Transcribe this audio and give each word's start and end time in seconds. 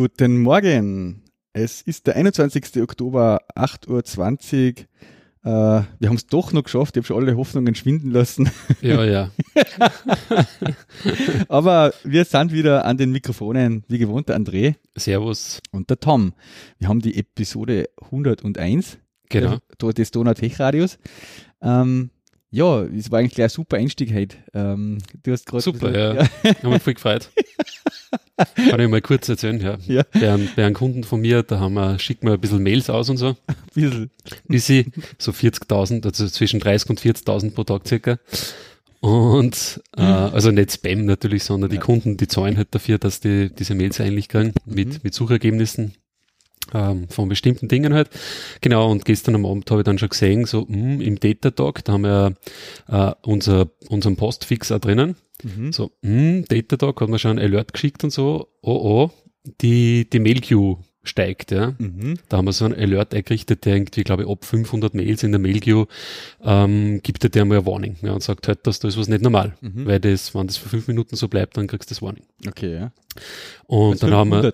Guten 0.00 0.38
Morgen. 0.40 1.24
Es 1.52 1.82
ist 1.82 2.06
der 2.06 2.16
21. 2.16 2.80
Oktober, 2.80 3.42
8.20 3.54 4.78
Uhr. 4.78 4.84
Äh, 5.44 5.84
wir 5.98 6.08
haben 6.08 6.16
es 6.16 6.24
doch 6.26 6.54
noch 6.54 6.62
geschafft. 6.62 6.96
Ich 6.96 7.00
habe 7.00 7.06
schon 7.06 7.22
alle 7.22 7.36
Hoffnungen 7.36 7.74
schwinden 7.74 8.10
lassen. 8.10 8.48
Ja, 8.80 9.04
ja. 9.04 9.30
Aber 11.50 11.92
wir 12.02 12.24
sind 12.24 12.50
wieder 12.54 12.86
an 12.86 12.96
den 12.96 13.12
Mikrofonen, 13.12 13.84
wie 13.88 13.98
gewohnt, 13.98 14.30
der 14.30 14.38
André 14.40 14.76
Servus. 14.96 15.60
und 15.70 15.90
der 15.90 16.00
Tom. 16.00 16.32
Wir 16.78 16.88
haben 16.88 17.02
die 17.02 17.18
Episode 17.18 17.90
101 18.10 18.96
Genau. 19.28 19.58
der- 19.82 19.92
des 19.92 20.10
Donau 20.12 20.32
Tech 20.32 20.58
Radios. 20.58 20.98
Ähm, 21.60 22.08
ja, 22.50 22.84
es 22.84 23.10
war 23.10 23.18
eigentlich 23.18 23.34
gleich 23.34 23.50
ein 23.52 23.54
super 23.54 23.76
Einstieg 23.76 24.14
heute. 24.14 24.38
Ähm, 24.54 24.96
du 25.24 25.30
hast 25.32 25.44
gerade 25.44 25.60
Super, 25.62 25.92
gesagt- 25.92 26.30
ja. 26.42 26.54
Haben 26.62 26.72
wir 26.72 26.80
voll 26.80 26.94
gefreut. 26.94 27.28
Kann 28.68 28.80
ich 28.80 28.88
mal 28.88 29.00
kurz 29.00 29.28
erzählen, 29.28 29.60
ja. 29.60 29.78
Ja. 29.86 30.02
Bei, 30.12 30.32
einem, 30.32 30.48
bei 30.56 30.64
einem 30.64 30.74
Kunden 30.74 31.04
von 31.04 31.20
mir, 31.20 31.42
da 31.42 31.60
haben 31.60 31.74
wir, 31.74 31.98
schicken 31.98 32.26
wir 32.26 32.34
ein 32.34 32.40
bisschen 32.40 32.62
Mails 32.62 32.90
aus 32.90 33.08
und 33.10 33.16
so. 33.16 33.36
ein 33.46 33.56
bisschen. 33.74 34.10
Bis 34.48 34.66
sie 34.66 34.86
so 35.18 35.32
40.000, 35.32 36.04
also 36.04 36.26
zwischen 36.28 36.60
30 36.60 36.90
und 36.90 37.00
40.000 37.00 37.52
pro 37.52 37.64
Tag 37.64 37.86
circa. 37.86 38.18
Und, 39.00 39.80
äh, 39.96 40.02
also 40.02 40.50
nicht 40.50 40.72
Spam 40.72 41.06
natürlich, 41.06 41.44
sondern 41.44 41.70
die 41.70 41.76
Ja. 41.76 41.82
Kunden, 41.82 42.16
die 42.16 42.28
zahlen 42.28 42.56
halt 42.56 42.68
dafür, 42.74 42.98
dass 42.98 43.20
die 43.20 43.50
diese 43.50 43.74
Mails 43.74 44.00
eigentlich 44.00 44.28
kriegen, 44.28 44.52
mit, 44.66 45.02
mit 45.02 45.14
Suchergebnissen 45.14 45.94
ähm, 46.74 47.08
von 47.08 47.28
bestimmten 47.28 47.68
Dingen 47.68 47.94
halt. 47.94 48.10
Genau, 48.60 48.90
und 48.90 49.04
gestern 49.04 49.34
am 49.34 49.46
Abend 49.46 49.70
habe 49.70 49.80
ich 49.80 49.84
dann 49.84 49.98
schon 49.98 50.08
gesehen, 50.08 50.44
so 50.46 50.66
mh, 50.68 51.02
im 51.02 51.18
Data-Tag, 51.18 51.84
da 51.84 51.92
haben 51.94 52.02
wir 52.04 52.34
äh, 52.88 53.12
unser, 53.22 53.68
unseren 53.88 54.16
Postfix 54.16 54.72
auch 54.72 54.78
drinnen. 54.78 55.16
Mhm. 55.42 55.72
So, 55.72 55.92
mh, 56.02 56.44
Data-Tag 56.48 57.00
hat 57.00 57.08
mir 57.08 57.18
schon 57.18 57.38
ein 57.38 57.44
Alert 57.44 57.72
geschickt 57.72 58.04
und 58.04 58.10
so, 58.10 58.48
oh 58.62 58.72
oh, 58.72 59.10
die, 59.60 60.08
die 60.10 60.20
Mail-Queue 60.20 60.78
steigt, 61.02 61.50
ja. 61.50 61.74
Mhm. 61.78 62.18
Da 62.28 62.36
haben 62.36 62.44
wir 62.44 62.52
so 62.52 62.66
einen 62.66 62.74
Alert 62.74 63.14
eingerichtet, 63.14 63.64
der 63.64 63.74
irgendwie, 63.74 64.04
glaube 64.04 64.24
ich, 64.24 64.28
ab 64.28 64.44
500 64.44 64.94
Mails 64.94 65.22
in 65.22 65.32
der 65.32 65.40
Mail-Queue 65.40 65.86
ähm, 66.44 67.00
gibt 67.02 67.24
er 67.24 67.30
dir 67.30 67.44
mal 67.44 67.56
eine 67.58 67.66
Warning 67.66 67.96
ja, 68.02 68.12
und 68.12 68.22
sagt 68.22 68.48
halt, 68.48 68.66
dass 68.66 68.80
da 68.80 68.88
ist 68.88 68.98
was 68.98 69.08
nicht 69.08 69.22
normal. 69.22 69.54
Mhm. 69.60 69.86
Weil 69.86 70.00
das, 70.00 70.34
wenn 70.34 70.46
das 70.46 70.58
für 70.58 70.68
fünf 70.68 70.88
Minuten 70.88 71.16
so 71.16 71.28
bleibt, 71.28 71.56
dann 71.56 71.66
kriegst 71.66 71.90
du 71.90 71.94
das 71.94 72.02
Warning. 72.02 72.24
Okay, 72.46 72.74
ja. 72.74 72.92
Und 73.66 73.92
Also 73.92 74.06
dann 74.06 74.16
haben 74.16 74.30
wir 74.30 74.52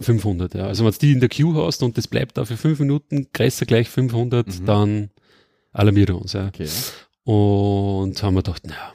500. 0.00 0.52
500, 0.52 0.54
ja. 0.54 0.66
Also 0.66 0.84
wenn 0.84 0.92
du 0.92 0.98
die 0.98 1.12
in 1.12 1.20
der 1.20 1.28
Queue 1.28 1.66
hast 1.66 1.82
und 1.82 1.96
das 1.98 2.06
bleibt 2.08 2.36
da 2.36 2.44
für 2.44 2.56
fünf 2.56 2.78
Minuten, 2.78 3.26
größer 3.32 3.66
gleich 3.66 3.88
500, 3.88 4.46
Mhm. 4.46 4.66
dann 4.66 5.10
alarmiert 5.72 6.10
er 6.10 6.20
uns, 6.20 6.32
ja. 6.34 6.46
Okay. 6.48 6.68
Und 7.24 8.22
haben 8.22 8.34
wir 8.34 8.42
gedacht, 8.42 8.66
naja, 8.66 8.92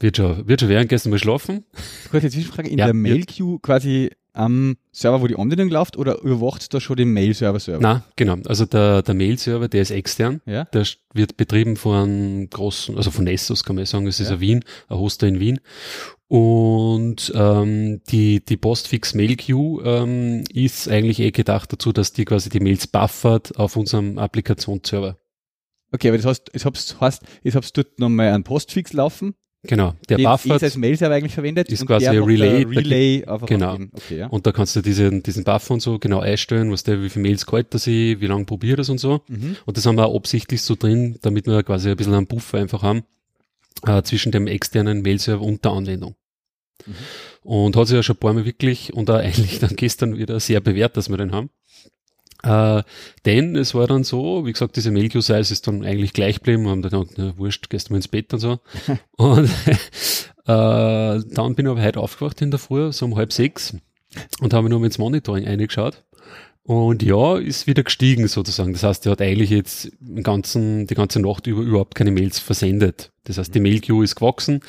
wird 0.00 0.16
schon, 0.16 0.46
wird 0.46 0.60
schon 0.60 0.68
werden, 0.68 0.88
gestern 0.88 1.10
mal 1.10 1.18
schlafen. 1.18 1.64
Kurze 2.10 2.30
Zwischenfrage. 2.30 2.68
In 2.68 2.78
Ja, 2.78 2.86
der 2.86 2.94
Mail-Queue 2.94 3.58
quasi 3.60 4.10
am 4.38 4.76
Server, 4.92 5.20
wo 5.20 5.26
die 5.26 5.36
Anwendung 5.36 5.68
läuft, 5.68 5.96
oder 5.96 6.20
überwacht 6.20 6.72
da 6.72 6.80
schon 6.80 6.96
den 6.96 7.12
Mail-Server-Server? 7.12 7.80
Na, 7.82 8.04
genau. 8.16 8.36
Also 8.46 8.64
der, 8.66 9.02
der 9.02 9.14
Mail-Server, 9.14 9.68
der 9.68 9.82
ist 9.82 9.90
extern. 9.90 10.40
Ja? 10.46 10.64
Der 10.66 10.86
wird 11.12 11.36
betrieben 11.36 11.76
von 11.76 11.94
einem 11.96 12.50
großen, 12.50 12.96
also 12.96 13.10
von 13.10 13.24
Nessus 13.24 13.64
kann 13.64 13.76
man 13.76 13.84
sagen, 13.86 14.06
es 14.06 14.20
ist 14.20 14.28
Ja. 14.28 14.34
ein 14.36 14.40
Wien, 14.40 14.64
ein 14.88 14.98
Hoster 14.98 15.26
in 15.26 15.40
Wien. 15.40 15.60
Und 16.28 17.32
ähm, 17.34 18.02
die, 18.10 18.44
die 18.44 18.56
Postfix 18.58 19.14
Mail 19.14 19.36
Queue 19.36 19.82
ähm, 19.84 20.44
ist 20.52 20.88
eigentlich 20.88 21.20
eh 21.20 21.30
gedacht 21.30 21.72
dazu, 21.72 21.92
dass 21.92 22.12
die 22.12 22.24
quasi 22.26 22.50
die 22.50 22.60
Mails 22.60 22.86
buffert 22.86 23.56
auf 23.58 23.76
unserem 23.76 24.18
Applikationsserver. 24.18 25.18
Okay, 25.90 26.08
aber 26.08 26.18
das 26.18 26.26
heißt, 26.26 26.50
es 26.52 26.66
hab's, 26.66 27.00
heißt, 27.00 27.22
es 27.44 27.54
hab's 27.54 27.72
dort 27.72 27.98
nochmal 27.98 28.32
einen 28.32 28.44
Postfix 28.44 28.92
laufen, 28.92 29.34
Genau, 29.64 29.94
der 30.08 30.18
den 30.18 30.26
buffert 30.26 30.62
als 30.62 30.76
Mail-Server 30.76 31.16
eigentlich 31.16 31.34
verwendet. 31.34 31.68
ist 31.68 31.80
und 31.80 31.88
quasi 31.88 32.04
der 32.04 32.12
ein 32.12 32.22
Relay, 32.22 32.62
Relay 32.62 33.24
einfach 33.24 33.48
genau. 33.48 33.74
Okay, 33.92 34.18
ja. 34.18 34.26
und 34.28 34.46
da 34.46 34.52
kannst 34.52 34.76
du 34.76 34.82
diesen, 34.82 35.24
diesen 35.24 35.42
Buffer 35.42 35.74
und 35.74 35.80
so 35.80 35.98
genau 35.98 36.20
einstellen, 36.20 36.70
was 36.70 36.84
der, 36.84 37.02
wie 37.02 37.08
viele 37.08 37.24
Mails 37.24 37.44
kalt 37.44 37.74
er 37.74 37.80
sie, 37.80 38.20
wie 38.20 38.26
lange 38.26 38.44
probiert 38.44 38.78
es 38.78 38.88
und 38.88 38.98
so. 38.98 39.22
Mhm. 39.26 39.56
Und 39.66 39.76
das 39.76 39.84
haben 39.84 39.96
wir 39.96 40.06
auch 40.06 40.14
absichtlich 40.14 40.62
so 40.62 40.76
drin, 40.76 41.18
damit 41.22 41.46
wir 41.46 41.62
quasi 41.64 41.90
ein 41.90 41.96
bisschen 41.96 42.14
einen 42.14 42.28
Buffer 42.28 42.58
einfach 42.58 42.82
haben 42.82 43.02
äh, 43.84 44.02
zwischen 44.02 44.30
dem 44.30 44.46
externen 44.46 45.02
Mail-Server 45.02 45.42
und 45.42 45.64
der 45.64 45.72
Anwendung. 45.72 46.14
Mhm. 46.86 46.94
Und 47.42 47.76
hat 47.76 47.88
sich 47.88 47.96
ja 47.96 48.02
schon 48.04 48.14
ein 48.16 48.20
paar 48.20 48.34
Mal 48.34 48.44
wirklich 48.44 48.92
und 48.94 49.10
auch 49.10 49.14
eigentlich 49.18 49.58
dann 49.58 49.74
gestern 49.74 50.18
wieder 50.18 50.38
sehr 50.38 50.60
bewährt, 50.60 50.96
dass 50.96 51.08
wir 51.08 51.16
den 51.16 51.32
haben. 51.32 51.50
Äh, 52.42 52.82
denn 53.26 53.56
es 53.56 53.74
war 53.74 53.86
dann 53.86 54.04
so, 54.04 54.46
wie 54.46 54.52
gesagt, 54.52 54.76
diese 54.76 54.90
Mail-Queue-Size 54.90 55.52
ist 55.52 55.66
dann 55.66 55.84
eigentlich 55.84 56.12
gleich 56.12 56.36
geblieben. 56.36 56.64
Wir 56.64 56.70
haben 56.70 56.82
dann 56.82 56.90
gedacht, 56.90 57.14
na, 57.16 57.36
wurscht, 57.36 57.68
gehst 57.68 57.88
du 57.88 57.92
mal 57.92 57.96
ins 57.96 58.08
Bett 58.08 58.32
und 58.32 58.38
so. 58.38 58.60
und 59.16 59.50
äh, 60.46 61.20
dann 61.34 61.54
bin 61.54 61.66
ich 61.66 61.70
aber 61.70 61.82
heute 61.82 62.00
aufgewacht 62.00 62.40
in 62.40 62.50
der 62.50 62.60
Früh, 62.60 62.92
so 62.92 63.06
um 63.06 63.16
halb 63.16 63.32
sechs 63.32 63.74
und 64.40 64.54
habe 64.54 64.68
nur 64.68 64.82
ins 64.84 64.98
Monitoring 64.98 65.46
eingeschaut. 65.46 66.04
Und 66.68 67.02
ja, 67.02 67.38
ist 67.38 67.66
wieder 67.66 67.82
gestiegen 67.82 68.28
sozusagen. 68.28 68.74
Das 68.74 68.82
heißt, 68.82 69.06
er 69.06 69.12
hat 69.12 69.22
eigentlich 69.22 69.48
jetzt 69.48 69.90
den 70.00 70.22
ganzen, 70.22 70.86
die 70.86 70.94
ganze 70.94 71.18
Nacht 71.18 71.46
über 71.46 71.62
überhaupt 71.62 71.94
keine 71.94 72.10
Mails 72.10 72.40
versendet. 72.40 73.10
Das 73.24 73.38
heißt, 73.38 73.54
die 73.54 73.60
Mail-Queue 73.60 74.04
ist 74.04 74.16
gewachsen, 74.16 74.60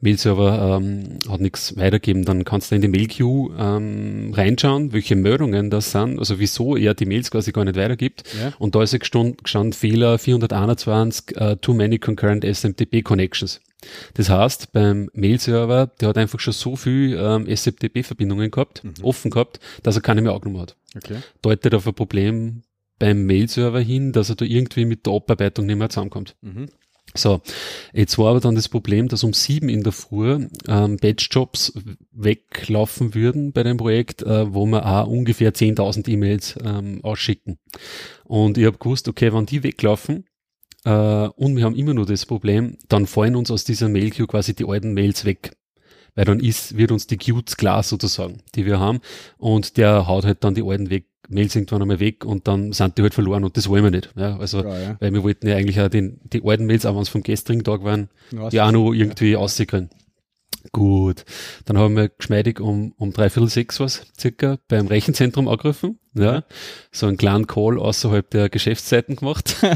Mail-Server 0.00 0.80
ähm, 0.80 1.20
hat 1.28 1.40
nichts 1.40 1.76
weitergeben. 1.76 2.24
Dann 2.24 2.42
kannst 2.42 2.72
du 2.72 2.74
in 2.74 2.82
die 2.82 2.88
Mail-Queue 2.88 3.54
ähm, 3.56 4.32
reinschauen, 4.34 4.92
welche 4.92 5.14
Meldungen 5.14 5.70
das 5.70 5.92
sind, 5.92 6.18
also 6.18 6.40
wieso 6.40 6.76
er 6.76 6.94
die 6.94 7.06
Mails 7.06 7.30
quasi 7.30 7.52
gar 7.52 7.64
nicht 7.64 7.76
weitergibt. 7.76 8.24
Ja. 8.40 8.52
Und 8.58 8.74
da 8.74 8.82
ist 8.82 8.92
ja 8.92 8.98
gestanden, 8.98 9.36
gestanden 9.40 9.72
Fehler 9.72 10.18
421, 10.18 11.36
äh, 11.36 11.56
too 11.58 11.74
many 11.74 12.00
concurrent 12.00 12.44
SMTP 12.44 13.04
connections. 13.04 13.60
Das 14.14 14.30
heißt, 14.30 14.72
beim 14.72 15.10
Mail-Server, 15.12 15.92
der 16.00 16.08
hat 16.08 16.18
einfach 16.18 16.40
schon 16.40 16.54
so 16.54 16.74
viel 16.74 17.16
ähm, 17.16 17.46
SMTP-Verbindungen 17.46 18.50
gehabt, 18.50 18.82
offen 19.02 19.30
gehabt, 19.30 19.60
dass 19.84 19.94
er 19.94 20.02
keine 20.02 20.22
mehr 20.22 20.32
angenommen 20.32 20.62
hat 20.62 20.74
Okay. 20.96 21.18
deutet 21.42 21.74
auf 21.74 21.86
ein 21.86 21.94
Problem 21.94 22.62
beim 22.98 23.26
Mail-Server 23.26 23.80
hin, 23.80 24.12
dass 24.12 24.30
er 24.30 24.36
da 24.36 24.44
irgendwie 24.44 24.84
mit 24.84 25.06
der 25.06 25.12
Abarbeitung 25.12 25.66
nicht 25.66 25.76
mehr 25.76 25.90
zusammenkommt. 25.90 26.36
Mhm. 26.40 26.68
So, 27.14 27.40
jetzt 27.92 28.18
war 28.18 28.30
aber 28.30 28.40
dann 28.40 28.56
das 28.56 28.68
Problem, 28.68 29.08
dass 29.08 29.24
um 29.24 29.32
sieben 29.32 29.68
in 29.68 29.82
der 29.82 29.92
Früh 29.92 30.48
ähm, 30.68 30.96
Batch-Jobs 30.96 31.72
weglaufen 32.12 33.14
würden 33.14 33.52
bei 33.52 33.62
dem 33.62 33.76
Projekt, 33.76 34.22
äh, 34.22 34.52
wo 34.52 34.66
wir 34.66 34.84
auch 34.84 35.06
ungefähr 35.06 35.54
10.000 35.54 36.08
E-Mails 36.08 36.56
ähm, 36.62 37.00
ausschicken. 37.02 37.58
Und 38.24 38.58
ich 38.58 38.66
habe 38.66 38.78
gewusst, 38.78 39.08
okay, 39.08 39.32
wenn 39.32 39.46
die 39.46 39.62
weglaufen 39.62 40.24
äh, 40.84 40.90
und 40.90 41.56
wir 41.56 41.64
haben 41.64 41.76
immer 41.76 41.94
nur 41.94 42.06
das 42.06 42.26
Problem, 42.26 42.76
dann 42.88 43.06
fallen 43.06 43.36
uns 43.36 43.50
aus 43.50 43.64
dieser 43.64 43.88
Mail-Queue 43.88 44.26
quasi 44.26 44.54
die 44.54 44.66
alten 44.66 44.92
Mails 44.92 45.24
weg. 45.24 45.56
Weil 46.16 46.24
dann 46.24 46.40
ist, 46.40 46.76
wird 46.76 46.90
uns 46.90 47.06
die 47.06 47.18
Queues 47.18 47.56
klar 47.56 47.82
sozusagen, 47.84 48.38
die 48.56 48.66
wir 48.66 48.80
haben 48.80 49.00
und 49.38 49.76
der 49.76 50.08
haut 50.08 50.24
halt 50.24 50.42
dann 50.42 50.54
die 50.54 50.64
alten 50.64 50.90
weg, 50.90 51.04
Mails 51.28 51.54
irgendwann 51.54 51.82
einmal 51.82 52.00
weg 52.00 52.24
und 52.24 52.48
dann 52.48 52.72
sind 52.72 52.98
die 52.98 53.02
halt 53.02 53.14
verloren 53.14 53.44
und 53.44 53.56
das 53.56 53.68
wollen 53.68 53.84
wir 53.84 53.90
nicht. 53.90 54.10
Ja, 54.16 54.36
also, 54.38 54.62
Ja, 54.62 54.78
ja. 54.78 54.96
weil 55.00 55.12
wir 55.12 55.22
wollten 55.22 55.46
ja 55.46 55.56
eigentlich 55.56 55.80
auch 55.80 55.88
den, 55.88 56.20
die 56.32 56.42
alten 56.44 56.66
Mails, 56.66 56.86
auch 56.86 56.94
wenn 56.94 57.02
es 57.02 57.08
vom 57.08 57.22
gestrigen 57.22 57.62
Tag 57.64 57.84
waren, 57.84 58.08
Ja, 58.32 58.48
die 58.48 58.60
auch 58.60 58.72
noch 58.72 58.92
irgendwie 58.92 59.32
ja. 59.32 59.38
aussehen 59.38 59.90
Gut. 60.72 61.24
Dann 61.64 61.78
haben 61.78 61.96
wir 61.96 62.08
geschmeidig 62.08 62.60
um, 62.60 62.92
um 62.98 63.12
dreiviertel 63.12 63.48
sechs 63.48 63.80
was 63.80 64.06
circa 64.18 64.58
beim 64.68 64.86
Rechenzentrum 64.86 65.48
angegriffen. 65.48 65.98
Ja. 66.14 66.44
So 66.92 67.06
einen 67.06 67.18
kleinen 67.18 67.46
Call 67.46 67.78
außerhalb 67.78 68.30
der 68.30 68.48
Geschäftszeiten 68.48 69.16
gemacht. 69.16 69.56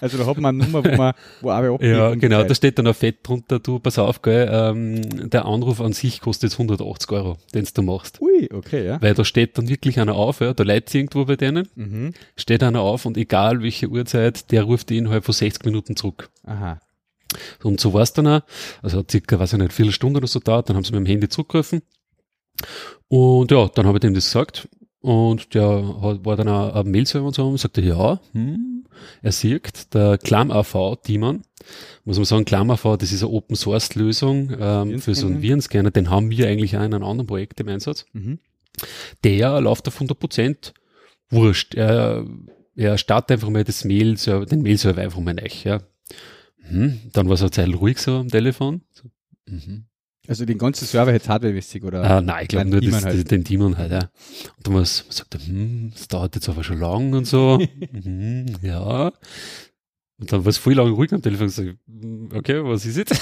Also 0.00 0.18
da 0.18 0.26
hat 0.26 0.38
man 0.38 0.60
eine 0.60 0.64
Nummer, 0.70 0.84
wo 0.84 0.96
man, 0.96 1.12
wo 1.40 1.50
abgeht. 1.50 1.90
ja, 1.96 2.14
genau. 2.14 2.42
Da 2.44 2.54
steht 2.54 2.78
dann 2.78 2.86
auch 2.86 2.94
fett 2.94 3.18
drunter, 3.26 3.58
du, 3.58 3.78
pass 3.78 3.98
auf, 3.98 4.22
gell, 4.22 4.48
ähm, 4.52 5.30
der 5.30 5.44
Anruf 5.44 5.80
an 5.80 5.92
sich 5.92 6.20
kostet 6.20 6.50
jetzt 6.50 6.58
180 6.60 7.10
Euro, 7.12 7.36
den 7.54 7.66
du 7.72 7.82
machst. 7.82 8.20
Ui, 8.20 8.48
okay, 8.52 8.86
ja. 8.86 9.02
Weil 9.02 9.14
da 9.14 9.24
steht 9.24 9.58
dann 9.58 9.68
wirklich 9.68 9.98
einer 9.98 10.14
auf, 10.14 10.40
ja, 10.40 10.54
da 10.54 10.62
leitet 10.64 10.94
irgendwo 10.94 11.24
bei 11.24 11.36
denen, 11.36 11.68
Mhm. 11.74 12.14
steht 12.36 12.62
einer 12.62 12.80
auf 12.80 13.06
und 13.06 13.16
egal 13.16 13.62
welche 13.62 13.88
Uhrzeit, 13.88 14.50
der 14.52 14.64
ruft 14.64 14.90
die 14.90 14.98
innerhalb 14.98 15.24
von 15.24 15.34
60 15.34 15.64
Minuten 15.64 15.96
zurück. 15.96 16.30
Aha. 16.44 16.80
Und 17.62 17.80
so 17.80 17.92
war 17.92 18.02
es 18.02 18.12
dann 18.12 18.26
auch. 18.26 18.40
Also 18.82 18.98
hat 18.98 19.10
circa, 19.10 19.38
weiß 19.38 19.54
ich 19.54 19.58
nicht, 19.58 19.72
viele 19.72 19.92
Stunden 19.92 20.16
oder 20.16 20.26
so 20.26 20.40
dauert. 20.40 20.68
Dann 20.68 20.76
haben 20.76 20.84
sie 20.84 20.92
mit 20.92 21.00
dem 21.00 21.06
Handy 21.06 21.28
zurückgerufen. 21.28 21.82
Und 23.08 23.50
ja, 23.50 23.68
dann 23.68 23.86
habe 23.86 23.98
ich 23.98 24.00
dem 24.00 24.14
das 24.14 24.26
gesagt. 24.26 24.68
Und 25.00 25.54
der 25.54 25.68
hat, 26.00 26.24
war 26.24 26.36
dann 26.36 26.48
auch 26.48 26.74
am 26.74 26.90
Mail-Server 26.90 27.26
und 27.26 27.34
so 27.34 27.48
und 27.48 27.58
sagte, 27.58 27.80
ja, 27.80 28.20
hm, 28.32 28.84
er 29.20 29.32
sieht, 29.32 29.92
der 29.94 30.16
ClamAV-Demon, 30.16 31.42
muss 32.04 32.16
man 32.16 32.24
sagen, 32.24 32.44
ClamAV, 32.44 32.96
das 32.98 33.10
ist 33.10 33.22
eine 33.22 33.32
Open-Source-Lösung 33.32 34.52
ähm, 34.58 35.00
für 35.00 35.16
so 35.16 35.26
einen 35.26 35.42
Virenscanner, 35.42 35.90
den 35.90 36.08
haben 36.08 36.30
wir 36.30 36.46
eigentlich 36.46 36.76
auch 36.76 36.84
in 36.84 36.94
einem 36.94 37.02
anderen 37.02 37.26
Projekt 37.26 37.58
im 37.58 37.68
Einsatz. 37.68 38.06
Mhm. 38.12 38.38
Der 39.24 39.60
läuft 39.60 39.88
auf 39.88 39.94
100 39.94 40.18
Prozent 40.18 40.74
wurscht. 41.30 41.74
Er, 41.74 42.24
er 42.76 42.96
startet 42.96 43.32
einfach 43.32 43.50
mal 43.50 43.64
das 43.64 43.84
Mail, 43.84 44.14
den 44.14 44.62
Mail-Server 44.62 45.02
einfach 45.02 45.20
mal 45.20 45.34
neu, 45.34 45.48
ja. 45.64 45.80
Mhm. 46.70 47.00
Dann 47.12 47.26
war 47.28 47.34
es 47.34 47.42
eine 47.42 47.50
Zeit 47.50 47.68
ruhig 47.68 47.98
so 47.98 48.16
am 48.16 48.28
Telefon. 48.28 48.82
So, 48.92 49.08
mhm. 49.46 49.84
Also 50.28 50.44
den 50.44 50.58
ganzen 50.58 50.86
Server 50.86 51.12
jetzt 51.12 51.28
hardwaremäßig 51.28 51.82
oder? 51.82 52.18
Äh, 52.18 52.22
nein, 52.22 52.42
ich 52.42 52.48
glaube 52.48 52.70
nur 52.70 52.80
das, 52.80 53.04
halt. 53.04 53.30
den 53.30 53.42
Demon 53.42 53.76
halt, 53.76 53.90
ja. 53.90 54.10
Und 54.56 54.66
dann 54.66 54.74
was, 54.74 55.04
sagt 55.08 55.34
er, 55.34 55.44
hm, 55.44 55.90
das 55.92 56.06
dauert 56.06 56.36
jetzt 56.36 56.48
aber 56.48 56.62
schon 56.62 56.78
lang 56.78 57.12
und 57.12 57.26
so. 57.26 57.58
mhm, 57.92 58.46
ja. 58.62 59.12
Und 60.18 60.30
dann 60.30 60.44
war 60.44 60.50
es 60.50 60.58
voll 60.58 60.74
lang 60.74 60.92
ruhig 60.92 61.12
am 61.12 61.22
Telefon. 61.22 61.48
Ich, 61.48 61.56
hm, 61.56 62.28
okay, 62.32 62.62
was 62.62 62.86
ist 62.86 62.98
jetzt? 62.98 63.20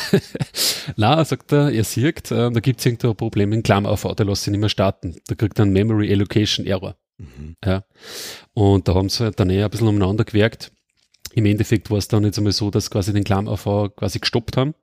Na, 0.96 1.24
sagt 1.24 1.50
er, 1.52 1.70
er 1.70 1.84
sieht, 1.84 2.30
äh, 2.30 2.50
da 2.50 2.60
gibt 2.60 2.80
es 2.80 2.86
irgendein 2.86 3.16
Problem 3.16 3.52
in 3.54 3.62
Klammer-AV, 3.62 4.14
der 4.14 4.26
lässt 4.26 4.44
sich 4.44 4.50
nicht 4.50 4.60
mehr 4.60 4.68
starten. 4.68 5.16
Da 5.26 5.34
kriegt 5.34 5.58
er 5.58 5.62
einen 5.62 5.72
Memory 5.72 6.12
Allocation 6.12 6.66
Error. 6.66 6.96
Mhm. 7.16 7.56
Ja. 7.64 7.84
Und 8.52 8.88
da 8.88 8.94
haben 8.94 9.08
sie 9.08 9.24
halt 9.24 9.40
dann 9.40 9.48
eher 9.48 9.64
ein 9.64 9.70
bisschen 9.70 9.88
umeinander 9.88 10.24
gewerkt. 10.24 10.70
Im 11.32 11.46
Endeffekt 11.46 11.90
war 11.90 11.98
es 11.98 12.08
dann 12.08 12.24
jetzt 12.24 12.38
einmal 12.38 12.52
so, 12.52 12.70
dass 12.70 12.90
quasi 12.90 13.12
den 13.12 13.24
Clam-AV 13.24 13.94
quasi 13.96 14.18
gestoppt 14.18 14.56
haben, 14.56 14.74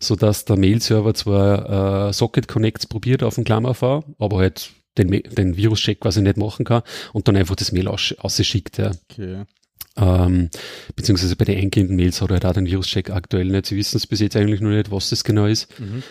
so 0.00 0.16
dass 0.16 0.44
der 0.44 0.56
Mail-Server 0.56 1.14
zwar 1.14 2.08
äh, 2.08 2.12
Socket 2.12 2.48
Connects 2.48 2.86
probiert 2.86 3.22
auf 3.22 3.34
dem 3.34 3.44
Clam-AV, 3.44 4.04
aber 4.18 4.38
halt 4.38 4.70
den, 4.98 5.10
den 5.10 5.56
Virus-Check 5.56 6.00
quasi 6.00 6.22
nicht 6.22 6.36
machen 6.36 6.64
kann 6.64 6.82
und 7.12 7.28
dann 7.28 7.36
einfach 7.36 7.56
das 7.56 7.72
Mail 7.72 7.88
aus, 7.88 8.14
ausschickt. 8.18 8.78
Ja. 8.78 8.92
Okay. 9.10 9.44
Ähm, 9.96 10.48
beziehungsweise 10.96 11.36
bei 11.36 11.44
den 11.44 11.58
eingehenden 11.58 11.96
Mails 11.96 12.22
hat 12.22 12.30
er 12.30 12.34
halt 12.34 12.46
auch 12.46 12.52
den 12.54 12.66
Virus-Check 12.66 13.10
aktuell 13.10 13.46
nicht. 13.46 13.66
Sie 13.66 13.76
wissen 13.76 13.98
es 13.98 14.06
bis 14.06 14.20
jetzt 14.20 14.36
eigentlich 14.36 14.60
noch 14.60 14.70
nicht, 14.70 14.90
was 14.90 15.10
das 15.10 15.24
genau 15.24 15.46
ist. 15.46 15.68
Mhm. 15.78 16.02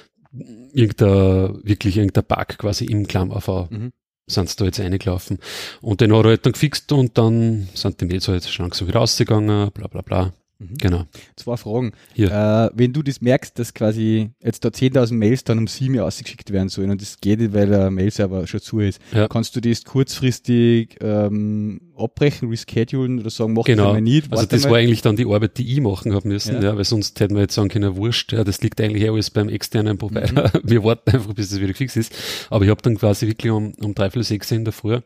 Irgendein, 0.74 1.60
wirklich 1.64 1.98
irgendein 1.98 2.24
Bug 2.24 2.58
quasi 2.58 2.86
im 2.86 3.08
Clam-AV 3.08 3.70
Mhm. 3.70 3.92
Sind 4.32 4.50
sie 4.50 4.56
da 4.58 4.66
jetzt 4.66 4.80
reingelaufen. 4.80 5.40
Und 5.82 6.02
den 6.02 6.16
hat 6.16 6.26
er 6.26 6.30
halt 6.30 6.46
dann 6.46 6.54
gefixt 6.54 6.92
und 6.92 7.18
dann 7.18 7.70
sind 7.74 8.02
die 8.02 8.06
Mails 8.06 8.28
halt 8.28 8.46
schon 8.46 8.66
langsam 8.66 8.88
wieder 8.88 9.00
rausgegangen, 9.00 9.72
bla 9.72 9.88
bla 9.88 10.02
bla. 10.02 10.34
Mhm. 10.62 10.78
Genau. 10.78 11.04
Zwei 11.36 11.58
Fragen. 11.58 11.92
Äh, 12.16 12.28
wenn 12.74 12.94
du 12.94 13.02
das 13.02 13.20
merkst, 13.22 13.58
dass 13.58 13.74
quasi 13.74 14.30
jetzt 14.44 14.64
da 14.64 14.70
10.000 14.70 15.14
Mails 15.14 15.44
dann 15.44 15.58
um 15.58 15.68
7 15.68 15.96
Uhr 15.96 16.06
ausgeschickt 16.06 16.52
werden 16.52 16.70
sollen 16.70 16.92
und 16.92 17.02
das 17.02 17.20
geht 17.20 17.40
nicht, 17.40 17.54
weil 17.54 17.68
der 17.68 17.90
Mailserver 17.90 18.46
schon 18.46 18.60
zu 18.62 18.80
ist, 18.80 19.02
Ja. 19.14 19.28
kannst 19.28 19.56
du 19.56 19.62
das 19.62 19.84
kurzfristig 19.84 20.98
ähm, 21.02 21.82
abbrechen, 21.98 22.50
reschedulen 22.50 23.20
oder 23.20 23.30
sagen, 23.30 23.54
mach 23.54 23.64
Genau. 23.64 23.84
das 23.84 23.88
einmal 23.90 24.02
nicht? 24.02 24.32
Also 24.32 24.46
das 24.46 24.64
war 24.66 24.78
eigentlich 24.78 25.02
dann 25.02 25.16
die 25.16 25.26
Arbeit, 25.26 25.58
die 25.58 25.72
ich 25.74 25.82
machen 25.82 26.14
habe 26.14 26.28
müssen, 26.28 26.56
Ja. 26.56 26.62
ja. 26.64 26.78
weil 26.78 26.86
sonst 26.86 27.20
hätten 27.20 27.34
wir 27.36 27.42
jetzt 27.42 27.56
sagen 27.56 27.70
können, 27.70 27.96
wurscht, 27.96 28.32
ja, 28.34 28.44
das 28.44 28.62
liegt 28.62 28.80
eigentlich 28.82 29.10
alles 29.10 29.30
beim 29.32 29.50
externen 29.50 29.98
Provider. 29.98 30.52
Mhm. 30.54 30.62
Wir 30.70 30.84
warten 30.84 31.10
einfach, 31.12 31.34
bis 31.34 31.50
das 31.50 31.58
wieder 31.60 31.70
gefixt 31.70 31.98
ist. 31.98 32.14
Aber 32.50 32.64
ich 32.66 32.70
habe 32.72 32.82
dann 32.82 32.98
quasi 32.98 33.28
wirklich 33.28 33.52
um, 33.52 33.74
um 33.82 33.96
drei, 33.96 34.10
vier, 34.12 34.24
sechs 34.24 34.52
in 34.52 34.64
der 34.66 34.74
Früh, 34.74 35.00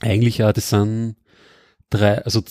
eigentlich 0.00 0.38
ja, 0.38 0.52
das 0.52 0.70
sind 0.70 1.16
drei, 1.90 2.18
also 2.24 2.42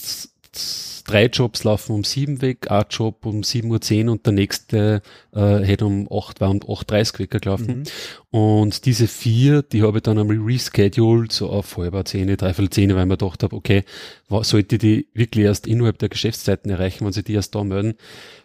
drei 1.04 1.26
Jobs 1.26 1.64
laufen 1.64 1.92
um 1.92 2.04
sieben 2.04 2.42
weg, 2.42 2.70
ein 2.70 2.84
Job 2.90 3.26
um 3.26 3.42
sieben 3.42 3.70
Uhr 3.70 3.80
zehn 3.80 4.08
und 4.08 4.26
der 4.26 4.32
nächste 4.32 5.02
äh, 5.34 5.58
hätte 5.58 5.86
um 5.86 6.08
acht, 6.10 6.40
war 6.40 6.50
um 6.50 6.58
8.30 6.60 7.18
Wecker 7.18 7.40
gelaufen. 7.40 7.78
Mhm. 7.78 7.84
Und 8.30 8.86
diese 8.86 9.08
vier, 9.08 9.62
die 9.62 9.82
habe 9.82 9.98
ich 9.98 10.02
dann 10.02 10.18
einmal 10.18 10.38
rescheduled, 10.38 11.32
so 11.32 11.50
auf 11.50 11.76
halber 11.76 12.04
zehn, 12.04 12.28
dreiviertel 12.36 12.70
zehn, 12.70 12.94
weil 12.94 13.02
ich 13.02 13.08
mir 13.08 13.16
gedacht 13.16 13.42
habe, 13.42 13.56
okay, 13.56 13.84
sollte 14.28 14.78
die 14.78 15.08
wirklich 15.14 15.44
erst 15.44 15.66
innerhalb 15.66 15.98
der 15.98 16.08
Geschäftszeiten 16.08 16.70
erreichen, 16.70 17.04
wenn 17.04 17.12
sie 17.12 17.22
die 17.22 17.34
erst 17.34 17.54
da 17.54 17.64
melden, 17.64 17.94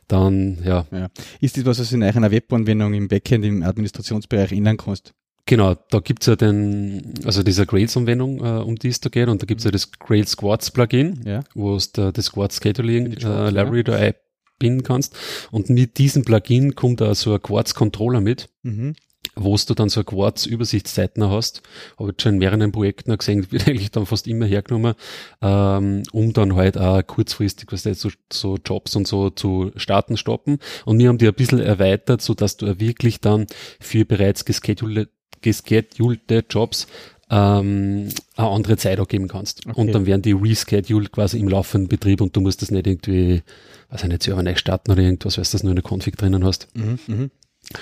dann, 0.08 0.60
ja, 0.64 0.86
Ja. 0.92 1.10
Ist 1.42 1.58
das 1.58 1.66
was, 1.66 1.80
was 1.80 1.90
du 1.90 1.96
in 1.96 2.04
einer 2.04 2.32
Webanwendung 2.32 2.94
im 2.94 3.08
Backend, 3.08 3.46
im 3.46 3.64
Administrationsbereich 3.64 4.52
ändern 4.52 4.78
kannst? 4.78 5.14
Genau, 5.48 5.76
da 5.90 6.00
gibt's 6.00 6.28
ja 6.28 6.36
den, 6.36 7.16
also 7.26 7.42
diese 7.42 7.66
Grails-Anwendung, 7.66 8.40
äh, 8.46 8.62
um 8.62 8.76
die 8.76 8.90
es 8.90 9.00
da 9.00 9.10
geht, 9.10 9.28
und 9.30 9.42
da 9.42 9.46
gibt's 9.48 9.64
ja 9.64 9.72
das 9.72 9.90
Grails 9.92 10.32
Squads 10.32 10.70
Plugin, 10.70 11.22
Ja. 11.26 11.40
wo 11.56 11.76
du 11.78 11.84
da 11.94 12.12
das 12.12 12.26
Squad 12.26 12.54
Scheduling 12.54 13.14
äh, 13.14 13.50
Library 13.50 13.84
da 13.84 13.96
einbinden 13.96 14.84
kannst. 14.84 15.16
Und 15.50 15.70
mit 15.72 15.98
diesem 15.98 16.24
Plugin 16.24 16.76
kommt 16.76 17.02
da 17.02 17.16
so 17.16 17.34
ein 17.34 17.42
Quartz 17.42 17.74
Controller 17.74 18.22
mit, 18.22 18.50
Mhm. 18.62 18.96
wo 19.36 19.56
du 19.56 19.74
dann 19.76 19.90
so 19.90 20.04
Quartz-Übersichtsseiten 20.04 21.30
hast. 21.30 21.62
Habe 22.00 22.12
ich 22.16 22.22
schon 22.22 22.34
in 22.34 22.40
mehreren 22.40 22.72
Projekten 22.72 23.16
gesehen, 23.18 23.48
wird 23.52 23.68
eigentlich 23.68 23.92
dann 23.92 24.06
fast 24.06 24.28
immer 24.28 24.46
hergenommen, 24.46 24.96
ähm, 25.42 26.04
um 26.12 26.34
dann 26.34 26.56
halt 26.56 26.78
auch 26.78 27.06
kurzfristig, 27.06 27.72
was 27.72 27.84
so, 27.84 28.10
so 28.32 28.58
Jobs 28.64 28.96
und 28.96 29.08
so 29.08 29.30
zu 29.30 29.72
starten, 29.76 30.18
stoppen. 30.18 30.58
Und 30.86 31.00
wir 31.00 31.10
haben 31.10 31.18
die 31.18 31.28
ein 31.28 31.34
bisschen 31.34 31.60
erweitert, 31.60 32.22
so 32.22 32.34
dass 32.34 32.58
du 32.58 32.80
wirklich 32.80 33.20
dann 33.22 33.46
für 33.80 34.06
bereits 34.06 34.44
geschedulte, 34.46 35.10
geschedulte 35.42 36.44
Jobs 36.50 36.88
ähm, 37.30 38.10
eine 38.36 38.48
andere 38.48 38.78
Zeit 38.78 39.00
auch 39.00 39.08
geben 39.08 39.28
kannst. 39.28 39.66
Okay. 39.68 39.80
Und 39.80 39.92
dann 39.94 40.06
werden 40.06 40.22
die 40.22 40.32
rescheduled 40.32 41.12
quasi 41.12 41.40
im 41.40 41.50
laufenden 41.50 41.90
Betrieb 41.90 42.22
und 42.22 42.36
du 42.36 42.42
musst 42.42 42.62
das 42.62 42.72
nicht 42.72 42.88
irgendwie, 42.88 43.42
weiß 43.90 44.04
ich 44.04 44.10
nicht, 44.10 44.24
selber 44.24 44.44
neu 44.44 44.56
starten 44.56 44.92
oder 44.92 45.02
irgendwas, 45.02 45.38
weil 45.38 45.44
du 45.44 45.52
das 45.52 45.64
nur 45.64 45.72
in 45.72 45.82
der 45.82 45.86
Config 45.92 46.16
drinnen 46.18 46.46
hast. 46.46 46.68
Mhm. 46.76 47.00
Mhm. 47.08 47.32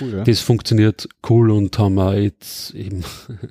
Cool, 0.01 0.13
ja. 0.13 0.23
Das 0.23 0.39
funktioniert 0.39 1.07
cool 1.29 1.51
und 1.51 1.77
haben 1.77 1.93
wir 1.93 2.19
jetzt 2.19 2.73
eben, 2.73 3.03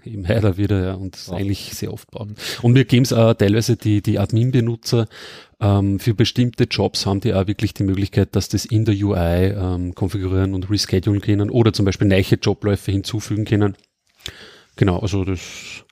eben 0.04 0.26
heute 0.26 0.56
wieder, 0.56 0.84
ja, 0.84 0.94
und 0.94 1.16
Ja. 1.28 1.34
eigentlich 1.34 1.74
sehr 1.74 1.92
oft 1.92 2.10
brauchen. 2.10 2.34
Und 2.62 2.74
wir 2.74 2.84
geben 2.86 3.04
es 3.04 3.12
auch 3.12 3.34
teilweise 3.34 3.76
die, 3.76 4.02
die 4.02 4.18
Admin-Benutzer, 4.18 5.06
ähm, 5.60 6.00
für 6.00 6.14
bestimmte 6.14 6.64
Jobs 6.64 7.06
haben 7.06 7.20
die 7.20 7.34
auch 7.34 7.46
wirklich 7.46 7.72
die 7.72 7.84
Möglichkeit, 7.84 8.34
dass 8.34 8.48
das 8.48 8.64
in 8.64 8.84
der 8.84 8.96
UI 8.96 9.16
ähm, 9.54 9.94
konfigurieren 9.94 10.54
und 10.54 10.68
reschedulen 10.68 11.20
können 11.20 11.50
oder 11.50 11.72
zum 11.72 11.84
Beispiel 11.84 12.08
neue 12.08 12.22
Jobläufe 12.22 12.90
hinzufügen 12.90 13.44
können. 13.44 13.76
Genau, 14.76 14.98
also 14.98 15.24
das 15.24 15.84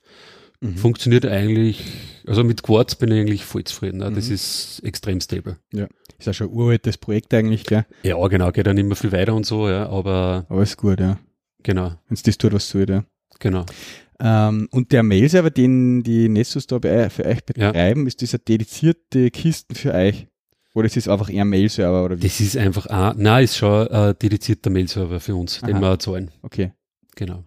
Mhm. 0.61 0.77
funktioniert 0.77 1.27
eigentlich, 1.27 1.83
also 2.27 2.45
mit 2.45 2.63
Quartz 2.63 2.95
bin 2.95 3.11
ich 3.11 3.21
eigentlich 3.21 3.45
voll 3.45 3.65
zufrieden. 3.65 3.99
Ne? 3.99 4.13
Das 4.13 4.29
Mhm. 4.29 4.35
ist 4.35 4.81
extrem 4.85 5.21
stable. 5.21 5.57
Ist 5.73 6.27
ja 6.27 6.33
schon 6.33 6.49
ein 6.51 6.53
uraltes 6.55 6.99
Projekt 6.99 7.35
eigentlich, 7.35 7.65
gell? 7.65 7.85
Ja, 8.05 8.25
genau, 8.29 8.53
geht 8.53 8.67
dann 8.69 8.79
immer 8.79 8.95
viel 8.95 9.11
weiter 9.11 9.35
und 9.35 9.45
so, 9.45 9.69
ja, 9.69 9.89
aber 9.89 10.47
Aber 10.49 10.63
ist 10.63 10.77
gut, 10.77 11.01
ja. 11.01 11.19
genau, 11.65 11.89
Wenn 12.07 12.15
es 12.15 12.23
das 12.23 12.39
tut, 12.39 12.53
was 12.53 12.69
soll, 12.69 12.87
ja. 12.89 13.05
genau. 13.41 13.67
Ähm, 14.21 14.69
und 14.71 14.93
der 14.93 15.03
Mail-Server, 15.03 15.51
den 15.51 16.05
die 16.05 16.29
Nessus 16.29 16.69
da 16.69 16.79
bei, 16.79 17.11
für 17.11 17.25
euch 17.25 17.39
Ja. 17.57 17.73
betreiben, 17.73 18.07
ist 18.07 18.23
das 18.23 18.33
eine 18.35 18.43
dedizierte 18.47 19.33
Kisten 19.33 19.75
für 19.75 19.93
euch? 19.95 20.29
Oder 20.77 20.87
ist 20.87 20.97
das 20.97 21.09
einfach 21.09 21.29
eher 21.29 21.43
ein 21.45 21.49
Mail-Server 21.49 22.05
oder 22.05 22.17
wie? 22.19 22.23
Das 22.23 22.39
ist 22.39 22.57
einfach, 22.57 22.87
ein, 22.87 23.15
nein, 23.21 23.43
ist 23.45 23.57
schon 23.57 23.89
ein 23.89 24.15
dedizierter 24.17 24.71
Mail-Server 24.71 25.19
für 25.19 25.35
uns, 25.35 25.61
den 25.61 25.75
Aha. 25.75 25.81
wir 25.81 25.99
zahlen. 25.99 26.31
Okay. 26.43 26.71
Genau. 27.17 27.43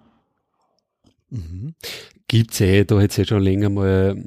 Mhm. 1.29 1.73
Gibt's 2.27 2.59
eh, 2.61 2.83
da 2.85 2.99
hätte 2.99 3.21
eh 3.21 3.25
schon 3.25 3.41
länger 3.43 3.69
mal, 3.69 4.23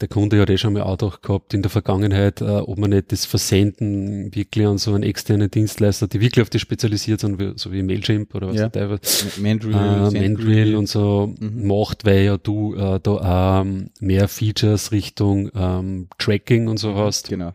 der 0.00 0.08
Kunde 0.08 0.40
hat 0.40 0.48
eh 0.48 0.56
schon 0.56 0.72
mal 0.72 0.82
auch 0.82 1.20
gehabt 1.20 1.52
in 1.52 1.60
der 1.62 1.70
Vergangenheit, 1.70 2.40
äh, 2.40 2.44
ob 2.44 2.78
man 2.78 2.90
nicht 2.90 3.12
das 3.12 3.26
Versenden 3.26 4.34
wirklich 4.34 4.66
an 4.66 4.78
so 4.78 4.94
einen 4.94 5.02
externen 5.02 5.50
Dienstleister, 5.50 6.08
die 6.08 6.20
wirklich 6.20 6.42
auf 6.42 6.48
das 6.50 6.60
spezialisiert 6.62 7.20
sind, 7.20 7.38
wie, 7.38 7.52
so 7.56 7.70
wie 7.72 7.82
Mailchimp 7.82 8.34
oder 8.34 8.48
was 8.48 8.56
Ja. 8.56 8.68
teilweise, 8.70 9.26
Mandrill, 9.40 9.74
äh. 9.74 10.20
Mandrill 10.20 10.76
und 10.76 10.88
so 10.88 11.34
Mhm. 11.38 11.66
macht, 11.66 12.04
weil 12.06 12.24
ja 12.24 12.36
du 12.38 12.74
äh, 12.74 12.98
da 13.02 13.10
auch 13.10 13.60
ähm, 13.64 13.90
mehr 14.00 14.28
Features 14.28 14.92
Richtung 14.92 15.50
ähm, 15.54 16.08
Tracking 16.18 16.68
und 16.68 16.78
so 16.78 16.94
hast. 16.94 17.28
Genau. 17.28 17.52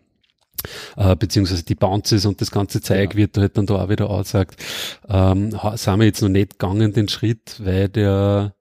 äh, 0.98 1.16
beziehungsweise 1.16 1.64
die 1.64 1.76
Bounces 1.76 2.26
und 2.26 2.42
das 2.42 2.50
ganze 2.50 2.82
Zeug 2.82 3.12
Genau. 3.12 3.16
wird 3.22 3.38
halt 3.38 3.56
dann 3.58 3.68
da 3.68 3.76
auch 3.84 3.90
wieder 3.90 4.10
angesagt. 4.10 4.64
Ähm, 5.08 5.52
sind 5.76 6.00
wir 6.00 6.06
jetzt 6.06 6.22
noch 6.22 6.30
nicht 6.30 6.58
gegangen 6.58 6.92
den 6.94 7.08
Schritt, 7.08 7.60
weil 7.64 7.88
der 7.90 8.55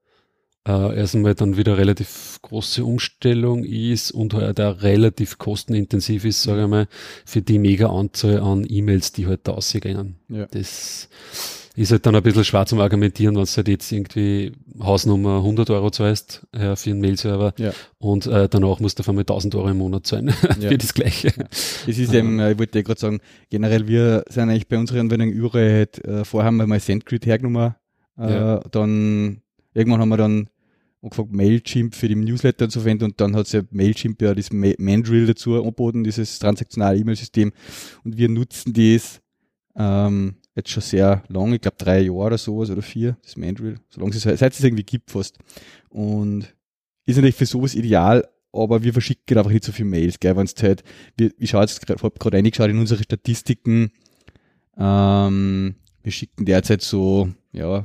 äh, 0.66 0.96
erstmal 0.96 1.34
dann 1.34 1.56
wieder 1.56 1.76
relativ 1.76 2.38
große 2.42 2.84
Umstellung 2.84 3.64
ist 3.64 4.10
und 4.12 4.32
halt 4.34 4.60
auch 4.60 4.82
relativ 4.82 5.38
kostenintensiv 5.38 6.24
ist, 6.24 6.42
sage 6.42 6.62
ich 6.62 6.68
mal, 6.68 6.86
für 7.26 7.42
die 7.42 7.58
mega 7.58 7.88
Anzahl 7.90 8.40
an 8.40 8.64
E-Mails, 8.68 9.12
die 9.12 9.26
halt 9.26 9.40
da 9.44 9.52
ausgehen. 9.52 10.16
Ja. 10.28 10.46
Das 10.46 11.08
ist 11.76 11.90
halt 11.90 12.06
dann 12.06 12.14
ein 12.14 12.22
bisschen 12.22 12.44
schwer 12.44 12.64
zum 12.66 12.78
Argumentieren, 12.80 13.34
wenn 13.36 13.44
du 13.44 13.50
halt 13.50 13.66
jetzt 13.68 13.90
irgendwie 13.90 14.52
Hausnummer 14.80 15.38
100 15.38 15.68
Euro 15.70 15.90
zahlst 15.90 16.46
äh, 16.52 16.76
für 16.76 16.90
einen 16.90 17.00
Mail-Server 17.00 17.52
Ja. 17.58 17.72
und 17.98 18.26
äh, 18.26 18.48
danach 18.48 18.78
musst 18.78 18.98
du 18.98 19.02
auf 19.02 19.08
einmal 19.08 19.22
1000 19.22 19.56
Euro 19.56 19.68
im 19.68 19.78
Monat 19.78 20.06
zahlen 20.06 20.28
Ja. 20.60 20.68
für 20.70 20.78
das 20.78 20.94
Gleiche. 20.94 21.32
Es 21.50 21.98
ist 21.98 22.14
eben, 22.14 22.38
äh, 22.38 22.52
ich 22.52 22.58
wollte 22.58 22.78
ja 22.78 22.82
gerade 22.84 23.00
sagen, 23.00 23.20
generell, 23.50 23.88
wir 23.88 24.22
sind 24.28 24.48
eigentlich 24.50 24.68
bei 24.68 24.78
unserer 24.78 25.00
Anwendung 25.00 25.30
überall 25.30 25.70
halt, 25.72 26.04
äh, 26.04 26.24
vorher 26.24 26.46
haben 26.46 26.56
wir 26.58 26.66
mal 26.68 26.78
SendGrid 26.78 27.26
hergenommen, 27.26 27.74
äh, 28.18 28.32
Ja. 28.32 28.60
dann, 28.70 29.42
irgendwann 29.74 30.00
haben 30.00 30.08
wir 30.10 30.16
dann 30.16 30.48
angefangen 31.04 31.36
Mailchimp 31.36 31.94
für 31.94 32.08
die 32.08 32.16
Newsletter 32.16 32.68
zu 32.68 32.80
verwenden. 32.80 33.04
Und 33.04 33.20
dann 33.20 33.36
hat 33.36 33.52
ja 33.52 33.62
Mailchimp 33.70 34.20
ja 34.22 34.34
das 34.34 34.52
Ma- 34.52 34.74
Mandrill 34.78 35.26
dazu 35.26 35.54
angeboten, 35.54 36.04
dieses 36.04 36.38
transaktionale 36.38 36.98
E-Mail-System. 36.98 37.52
Und 38.04 38.16
wir 38.16 38.28
nutzen 38.28 38.72
das 38.72 39.20
ähm, 39.76 40.36
jetzt 40.54 40.70
schon 40.70 40.82
sehr 40.82 41.22
lang, 41.28 41.52
ich 41.52 41.60
glaube 41.60 41.76
drei 41.78 42.00
Jahre 42.00 42.12
oder 42.26 42.38
sowas 42.38 42.70
oder 42.70 42.82
vier, 42.82 43.16
das 43.22 43.36
Mandrill, 43.36 43.78
solange 43.90 44.14
es 44.14 44.22
seit 44.22 44.52
es 44.52 44.62
irgendwie 44.62 44.84
gibt 44.84 45.10
fast. 45.10 45.38
Und 45.88 46.54
ist 47.06 47.16
natürlich 47.16 47.34
für 47.34 47.46
sowas 47.46 47.74
ideal, 47.74 48.26
aber 48.52 48.82
wir 48.84 48.92
verschicken 48.92 49.36
einfach 49.36 49.50
nicht 49.50 49.64
so 49.64 49.72
viele 49.72 49.88
Mails, 49.88 50.20
gell, 50.20 50.36
wenn 50.36 50.46
es 50.46 50.54
halt, 50.62 50.84
wir, 51.16 51.32
ich 51.38 51.50
schaue 51.50 51.62
jetzt 51.62 51.84
gerade, 51.84 52.00
reingeschaut 52.36 52.70
in 52.70 52.78
unsere 52.78 53.02
Statistiken, 53.02 53.90
ähm, 54.78 55.74
wir 56.02 56.12
schicken 56.12 56.44
derzeit 56.44 56.82
so, 56.82 57.28
ja, 57.52 57.82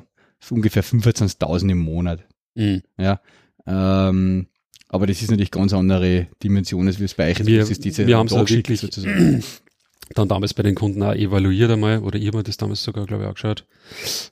ungefähr 0.51 0.83
25.000 0.83 1.71
im 1.71 1.79
Monat, 1.79 2.27
Mhm. 2.55 2.81
ja, 2.97 3.21
ähm, 3.67 4.47
aber 4.89 5.05
das 5.07 5.21
ist 5.21 5.29
natürlich 5.29 5.51
ganz 5.51 5.71
andere 5.73 6.27
Dimension, 6.43 6.87
als 6.87 6.99
wie 6.99 7.03
es 7.05 7.13
bei 7.13 7.29
euch 7.31 7.39
ist. 7.39 7.45
Wir- 7.47 7.61
ist 7.61 7.83
diese 7.85 8.07
wir 8.07 8.17
ja 8.17 8.23
Dagschick 8.23 8.57
wirklich- 8.57 8.79
sozusagen. 8.81 9.43
dann 10.15 10.27
damals 10.27 10.55
bei 10.55 10.63
den 10.63 10.73
Kunden 10.73 11.03
auch 11.03 11.13
evaluiert 11.13 11.69
einmal, 11.69 11.99
oder 11.99 12.17
ihr 12.17 12.31
habt 12.33 12.47
das 12.47 12.57
damals 12.57 12.83
sogar, 12.83 13.05
glaube 13.05 13.23
ich, 13.23 13.29
auch 13.29 13.35
geschaut. 13.35 13.67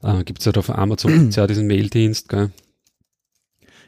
Äh, 0.02 0.24
Gibt 0.24 0.40
es 0.40 0.46
ja 0.46 0.52
da 0.52 0.64
von 0.64 0.76
Amazon 0.76 1.20
gibt's 1.20 1.36
ja 1.36 1.46
diesen 1.46 1.68
Maildienst, 1.68 2.28
gell? 2.30 2.50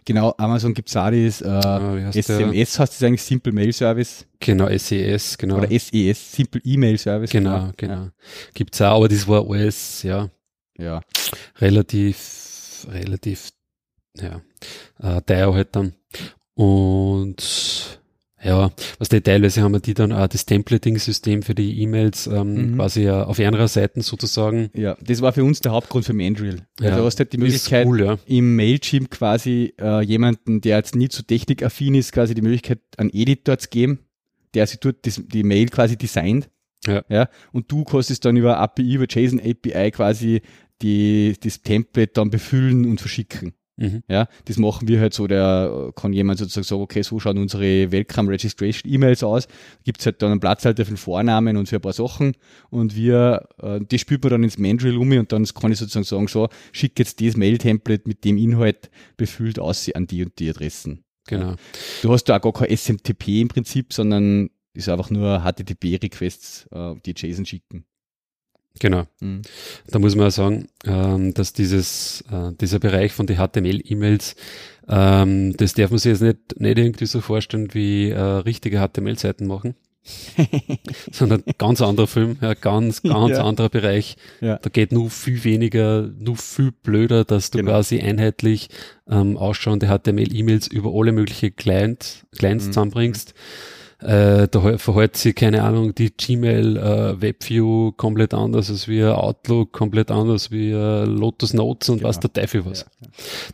Genau, 0.05 0.33
Amazon 0.37 0.73
gibt 0.75 0.89
es 0.89 0.95
auch 0.95 1.09
das 1.11 1.43
Ah, 1.43 1.95
äh, 1.97 2.03
heißt 2.05 2.15
SMS, 2.17 2.79
heißt 2.79 2.93
das 2.93 3.03
eigentlich 3.03 3.23
Simple 3.23 3.51
Mail 3.51 3.73
Service 3.73 4.25
Genau, 4.39 4.67
SES, 4.69 5.37
genau. 5.37 5.57
oder 5.57 5.67
SES, 5.71 6.31
Simple 6.31 6.61
Email 6.63 6.97
Service. 6.99 7.31
genau, 7.31 7.71
genau. 7.75 8.09
Gibt's 8.53 8.79
auch, 8.81 8.97
aber 8.97 9.07
das 9.09 9.27
war 9.27 9.47
alles, 9.49 10.03
ja, 10.03 10.29
Ja, 10.77 11.01
relativ, 11.59 12.87
relativ, 12.91 13.49
ja, 14.21 14.41
äh, 15.17 15.21
teuer 15.21 15.53
halt 15.53 15.75
dann. 15.75 15.93
Und 16.55 17.99
ja, 18.41 18.71
was 18.99 19.09
die 19.09 19.19
teilweise 19.21 19.61
haben 19.61 19.73
wir 19.73 19.79
die 19.79 19.93
dann 19.93 20.13
auch 20.13 20.27
das 20.27 20.45
Templating-System 20.45 21.43
für 21.43 21.55
die 21.55 21.81
E-Mails 21.81 22.27
ähm, 22.27 22.71
Mhm. 22.71 22.75
quasi 22.75 23.03
äh, 23.05 23.11
auf 23.11 23.39
anderer 23.39 23.67
Seiten 23.67 24.01
sozusagen. 24.01 24.69
ja, 24.73 24.95
das 25.01 25.21
war 25.21 25.33
für 25.33 25.43
uns 25.43 25.59
der 25.59 25.73
Hauptgrund 25.73 26.05
für 26.05 26.13
Mandrill. 26.13 26.61
Ja, 26.79 26.97
du 26.97 27.03
hast 27.03 27.19
halt 27.19 27.33
die 27.33 27.37
Möglichkeit, 27.37 27.85
cool, 27.85 28.01
ja. 28.01 28.17
im 28.25 28.55
Mailchimp 28.55 29.11
quasi 29.11 29.73
äh, 29.79 30.01
jemanden, 30.03 30.61
der 30.61 30.77
jetzt 30.77 30.95
nicht 30.95 31.11
so 31.11 31.23
technikaffin 31.23 31.95
ist, 31.95 32.13
quasi 32.13 32.33
die 32.33 32.41
Möglichkeit, 32.41 32.79
einen 32.97 33.09
Editor 33.13 33.57
zu 33.57 33.67
geben, 33.69 33.99
der 34.53 34.67
sich 34.67 34.79
dort 34.79 35.05
das, 35.05 35.21
die 35.25 35.43
Mail 35.43 35.67
quasi 35.67 35.97
designt. 35.97 36.49
Ja. 36.87 37.03
ja. 37.09 37.29
Und 37.51 37.69
du 37.71 37.83
kannst 37.83 38.09
es 38.09 38.21
dann 38.21 38.37
über 38.37 38.57
API, 38.57 38.93
über 38.93 39.05
JSON 39.09 39.41
API 39.41 39.91
quasi 39.91 40.41
die, 40.81 41.35
das 41.43 41.61
Template 41.61 42.13
dann 42.13 42.29
befüllen 42.29 42.85
und 42.85 43.01
verschicken. 43.01 43.53
Mhm. 43.79 44.03
Ja, 44.09 44.27
das 44.43 44.57
machen 44.57 44.89
wir 44.89 44.99
halt 44.99 45.13
so, 45.13 45.25
der 45.25 45.89
äh, 45.89 45.91
kann 45.99 46.11
jemand 46.11 46.37
sozusagen 46.37 46.65
sagen, 46.65 46.81
okay, 46.81 47.01
so 47.01 47.17
schauen 47.17 47.37
unsere 47.37 47.91
Welcome 47.91 48.29
Registration 48.29 48.91
E-Mails 48.91 49.23
aus. 49.23 49.47
Gibt's 49.85 50.05
halt 50.05 50.21
dann 50.21 50.31
einen 50.31 50.41
Platzhalter 50.41 50.83
für 50.83 50.91
den 50.91 50.97
Vornamen 50.97 51.55
und 51.55 51.69
für 51.69 51.77
ein 51.77 51.81
paar 51.81 51.93
Sachen 51.93 52.33
und 52.69 52.95
wir, 52.97 53.47
äh, 53.61 53.79
das 53.79 54.01
spielt 54.01 54.21
man 54.23 54.31
dann 54.31 54.43
ins 54.43 54.57
Mandrill 54.57 54.97
um 54.97 55.09
und 55.11 55.31
dann 55.31 55.45
kann 55.45 55.71
ich 55.71 55.77
sozusagen 55.77 56.03
sagen, 56.03 56.27
so, 56.27 56.49
schick 56.73 56.99
jetzt 56.99 57.21
das 57.21 57.37
Mail-Template 57.37 58.03
mit 58.05 58.25
dem 58.25 58.37
Inhalt 58.37 58.89
befüllt 59.15 59.59
aus 59.59 59.89
an 59.93 60.07
die 60.07 60.25
und 60.25 60.37
die 60.39 60.49
Adressen. 60.49 61.05
Genau. 61.27 61.55
Du 62.01 62.11
hast 62.11 62.25
da 62.25 62.37
auch 62.37 62.41
gar 62.41 62.53
kein 62.53 62.75
SMTP 62.75 63.41
im 63.41 63.47
Prinzip, 63.47 63.93
sondern 63.93 64.49
ist 64.73 64.89
einfach 64.89 65.09
nur 65.09 65.43
HTTP-Requests, 65.43 66.67
äh, 66.71 66.95
die 67.05 67.13
JSON 67.15 67.45
schicken. 67.45 67.85
Genau. 68.79 69.03
Mhm. 69.19 69.41
Da 69.87 69.99
muss 69.99 70.15
man 70.15 70.27
auch 70.27 70.31
sagen, 70.31 70.67
ähm, 70.85 71.33
dass 71.33 71.53
dieses, 71.53 72.23
äh, 72.31 72.51
dieser 72.59 72.79
Bereich 72.79 73.11
von 73.11 73.27
den 73.27 73.37
HTML-E-Mails, 73.37 74.35
ähm, 74.87 75.55
das 75.57 75.73
darf 75.73 75.89
man 75.91 75.99
sich 75.99 76.11
jetzt 76.11 76.21
nicht, 76.21 76.59
nicht 76.59 76.77
irgendwie 76.77 77.05
so 77.05 77.21
vorstellen, 77.21 77.73
wie 77.73 78.09
äh, 78.09 78.19
richtige 78.19 78.79
HTML-Seiten 78.79 79.45
machen, 79.47 79.75
sondern 81.11 81.43
ganz 81.57 81.81
anderer 81.81 82.07
Film, 82.07 82.37
ja, 82.41 82.53
ganz, 82.53 83.01
ganz 83.03 83.37
Ja. 83.37 83.43
anderer 83.43 83.69
Bereich. 83.69 84.15
Ja. 84.41 84.57
Da 84.57 84.69
geht 84.69 84.91
nur 84.91 85.09
viel 85.09 85.43
weniger, 85.43 86.09
nur 86.17 86.37
viel 86.37 86.71
blöder, 86.71 87.25
dass 87.25 87.51
du 87.51 87.59
Genau. 87.59 87.71
quasi 87.71 87.99
einheitlich 87.99 88.69
ähm, 89.09 89.37
ausschauende 89.37 89.87
HTML-E-Mails 89.87 90.67
über 90.67 90.91
alle 90.93 91.11
möglichen 91.11 91.55
Client, 91.55 92.25
Clients 92.37 92.65
Mhm. 92.65 92.69
zusammenbringst. 92.71 93.33
Äh, 94.01 94.47
da 94.47 94.77
verhält 94.77 95.17
sich, 95.17 95.35
keine 95.35 95.63
Ahnung, 95.63 95.93
die 95.93 96.11
Gmail 96.15 96.77
äh, 96.77 97.21
Webview 97.21 97.91
komplett 97.91 98.33
anders 98.33 98.69
als 98.69 98.87
wie 98.87 99.03
Outlook, 99.03 99.73
komplett 99.73 100.09
anders 100.09 100.51
wie 100.51 100.71
äh, 100.71 101.03
Lotus 101.03 101.53
Notes 101.53 101.89
und 101.89 101.97
Genau. 101.97 102.07
was 102.09 102.19
der 102.21 102.31
Teufel 102.31 102.65
was. 102.65 102.81
Ja, 102.81 102.87
ja. 103.01 103.07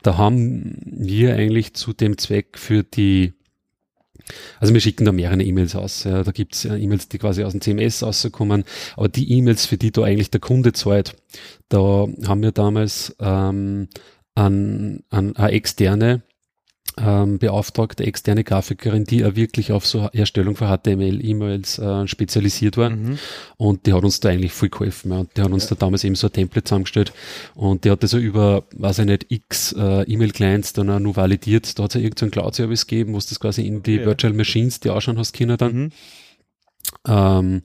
Da 0.04 0.18
haben 0.18 0.78
wir 0.86 1.36
eigentlich 1.36 1.74
zu 1.74 1.94
dem 1.94 2.20
Zweck 2.20 2.60
für 2.60 2.84
die, 2.84 3.34
also 4.60 4.72
wir 4.72 4.82
schicken 4.82 5.06
da 5.06 5.12
mehrere 5.12 5.42
E-Mails 5.42 5.76
aus. 5.76 6.04
Ja, 6.04 6.24
da 6.24 6.32
gibt's 6.32 6.64
äh, 6.66 6.76
E-Mails, 6.78 7.10
die 7.10 7.18
quasi 7.18 7.44
aus 7.44 7.54
dem 7.54 7.62
CMS 7.62 8.04
rauskommen, 8.04 8.66
aber 8.98 9.10
die 9.10 9.32
E-Mails, 9.32 9.66
für 9.66 9.78
die 9.78 9.92
da 9.92 10.04
eigentlich 10.04 10.30
der 10.30 10.42
Kunde 10.42 10.74
zahlt, 10.74 11.16
da 11.70 12.08
haben 12.28 12.44
wir 12.44 12.52
damals 12.52 13.16
ähm, 13.20 13.88
an, 14.36 15.00
an 15.10 15.36
eine 15.36 15.52
externe 15.54 16.22
ähm, 16.98 17.40
beauftragte 17.40 18.06
externe 18.06 18.44
Grafikerin, 18.44 19.04
die 19.04 19.26
auch 19.26 19.36
wirklich 19.36 19.72
auf 19.72 19.86
so 19.86 20.10
Erstellung 20.14 20.56
von 20.56 20.68
HTML-E-Mails 20.68 21.80
äh, 21.80 22.08
spezialisiert 22.08 22.78
war. 22.78 22.90
Mhm. 22.92 23.18
Und 23.58 23.86
die 23.86 23.94
hat 23.94 24.04
uns 24.04 24.20
da 24.20 24.30
eigentlich 24.30 24.54
viel 24.54 24.70
geholfen. 24.70 25.12
Ja. 25.12 25.20
Und 25.20 25.36
die 25.36 25.42
hat 25.42 25.52
uns 25.52 25.68
da 25.68 25.76
damals 25.76 26.04
eben 26.04 26.16
so 26.16 26.28
ein 26.28 26.34
Template 26.34 26.64
zusammengestellt. 26.64 27.14
Und 27.54 27.84
die 27.84 27.92
hat 27.92 28.04
das 28.04 28.12
so 28.12 28.18
über, 28.18 28.64
weiß 28.76 29.00
ich 29.00 29.06
nicht, 29.06 29.26
x 29.30 29.74
äh, 29.78 30.04
E-Mail-Clients 30.04 30.74
dann 30.74 30.90
auch 30.90 31.00
nur 31.00 31.16
validiert. 31.16 31.78
Da 31.78 31.84
hat 31.84 31.92
es 31.92 31.96
ja 31.96 32.02
irgendeinen 32.02 32.32
Cloud-Service 32.32 32.88
gegeben, 32.88 33.14
wo 33.14 33.20
du 33.20 33.26
das 33.28 33.40
quasi 33.40 33.66
in 33.66 33.84
die 33.84 33.96
Ja. 33.96 34.06
Virtual 34.06 34.34
Machines, 34.34 34.80
die 34.80 34.90
ausschauen 34.90 35.18
hast 35.18 35.34
können 35.34 35.58
dann. 35.58 35.74
Mhm. 35.74 35.92
Ähm, 37.08 37.62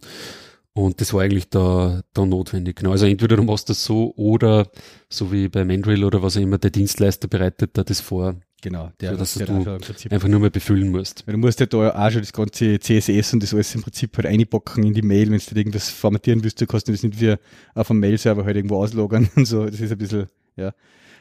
und 0.73 1.01
das 1.01 1.13
war 1.13 1.23
eigentlich 1.23 1.51
da, 1.51 2.03
da 2.15 2.25
notwendig. 2.25 2.77
Genau. 2.77 2.93
Also 2.93 3.07
entweder 3.07 3.37
du 3.37 3.43
machst 3.43 3.69
das 3.69 3.85
so 3.85 4.15
oder 4.17 4.69
so 5.09 5.33
wie 5.33 5.49
bei 5.49 5.65
Mandrill 5.65 6.05
oder 6.05 6.23
was 6.23 6.37
auch 6.37 6.41
immer, 6.41 6.59
der 6.59 6.71
Dienstleister 6.71 7.29
bereitet 7.29 7.73
da 7.75 7.83
das 7.83 8.01
vor. 8.01 8.37
Genau, 8.63 8.91
der, 9.01 9.13
So, 9.13 9.17
dass 9.17 9.35
der 9.35 9.47
du 9.47 9.79
Prinzip 9.79 10.13
Einfach 10.13 10.29
nur 10.29 10.41
mal 10.41 10.51
befüllen 10.51 10.91
musst. 10.91 11.27
Weil 11.27 11.33
du 11.33 11.39
musst 11.39 11.61
ja 11.61 11.67
da 11.67 11.91
auch 11.91 12.11
schon 12.11 12.21
das 12.21 12.33
ganze 12.33 12.79
CSS 12.79 13.35
und 13.35 13.43
das 13.43 13.55
alles 13.55 13.75
im 13.75 13.83
Prinzip 13.83 14.17
halt 14.17 14.27
einpacken 14.27 14.85
in 14.85 14.95
die 14.95 15.03
Mail, 15.03 15.31
wenn 15.31 15.39
du 15.39 15.55
irgendwas 15.57 15.89
formatieren 15.89 16.45
willst, 16.45 16.61
du 16.61 16.67
kannst 16.67 16.89
das 16.89 17.03
nicht 17.03 17.21
wie 17.21 17.37
auf 17.75 17.91
einem 17.91 18.01
Mail-Server 18.01 18.45
halt 18.45 18.57
irgendwo 18.57 18.77
auslogern 18.77 19.29
und 19.37 19.47
so. 19.47 19.67
Das 19.67 19.81
ist 19.81 19.93
ein 19.93 19.99
bisschen, 19.99 20.27
ja. 20.57 20.73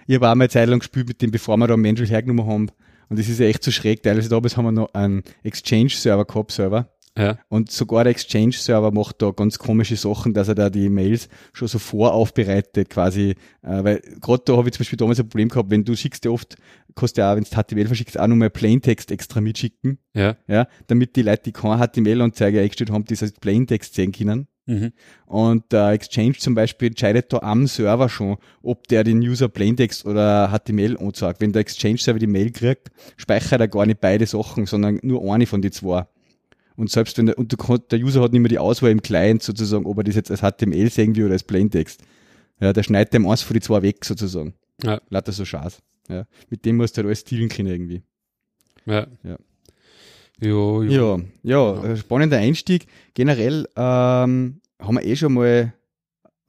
Ich 0.08 0.16
habe 0.16 0.28
auch 0.28 0.36
mal 0.36 0.44
eine 0.44 0.50
Zeit 0.50 0.68
lang 0.68 0.80
gespielt 0.80 1.08
mit 1.08 1.22
dem, 1.22 1.32
bevor 1.32 1.56
wir 1.58 1.68
da 1.68 1.78
Mandrill 1.78 2.08
hergenommen 2.08 2.48
haben. 2.48 2.70
Und 3.10 3.20
das 3.20 3.30
ist 3.30 3.40
ja 3.40 3.46
echt 3.48 3.64
so 3.64 3.72
schräg. 3.72 4.04
Teilweise 4.04 4.30
damals 4.30 4.58
haben 4.58 4.66
wir 4.66 4.72
noch 4.72 4.94
einen 4.94 5.24
Exchange-Server 5.44 6.26
gehabt, 6.26 6.52
Server. 6.52 6.90
Ja, 7.20 7.38
Und 7.50 7.70
sogar 7.70 8.06
der 8.06 8.12
Exchange-Server 8.12 8.92
macht 8.92 9.22
da 9.22 9.32
ganz 9.32 9.60
komische 9.60 9.98
Sachen, 9.98 10.34
dass 10.34 10.48
er 10.48 10.56
da 10.56 10.70
die 10.70 10.90
Mails 10.90 11.28
schon 11.52 11.68
so 11.68 11.78
voraufbereitet 11.78 12.90
quasi. 12.90 13.36
Äh, 13.62 13.84
weil 13.84 14.02
gerade 14.22 14.44
da 14.46 14.56
habe 14.56 14.70
ich 14.70 14.74
zum 14.74 14.80
Beispiel 14.80 14.98
damals 14.98 15.20
ein 15.20 15.28
Problem 15.28 15.50
gehabt, 15.50 15.70
wenn 15.70 15.84
du 15.84 15.96
schickst 15.96 16.24
ja 16.24 16.32
oft, 16.32 16.56
kannst 16.96 17.18
du 17.18 17.22
ja 17.22 17.34
auch, 17.34 17.36
wenn 17.36 17.44
du 17.44 17.50
HTML 17.50 17.88
verschickst, 17.88 18.18
auch 18.18 18.28
nochmal 18.28 18.50
Plaintext 18.50 19.12
extra 19.12 19.42
mitschicken 19.42 20.00
ja. 20.14 20.38
ja, 20.48 20.68
damit 20.88 21.16
die 21.16 21.22
Leute, 21.22 21.44
die 21.44 21.52
keine 21.52 21.86
HTML-Anzeige 21.86 22.62
eingestellt 22.62 22.92
haben, 22.92 23.06
das 23.06 23.22
als 23.22 23.34
Plaintext 23.34 23.96
sehen 23.96 24.12
können. 24.12 24.48
Mhm. 24.66 24.94
Und 25.26 25.72
der 25.72 25.90
Exchange 25.90 26.34
zum 26.34 26.54
Beispiel 26.54 26.90
entscheidet 26.90 27.34
da 27.34 27.40
am 27.40 27.66
Server 27.66 28.08
schon, 28.08 28.38
ob 28.62 28.88
der 28.88 29.04
den 29.04 29.20
User 29.20 29.50
Plaintext 29.50 30.06
oder 30.06 30.50
HTML 30.50 30.98
anzeigt. 30.98 31.42
Wenn 31.42 31.52
der 31.52 31.62
Exchange-Server 31.62 32.20
die 32.20 32.28
Mail 32.28 32.52
kriegt, 32.52 32.92
speichert 33.18 33.62
er 33.62 33.68
gar 33.68 33.86
nicht 33.86 34.00
beide 34.00 34.28
Sachen, 34.28 34.68
sondern 34.68 35.00
nur 35.02 35.34
eine 35.34 35.48
von 35.48 35.62
die 35.62 35.72
zwei. 35.72 36.06
Und 36.80 36.90
selbst 36.90 37.18
wenn 37.18 37.26
der, 37.26 37.38
und 37.38 37.52
der 37.92 38.00
User 38.00 38.22
hat 38.22 38.32
nicht 38.32 38.40
mehr 38.40 38.48
die 38.48 38.58
Auswahl 38.58 38.90
im 38.92 39.02
Client 39.02 39.44
sozusagen, 39.44 39.86
ob 39.86 39.98
er 39.98 40.06
das 40.06 40.16
jetzt 40.16 40.32
als 40.32 40.40
HTML 40.40 40.90
sehen 40.90 41.14
will 41.14 41.26
oder 41.26 41.34
als 41.34 41.44
Plaintext. 41.44 42.02
Ja, 42.62 42.72
der 42.72 42.84
schneidet 42.84 43.14
dem 43.14 43.28
eins 43.28 43.42
von 43.42 43.54
die 43.54 43.60
zwei 43.60 43.82
weg 43.82 44.06
sozusagen. 44.06 44.54
Ja. 44.82 45.02
Lauter 45.10 45.34
so 45.34 45.44
Schaß. 45.44 45.82
Ja. 46.08 46.26
Mit 46.50 46.64
dem 46.64 46.78
musst 46.78 46.96
du 46.96 47.00
halt 47.00 47.08
alles 47.08 47.26
dealen 47.26 47.50
können 47.50 47.68
irgendwie. 47.68 48.02
Ja. 48.86 49.08
Ja. 49.24 49.36
Jo, 50.40 50.84
jo. 50.84 51.18
Ja, 51.18 51.24
ja, 51.44 51.84
äh, 51.84 51.98
spannender 51.98 52.38
Einstieg. 52.38 52.88
Generell 53.14 53.68
ähm, 53.76 54.62
haben 54.80 54.96
wir 54.96 55.04
eh 55.04 55.18
schon 55.18 55.34
mal, 55.34 55.74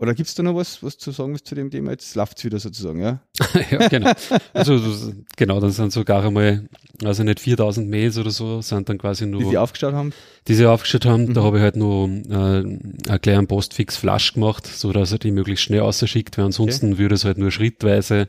oder 0.00 0.14
gibt's 0.14 0.34
da 0.34 0.42
noch 0.42 0.54
was, 0.56 0.82
was 0.82 0.98
zu 0.98 1.10
sagen 1.12 1.34
was 1.34 1.44
zu 1.44 1.54
dem 1.54 1.70
Thema? 1.70 1.90
Jetzt 1.92 2.14
läuft's 2.16 2.42
wieder 2.44 2.58
sozusagen, 2.58 3.00
ja? 3.00 3.20
ja, 3.70 3.86
genau. 3.88 4.12
Also 4.52 4.78
das- 4.78 5.12
genau, 5.36 5.60
dann 5.60 5.70
sind 5.70 5.92
sogar 5.92 6.24
einmal, 6.24 6.68
also 7.04 7.22
nicht 7.22 7.38
4000 7.40 7.88
Mails 7.88 8.18
oder 8.18 8.30
so, 8.30 8.60
sind 8.62 8.88
dann 8.88 8.98
quasi 8.98 9.26
nur, 9.26 9.42
Die 9.42 9.50
sie 9.50 9.58
aufgeschaut 9.58 9.94
haben. 9.94 10.12
die 10.48 10.54
sie 10.54 10.66
aufgestellt 10.66 11.04
haben. 11.06 11.32
Da 11.34 11.40
Mhm. 11.42 11.44
habe 11.44 11.56
ich 11.58 11.62
halt 11.62 11.76
nur 11.76 12.08
äh, 12.08 12.34
einen 12.34 13.20
kleinen 13.22 13.46
Postfix 13.46 13.96
Flash 13.96 14.34
gemacht, 14.34 14.66
so 14.66 14.92
dass 14.92 15.12
er 15.12 15.18
die 15.18 15.30
möglichst 15.30 15.64
schnell 15.64 15.80
ausschickt, 15.80 16.36
weil 16.38 16.46
ansonsten 16.46 16.98
würde 16.98 17.14
es 17.14 17.24
halt 17.24 17.38
nur 17.38 17.50
schrittweise, 17.50 18.28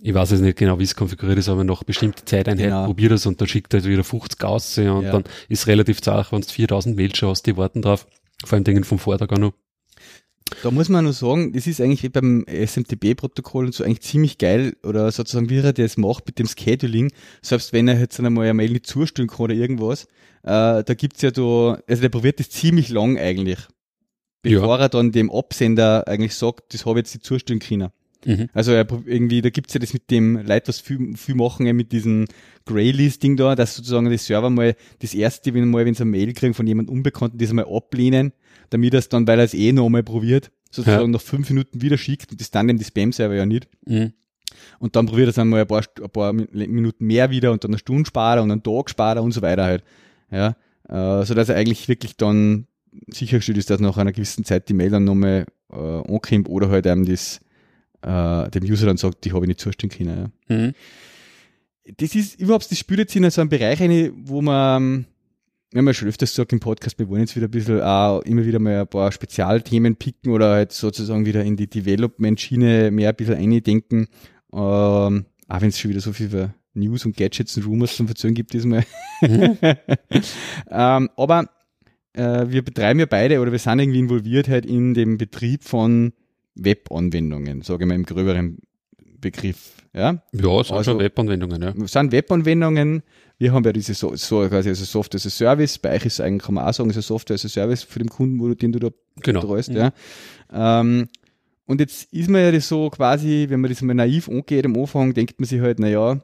ich 0.00 0.14
weiß 0.14 0.30
jetzt 0.32 0.40
nicht 0.40 0.56
genau, 0.58 0.78
wie 0.78 0.84
es 0.84 0.96
konfiguriert 0.96 1.38
ist, 1.38 1.48
aber 1.48 1.64
nach 1.64 1.82
bestimmter 1.84 2.24
Zeiteinheit 2.26 2.66
Genau. 2.66 2.86
probiert 2.86 3.12
es 3.12 3.26
und 3.26 3.40
dann 3.40 3.46
schickt 3.48 3.74
er 3.74 3.80
halt 3.80 3.88
wieder 3.90 4.04
50 4.04 4.42
aus 4.44 4.78
und 4.78 4.84
Ja. 5.02 5.12
dann 5.12 5.24
ist 5.48 5.66
relativ 5.66 6.00
zart, 6.00 6.32
wenn 6.32 6.40
du 6.40 6.48
4000 6.48 6.96
Mails 6.96 7.18
schon 7.18 7.28
hast, 7.28 7.44
die 7.46 7.56
warten 7.56 7.82
drauf. 7.82 8.06
Vor 8.44 8.56
allem 8.56 8.64
Dingen 8.64 8.82
vom 8.84 8.98
Vortag 8.98 9.30
auch 9.32 9.38
noch. 9.38 9.52
Da 10.62 10.70
muss 10.70 10.88
man 10.88 11.04
nur 11.04 11.12
sagen, 11.12 11.52
das 11.52 11.66
ist 11.66 11.80
eigentlich 11.80 12.02
wie 12.02 12.08
beim 12.08 12.44
SMTP-Protokoll 12.46 13.66
und 13.66 13.74
so 13.74 13.84
eigentlich 13.84 14.02
ziemlich 14.02 14.38
geil 14.38 14.76
oder 14.82 15.10
sozusagen, 15.10 15.50
wie 15.50 15.58
er 15.58 15.72
das 15.72 15.96
macht 15.96 16.26
mit 16.26 16.38
dem 16.38 16.46
Scheduling, 16.46 17.10
selbst 17.40 17.72
wenn 17.72 17.88
er 17.88 17.98
jetzt 17.98 18.18
einmal 18.20 18.44
eine 18.44 18.54
Mail 18.54 18.72
nicht 18.72 18.86
zustellen 18.86 19.28
kann 19.28 19.44
oder 19.44 19.54
irgendwas, 19.54 20.04
äh, 20.42 20.84
da 20.84 20.94
gibt's 20.96 21.22
ja 21.22 21.30
da, 21.30 21.78
also 21.86 22.02
der 22.02 22.08
probiert 22.08 22.40
das 22.40 22.50
ziemlich 22.50 22.88
lang 22.88 23.18
eigentlich, 23.18 23.58
bevor 24.42 24.78
er 24.78 24.88
dann 24.88 25.12
dem 25.12 25.30
Absender 25.30 26.06
eigentlich 26.06 26.34
sagt, 26.34 26.74
das 26.74 26.86
habe 26.86 26.98
ich 26.98 27.06
jetzt 27.06 27.14
nicht 27.14 27.26
zustellen 27.26 27.60
können. 27.60 27.90
Mhm. 28.24 28.48
Also 28.52 28.72
er, 28.72 28.86
irgendwie, 29.06 29.42
da 29.42 29.50
gibt's 29.50 29.74
ja 29.74 29.80
das 29.80 29.92
mit 29.92 30.10
dem 30.10 30.36
Leute, 30.36 30.68
was 30.68 30.80
viel, 30.80 31.16
viel 31.16 31.34
machen, 31.34 31.66
ja, 31.66 31.72
mit 31.72 31.92
diesem 31.92 32.26
Grey-Listing 32.66 33.36
da, 33.36 33.54
dass 33.54 33.74
sozusagen 33.74 34.08
die 34.08 34.18
Server 34.18 34.50
mal 34.50 34.76
das 35.00 35.14
erste, 35.14 35.54
wenn 35.54 35.70
mal, 35.70 35.84
wenn 35.84 35.94
sie 35.94 36.02
eine 36.02 36.10
Mail 36.10 36.32
kriegen 36.32 36.54
von 36.54 36.66
jemand 36.66 36.88
Unbekannten, 36.88 37.38
das 37.38 37.50
einmal 37.50 37.66
ablehnen, 37.66 38.32
damit 38.72 38.94
er 38.94 38.98
es 38.98 39.08
dann, 39.08 39.26
weil 39.26 39.38
er 39.38 39.44
es 39.44 39.54
eh 39.54 39.72
noch 39.72 39.86
einmal 39.86 40.02
probiert, 40.02 40.50
sozusagen 40.70 41.10
nach 41.10 41.20
fünf 41.20 41.48
Minuten 41.50 41.82
wieder 41.82 41.98
schickt 41.98 42.30
und 42.32 42.40
das 42.40 42.50
dann 42.50 42.68
dem 42.68 42.78
die 42.78 42.84
Spam-Server 42.84 43.34
ja 43.34 43.46
nicht. 43.46 43.68
Mhm. 43.86 44.12
Und 44.78 44.96
dann 44.96 45.06
probiert 45.06 45.28
er 45.28 45.30
es 45.30 45.38
einmal 45.38 45.60
ein 45.60 45.66
paar, 45.66 45.82
ein 46.02 46.10
paar 46.10 46.32
Min- 46.32 46.48
Minuten 46.52 47.06
mehr 47.06 47.30
wieder 47.30 47.52
und 47.52 47.62
dann 47.64 47.70
eine 47.70 47.78
Stunde 47.78 48.06
sparen 48.06 48.40
und 48.40 48.50
einen 48.50 48.62
Tag 48.62 48.90
sparen 48.90 49.18
und 49.18 49.32
so 49.32 49.42
weiter 49.42 49.64
halt. 49.64 49.84
Ja, 50.30 50.56
äh, 50.88 51.24
so 51.24 51.34
dass 51.34 51.48
er 51.48 51.56
eigentlich 51.56 51.88
wirklich 51.88 52.16
dann 52.16 52.66
sichergestellt 53.08 53.58
ist, 53.58 53.70
dass 53.70 53.80
nach 53.80 53.96
einer 53.98 54.12
gewissen 54.12 54.44
Zeit 54.44 54.68
die 54.68 54.74
Mail 54.74 54.90
dann 54.90 55.04
nochmal 55.04 55.46
äh, 55.70 55.76
ankommt 55.76 56.48
oder 56.48 56.68
halt 56.68 56.86
einem 56.86 57.06
das, 57.06 57.40
äh, 58.02 58.50
dem 58.50 58.64
User 58.64 58.86
dann 58.86 58.96
sagt, 58.96 59.24
die 59.24 59.32
habe 59.32 59.44
ich 59.44 59.48
nicht 59.48 59.60
zustimmen 59.60 59.92
können. 59.92 60.32
Ja. 60.48 60.56
Mhm. 60.56 60.72
Das 61.96 62.14
ist 62.14 62.38
überhaupt, 62.38 62.70
das 62.70 62.78
spielt 62.78 63.00
jetzt 63.00 63.16
in 63.16 63.28
so 63.30 63.40
einen 63.40 63.50
Bereich 63.50 63.80
rein, 63.80 64.12
wo 64.24 64.40
man, 64.40 65.06
wir 65.72 65.78
haben 65.78 65.86
ja 65.86 65.94
schon 65.94 66.08
öfters 66.08 66.30
gesagt 66.30 66.52
im 66.52 66.60
Podcast, 66.60 66.98
wir 66.98 67.08
wollen 67.08 67.22
jetzt 67.22 67.34
wieder 67.34 67.48
ein 67.48 67.50
bisschen 67.50 67.80
auch 67.80 68.20
immer 68.20 68.44
wieder 68.44 68.58
mal 68.58 68.80
ein 68.80 68.86
paar 68.86 69.10
Spezialthemen 69.10 69.96
picken 69.96 70.32
oder 70.32 70.50
halt 70.50 70.72
sozusagen 70.72 71.24
wieder 71.24 71.42
in 71.42 71.56
die 71.56 71.68
Development-Schiene 71.68 72.90
mehr 72.90 73.08
ein 73.08 73.16
bisschen 73.16 73.36
eindenken. 73.36 74.08
Ähm, 74.52 75.26
auch 75.48 75.60
wenn 75.60 75.68
es 75.68 75.78
schon 75.78 75.90
wieder 75.90 76.00
so 76.00 76.12
viel 76.12 76.28
für 76.28 76.54
News 76.74 77.06
und 77.06 77.16
Gadgets 77.16 77.56
und 77.56 77.66
Rumors 77.66 77.96
zum 77.96 78.06
Verzögern 78.06 78.34
gibt 78.34 78.52
diesmal. 78.52 78.84
Mhm. 79.22 79.58
ähm, 80.70 81.10
aber 81.16 81.48
äh, 82.12 82.46
wir 82.48 82.62
betreiben 82.62 83.00
ja 83.00 83.06
beide 83.06 83.40
oder 83.40 83.52
wir 83.52 83.58
sind 83.58 83.78
irgendwie 83.78 83.98
involviert 83.98 84.48
halt 84.48 84.66
in 84.66 84.92
dem 84.92 85.16
Betrieb 85.16 85.64
von 85.64 86.12
Webanwendungen, 86.54 87.62
sage 87.62 87.84
ich 87.84 87.88
mal 87.88 87.94
im 87.94 88.04
gröberen 88.04 88.58
Begriff. 89.22 89.72
Ja, 89.94 90.22
Ja, 90.32 90.60
es 90.60 90.68
sind 90.68 90.76
Also- 90.76 90.90
schon 90.92 91.00
Webanwendungen, 91.00 91.62
ja. 91.62 91.74
es 91.82 91.92
sind 91.92 92.12
Webanwendungen. 92.12 93.02
Wir 93.38 93.52
haben 93.52 93.64
ja 93.64 93.72
diese 93.72 93.94
so, 93.94 94.14
so 94.16 94.46
quasi 94.48 94.68
also 94.70 94.84
Software 94.84 95.16
as 95.18 95.26
a 95.26 95.30
Service. 95.30 95.78
Bei 95.78 95.94
euch 95.96 96.04
ist 96.06 96.20
eigentlich, 96.20 96.42
kann 96.42 96.54
man 96.54 96.66
auch 96.66 96.72
sagen, 96.74 96.88
ist 96.90 96.96
eine 96.96 97.02
Software 97.02 97.34
as 97.34 97.44
a 97.44 97.48
Service 97.48 97.82
für 97.82 97.98
den 97.98 98.08
Kunden, 98.08 98.38
wo 98.40 98.48
du, 98.48 98.54
den 98.56 98.72
du 98.72 98.78
da 98.78 98.88
Genau. 99.22 99.40
betreust. 99.40 99.70
Mhm. 99.70 99.76
Ja. 99.76 99.92
Ähm, 100.52 101.08
und 101.66 101.80
jetzt 101.80 102.12
ist 102.12 102.28
man 102.30 102.40
ja 102.42 102.52
das 102.52 102.68
so 102.68 102.88
quasi, 102.90 103.46
wenn 103.48 103.60
man 103.60 103.70
das 103.70 103.82
mal 103.82 103.94
naiv 103.94 104.28
angeht 104.28 104.64
am 104.66 104.76
Anfang, 104.76 105.12
denkt 105.14 105.38
man 105.40 105.46
sich 105.46 105.60
halt, 105.60 105.78
na 105.78 105.88
ja, 105.88 106.20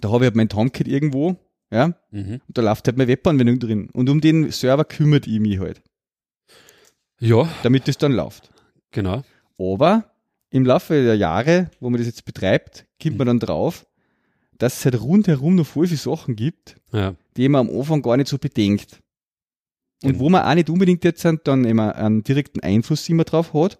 da 0.00 0.08
habe 0.10 0.24
ich 0.24 0.28
halt 0.28 0.36
mein 0.36 0.48
Tomcat 0.48 0.86
irgendwo, 0.88 1.36
ja, 1.70 1.94
Mhm. 2.10 2.40
und 2.46 2.58
da 2.58 2.62
läuft 2.62 2.86
halt 2.86 2.96
meine 2.96 3.08
Webanwendung 3.08 3.58
drin. 3.58 3.90
Und 3.92 4.08
um 4.08 4.20
den 4.20 4.50
Server 4.52 4.84
kümmert 4.84 5.26
ich 5.26 5.40
mich 5.40 5.58
halt, 5.58 5.82
Ja, 7.20 7.48
damit 7.62 7.88
das 7.88 7.98
dann 7.98 8.12
läuft. 8.12 8.50
genau. 8.90 9.22
Aber 9.58 10.04
im 10.50 10.64
Laufe 10.64 10.94
der 11.02 11.16
Jahre, 11.16 11.70
wo 11.80 11.90
man 11.90 11.98
das 11.98 12.06
jetzt 12.06 12.24
betreibt, 12.24 12.86
kommt 13.02 13.18
man 13.18 13.26
dann 13.26 13.40
drauf, 13.40 13.86
dass 14.58 14.78
es 14.78 14.84
halt 14.84 15.00
rundherum 15.00 15.56
noch 15.56 15.66
voll 15.66 15.86
viele 15.86 15.98
Sachen 15.98 16.36
gibt, 16.36 16.76
Ja. 16.92 17.14
die 17.36 17.48
man 17.48 17.68
am 17.68 17.76
Anfang 17.78 18.02
gar 18.02 18.16
nicht 18.16 18.28
so 18.28 18.38
bedenkt. 18.38 19.00
Und 20.02 20.12
Genau. 20.12 20.24
wo 20.24 20.28
man 20.30 20.42
auch 20.44 20.54
nicht 20.54 20.70
unbedingt 20.70 21.04
jetzt 21.04 21.24
dann 21.44 21.64
immer 21.64 21.94
einen 21.96 22.22
direkten 22.22 22.60
Einfluss 22.60 23.08
immer 23.08 23.24
drauf 23.24 23.52
hat, 23.54 23.78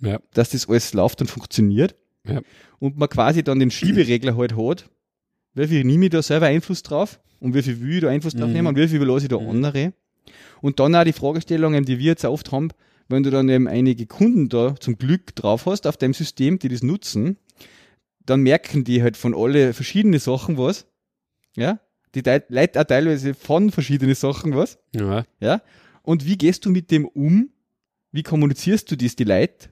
Ja. 0.00 0.18
dass 0.32 0.50
das 0.50 0.68
alles 0.68 0.92
läuft 0.94 1.20
und 1.20 1.28
funktioniert. 1.28 1.94
Ja. 2.26 2.40
Und 2.78 2.96
man 2.96 3.08
quasi 3.08 3.42
dann 3.42 3.58
den 3.58 3.70
Schieberegler 3.70 4.36
halt 4.36 4.56
hat, 4.56 4.88
wie 5.54 5.66
viel 5.66 5.84
nehme 5.84 6.06
ich 6.06 6.10
da 6.10 6.22
selber 6.22 6.46
Einfluss 6.46 6.82
drauf 6.82 7.20
und 7.40 7.54
wie 7.54 7.62
viel 7.62 7.80
will 7.80 7.94
ich 7.96 8.00
da 8.02 8.08
Einfluss 8.08 8.34
drauf 8.34 8.48
Mhm. 8.48 8.52
nehmen 8.54 8.66
und 8.68 8.76
wie 8.76 8.86
viel 8.88 8.96
überlasse 8.96 9.26
ich 9.26 9.30
da 9.30 9.38
Mhm. 9.38 9.48
andere. 9.50 9.92
Und 10.60 10.78
dann 10.80 10.94
auch 10.94 11.04
die 11.04 11.12
Fragestellungen, 11.12 11.84
die 11.84 11.98
wir 11.98 12.06
jetzt 12.06 12.24
oft 12.24 12.50
haben, 12.52 12.70
wenn 13.08 13.22
du 13.22 13.30
dann 13.30 13.48
eben 13.48 13.66
einige 13.66 14.06
Kunden 14.06 14.48
da 14.48 14.76
zum 14.78 14.98
Glück 14.98 15.34
drauf 15.34 15.66
hast 15.66 15.86
auf 15.86 15.96
deinem 15.96 16.14
System, 16.14 16.58
die 16.58 16.68
das 16.68 16.82
nutzen, 16.82 17.38
dann 18.24 18.42
merken 18.42 18.84
die 18.84 19.02
halt 19.02 19.16
von 19.16 19.34
alle 19.34 19.72
verschiedene 19.72 20.18
Sachen 20.18 20.58
was. 20.58 20.86
Ja? 21.56 21.80
Die 22.14 22.22
Leute 22.48 22.80
auch 22.80 22.84
teilweise 22.84 23.34
von 23.34 23.70
verschiedene 23.70 24.14
Sachen 24.14 24.54
was. 24.54 24.78
Ja. 24.94 25.24
Ja? 25.40 25.62
Und 26.02 26.26
wie 26.26 26.36
gehst 26.36 26.64
du 26.64 26.70
mit 26.70 26.90
dem 26.90 27.06
um? 27.06 27.50
Wie 28.12 28.22
kommunizierst 28.22 28.90
du 28.90 28.96
das 28.96 29.16
die 29.16 29.24
Leute, 29.24 29.68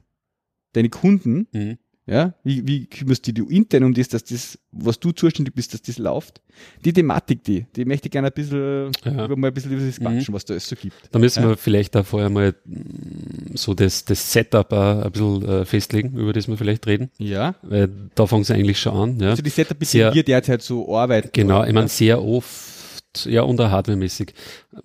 deine 0.72 0.90
Kunden? 0.90 1.48
Mhm. 1.52 1.78
Ja? 2.08 2.34
Wie, 2.44 2.66
wie 2.68 2.86
kümmerst 2.86 3.26
du 3.26 3.32
dich 3.32 3.50
intern 3.50 3.82
um 3.82 3.92
das, 3.92 4.06
dass 4.08 4.22
das, 4.22 4.56
was 4.70 5.00
du 5.00 5.10
zuständig 5.10 5.54
bist, 5.56 5.74
dass 5.74 5.82
das 5.82 5.98
läuft? 5.98 6.40
Die 6.84 6.92
Thematik, 6.92 7.42
die, 7.42 7.66
die 7.74 7.84
möchte 7.84 8.06
ich 8.06 8.12
gerne 8.12 8.28
ein 8.28 8.32
bisschen, 8.32 8.92
Ja. 9.04 9.24
über 9.24 9.36
mal 9.36 9.48
ein 9.48 9.54
bisschen 9.54 9.72
über 9.72 9.84
das 9.84 9.98
Mhm. 9.98 10.04
quatschen, 10.04 10.32
was 10.34 10.44
da 10.44 10.54
alles 10.54 10.68
so 10.68 10.76
gibt. 10.76 10.94
Da 11.10 11.18
müssen 11.18 11.42
Ja. 11.42 11.48
wir 11.48 11.56
vielleicht 11.56 11.96
auch 11.96 12.06
vorher 12.06 12.30
mal 12.30 12.54
mm, 12.64 13.56
so 13.56 13.74
das, 13.74 14.04
das 14.04 14.32
Setup 14.32 14.72
ein 14.72 15.10
bisschen 15.10 15.44
äh, 15.48 15.64
festlegen, 15.64 16.16
über 16.16 16.32
das 16.32 16.46
wir 16.46 16.56
vielleicht 16.56 16.86
reden. 16.86 17.10
Ja. 17.18 17.56
Weil 17.62 17.88
da 18.14 18.26
fängt 18.26 18.44
es 18.44 18.50
eigentlich 18.52 18.78
schon 18.78 18.94
an. 18.94 19.18
Ja. 19.20 19.30
Also 19.30 19.42
die 19.42 19.50
Setup, 19.50 19.78
mit 19.80 19.92
dem 19.92 20.14
wir 20.14 20.22
derzeit 20.22 20.62
so 20.62 20.96
arbeiten. 20.96 21.30
Genau, 21.32 21.62
ich 21.64 21.72
meine 21.72 21.86
ja. 21.86 21.88
sehr 21.88 22.22
oft, 22.22 23.26
ja, 23.26 23.42
und 23.42 23.60
auch 23.60 23.70
hardwaremäßig. 23.70 24.32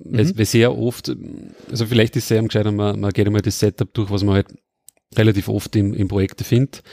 Mhm. 0.03 0.37
weil 0.37 0.45
sehr 0.45 0.75
oft, 0.75 1.15
also 1.69 1.85
vielleicht 1.85 2.15
ist 2.15 2.23
es 2.23 2.29
sehr 2.29 2.41
gescheiter, 2.41 2.71
man, 2.71 2.99
man 2.99 3.11
geht 3.11 3.27
einmal 3.27 3.41
das 3.43 3.59
Setup 3.59 3.93
durch, 3.93 4.09
was 4.09 4.23
man 4.23 4.35
halt 4.35 4.47
relativ 5.15 5.47
oft 5.47 5.75
im, 5.75 5.93
im 5.93 6.07
Projekte 6.07 6.43
findet. 6.43 6.83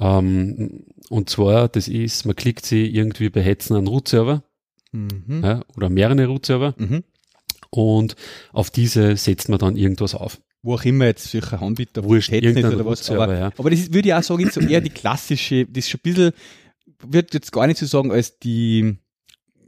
Ähm, 0.00 0.84
und 1.08 1.30
zwar, 1.30 1.68
das 1.68 1.88
ist, 1.88 2.24
man 2.26 2.36
klickt 2.36 2.66
sie 2.66 2.86
irgendwie 2.86 3.30
bei 3.30 3.42
Hetzen 3.42 3.76
an 3.76 3.86
Root-Server 3.86 4.42
Mhm. 4.90 5.42
ja, 5.44 5.62
oder 5.76 5.90
mehrere 5.90 6.24
Root-Server 6.26 6.74
Mhm. 6.78 7.04
und 7.70 8.16
auf 8.52 8.70
diese 8.70 9.16
setzt 9.16 9.48
man 9.50 9.58
dann 9.58 9.76
irgendwas 9.76 10.14
auf. 10.14 10.40
Wo 10.62 10.74
auch 10.74 10.84
immer 10.84 11.04
jetzt 11.04 11.30
solche 11.30 11.58
Anbieter, 11.60 12.02
Wurscht, 12.04 12.32
irgendein 12.32 12.74
oder 12.74 12.86
was. 12.86 13.08
Aber, 13.10 13.36
ja. 13.38 13.50
aber 13.58 13.70
das 13.70 13.80
ist, 13.80 13.92
würde 13.94 14.08
ich 14.08 14.14
auch 14.14 14.22
sagen, 14.22 14.46
ist 14.46 14.54
so 14.54 14.60
eher 14.60 14.80
die 14.80 14.88
klassische, 14.90 15.66
das 15.66 15.84
ist 15.84 15.90
schon 15.90 16.00
ein 16.00 16.02
bisschen, 16.14 16.32
wird 17.06 17.34
jetzt 17.34 17.52
gar 17.52 17.66
nicht 17.66 17.78
so 17.78 17.84
sagen 17.86 18.10
als 18.10 18.38
die, 18.38 18.96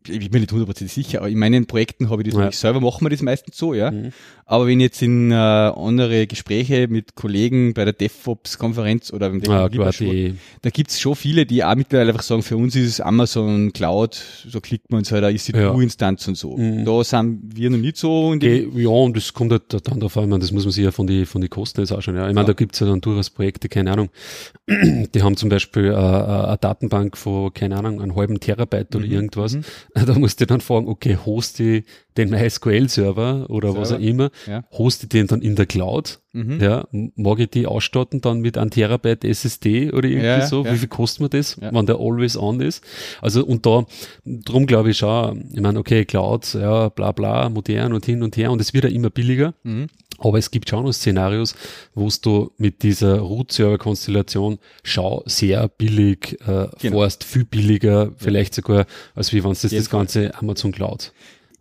ich 0.09 0.19
bin 0.19 0.31
mir 0.33 0.41
nicht 0.41 0.53
hundertprozentig 0.53 0.93
sicher, 0.95 1.19
aber 1.19 1.29
in 1.29 1.39
meinen 1.39 1.67
Projekten 1.67 2.09
habe 2.09 2.23
ich 2.23 2.31
das 2.33 2.39
Ja. 2.43 2.51
selber, 2.53 2.81
machen 2.81 3.05
wir 3.05 3.11
das 3.11 3.21
meistens 3.23 3.59
so, 3.59 3.75
ja. 3.75 3.91
Mhm. 3.91 4.13
Aber 4.53 4.67
wenn 4.67 4.81
ich 4.81 4.85
jetzt 4.87 5.01
in 5.03 5.31
äh, 5.31 5.35
andere 5.35 6.27
Gespräche 6.27 6.89
mit 6.89 7.15
Kollegen 7.15 7.73
bei 7.73 7.85
der 7.85 7.93
DevOps-Konferenz 7.93 9.13
oder 9.13 9.31
beim 9.31 9.41
Ja, 9.43 9.69
DevOps 9.69 9.99
die, 9.99 10.35
da 10.63 10.71
gibt's 10.71 10.99
schon 11.01 11.15
viele, 11.15 11.47
die 11.47 11.63
auch 11.63 11.77
mittlerweile 11.77 12.11
einfach 12.11 12.25
sagen, 12.25 12.43
für 12.43 12.57
uns 12.57 12.75
ist 12.75 12.87
es 12.89 13.01
Amazon 13.01 13.73
Cloud, 13.73 14.15
so 14.49 14.61
klickt 14.61 14.91
man 14.91 14.99
uns 14.99 15.13
halt 15.13 15.23
eine 15.23 15.37
EC2-Instanz 15.37 16.27
und 16.27 16.37
so. 16.37 16.57
Mhm. 16.57 16.85
Da 16.85 17.05
sind 17.05 17.41
wir 17.55 17.71
noch 17.71 17.79
nicht 17.79 17.97
so 17.97 18.33
in 18.33 18.41
Ge- 18.41 18.67
Ja, 18.75 18.89
und 18.89 19.17
das 19.17 19.33
kommt 19.33 19.53
halt 19.53 19.73
dann 19.73 20.01
darauf 20.01 20.17
an, 20.17 20.25
ich 20.25 20.31
meine, 20.31 20.41
das 20.41 20.51
muss 20.51 20.65
man 20.65 20.73
sich 20.73 20.83
ja 20.85 20.91
von 20.91 21.07
die, 21.07 21.27
von 21.27 21.41
die 21.41 21.49
Kosten 21.49 21.81
jetzt 21.83 21.93
anschauen. 21.93 22.17
Ja. 22.17 22.29
Ich 22.29 22.35
meine, 22.35 22.41
Ja. 22.49 22.53
da 22.53 22.53
gibt's 22.55 22.81
ja 22.81 22.89
dann 22.89 23.01
durchaus 23.01 23.31
Projekte, 23.31 23.69
keine 23.69 23.93
Ahnung, 23.93 24.09
die 24.69 25.23
haben 25.23 25.37
zum 25.37 25.49
Beispiel 25.49 25.85
äh, 25.85 25.89
äh, 25.91 25.93
eine 25.95 26.59
Datenbank 26.61 27.17
von, 27.17 27.55
keine 27.55 27.77
Ahnung, 27.77 28.01
einem 28.01 28.17
halben 28.17 28.41
Terabyte 28.41 28.97
oder 28.97 29.07
Mhm. 29.07 29.13
irgendwas. 29.13 29.55
Mhm. 29.55 29.63
Da 29.95 30.19
musst 30.19 30.41
du 30.41 30.47
dann 30.47 30.61
fragen, 30.61 30.89
okay, 30.89 31.17
host 31.25 31.61
ich 31.61 31.85
den 32.17 32.31
MySQL-Server 32.31 33.47
oder 33.49 33.71
was 33.77 33.89
auch 33.93 33.99
Server. 33.99 34.03
immer, 34.05 34.31
Ja. 34.47 34.65
host 34.73 35.03
ich 35.03 35.09
den 35.09 35.27
dann 35.27 35.43
in 35.43 35.57
der 35.57 35.67
Cloud, 35.67 36.19
Mhm. 36.33 36.61
ja, 36.61 36.87
mag 37.17 37.41
ich 37.41 37.51
die 37.51 37.67
ausstatten 37.67 38.21
dann 38.21 38.39
mit 38.41 38.57
einem 38.57 38.71
Terabyte 38.71 39.25
SSD 39.25 39.91
oder 39.93 40.07
irgendwie 40.09 40.27
Ja, 40.27 40.47
so, 40.47 40.65
ja. 40.65 40.73
wie 40.73 40.79
viel 40.79 40.87
kostet 40.89 41.21
mir 41.23 41.29
das, 41.29 41.61
wenn 41.61 41.87
der 41.87 41.97
always 41.97 42.37
on 42.37 42.61
ist? 42.61 42.85
Also, 43.21 43.45
und 43.45 43.67
da, 43.67 43.85
drum 44.25 44.67
glaube 44.67 44.91
ich 44.93 44.99
schon, 44.99 45.51
ich 45.53 45.61
meine, 45.61 45.79
okay, 45.81 46.05
Cloud, 46.05 46.55
ja, 46.55 46.89
bla, 46.89 47.11
bla, 47.11 47.49
modern 47.49 47.93
und 47.93 48.07
hin 48.07 48.23
und 48.23 48.37
her 48.37 48.53
und 48.53 48.61
es 48.61 48.73
wird 48.73 48.85
ja 48.85 48.91
immer 48.91 49.11
billiger. 49.11 49.55
Mhm. 49.65 49.89
Aber 50.19 50.39
es 50.39 50.51
gibt 50.53 50.69
schon 50.69 50.85
noch 50.85 50.93
Szenarios, 50.93 51.55
wo 51.95 52.09
du 52.23 52.53
mit 52.59 52.83
dieser 52.85 53.19
Root-Server-Konstellation 53.21 54.59
schau 54.83 55.23
sehr 55.27 55.69
billig 55.69 56.39
äh, 56.47 56.69
Genau. 56.81 57.01
fährst, 57.01 57.25
viel 57.25 57.45
billiger, 57.45 58.13
vielleicht 58.17 58.55
sogar, 58.55 58.87
als 59.15 59.33
wie 59.33 59.43
wenn 59.43 59.53
du 59.53 59.59
das, 59.61 59.71
das 59.71 59.91
ganze 59.91 60.35
Amazon 60.37 60.73
Cloud 60.73 61.13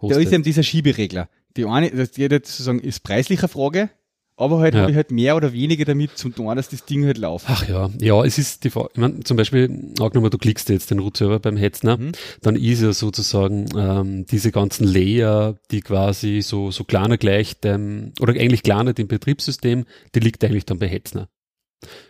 Da 0.01 0.07
ist 0.09 0.15
hostet. 0.17 0.33
eben 0.33 0.43
dieser 0.43 0.63
Schieberegler. 0.63 1.29
Die 1.57 1.65
eine, 1.65 1.89
das 1.91 2.11
geht 2.11 2.31
jetzt 2.31 2.51
sozusagen, 2.51 2.79
ist 2.79 3.01
preisliche 3.03 3.47
Frage, 3.47 3.89
aber 4.37 4.59
halt 4.59 4.73
Ja. 4.73 4.81
habe 4.81 4.91
ich 4.91 4.95
halt 4.95 5.11
mehr 5.11 5.35
oder 5.35 5.51
weniger 5.51 5.83
damit 5.83 6.17
zum 6.17 6.33
tun, 6.33 6.55
dass 6.55 6.69
das 6.69 6.85
Ding 6.85 7.05
halt 7.05 7.17
läuft. 7.17 7.45
Ach 7.49 7.67
ja, 7.67 7.89
ja, 7.99 8.23
es 8.23 8.37
ist 8.37 8.63
die 8.63 8.69
Frage, 8.69 8.89
ich 8.93 8.99
mein, 8.99 9.25
zum 9.25 9.35
Beispiel, 9.35 9.63
angenommen, 9.99 10.29
du 10.29 10.37
klickst 10.37 10.69
jetzt 10.69 10.91
den 10.91 10.99
Root-Server 10.99 11.39
beim 11.39 11.57
Hetzner, 11.57 11.97
Mhm. 11.97 12.11
dann 12.41 12.55
ist 12.55 12.81
ja 12.81 12.93
sozusagen 12.93 13.65
ähm, 13.75 14.25
diese 14.27 14.51
ganzen 14.51 14.85
Layer, 14.87 15.55
die 15.71 15.81
quasi 15.81 16.41
so, 16.41 16.71
so 16.71 16.83
kleiner 16.85 17.17
gleich 17.17 17.59
dem, 17.59 18.13
oder 18.21 18.33
eigentlich 18.33 18.63
kleiner 18.63 18.93
dem 18.93 19.07
Betriebssystem, 19.07 19.85
die 20.15 20.19
liegt 20.19 20.43
eigentlich 20.45 20.65
dann 20.65 20.79
bei 20.79 20.87
Hetzner. 20.87 21.27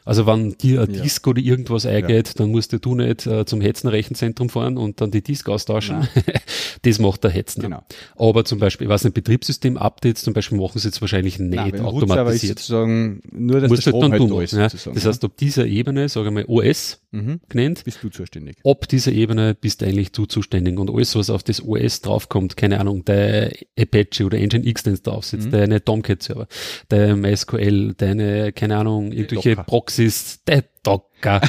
Also 0.04 0.26
wenn 0.26 0.58
dir 0.58 0.82
ein 0.82 0.94
Ja. 0.94 1.02
Disk 1.04 1.28
oder 1.28 1.40
irgendwas 1.40 1.86
eingeht, 1.86 2.40
dann 2.40 2.50
musst 2.50 2.74
du 2.74 2.96
nicht 2.96 3.28
äh, 3.28 3.46
zum 3.46 3.62
Hetzner 3.62 3.92
Rechenzentrum 3.92 4.50
fahren 4.50 4.78
und 4.78 5.00
dann 5.02 5.12
die 5.12 5.22
Disk 5.22 5.48
austauschen. 5.50 6.08
das 6.82 7.00
macht 7.00 7.24
der 7.24 7.32
Hetzner. 7.32 7.64
Genau. 7.66 7.84
Aber 8.16 8.46
zum 8.46 8.58
Beispiel, 8.60 8.88
ich 8.88 8.90
weiß 8.90 9.04
nicht, 9.04 9.14
Betriebssystem-Updates 9.14 10.24
zum 10.24 10.34
Beispiel 10.34 10.58
machen 10.58 10.80
sie 10.80 10.88
jetzt 10.88 11.02
wahrscheinlich 11.02 11.38
nicht 11.40 11.56
Nein, 11.56 11.72
Root-Server 11.76 11.94
ist 11.94 12.04
automatisiert. 12.14 12.60
sozusagen 12.60 13.22
nur, 13.32 13.60
dass 13.62 13.70
Musst 13.70 13.86
der 13.86 13.92
Strom 13.92 14.02
dann 14.02 14.12
halt 14.14 14.22
tun. 14.22 14.30
da 14.32 14.42
ist. 14.42 14.54
ja. 14.54 14.92
Das 14.94 15.06
heißt, 15.06 15.24
auf 15.26 15.32
dieser 15.40 15.66
Ebene, 15.68 16.10
sagen 16.10 16.26
wir 16.26 16.32
mal 16.32 16.46
OS 16.48 17.02
mhm. 17.12 17.40
genannt, 17.50 17.82
bist 17.86 18.00
du 18.04 18.10
zuständig. 18.10 18.58
ob 18.64 18.88
dieser 18.88 19.12
Ebene 19.12 19.54
bist 19.54 19.82
du 19.82 19.86
eigentlich 19.86 20.12
du 20.12 20.26
zuständig 20.26 20.80
und 20.80 20.90
alles, 20.90 21.16
was 21.16 21.30
auf 21.30 21.44
das 21.44 21.62
OS 21.64 22.02
draufkommt, 22.02 22.58
keine 22.58 22.80
Ahnung, 22.80 23.06
der 23.06 23.52
Apache 23.80 24.26
oder 24.26 24.40
Nginx, 24.40 24.84
den 24.84 24.96
du 24.96 25.02
drauf 25.02 25.26
sitzt, 25.26 25.48
Mhm. 25.48 25.52
deine 25.52 25.84
Tomcat-Server, 25.84 26.48
der 26.90 27.16
MySQL, 27.16 27.94
deine, 27.96 28.52
keine 28.54 28.78
Ahnung, 28.78 29.12
irgendwelche. 29.12 29.59
Proxys, 29.65 30.43
der 30.45 30.63
Docker. 30.84 31.41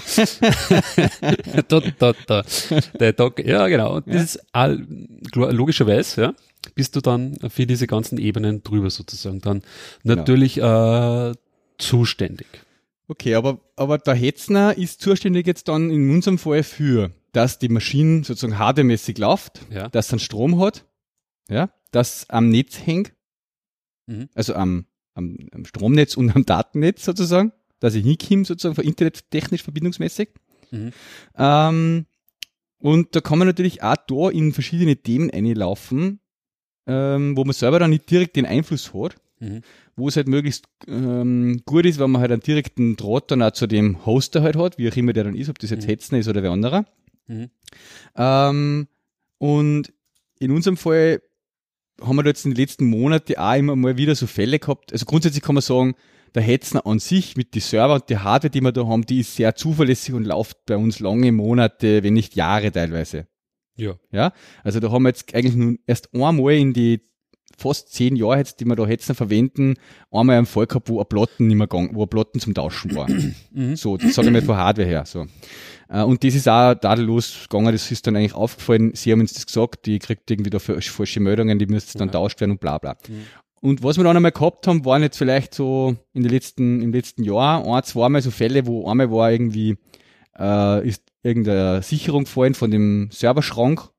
da, 1.69 1.81
da, 1.99 2.13
da. 2.27 2.43
Der 2.99 3.13
Docker, 3.13 3.45
ja 3.47 3.69
genau. 3.69 3.97
Und 3.97 4.07
das 4.09 4.23
ist 4.23 4.41
all, 4.53 4.87
logischerweise, 5.35 6.23
ja, 6.23 6.35
bist 6.75 6.97
du 6.97 7.01
dann 7.01 7.37
für 7.49 7.67
diese 7.67 7.87
ganzen 7.87 8.19
Ebenen 8.19 8.63
drüber 8.63 8.91
sozusagen 8.91 9.41
dann 9.41 9.63
Genau. 10.03 10.17
natürlich 10.17 10.59
äh, 10.59 11.33
zuständig. 11.79 12.47
Okay, 13.09 13.35
aber, 13.35 13.61
aber 13.77 13.99
der 13.99 14.15
Hetzner 14.15 14.77
ist 14.79 15.01
zuständig 15.01 15.47
jetzt 15.47 15.69
dann 15.69 15.91
in 15.91 16.11
unserem 16.11 16.39
Fall 16.39 16.63
für, 16.63 17.11
dass 17.33 17.59
die 17.59 17.69
Maschine 17.69 18.23
sozusagen 18.25 18.59
hardwaremäßig 18.59 19.19
läuft, 19.19 19.61
Ja. 19.71 19.89
dass 19.89 20.13
einen 20.13 20.21
Strom 20.21 20.61
hat, 20.61 20.85
ja, 21.49 21.71
dass 21.91 22.29
am 22.31 22.51
Netz 22.51 22.79
hängt, 22.85 23.13
mhm. 24.07 24.29
also 24.35 24.55
am, 24.55 24.87
am, 25.15 25.37
am, 25.53 25.65
Stromnetz 25.65 26.17
und 26.17 26.31
am 26.37 26.47
Datennetz 26.47 27.05
sozusagen, 27.05 27.53
dass 27.81 27.95
ich 27.95 28.05
hinkomme 28.05 28.45
sozusagen 28.45 28.75
von 28.75 28.85
internettechnisch 28.85 29.63
verbindungsmäßig. 29.63 30.29
Mhm. 30.71 30.93
Ähm, 31.37 32.07
und 32.79 33.15
da 33.15 33.21
kann 33.21 33.39
man 33.39 33.49
natürlich 33.49 33.83
auch 33.83 33.97
da 34.07 34.31
in 34.31 34.53
verschiedene 34.53 34.97
Themen 34.97 35.31
einlaufen, 35.31 36.21
ähm, 36.87 37.37
wo 37.37 37.45
man 37.45 37.53
selber 37.53 37.79
dann 37.79 37.91
nicht 37.91 38.11
direkt 38.11 38.37
den 38.37 38.47
Einfluss 38.47 38.95
hat, 38.95 39.17
mhm. 39.39 39.63
wo 39.97 40.09
es 40.09 40.17
halt 40.17 40.29
möglichst 40.29 40.67
ähm, 40.87 41.63
gut 41.67 41.85
ist, 41.85 41.99
wenn 41.99 42.11
man 42.11 42.21
halt 42.21 42.33
einen 42.33 42.41
direkten 42.41 42.97
Draht 42.97 43.31
dann 43.31 43.43
auch 43.43 43.53
zu 43.53 43.67
dem 43.67 44.07
Hoster 44.07 44.43
halt 44.43 44.57
hat, 44.57 44.79
wie 44.79 44.91
auch 44.91 44.97
immer 44.97 45.13
der 45.13 45.25
dann 45.25 45.37
ist, 45.37 45.51
ob 45.51 45.59
das 45.59 45.71
jetzt 45.71 45.85
mhm. 45.85 45.91
Hetzner 45.91 46.19
ist 46.19 46.29
oder 46.29 46.43
wer 46.43 46.53
anderer. 46.53 46.87
Mhm. 47.27 47.51
Ähm, 48.17 48.89
und 49.39 49.93
in 50.39 50.51
unserem 50.51 50.77
Fall 50.77 51.23
haben 52.01 52.17
wir 52.17 52.25
jetzt 52.25 52.47
in 52.47 52.53
den 52.53 52.57
letzten 52.57 52.87
Monaten 52.87 53.37
auch 53.37 53.55
immer 53.55 53.77
mal 53.77 53.97
wieder 53.99 54.15
so 54.15 54.27
Fälle 54.27 54.59
gehabt. 54.59 54.93
Also 54.93 55.05
grundsätzlich 55.05 55.43
kann 55.43 55.55
man 55.55 55.63
sagen, 55.63 55.95
der 56.35 56.43
Hetzner 56.43 56.87
an 56.87 56.99
sich 56.99 57.37
mit 57.37 57.55
die 57.55 57.61
Server 57.61 57.95
und 57.95 58.09
die 58.09 58.19
Hardware, 58.19 58.51
die 58.51 58.61
wir 58.61 58.73
da 58.73 58.87
haben, 58.87 59.05
die 59.05 59.21
ist 59.21 59.37
sehr 59.37 59.55
zuverlässig 59.55 60.15
und 60.15 60.25
läuft 60.25 60.65
bei 60.67 60.77
uns 60.77 61.01
lange 61.01 61.33
Monate, 61.33 62.03
wenn 62.03 62.15
nicht 62.15 62.37
Jahre 62.37 62.71
teilweise. 62.73 63.27
Ja. 63.77 63.95
Ja. 64.13 64.33
Also 64.63 64.81
da 64.81 64.91
haben 64.91 65.05
wir 65.05 65.11
jetzt 65.11 65.35
eigentlich 65.35 65.57
nur 65.57 65.77
erst 65.87 66.13
einmal 66.15 66.55
in 66.55 66.73
die 66.73 67.01
fast 67.57 67.93
zehn 67.93 68.17
Jahre 68.17 68.39
jetzt, 68.39 68.61
die 68.61 68.65
wir 68.65 68.77
da 68.77 68.87
Hetzner 68.87 69.15
verwenden, 69.15 69.75
einmal 70.11 70.37
einen 70.37 70.47
Fall 70.47 70.67
gehabt, 70.67 70.89
wo 70.89 71.01
ein 71.01 71.07
Platten 71.07 71.47
nicht 71.47 71.57
mehr 71.57 71.67
gegangen, 71.67 71.91
wo 71.93 72.05
ein 72.05 72.09
Platten 72.09 72.41
zum 72.41 72.55
Tauschen 72.55 72.95
war. 72.95 73.09
Mhm. 73.53 73.75
so, 73.75 73.97
das 73.97 74.15
sage 74.15 74.29
ich 74.29 74.33
mal 74.33 74.43
von 74.43 74.57
Hardware 74.57 74.87
her, 74.87 75.05
so. 75.05 75.27
Äh, 75.89 76.03
und 76.03 76.23
das 76.23 76.35
ist 76.35 76.49
auch 76.49 76.75
tadellos 76.75 77.49
gegangen, 77.49 77.73
das 77.73 77.91
ist 77.91 78.07
dann 78.07 78.15
eigentlich 78.15 78.35
aufgefallen, 78.35 78.93
sie 78.95 79.11
haben 79.11 79.21
uns 79.21 79.33
das 79.33 79.45
gesagt, 79.45 79.87
die 79.87 79.99
kriegt 79.99 80.31
irgendwie 80.31 80.51
da 80.51 80.61
falsche 80.61 81.21
Meldungen, 81.21 81.59
die 81.59 81.67
müsste 81.67 81.99
dann 81.99 82.09
ja. 82.09 82.13
tauscht 82.13 82.41
werden 82.41 82.53
und 82.53 82.61
bla 82.61 82.79
bla. 82.79 82.97
Mhm. 83.09 83.27
Und 83.61 83.83
was 83.83 83.99
wir 83.99 84.05
dann 84.05 84.17
einmal 84.17 84.33
gehabt 84.33 84.67
haben, 84.67 84.85
waren 84.85 85.03
jetzt 85.03 85.19
vielleicht 85.19 85.55
so 85.55 85.97
in 86.15 86.23
den 86.23 86.33
letzten, 86.33 86.81
im 86.81 86.93
letzten 86.93 87.25
Jahr 87.25 87.65
ein, 87.67 87.83
zweimal 87.85 88.23
so 88.23 88.31
Fälle, 88.31 88.67
wo 88.67 88.89
einmal 88.89 89.11
war 89.11 89.31
irgendwie, 89.31 89.77
äh, 90.39 90.87
ist 90.89 91.03
irgendeine 91.23 91.83
Sicherung 91.83 92.25
gefallen 92.25 92.55
von 92.55 92.71
dem 92.71 93.11
Serverschrank, 93.13 93.91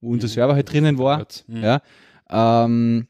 wo 0.00 0.12
unser 0.12 0.28
mhm. 0.28 0.32
Server 0.32 0.54
halt 0.54 0.72
drinnen 0.72 0.98
war. 0.98 1.26
Mhm. 1.46 1.62
Ja. 1.62 1.82
Ähm, 2.30 3.08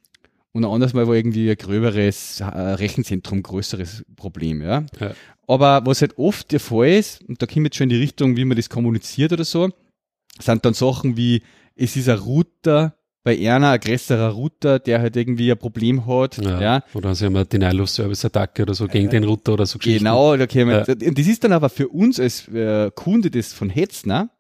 und 0.53 0.64
ein 0.64 0.70
anderes 0.70 0.94
Mal 0.94 1.07
war 1.07 1.14
irgendwie 1.14 1.49
ein 1.49 1.57
gröberes 1.57 2.40
äh, 2.40 2.44
Rechenzentrum, 2.44 3.42
größeres 3.42 4.05
Problem, 4.16 4.62
ja? 4.62 4.85
ja. 4.99 5.12
Aber 5.46 5.87
was 5.87 6.01
halt 6.01 6.18
oft 6.18 6.51
der 6.51 6.61
Fall 6.61 6.88
ist, 6.88 7.23
und 7.29 7.40
da 7.40 7.46
kommt 7.46 7.66
jetzt 7.66 7.77
schon 7.77 7.85
in 7.85 7.90
die 7.90 8.01
Richtung, 8.01 8.37
wie 8.37 8.44
man 8.44 8.57
das 8.57 8.68
kommuniziert 8.68 9.33
oder 9.33 9.44
so, 9.44 9.70
sind 10.40 10.64
dann 10.64 10.75
Sachen 10.75 11.16
wie, 11.16 11.42
es 11.77 11.96
ist 11.96 12.09
ein 12.09 12.18
Router, 12.18 12.96
bei 13.23 13.37
einer 13.51 13.71
ein 13.71 13.81
größerer 13.81 14.31
Router, 14.31 14.79
der 14.79 15.01
halt 15.01 15.17
irgendwie 15.17 15.51
ein 15.53 15.59
Problem 15.59 16.07
hat. 16.07 16.39
Ja, 16.39 16.61
ja. 16.61 16.85
Oder 16.95 17.15
sie 17.15 17.27
haben 17.27 17.37
eine 17.37 17.45
Denial-of-Service-Attacke 17.45 18.63
oder 18.63 18.75
so 18.75 18.87
gegen 18.87 19.09
äh, 19.09 19.11
den 19.11 19.25
Router 19.25 19.55
oder 19.55 19.67
so 19.67 19.79
Genau, 19.79 20.37
da 20.37 20.47
käme 20.47 20.73
ja. 20.73 20.79
Und 20.89 21.19
das 21.19 21.27
ist 21.27 21.45
dann 21.45 21.53
aber 21.53 21.69
für 21.69 21.89
uns 21.89 22.19
als 22.19 22.49
äh, 22.49 22.91
Kunde 22.95 23.31
des 23.31 23.53
von 23.53 23.69
Hetzner 23.69 24.31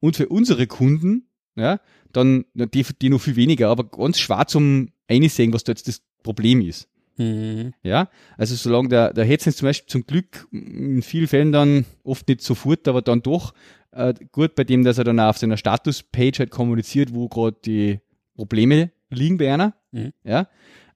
und 0.00 0.16
für 0.16 0.28
unsere 0.28 0.66
Kunden, 0.66 1.28
ja, 1.54 1.78
dann 2.12 2.44
die, 2.54 2.84
die 3.00 3.08
noch 3.08 3.20
viel 3.20 3.36
weniger, 3.36 3.68
aber 3.68 3.84
ganz 3.84 4.18
schwer 4.18 4.46
zum 4.46 4.90
einsehen, 5.08 5.52
was 5.52 5.64
da 5.64 5.72
jetzt 5.72 5.88
das 5.88 6.02
Problem 6.22 6.60
ist. 6.60 6.88
Mhm. 7.16 7.72
Ja, 7.82 8.08
also 8.36 8.56
solange 8.56 8.88
der, 8.88 9.12
der 9.12 9.24
Hetzner 9.24 9.52
zum 9.52 9.66
Beispiel 9.66 9.88
zum 9.88 10.06
Glück 10.06 10.48
in 10.50 11.02
vielen 11.02 11.28
Fällen 11.28 11.52
dann 11.52 11.84
oft 12.02 12.26
nicht 12.28 12.42
sofort, 12.42 12.88
aber 12.88 13.02
dann 13.02 13.22
doch 13.22 13.54
äh, 13.92 14.14
gut 14.32 14.56
bei 14.56 14.64
dem, 14.64 14.82
dass 14.82 14.98
er 14.98 15.04
dann 15.04 15.20
auf 15.20 15.38
seiner 15.38 15.56
Status-Page 15.56 16.40
halt 16.40 16.50
kommuniziert, 16.50 17.14
wo 17.14 17.28
gerade 17.28 17.56
die 17.64 18.00
Probleme 18.34 18.90
liegen 19.10 19.38
bei 19.38 19.52
einer. 19.52 19.74
Mhm. 19.92 20.12
Ja. 20.24 20.48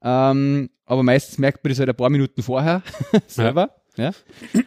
Ähm, 0.02 0.70
aber 0.84 1.02
meistens 1.02 1.38
merkt 1.38 1.62
man 1.62 1.70
das 1.70 1.78
halt 1.78 1.88
ein 1.88 1.96
paar 1.96 2.10
Minuten 2.10 2.42
vorher 2.42 2.82
selber. 3.26 3.74
Ja. 3.96 4.12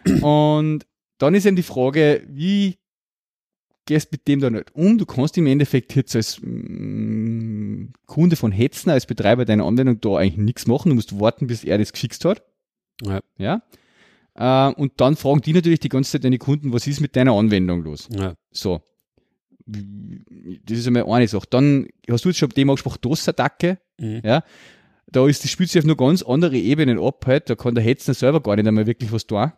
ja. 0.06 0.16
Und 0.22 0.86
dann 1.18 1.36
ist 1.36 1.46
eben 1.46 1.56
die 1.56 1.64
Frage, 1.64 2.24
wie 2.28 2.78
gehst 3.86 4.12
mit 4.12 4.28
dem 4.28 4.40
dann 4.40 4.54
nicht 4.54 4.76
um? 4.76 4.98
Du 4.98 5.06
kannst 5.06 5.38
im 5.38 5.48
Endeffekt 5.48 5.96
jetzt 5.96 6.16
als 6.16 6.40
mm, 6.42 7.88
Kunde 8.06 8.36
von 8.36 8.52
Hetzner, 8.52 8.94
als 8.94 9.06
Betreiber 9.06 9.46
deiner 9.46 9.66
Anwendung 9.66 10.00
da 10.00 10.18
eigentlich 10.18 10.38
nichts 10.38 10.68
machen. 10.68 10.90
Du 10.90 10.96
musst 10.96 11.20
warten, 11.20 11.48
bis 11.48 11.64
er 11.64 11.78
das 11.78 11.94
gefixt 11.94 12.26
hat. 12.26 12.44
Ja. 13.04 13.20
ja? 13.38 13.62
Äh, 14.36 14.74
und 14.74 14.94
dann 14.98 15.16
fragen 15.16 15.42
die 15.42 15.54
natürlich 15.54 15.80
die 15.80 15.90
ganze 15.90 16.12
Zeit 16.12 16.24
deine 16.24 16.38
Kunden, 16.38 16.74
was 16.74 16.88
ist 16.88 17.02
mit 17.02 17.16
deiner 17.16 17.34
Anwendung 17.34 17.84
los? 17.84 18.08
Ja. 18.12 18.36
So 18.52 18.82
das 19.66 20.78
ist 20.78 20.88
einmal 20.88 21.06
eine 21.06 21.28
Sache. 21.28 21.48
Dann 21.50 21.88
hast 22.10 22.26
du 22.26 22.30
jetzt 22.30 22.38
schon 22.38 22.50
Thema 22.50 22.74
gesprochen, 22.74 23.00
DOS-Attacke. 23.02 23.80
Mhm. 24.00 24.22
Ja, 24.24 24.44
da 25.08 25.28
ist 25.28 25.44
die 25.44 25.48
spielt 25.48 25.70
sich 25.70 25.80
auf 25.80 25.86
nur 25.86 25.98
ganz 25.98 26.24
andere 26.24 26.58
Ebenen 26.58 27.00
ab 27.00 27.26
halt. 27.28 27.50
Da 27.50 27.56
kann 27.56 27.76
der 27.76 27.84
Hetzner 27.84 28.14
selber 28.14 28.42
gar 28.42 28.56
nicht 28.56 28.68
einmal 28.68 28.88
wirklich 28.88 29.12
was 29.12 29.28
tun. 29.28 29.52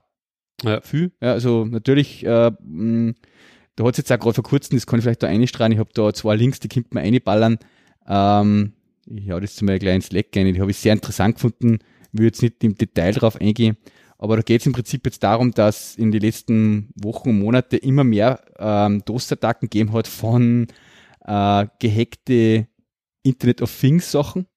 Ja. 0.64 0.82
Viel. 0.82 1.12
Ja, 1.22 1.34
also 1.34 1.66
natürlich, 1.66 2.26
äh, 2.26 2.52
mh, 2.64 3.14
da 3.76 3.84
hat 3.84 3.94
es 3.94 3.98
jetzt 3.98 4.12
auch 4.12 4.20
gerade 4.20 4.36
vor 4.36 4.44
kurzem, 4.44 4.78
das 4.78 4.86
kann 4.86 5.00
ich 5.00 5.04
vielleicht 5.04 5.24
da 5.24 5.28
einstrahlen, 5.28 5.74
ich 5.74 5.80
habe 5.80 5.90
da 5.94 6.14
zwei 6.14 6.36
Links, 6.36 6.60
die 6.60 6.70
kommt 6.70 6.94
mir 6.94 7.02
einballern. 7.02 7.58
Ähm, 8.08 8.74
ich 9.06 9.30
habe 9.30 9.42
das 9.42 9.56
zu 9.56 9.66
meinem 9.66 9.80
kleinen 9.80 10.02
Slack 10.02 10.28
rein, 10.36 10.54
die 10.54 10.62
habe 10.62 10.72
ich 10.72 10.78
sehr 10.78 10.94
interessant 10.94 11.36
gefunden, 11.36 11.80
will 12.12 12.28
jetzt 12.28 12.42
nicht 12.42 12.64
im 12.64 12.76
Detail 12.76 13.12
drauf 13.14 13.40
eingehen. 13.42 13.78
Aber 14.24 14.38
da 14.38 14.42
geht 14.42 14.62
es 14.62 14.68
im 14.68 14.72
Prinzip 14.72 15.06
jetzt 15.06 15.22
darum, 15.22 15.52
dass 15.52 15.96
in 15.96 16.14
den 16.14 16.22
letzten 16.22 16.88
Wochen 16.96 17.32
und 17.32 17.40
Monaten 17.40 17.76
immer 17.76 18.06
mehr 18.06 18.40
ähm, 18.58 19.04
DOS-Attacken 19.04 19.70
gegeben 19.70 19.92
hat 19.92 20.08
von 20.08 20.68
äh, 21.26 21.66
gehackte 21.80 22.70
Internet 23.24 23.62
of 23.62 23.78
Things 23.78 24.10
Sachen. 24.10 24.48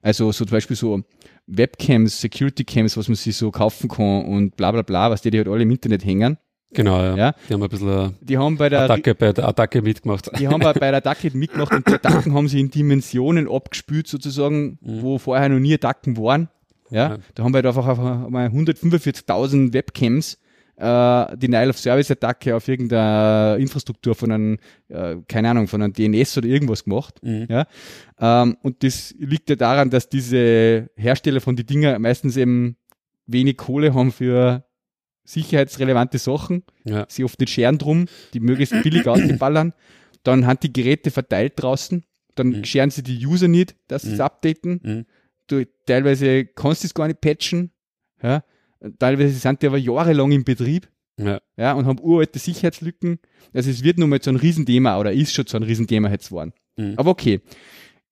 Also 0.00 0.32
so 0.32 0.46
zum 0.46 0.52
Beispiel 0.52 0.76
so 0.76 1.02
Webcams, 1.46 2.22
Security 2.22 2.64
Cams, 2.64 2.96
was 2.96 3.08
man 3.08 3.16
sich 3.16 3.36
so 3.36 3.50
kaufen 3.50 3.86
kann 3.86 4.24
und 4.24 4.56
bla 4.56 4.72
bla 4.72 4.80
bla, 4.80 5.10
was 5.10 5.20
die, 5.20 5.30
die 5.30 5.36
halt 5.36 5.48
alle 5.48 5.64
im 5.64 5.70
Internet 5.70 6.06
hängen. 6.06 6.38
Genau, 6.72 7.02
ja. 7.02 7.16
ja. 7.16 7.34
Die 7.50 7.52
haben 7.52 7.62
ein 7.62 7.68
bisschen 7.68 8.16
die 8.22 8.38
haben 8.38 8.56
bei 8.56 8.70
der 8.70 8.80
Attacke, 8.80 9.14
bei 9.14 9.34
der 9.34 9.46
Attacke 9.46 9.82
mitgemacht. 9.82 10.30
Die 10.38 10.48
haben 10.48 10.60
bei 10.60 10.72
der 10.72 10.94
Attacke 10.94 11.30
mitgemacht 11.36 11.74
und 11.74 11.86
die 11.86 11.92
Attacken 11.92 12.32
haben 12.32 12.48
sie 12.48 12.60
in 12.60 12.70
Dimensionen 12.70 13.46
abgespült 13.46 14.06
sozusagen, 14.06 14.78
mhm. 14.80 15.02
wo 15.02 15.18
vorher 15.18 15.50
noch 15.50 15.58
nie 15.58 15.74
Attacken 15.74 16.16
waren. 16.16 16.48
Ja, 16.90 17.10
ja. 17.10 17.18
da 17.34 17.44
haben 17.44 17.52
wir 17.52 17.62
halt 17.62 17.66
einfach 17.66 18.28
mal 18.28 18.48
145.000 18.48 19.72
Webcams, 19.72 20.38
äh, 20.76 21.36
die 21.36 21.48
Nile 21.48 21.70
of 21.70 21.78
Service 21.78 22.10
Attacke 22.10 22.54
auf 22.54 22.68
irgendeine 22.68 23.60
Infrastruktur 23.60 24.14
von 24.14 24.32
einem, 24.32 24.58
äh, 24.88 25.16
keine 25.26 25.50
Ahnung, 25.50 25.66
von 25.66 25.82
einem 25.82 25.92
DNS 25.92 26.38
oder 26.38 26.46
irgendwas 26.46 26.84
gemacht. 26.84 27.16
Mhm. 27.22 27.46
Ja, 27.48 27.66
ähm, 28.20 28.56
und 28.62 28.82
das 28.82 29.14
liegt 29.18 29.50
ja 29.50 29.56
daran, 29.56 29.90
dass 29.90 30.08
diese 30.08 30.88
Hersteller 30.96 31.40
von 31.40 31.56
die 31.56 31.66
Dinger 31.66 31.98
meistens 31.98 32.36
eben 32.36 32.76
wenig 33.26 33.56
Kohle 33.56 33.92
haben 33.92 34.12
für 34.12 34.64
sicherheitsrelevante 35.24 36.18
Sachen. 36.18 36.62
Ja. 36.84 37.04
Sie 37.08 37.22
oft 37.24 37.38
nicht 37.38 37.52
scheren 37.52 37.76
drum, 37.76 38.06
die 38.32 38.40
möglichst 38.40 38.82
billig 38.82 39.06
ausballern. 39.06 39.74
Dann 40.22 40.46
haben 40.46 40.58
die 40.62 40.72
Geräte 40.72 41.10
verteilt 41.10 41.54
draußen. 41.56 42.04
Dann 42.34 42.48
mhm. 42.48 42.64
scheren 42.64 42.90
sie 42.90 43.02
die 43.02 43.26
User 43.26 43.48
nicht, 43.48 43.74
dass 43.88 44.02
sie 44.02 44.12
es 44.12 44.18
mhm. 44.18 44.24
updaten. 44.24 45.06
Du 45.48 45.66
teilweise 45.86 46.44
kannst 46.46 46.84
du 46.84 46.86
es 46.86 46.94
gar 46.94 47.08
nicht 47.08 47.20
patchen, 47.20 47.72
ja. 48.22 48.44
Teilweise 48.98 49.34
sind 49.34 49.62
die 49.62 49.66
aber 49.66 49.78
jahrelang 49.78 50.30
im 50.30 50.44
Betrieb, 50.44 50.88
ja. 51.18 51.40
ja, 51.56 51.72
und 51.72 51.86
haben 51.86 51.98
uralte 51.98 52.38
Sicherheitslücken. 52.38 53.18
Also 53.52 53.70
es 53.70 53.82
wird 53.82 53.98
nun 53.98 54.08
mal 54.08 54.22
so 54.22 54.30
ein 54.30 54.36
Riesenthema 54.36 54.98
oder 54.98 55.12
ist 55.12 55.34
schon 55.34 55.46
so 55.46 55.56
ein 55.56 55.64
Riesenthema 55.64 56.10
jetzt 56.10 56.28
geworden. 56.28 56.52
Mhm. 56.76 56.94
Aber 56.96 57.10
okay. 57.10 57.40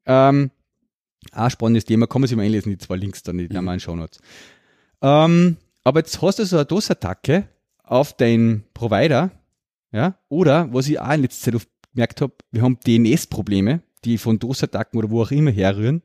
Ähm, 0.06 0.50
ein 1.32 1.50
spannendes 1.50 1.84
Thema, 1.84 2.06
kann 2.06 2.20
man 2.20 2.28
sich 2.28 2.36
mal 2.36 2.42
einlesen, 2.42 2.70
die 2.70 2.78
zwei 2.78 2.96
Links 2.96 3.22
dann, 3.22 3.38
die 3.38 3.48
mhm. 3.48 3.64
mal 3.64 3.78
Show 3.78 3.94
Notes. 3.94 4.18
Ähm, 5.02 5.56
aber 5.84 6.00
jetzt 6.00 6.20
hast 6.20 6.38
du 6.38 6.44
so 6.44 6.56
eine 6.56 6.66
DOS-Attacke 6.66 7.48
auf 7.84 8.12
deinen 8.16 8.64
Provider, 8.74 9.30
ja, 9.92 10.18
oder 10.28 10.72
was 10.72 10.88
ich 10.88 10.98
auch 10.98 11.12
in 11.12 11.22
letzter 11.22 11.44
Zeit 11.44 11.54
oft 11.54 11.68
gemerkt 11.92 12.20
habe, 12.20 12.34
wir 12.50 12.62
haben 12.62 12.78
DNS-Probleme, 12.84 13.82
die 14.04 14.18
von 14.18 14.38
DOS-Attacken 14.38 14.98
oder 14.98 15.10
wo 15.10 15.22
auch 15.22 15.30
immer 15.30 15.52
herrühren, 15.52 16.02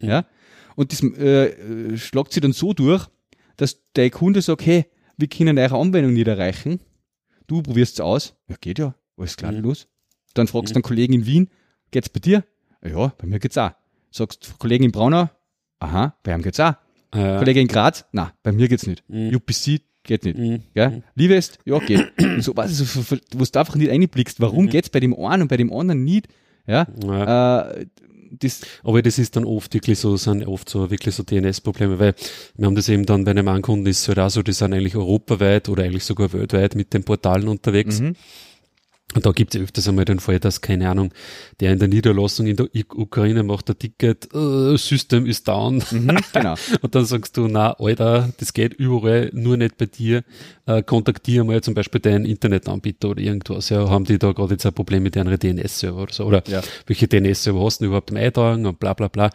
mhm. 0.00 0.08
ja, 0.08 0.26
und 0.76 0.92
das 0.92 1.02
äh, 1.02 1.96
schlagt 1.96 2.32
sich 2.32 2.40
dann 2.40 2.52
so 2.52 2.72
durch, 2.72 3.06
dass 3.56 3.80
der 3.94 4.10
Kunde 4.10 4.42
sagt, 4.42 4.66
hey, 4.66 4.86
wir 5.16 5.28
können 5.28 5.58
eure 5.58 5.78
Anwendung 5.78 6.14
nicht 6.14 6.26
erreichen. 6.26 6.80
Du 7.46 7.62
probierst 7.62 7.94
es 7.94 8.00
aus. 8.00 8.34
Ja, 8.48 8.56
geht 8.60 8.78
ja. 8.78 8.94
Alles 9.16 9.36
klar, 9.36 9.52
mhm. 9.52 9.60
los. 9.60 9.88
Dann 10.34 10.46
fragst 10.46 10.70
du 10.70 10.72
mhm. 10.72 10.76
einen 10.78 10.82
Kollegen 10.82 11.12
in 11.12 11.26
Wien, 11.26 11.50
geht's 11.90 12.08
bei 12.08 12.20
dir? 12.20 12.44
Ja, 12.84 13.12
bei 13.18 13.26
mir 13.26 13.38
geht's 13.38 13.58
auch. 13.58 13.72
Sagst 14.10 14.54
Kollegen 14.58 14.84
in 14.84 14.92
Braunau, 14.92 15.30
aha, 15.78 16.16
bei 16.22 16.34
ihm 16.34 16.42
geht's 16.42 16.60
auch. 16.60 16.74
Ja. 17.14 17.38
Kollege 17.38 17.60
in 17.60 17.68
Graz, 17.68 18.04
na, 18.12 18.32
bei 18.42 18.52
mir 18.52 18.68
geht's 18.68 18.86
nicht. 18.86 19.04
Mhm. 19.08 19.34
UPC 19.36 19.82
geht 20.02 20.24
nicht. 20.24 20.38
Mhm. 20.38 20.62
Ja? 20.74 20.90
Mhm. 20.90 21.02
Liebest, 21.14 21.58
ja, 21.64 21.78
geht. 21.78 22.12
Und 22.18 22.42
so, 22.42 22.56
was, 22.56 22.76
so, 22.76 23.16
wo 23.36 23.44
du 23.44 23.58
einfach 23.58 23.76
nicht 23.76 23.90
einblickst, 23.90 24.40
warum 24.40 24.64
mhm. 24.64 24.70
geht's 24.70 24.90
bei 24.90 25.00
dem 25.00 25.14
einen 25.14 25.42
und 25.42 25.48
bei 25.48 25.56
dem 25.56 25.72
anderen 25.72 26.04
nicht? 26.04 26.28
Ja, 26.66 26.86
ja. 27.04 27.70
Äh, 27.70 27.86
das 28.40 28.62
aber 28.82 29.02
das 29.02 29.18
ist 29.18 29.36
dann 29.36 29.44
oft 29.44 29.72
wirklich 29.74 29.98
so, 29.98 30.16
sind 30.16 30.46
oft 30.46 30.68
so 30.68 30.90
wirklich 30.90 31.14
so 31.14 31.22
DNS-Probleme, 31.22 31.98
weil 31.98 32.14
wir 32.56 32.66
haben 32.66 32.74
das 32.74 32.88
eben 32.88 33.06
dann 33.06 33.24
bei 33.24 33.32
einem 33.32 33.48
Ankunden 33.48 33.86
ist 33.86 34.00
es 34.00 34.08
halt 34.08 34.18
auch 34.18 34.30
so, 34.30 34.42
die 34.42 34.52
sind 34.52 34.72
eigentlich 34.72 34.96
europaweit 34.96 35.68
oder 35.68 35.84
eigentlich 35.84 36.04
sogar 36.04 36.32
weltweit 36.32 36.74
mit 36.74 36.94
den 36.94 37.04
Portalen 37.04 37.48
unterwegs. 37.48 38.00
Mhm. 38.00 38.16
Und 39.14 39.26
da 39.26 39.32
gibt 39.32 39.54
es 39.54 39.60
öfters 39.60 39.88
einmal 39.88 40.04
den 40.04 40.20
Fall, 40.20 40.40
dass, 40.40 40.60
keine 40.60 40.88
Ahnung, 40.88 41.12
der 41.60 41.72
in 41.72 41.78
der 41.78 41.88
Niederlassung 41.88 42.46
in 42.46 42.56
der 42.56 42.68
Ukraine 42.94 43.42
macht 43.42 43.68
ein 43.70 43.78
Ticket, 43.78 44.32
äh, 44.34 44.76
System 44.76 45.26
ist 45.26 45.48
down. 45.48 45.82
Mhm, 45.90 46.18
genau. 46.32 46.54
und 46.80 46.94
dann 46.94 47.04
sagst 47.04 47.36
du, 47.36 47.46
na, 47.48 47.72
Alter, 47.78 48.32
das 48.38 48.52
geht 48.52 48.74
überall, 48.74 49.30
nur 49.32 49.56
nicht 49.56 49.76
bei 49.76 49.86
dir. 49.86 50.24
Äh, 50.66 50.82
kontaktiere 50.82 51.44
mal 51.44 51.60
zum 51.62 51.74
Beispiel 51.74 52.00
deinen 52.00 52.24
Internetanbieter 52.24 53.10
oder 53.10 53.20
irgendwas. 53.20 53.68
Ja, 53.68 53.88
haben 53.90 54.04
die 54.04 54.18
da 54.18 54.32
gerade 54.32 54.54
jetzt 54.54 54.64
ein 54.66 54.72
Problem 54.72 55.02
mit 55.02 55.16
ihren 55.16 55.28
DNS-Server 55.38 56.02
oder 56.02 56.12
so? 56.12 56.24
Oder 56.24 56.42
Ja. 56.46 56.62
welche 56.86 57.08
DNS-Server 57.08 57.62
hast 57.64 57.80
du 57.80 57.86
überhaupt 57.86 58.10
im 58.10 58.16
Eintragen 58.16 58.66
und 58.66 58.78
bla 58.80 58.94
bla 58.94 59.08
bla. 59.08 59.30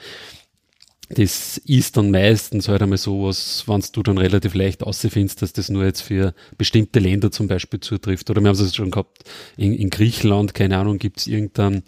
Das 1.09 1.57
ist 1.59 1.95
dann 1.95 2.11
meistens 2.11 2.67
halt 2.67 2.81
einmal 2.81 2.97
sowas, 2.97 3.63
wenn 3.65 3.81
du 3.93 4.03
dann 4.03 4.17
relativ 4.17 4.53
leicht 4.53 4.83
ausfindest, 4.83 5.41
dass 5.41 5.53
das 5.53 5.69
nur 5.69 5.85
jetzt 5.85 6.01
für 6.01 6.33
bestimmte 6.57 6.99
Länder 6.99 7.31
zum 7.31 7.47
Beispiel 7.47 7.79
zutrifft. 7.79 8.29
Oder 8.29 8.41
wir 8.41 8.49
haben 8.49 8.59
es 8.59 8.75
schon 8.75 8.91
gehabt, 8.91 9.23
in, 9.55 9.73
in 9.73 9.89
Griechenland, 9.89 10.53
keine 10.53 10.77
Ahnung, 10.77 10.97
gibt 10.97 11.19
es 11.19 11.27
irgendeinen 11.27 11.83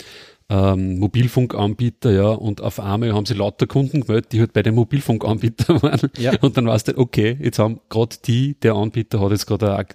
ähm, 0.51 0.97
Mobilfunkanbieter, 0.97 2.11
ja, 2.11 2.29
und 2.29 2.61
auf 2.61 2.79
einmal 2.79 3.13
haben 3.13 3.25
sie 3.25 3.35
lauter 3.35 3.67
Kunden 3.67 4.01
gemeldet, 4.01 4.31
die 4.31 4.39
halt 4.39 4.51
bei 4.53 4.63
dem 4.63 4.75
Mobilfunkanbieter 4.75 5.81
waren. 5.83 6.09
Ja. 6.17 6.33
Und 6.41 6.57
dann 6.57 6.65
weißt 6.65 6.87
du, 6.87 6.97
okay, 6.97 7.37
jetzt 7.39 7.59
haben 7.59 7.79
gerade 7.89 8.15
die, 8.25 8.55
der 8.59 8.73
Anbieter 8.73 9.19
hat 9.21 9.31
jetzt 9.31 9.45
gerade 9.45 9.75
ein, 9.77 9.85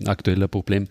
äh, 0.00 0.08
aktueller 0.08 0.48
Problem 0.48 0.88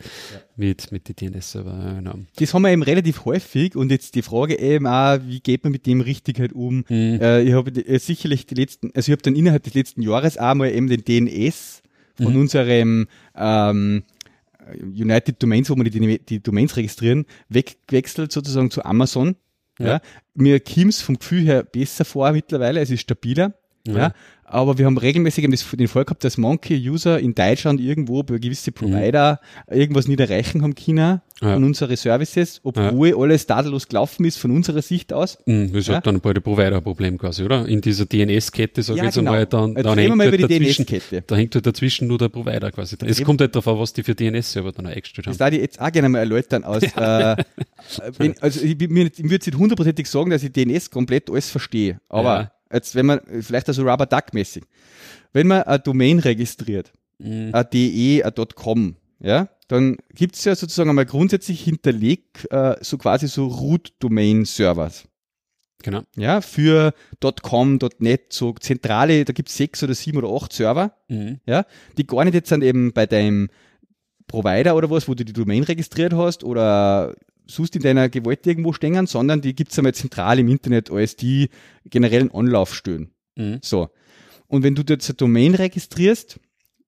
mit, 0.56 0.92
mit 0.94 1.10
den 1.22 1.34
DNS-Server. 1.34 1.78
Ja, 1.86 1.94
genau. 1.96 2.14
Das 2.38 2.54
haben 2.54 2.62
wir 2.62 2.72
eben 2.72 2.84
relativ 2.84 3.26
häufig 3.26 3.76
und 3.76 3.92
jetzt 3.92 4.16
die 4.16 4.22
Frage 4.22 4.58
eben 4.58 4.88
auch, 4.88 5.20
wie 5.26 5.42
geht 5.42 5.64
man 5.64 5.74
mit 5.74 5.86
dem 5.86 6.00
richtig 6.02 6.40
halt 6.40 6.54
um? 6.54 6.86
Mhm. 6.88 7.20
Äh, 7.22 7.42
ich 7.42 7.54
habe 7.54 7.72
äh, 7.72 8.00
sicherlich 8.00 8.46
die 8.46 8.56
letzten, 8.56 8.92
also 8.96 9.12
ich 9.12 9.14
habe 9.14 9.22
dann 9.22 9.36
innerhalb 9.36 9.64
des 9.64 9.74
letzten 9.74 10.02
Jahres 10.02 10.38
auch 10.38 10.54
mal 10.56 10.72
eben 10.72 10.88
den 10.88 11.04
DNS 11.04 11.82
von 12.16 12.34
Mhm. 12.34 12.40
unserem 12.40 13.08
ähm, 13.38 14.04
United 14.74 15.42
Domains, 15.42 15.70
wo 15.70 15.76
wir 15.76 15.90
die, 15.90 16.20
die 16.20 16.42
Domains 16.42 16.76
registrieren, 16.78 17.26
weggewechselt 17.50 18.32
sozusagen 18.32 18.72
zu 18.72 18.84
Amazon. 18.86 19.36
Ja. 19.80 19.88
Ja. 19.88 20.02
Mir 20.34 20.60
kommt's 20.60 21.02
vom 21.02 21.18
Gefühl 21.18 21.44
her 21.44 21.64
besser 21.64 22.06
vor 22.06 22.32
mittlerweile, 22.32 22.82
es 22.82 22.90
ist 22.90 23.02
stabiler. 23.02 23.54
Ja. 23.94 23.98
Ja. 23.98 24.14
Aber 24.52 24.80
wir 24.80 24.88
haben 24.88 24.98
regelmäßig 24.98 25.44
eben 25.44 25.52
das, 25.54 25.64
den 25.72 25.88
Fall 25.88 26.06
gehabt, 26.06 26.24
dass 26.24 26.36
manche 26.40 26.74
User 26.74 27.20
in 27.20 27.36
Deutschland 27.36 27.80
irgendwo 27.80 28.24
bei 28.24 28.40
gewisse 28.40 28.72
Provider 28.72 29.40
irgendwas 29.70 30.08
nicht 30.08 30.20
erreichen 30.20 30.64
haben 30.64 30.74
können 30.74 31.22
Ja. 31.40 31.54
von 31.54 31.64
unseren 31.64 31.96
Services, 31.96 32.60
obwohl 32.64 33.14
alles 33.16 33.46
tadellos 33.46 33.88
gelaufen 33.88 34.26
ist 34.26 34.38
von 34.40 34.50
unserer 34.50 34.82
Sicht 34.82 35.14
aus. 35.14 35.38
Mhm, 35.46 35.72
Das 35.72 35.86
Ja. 35.86 35.98
hat 35.98 36.08
dann 36.08 36.20
bei 36.20 36.34
der 36.34 36.42
Provider-Problem 36.42 37.20
quasi, 37.20 37.44
oder? 37.44 37.68
In 37.68 37.82
dieser 37.82 38.08
DNS-Kette, 38.08 38.82
sag 38.82 38.96
ich 38.96 38.98
Ja, 38.98 39.06
jetzt 39.06 39.16
genau. 39.16 39.34
einmal, 39.34 39.46
dann, 39.46 39.76
dann 39.76 39.96
wir 39.96 40.04
hängt 40.04 40.16
mal 40.16 40.26
halt 40.26 40.40
über 40.40 40.48
die 40.48 40.58
dazwischen, 40.58 40.86
DNS-Kette. 40.88 41.24
da 41.28 41.36
hängt 41.36 41.54
halt 41.54 41.68
dazwischen 41.68 42.08
nur 42.08 42.18
der 42.18 42.30
Provider 42.30 42.72
quasi. 42.72 42.98
Es 43.06 43.18
Eben. 43.20 43.26
kommt 43.28 43.42
halt 43.42 43.56
darauf 43.56 43.68
an, 43.68 43.78
was 43.80 43.94
die 43.94 44.02
für 44.02 44.16
DNS-Server 44.16 44.72
dann 44.72 44.88
eingestellt 44.88 45.28
haben. 45.28 45.32
Das 45.32 45.38
darf 45.38 45.52
ich 45.54 45.60
jetzt 45.62 45.80
auch 45.80 45.92
gerne 45.92 46.10
mal 46.10 46.20
erläutern 46.20 46.64
aus. 46.64 46.82
äh, 46.96 47.36
wenn, 48.18 48.34
also 48.42 48.62
ich, 48.66 48.78
mir 48.90 49.06
ich 49.06 49.20
würde 49.20 49.36
jetzt 49.36 49.46
nicht 49.46 49.58
hundertprozentig 49.60 50.08
sagen, 50.08 50.32
dass 50.32 50.42
ich 50.42 50.52
DNS 50.52 50.90
komplett 50.90 51.30
alles 51.30 51.52
verstehe. 51.52 52.00
Aber 52.10 52.36
Ja. 52.40 52.52
Jetzt, 52.72 52.96
wenn 52.96 53.06
man, 53.06 53.20
vielleicht 53.42 53.68
also 53.68 53.84
Rubber 53.84 54.06
Duck 54.06 54.34
mäßig. 54.34 54.64
Wenn 55.34 55.48
man 55.48 55.64
eine 55.64 55.80
Domain 55.80 56.20
registriert, 56.20 56.92
Mhm. 57.20 57.50
a 57.54 57.64
.de, 57.64 58.24
a 58.24 58.32
.com, 58.32 58.96
ja, 59.20 59.50
dann 59.68 59.98
gibt's 60.16 60.46
ja 60.46 60.56
sozusagen 60.56 60.90
einmal 60.90 61.06
grundsätzlich 61.06 61.62
hinterlegt 61.62 62.50
äh, 62.52 62.76
so 62.82 62.98
quasi 62.98 63.28
so 63.28 63.48
Root-Domain-Servers. 63.48 65.06
Genau. 65.84 66.02
Ja, 66.18 66.42
für 66.42 66.94
.com, 67.42 67.80
.net, 68.00 68.34
so 68.34 68.54
zentrale, 68.54 69.24
da 69.26 69.34
gibt's 69.34 69.56
sechs 69.56 69.82
oder 69.84 69.94
sieben 69.94 70.18
oder 70.18 70.30
acht 70.34 70.52
Server, 70.54 70.94
Mhm. 71.08 71.40
ja, 71.46 71.66
die 71.98 72.06
gar 72.08 72.24
nicht 72.26 72.34
jetzt 72.34 72.52
dann 72.52 72.62
eben 72.62 72.92
bei 72.94 73.06
deinem 73.06 73.50
Provider 74.28 74.76
oder 74.76 74.90
was, 74.90 75.08
wo 75.08 75.14
du 75.14 75.24
die 75.26 75.34
Domain 75.34 75.64
registriert 75.64 76.14
hast 76.14 76.44
oder 76.44 77.16
suchst 77.50 77.76
in 77.76 77.82
deiner 77.82 78.10
Gewalt 78.10 78.46
irgendwo 78.48 78.74
stehen, 78.74 79.08
sondern 79.08 79.42
die 79.42 79.56
gibt's 79.56 79.78
einmal 79.78 79.94
zentral 79.94 80.40
im 80.40 80.48
Internet 80.48 80.92
als 80.92 81.16
die 81.16 81.50
generellen 81.86 82.32
Anlaufstellen. 82.32 83.12
Mhm. 83.36 83.60
So. 83.62 83.90
Und 84.48 84.64
wenn 84.64 84.76
du 84.76 84.84
jetzt 84.88 85.10
eine 85.10 85.16
Domain 85.18 85.56
registrierst, 85.56 86.40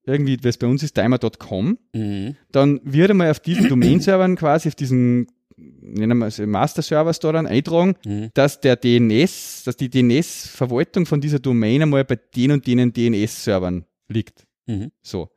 irgendwie, 0.06 0.38
was 0.44 0.58
bei 0.58 0.68
uns 0.68 0.84
ist 0.84 0.94
timer.com, 0.96 1.78
Mhm. 1.94 2.36
dann 2.52 2.80
wird 2.84 3.12
einmal 3.12 3.32
auf 3.32 3.40
diesen 3.40 3.68
Domain-Servern 3.70 4.36
quasi 4.36 4.70
auf 4.70 4.76
diesen, 4.76 5.28
nennen 5.58 6.18
wir 6.18 6.28
es 6.28 6.40
Master-Servers 6.40 7.20
da 7.20 7.32
dann 7.32 7.48
eintragen, 7.48 7.96
Mhm. 8.06 8.30
dass 8.34 8.60
der 8.62 8.76
DNS, 8.78 9.64
dass 9.66 9.78
die 9.78 9.90
DNS-Verwaltung 9.90 11.06
von 11.06 11.22
dieser 11.22 11.40
Domain 11.40 11.84
einmal 11.84 12.04
bei 12.06 12.16
den 12.36 12.52
und 12.52 12.66
denen 12.68 12.94
DNS-Servern 12.94 13.86
liegt. 14.08 14.46
Mhm. 14.68 14.92
So. 15.02 15.30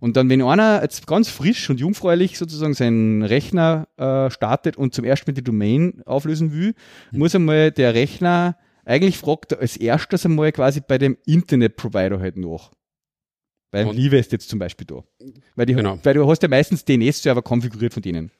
Und 0.00 0.16
dann, 0.16 0.28
wenn 0.30 0.42
einer 0.42 0.80
jetzt 0.82 1.06
ganz 1.06 1.28
frisch 1.28 1.68
und 1.68 1.78
jungfräulich 1.78 2.38
sozusagen 2.38 2.74
seinen 2.74 3.22
Rechner 3.22 3.86
äh, 3.98 4.30
startet 4.30 4.76
und 4.76 4.94
zum 4.94 5.04
ersten 5.04 5.30
Mal 5.30 5.34
die 5.34 5.44
Domain 5.44 6.02
auflösen 6.06 6.52
will, 6.52 6.74
muss 7.12 7.34
einmal 7.34 7.70
der 7.70 7.94
Rechner, 7.94 8.56
eigentlich 8.84 9.18
fragt 9.18 9.52
er 9.52 9.60
als 9.60 9.76
erstes 9.76 10.24
einmal 10.24 10.52
quasi 10.52 10.80
bei 10.80 10.96
dem 10.96 11.18
Internet-Provider 11.26 12.18
halt 12.18 12.38
nach. 12.38 12.70
Beim 13.70 13.90
Livest 13.92 14.32
jetzt 14.32 14.48
zum 14.48 14.58
Beispiel 14.58 14.86
da. 14.86 15.04
Weil, 15.54 15.66
die, 15.66 15.74
Genau. 15.74 15.98
weil 16.02 16.14
du 16.14 16.28
hast 16.28 16.42
ja 16.42 16.48
meistens 16.48 16.84
DNS-Server 16.84 17.42
konfiguriert 17.42 17.94
von 17.94 18.02
denen. 18.02 18.32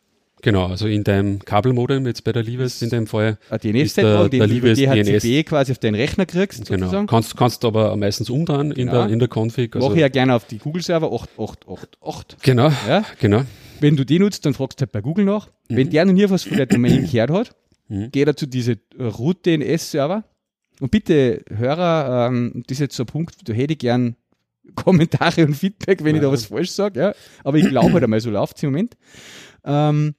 Genau, 0.42 0.66
also 0.66 0.86
in 0.86 1.04
deinem 1.04 1.38
Kabelmodem, 1.40 2.06
jetzt 2.06 2.24
bei 2.24 2.32
der 2.32 2.42
Liebes 2.42 2.80
in 2.82 2.88
dem 2.90 3.06
Fall, 3.06 3.38
Ein 3.50 3.58
Ist 3.74 3.96
der- 3.96 4.04
DNS-Set, 4.04 4.32
den 4.32 4.38
der 4.40 4.48
du 4.48 4.74
DHCP 4.74 5.44
quasi 5.44 5.72
auf 5.72 5.78
deinen 5.78 5.94
Rechner 5.96 6.26
kriegst, 6.26 6.66
genau. 6.66 6.86
sozusagen. 6.86 7.06
Kannst, 7.06 7.36
kannst 7.36 7.64
aber 7.64 7.94
meistens 7.96 8.30
umdrehen 8.30 8.70
in, 8.72 8.86
Genau. 8.86 8.92
der, 9.04 9.08
in 9.08 9.18
der 9.18 9.28
Config. 9.28 9.74
Also, 9.76 9.88
Mache 9.88 9.96
ich 9.98 10.00
ja 10.02 10.08
gerne 10.08 10.34
auf 10.34 10.46
die 10.46 10.58
Google-Server 10.58 11.10
8888. 11.12 12.38
Genau, 12.42 12.70
Ja? 12.88 13.04
genau. 13.20 13.42
Wenn 13.80 13.96
du 13.96 14.04
die 14.04 14.18
nutzt, 14.18 14.44
dann 14.46 14.54
fragst 14.54 14.80
du 14.80 14.82
halt 14.82 14.92
bei 14.92 15.00
Google 15.00 15.24
nach. 15.24 15.48
Wenn 15.68 15.90
der 15.90 16.04
noch 16.04 16.12
nie 16.12 16.28
was 16.28 16.44
von 16.44 16.56
der 16.56 16.66
Domain 16.66 17.06
gehört 17.10 17.30
hat, 17.30 17.56
Mhm. 17.88 18.10
geht 18.12 18.26
er 18.28 18.36
zu 18.36 18.46
diese 18.46 18.72
äh, 18.98 19.02
Root 19.02 19.44
DNS-Server. 19.46 20.24
Und 20.80 20.90
bitte, 20.90 21.42
Hörer, 21.54 22.28
ähm, 22.28 22.62
das 22.66 22.76
ist 22.76 22.80
jetzt 22.80 22.96
so 22.96 23.02
ein 23.02 23.06
Punkt, 23.06 23.36
da 23.48 23.52
hätte 23.52 23.72
ich 23.74 23.78
gern 23.78 24.16
Kommentare 24.74 25.44
und 25.44 25.54
Feedback, 25.54 26.04
wenn 26.04 26.14
ich 26.14 26.20
da 26.22 26.28
Ja. 26.28 26.32
was 26.32 26.46
falsch 26.46 26.70
sage. 26.70 27.00
Ja. 27.00 27.14
Aber 27.44 27.58
ich 27.58 27.68
glaube 27.68 27.92
halt 27.92 28.04
einmal, 28.04 28.20
so 28.20 28.30
läuft 28.30 28.62
im 28.62 28.70
Moment. 28.70 28.96
Ähm, 29.64 30.14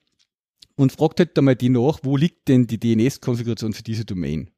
und 0.76 0.92
fragt 0.92 1.18
halt 1.18 1.36
einmal 1.38 1.56
die 1.56 1.68
nach, 1.68 2.00
wo 2.02 2.16
liegt 2.16 2.48
denn 2.48 2.66
die 2.66 2.78
DNS-Konfiguration 2.78 3.72
für 3.72 3.82
diese 3.82 4.04
Domain? 4.04 4.50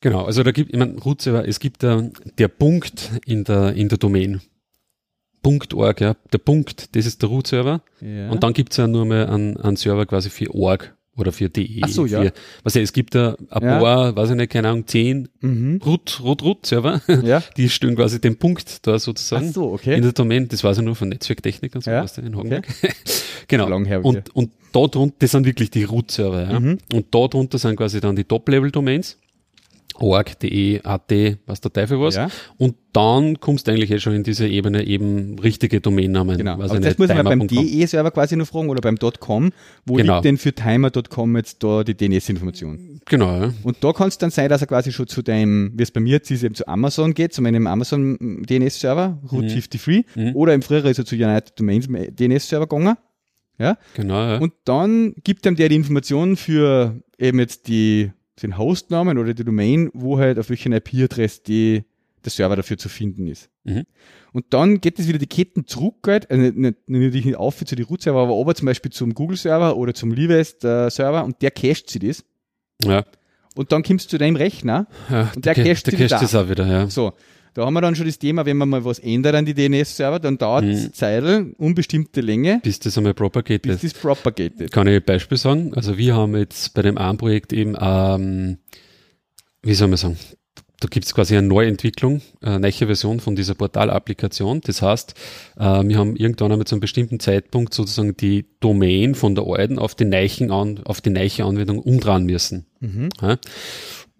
Genau, 0.00 0.24
also 0.24 0.42
da 0.42 0.50
gibt, 0.50 0.70
ich 0.72 0.78
meine, 0.78 0.98
Root-Server, 0.98 1.46
es 1.46 1.60
gibt 1.60 1.82
da 1.82 2.08
der 2.38 2.48
Punkt 2.48 3.10
in 3.26 3.44
der, 3.44 3.74
in 3.74 3.88
der 3.88 3.98
Domain. 3.98 4.40
Punkt.org, 5.42 6.00
ja. 6.00 6.16
Der 6.32 6.38
Punkt, 6.38 6.94
das 6.96 7.06
ist 7.06 7.22
der 7.22 7.28
Root-Server. 7.28 7.82
Ja. 8.00 8.30
Und 8.30 8.42
dann 8.42 8.52
gibt's 8.52 8.76
ja 8.76 8.86
nur 8.86 9.04
mal 9.04 9.26
einen, 9.26 9.56
einen 9.58 9.76
Server 9.76 10.06
quasi 10.06 10.30
für 10.30 10.54
org 10.54 10.96
oder 11.20 11.32
für 11.32 11.48
de. 11.48 11.80
Ach 11.82 11.88
so, 11.88 12.06
ja. 12.06 12.22
Für, 12.22 12.32
was 12.64 12.74
ja, 12.74 12.82
es 12.82 12.92
gibt 12.92 13.14
da 13.14 13.36
ein 13.50 13.62
Ja. 13.62 13.78
paar, 13.78 14.16
weiß 14.16 14.30
ich 14.30 14.36
nicht, 14.36 14.50
keine 14.50 14.68
Ahnung, 14.68 14.86
zehn 14.86 15.28
mhm. 15.40 15.80
Root, 15.84 16.20
Root, 16.22 16.42
Root-Server, 16.42 17.00
ja. 17.22 17.42
die 17.56 17.68
stellen 17.68 17.96
quasi 17.96 18.20
den 18.20 18.36
Punkt 18.36 18.86
da 18.86 18.94
Ach 18.94 19.00
sozusagen. 19.00 19.52
so, 19.52 19.72
okay. 19.72 19.96
In 19.96 20.02
der 20.02 20.12
Domain, 20.12 20.48
das 20.48 20.64
weiß 20.64 20.78
ich 20.78 20.84
nur 20.84 20.96
von 20.96 21.08
Netzwerktechnik 21.10 21.74
und 21.74 21.84
so, 21.84 21.90
Ja, 21.90 22.02
was 22.02 22.14
da 22.14 22.22
in 22.22 22.36
Hagenberg. 22.36 22.66
genau. 23.48 23.68
Lang 23.68 23.84
her, 23.84 24.04
und, 24.04 24.34
und 24.34 24.50
da 24.72 24.86
drunter, 24.86 25.14
das 25.18 25.32
sind 25.32 25.44
wirklich 25.46 25.70
die 25.70 25.84
Root-Server, 25.84 26.50
ja. 26.50 26.60
Mhm. 26.60 26.78
Und 26.92 27.06
da 27.14 27.26
drunter 27.28 27.58
sind 27.58 27.76
quasi 27.76 28.00
dann 28.00 28.16
die 28.16 28.24
Top-Level-Domains. 28.24 29.16
Org, 30.00 30.38
de, 30.40 30.80
at, 30.82 31.10
was 31.46 31.60
der 31.60 31.72
Teufel 31.72 32.00
was. 32.00 32.16
Ja. 32.16 32.28
Und 32.58 32.74
dann 32.92 33.38
kommst 33.38 33.66
du 33.66 33.70
eigentlich 33.72 33.90
eh 33.90 33.98
schon 34.00 34.14
in 34.14 34.22
diese 34.24 34.48
Ebene 34.48 34.84
eben 34.84 35.38
richtige 35.38 35.80
Domainnamen. 35.80 36.36
Genau. 36.36 36.60
Ich 36.62 36.72
das 36.80 36.98
muss 36.98 37.08
man 37.08 37.24
beim. 37.24 37.46
DE-Server 37.46 38.10
quasi 38.10 38.36
noch 38.36 38.46
fragen 38.46 38.68
oder 38.70 38.80
beim 38.80 38.96
.com. 38.98 39.50
Wo 39.86 39.94
Genau. 39.94 40.14
liegt 40.14 40.24
denn 40.24 40.38
für 40.38 40.52
timer.com 40.52 41.36
jetzt 41.36 41.62
da 41.62 41.84
die 41.84 41.94
DNS-Information? 41.94 43.00
Genau, 43.06 43.40
ja. 43.40 43.54
Und 43.62 43.76
da 43.82 43.92
kann 43.92 44.08
es 44.08 44.18
dann 44.18 44.30
sein, 44.30 44.48
dass 44.48 44.60
er 44.62 44.66
quasi 44.66 44.92
schon 44.92 45.06
zu 45.06 45.22
deinem, 45.22 45.72
wie 45.76 45.82
es 45.82 45.90
bei 45.90 46.00
mir 46.00 46.12
jetzt 46.14 46.30
ist, 46.30 46.42
eben 46.42 46.54
zu 46.54 46.66
Amazon 46.66 47.14
geht, 47.14 47.32
zu 47.32 47.42
meinem 47.42 47.66
Amazon 47.66 48.42
DNS-Server, 48.48 49.18
Route 49.30 49.44
Mhm. 49.46 49.48
53. 49.60 50.04
Mhm. 50.16 50.36
Oder 50.36 50.54
im 50.54 50.62
früher 50.62 50.84
ist 50.86 50.98
er 50.98 51.04
zu 51.04 51.14
United 51.14 51.58
Domains 51.58 51.86
DNS-Server 51.88 52.66
gegangen. 52.66 52.96
Ja. 53.58 53.76
Genau, 53.94 54.14
ja. 54.14 54.38
Und 54.38 54.54
dann 54.64 55.14
gibt 55.22 55.44
ihm 55.46 55.54
der 55.54 55.68
die 55.68 55.76
Informationen 55.76 56.36
für 56.36 57.00
eben 57.18 57.38
jetzt 57.38 57.68
die, 57.68 58.10
den 58.42 58.56
Hostnamen 58.58 59.18
oder 59.18 59.34
die 59.34 59.44
Domain, 59.44 59.90
wo 59.92 60.18
halt 60.18 60.38
auf 60.38 60.48
welchen 60.50 60.72
IP-Adresse 60.72 61.42
die, 61.46 61.84
der 62.24 62.30
Server 62.30 62.56
dafür 62.56 62.78
zu 62.78 62.88
finden 62.88 63.26
ist. 63.26 63.50
Mhm. 63.64 63.84
Und 64.32 64.46
dann 64.50 64.80
geht 64.80 64.98
es 64.98 65.08
wieder 65.08 65.18
die 65.18 65.26
Ketten 65.26 65.66
zurück, 65.66 65.96
halt, 66.06 66.30
also 66.30 66.42
nicht, 66.42 66.88
nicht, 66.88 67.24
nicht 67.26 67.36
auf 67.36 67.64
zu 67.64 67.74
den 67.74 67.84
Root-Server, 67.86 68.20
aber 68.20 68.38
aber 68.40 68.54
zum 68.54 68.66
Beispiel 68.66 68.92
zum 68.92 69.12
Google-Server 69.14 69.76
oder 69.76 69.92
zum 69.94 70.12
Livest-Server 70.12 71.24
und 71.24 71.42
der 71.42 71.50
cached 71.50 71.90
sie 71.90 71.98
das. 71.98 72.24
ja. 72.84 73.04
Und 73.56 73.72
dann 73.72 73.82
kommst 73.82 74.06
du 74.06 74.10
zu 74.10 74.18
deinem 74.18 74.36
Rechner. 74.36 74.86
ja 75.10 75.32
Und 75.34 75.44
der 75.44 75.54
Ca- 75.56 75.64
cached 75.64 75.86
der 75.88 75.94
cached 75.98 76.12
da. 76.12 76.20
das 76.20 76.34
auch 76.36 76.48
wieder, 76.48 76.66
ja. 76.68 76.86
So, 76.86 77.12
da 77.54 77.64
haben 77.66 77.74
wir 77.74 77.80
dann 77.80 77.94
schon 77.96 78.06
das 78.06 78.18
Thema, 78.18 78.46
wenn 78.46 78.56
man 78.56 78.68
mal 78.68 78.84
was 78.84 78.98
ändert 78.98 79.34
an 79.34 79.44
die 79.44 79.54
DNS-Server, 79.54 80.18
dann 80.20 80.38
dauert 80.38 80.64
es 80.64 80.84
Mhm. 80.84 80.92
Zeitl, 80.92 81.54
unbestimmte 81.58 82.20
Länge, 82.20 82.60
Bis 82.62 82.78
das 82.78 82.96
einmal 82.96 83.14
propagated. 83.14 83.62
bis 83.62 83.80
das 83.80 83.94
propagated. 83.94 84.70
Kann 84.72 84.86
ich 84.86 84.94
ein 84.96 85.02
Beispiel 85.04 85.38
sagen? 85.38 85.72
Also 85.74 85.98
wir 85.98 86.14
haben 86.14 86.36
jetzt 86.36 86.74
bei 86.74 86.82
dem 86.82 86.98
einen 86.98 87.18
Projekt 87.18 87.52
eben, 87.52 87.76
ähm, 87.80 88.58
wie 89.62 89.74
soll 89.74 89.88
man 89.88 89.96
sagen, 89.98 90.16
da 90.82 90.88
gibt's 90.88 91.12
quasi 91.14 91.36
eine 91.36 91.46
Neuentwicklung, 91.46 92.22
eine 92.40 92.58
neue 92.60 92.72
Version 92.72 93.20
von 93.20 93.36
dieser 93.36 93.54
Portal-Applikation. 93.54 94.62
Das 94.62 94.80
heißt, 94.80 95.12
äh, 95.58 95.62
wir 95.62 95.98
haben 95.98 96.16
irgendwann 96.16 96.52
einmal 96.52 96.66
zu 96.66 96.74
einem 96.74 96.80
bestimmten 96.80 97.20
Zeitpunkt 97.20 97.74
sozusagen 97.74 98.16
die 98.16 98.46
Domain 98.60 99.14
von 99.14 99.34
der 99.34 99.44
alten 99.44 99.78
auf 99.78 99.94
die 99.94 100.06
neuen, 100.06 100.50
an, 100.50 100.80
auf 100.84 101.02
die 101.02 101.10
neue 101.10 101.44
Anwendung 101.44 101.80
umdrehen 101.80 102.24
müssen. 102.24 102.64
Mhm. 102.80 103.10
Ja? 103.20 103.36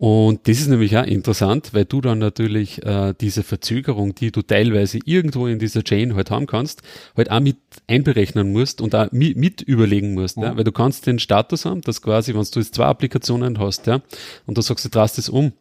Und 0.00 0.48
das 0.48 0.60
ist 0.60 0.68
nämlich 0.68 0.96
auch 0.96 1.04
interessant, 1.04 1.74
weil 1.74 1.84
du 1.84 2.00
dann 2.00 2.20
natürlich 2.20 2.82
äh, 2.86 3.12
diese 3.20 3.42
Verzögerung, 3.42 4.14
die 4.14 4.32
du 4.32 4.40
teilweise 4.40 4.98
irgendwo 5.04 5.46
in 5.46 5.58
dieser 5.58 5.84
Chain 5.84 6.14
halt 6.14 6.30
haben 6.30 6.46
kannst, 6.46 6.80
halt 7.18 7.30
auch 7.30 7.40
mit 7.40 7.58
einberechnen 7.86 8.50
musst 8.50 8.80
und 8.80 8.94
auch 8.94 9.12
mit, 9.12 9.36
mit 9.36 9.60
überlegen 9.60 10.14
musst. 10.14 10.38
Ja. 10.38 10.44
ja. 10.44 10.56
Weil 10.56 10.64
du 10.64 10.72
kannst 10.72 11.06
den 11.06 11.18
Status 11.18 11.66
haben, 11.66 11.82
dass 11.82 12.00
quasi, 12.00 12.32
wenn 12.32 12.46
du 12.50 12.60
jetzt 12.60 12.74
zwei 12.74 12.86
Applikationen 12.86 13.58
hast, 13.58 13.88
ja, 13.88 14.00
und 14.46 14.56
du 14.56 14.62
sagst, 14.62 14.86
du 14.86 14.88
drast 14.88 15.18
das 15.18 15.28
um, 15.28 15.52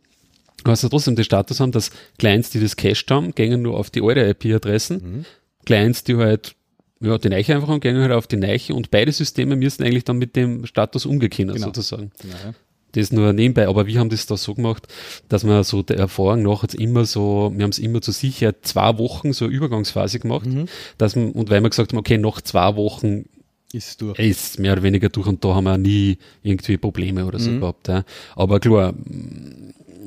hast 0.63 0.85
du 0.85 0.87
trotzdem 0.87 1.17
den 1.17 1.25
Status 1.25 1.59
haben, 1.59 1.73
dass 1.73 1.91
Clients, 2.17 2.49
die 2.49 2.61
das 2.61 2.77
cached 2.77 3.11
haben, 3.11 3.35
gehen 3.35 3.61
nur 3.61 3.77
auf 3.77 3.89
die 3.89 4.01
alte 4.01 4.21
IP-Adressen. 4.21 5.01
Mhm. 5.01 5.25
Clients, 5.65 6.05
die 6.05 6.15
halt 6.15 6.55
ja, 7.01 7.17
die 7.17 7.27
Neiche 7.27 7.55
einfach 7.55 7.67
haben, 7.67 7.81
gehen 7.81 7.97
halt 7.97 8.13
auf 8.13 8.27
die 8.27 8.37
Neiche 8.37 8.73
und 8.73 8.89
beide 8.89 9.11
Systeme 9.11 9.57
müssen 9.57 9.83
eigentlich 9.83 10.05
dann 10.05 10.17
mit 10.17 10.37
dem 10.37 10.65
Status 10.65 11.05
umgehen, 11.05 11.49
genau. 11.49 11.57
sozusagen. 11.57 12.11
Genau, 12.21 12.35
ja 12.41 12.53
das 12.93 13.11
nur 13.11 13.33
nebenbei, 13.33 13.67
aber 13.67 13.87
wir 13.87 13.99
haben 13.99 14.09
das 14.09 14.25
da 14.25 14.37
so 14.37 14.55
gemacht, 14.55 14.87
dass 15.27 15.45
wir 15.45 15.63
so 15.63 15.83
der 15.83 15.97
Erfahrung 15.97 16.43
nach 16.43 16.63
jetzt 16.63 16.75
immer 16.75 17.05
so, 17.05 17.51
wir 17.55 17.63
haben 17.63 17.71
es 17.71 17.79
immer 17.79 18.01
zu 18.01 18.11
sicher 18.11 18.61
zwei 18.61 18.97
Wochen 18.97 19.33
so 19.33 19.45
eine 19.45 19.53
Übergangsphase 19.53 20.19
gemacht, 20.19 20.47
mhm. 20.47 20.65
dass 20.97 21.15
man, 21.15 21.31
und 21.31 21.49
weil 21.49 21.61
wir 21.61 21.69
gesagt 21.69 21.91
haben, 21.91 21.99
okay, 21.99 22.17
nach 22.17 22.41
zwei 22.41 22.75
Wochen 22.75 23.25
ist 23.71 24.01
durch. 24.01 24.17
Ist 24.17 24.59
mehr 24.59 24.73
oder 24.73 24.83
weniger 24.83 25.09
durch 25.09 25.27
und 25.27 25.43
da 25.43 25.55
haben 25.55 25.65
wir 25.65 25.77
nie 25.77 26.17
irgendwie 26.41 26.77
Probleme 26.77 27.25
oder 27.25 27.39
so 27.39 27.51
mhm. 27.51 27.59
gehabt. 27.61 27.87
Ja. 27.87 28.03
Aber 28.35 28.59
klar, 28.59 28.93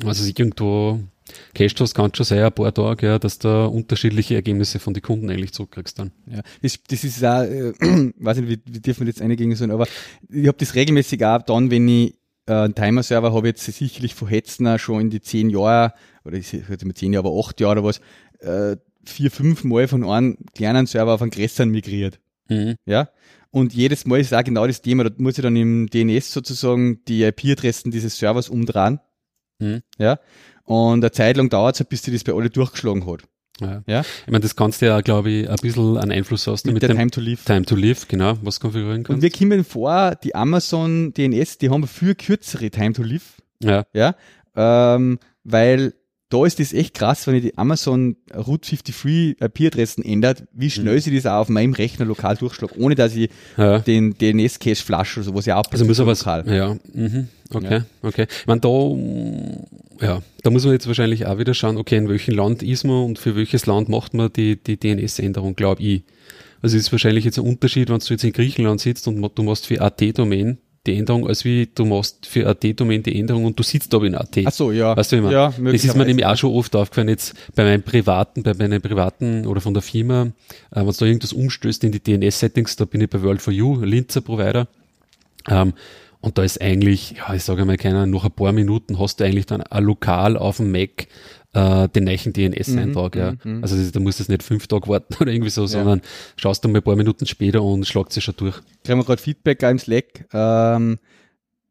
also 0.05 0.23
sich 0.25 0.38
irgendwo 0.38 0.99
Cash 1.55 1.75
hast, 1.79 1.95
kann 1.95 2.14
schon 2.14 2.27
sein, 2.27 2.42
ein 2.42 2.53
paar 2.53 2.75
Tage, 2.75 3.07
ja, 3.07 3.18
dass 3.18 3.38
du 3.38 3.66
unterschiedliche 3.66 4.35
Ergebnisse 4.35 4.79
von 4.79 4.95
den 4.95 5.03
Kunden 5.03 5.31
eigentlich 5.31 5.53
zurückkriegst 5.53 5.99
dann. 5.99 6.11
Ja, 6.27 6.42
das, 6.61 6.79
das 6.88 7.05
ist 7.05 7.25
auch, 7.25 7.42
äh, 7.42 7.73
weiß 8.18 8.38
nicht, 8.38 8.49
wie, 8.49 8.61
wie 8.64 8.81
dürfen 8.81 9.01
wir 9.01 9.09
jetzt 9.09 9.23
eingehen 9.23 9.55
sollen, 9.55 9.71
aber 9.71 9.87
ich 10.29 10.49
habe 10.49 10.59
das 10.59 10.75
regelmäßig 10.75 11.25
auch 11.25 11.42
dann, 11.42 11.71
wenn 11.71 11.88
ich 11.88 12.14
äh, 12.46 12.68
Timer-Server 12.68 13.33
habe 13.33 13.48
ich 13.48 13.55
jetzt 13.55 13.78
sicherlich 13.78 14.14
von 14.14 14.28
Hetzner 14.28 14.78
schon 14.78 15.00
in 15.02 15.11
die 15.11 15.20
zehn 15.20 15.50
Jahre, 15.50 15.94
oder 16.24 16.37
ich 16.37 16.52
hätte 16.52 16.87
mit 16.87 16.98
zehn 16.98 17.12
Jahre, 17.12 17.28
aber 17.28 17.38
acht 17.38 17.61
Jahre 17.61 17.81
oder 17.81 17.85
was, 17.85 18.00
äh, 18.40 18.76
vier, 19.05 19.31
fünf 19.31 19.64
Mal 19.64 19.88
von 19.88 20.05
einem 20.05 20.38
kleinen 20.55 20.87
Server 20.87 21.14
auf 21.14 21.22
einen 21.22 21.31
größeren 21.31 21.70
migriert. 21.70 22.20
Mhm. 22.48 22.76
Ja. 22.87 23.09
Und 23.50 23.74
jedes 23.74 24.07
Mal 24.07 24.20
ist 24.20 24.33
auch 24.33 24.44
genau 24.44 24.66
das 24.66 24.81
Thema, 24.81 25.05
da 25.05 25.11
muss 25.18 25.37
ich 25.37 25.42
dann 25.42 25.57
im 25.57 25.88
DNS 25.88 26.33
sozusagen 26.33 27.05
die 27.07 27.22
IP-Adressen 27.22 27.90
dieses 27.90 28.18
Servers 28.18 28.48
umdrehen. 28.48 29.00
Mhm. 29.59 29.83
Ja. 29.98 30.18
Und 30.64 31.05
eine 31.05 31.11
Zeit 31.11 31.37
lang 31.37 31.50
dauert 31.50 31.78
es, 31.78 31.87
bis 31.87 32.02
sie 32.02 32.12
das 32.12 32.24
bei 32.24 32.33
alle 32.33 32.50
durchgeschlagen 32.50 33.07
hat. 33.07 33.22
Ja. 33.61 33.83
ja. 33.87 34.01
Ich 34.01 34.33
meine, 34.33 34.41
das 34.41 34.57
kannst 34.57 34.83
du 34.83 34.87
ja, 34.87 35.01
glaube 35.01 35.31
ich, 35.31 35.49
ein 35.49 35.57
bisschen 35.57 35.99
einen 35.99 36.12
Einfluss 36.12 36.47
hast 36.47 36.65
mit, 36.67 36.75
mit 36.75 36.83
der 36.83 36.91
dem 36.91 36.99
Time 36.99 37.11
to 37.11 37.21
Live. 37.21 37.45
Time 37.45 37.65
to 37.65 37.77
Live, 37.77 38.09
genau, 38.09 38.38
was 38.43 38.61
konfigurieren 38.61 39.05
kannst. 39.05 39.15
Und 39.15 39.23
wir 39.23 39.31
kommen 39.31 39.65
vor, 39.65 40.17
die 40.23 40.35
Amazon 40.35 41.12
DNS, 41.12 41.59
die 41.59 41.71
haben 41.71 41.87
viel 41.87 42.15
kürzere 42.15 42.71
Time 42.71 42.93
to 42.93 43.03
Live. 43.03 43.43
Ja. 43.62 43.85
Ja. 43.93 44.15
Ähm, 44.57 45.19
weil 45.45 45.95
da 46.33 46.47
ist 46.47 46.59
das 46.61 46.73
echt 46.73 46.95
krass, 46.95 47.27
wenn 47.27 47.35
ich 47.35 47.43
die 47.43 47.59
Amazon 47.59 48.17
Route 48.35 48.77
53 48.77 49.37
IP-Adressen 49.38 50.03
ändert, 50.03 50.45
wie 50.53 50.71
schnell 50.71 50.95
mhm. 50.95 51.01
sie 51.01 51.15
das 51.15 51.27
auch 51.27 51.41
auf 51.41 51.49
meinem 51.51 51.75
Rechner 51.75 52.07
lokal 52.07 52.37
durchschlägt, 52.37 52.79
ohne 52.79 52.95
dass 52.95 53.15
ich 53.15 53.29
ja. 53.59 53.81
den 53.81 54.15
DNS-Cache 54.15 54.77
flasche 54.77 55.21
oder 55.21 55.25
so, 55.27 55.35
was 55.35 55.45
ja 55.45 55.57
auch 55.57 55.65
Also 55.71 55.85
muss 55.85 56.01
aber 56.01 56.12
lokal. 56.12 56.45
Ja, 56.47 56.77
mhm. 56.95 57.29
okay, 57.53 57.75
ja. 57.75 57.85
okay. 58.03 58.27
Ich 58.31 58.47
meine, 58.47 58.62
da, 58.62 58.69
ja, 60.03 60.23
da 60.43 60.51
muss 60.51 60.65
man 60.65 60.73
jetzt 60.75 60.87
wahrscheinlich 60.87 61.27
auch 61.27 61.38
wieder 61.38 61.55
schauen, 61.55 61.77
okay, 61.77 61.97
in 61.97 62.09
welchem 62.09 62.35
Land 62.35 62.62
ist 62.62 62.85
man 62.85 63.05
und 63.05 63.19
für 63.19 63.37
welches 63.37 63.67
Land 63.67 63.88
macht 63.88 64.15
man 64.15 64.33
die, 64.33 64.57
die 64.57 64.77
DNS-Änderung, 64.77 65.55
glaube 65.55 65.83
ich. 65.83 66.03
Also 66.61 66.77
es 66.77 66.85
ist 66.85 66.93
wahrscheinlich 66.93 67.25
jetzt 67.25 67.38
ein 67.38 67.47
Unterschied, 67.47 67.88
wenn 67.88 67.99
du 67.99 68.07
jetzt 68.09 68.25
in 68.25 68.33
Griechenland 68.33 68.81
sitzt 68.81 69.09
und 69.09 69.21
du 69.35 69.43
machst 69.43 69.67
für 69.67 69.81
AT-Domain 69.81 70.59
die 70.87 70.99
Änderung, 70.99 71.29
als 71.29 71.45
wie 71.45 71.69
du 71.73 71.85
machst 71.85 72.27
für 72.27 72.47
AT-Domain 72.49 73.03
die 73.03 73.19
Änderung 73.19 73.45
und 73.45 73.59
du 73.59 73.62
sitzt 73.62 73.93
da 73.93 74.03
in 74.03 74.17
AT. 74.17 74.37
Ach 74.45 74.53
so, 74.53 74.73
ja. 74.73 74.97
Weißt 74.97 75.12
du 75.12 75.17
immer? 75.17 75.31
Ja, 75.31 75.55
das 75.57 75.85
ist 75.85 75.97
mir 75.97 76.05
nämlich 76.05 76.27
auch 76.27 76.37
schon 76.37 76.53
oft 76.53 76.75
aufgefallen, 76.75 77.09
jetzt 77.09 77.35
bei 77.55 77.62
meinem 77.62 77.83
privaten, 77.83 78.43
bei 78.43 78.55
meinen 78.55 78.83
privaten 78.83 79.47
oder 79.47 79.61
von 79.61 79.75
der 79.75 79.83
Firma, 79.83 80.33
äh, 80.73 80.81
wenn 80.81 80.87
du 80.87 80.93
da 80.93 81.07
irgendwas 81.07 81.33
umstößt 81.33 81.85
in 81.85 81.93
die 81.93 82.01
DNS-Settings, 82.01 82.77
da 82.77 82.85
bin 82.85 83.01
ich 83.01 83.11
bei 83.11 83.19
World4U, 83.19 83.85
Linzer 83.85 84.23
Provider, 84.23 84.67
ähm, 85.49 85.73
und 86.22 86.38
da 86.38 86.44
ist 86.44 86.61
eigentlich, 86.61 87.16
ja, 87.18 87.35
ich 87.35 87.42
sage 87.42 87.64
mal 87.64 87.76
keiner, 87.76 88.06
nach 88.06 88.24
ein 88.24 88.30
paar 88.30 88.52
Minuten 88.52 88.98
hast 88.98 89.18
du 89.18 89.24
eigentlich 89.24 89.46
dann 89.46 89.61
ein 89.61 89.85
Lokal 89.85 90.37
auf 90.37 90.58
dem 90.58 90.70
Mac 90.70 91.08
äh, 91.52 91.88
den 91.88 92.04
neuen 92.04 92.32
DNS-Eintrag. 92.32 93.14
Mhm, 93.14 93.20
ja. 93.20 93.32
Mhm, 93.32 93.56
mhm. 93.56 93.62
Also 93.62 93.90
da 93.90 94.00
musst 94.00 94.20
du 94.20 94.30
nicht 94.30 94.42
fünf 94.42 94.68
Tage 94.68 94.88
warten 94.88 95.14
oder 95.20 95.32
irgendwie 95.32 95.50
so, 95.50 95.66
sondern 95.66 96.00
schaust 96.37 96.64
du 96.64 96.68
mal 96.68 96.78
ein 96.78 96.85
paar 96.85 96.96
Minuten 96.96 97.26
später 97.26 97.62
und 97.62 97.87
schlagt 97.87 98.12
sich 98.12 98.24
schon 98.24 98.37
durch. 98.37 98.56
Kriegen 98.85 99.00
wir 99.00 99.04
gerade 99.04 99.20
Feedback 99.20 99.62
im 99.62 99.78
Slack. 99.78 100.26
Ähm, 100.32 100.98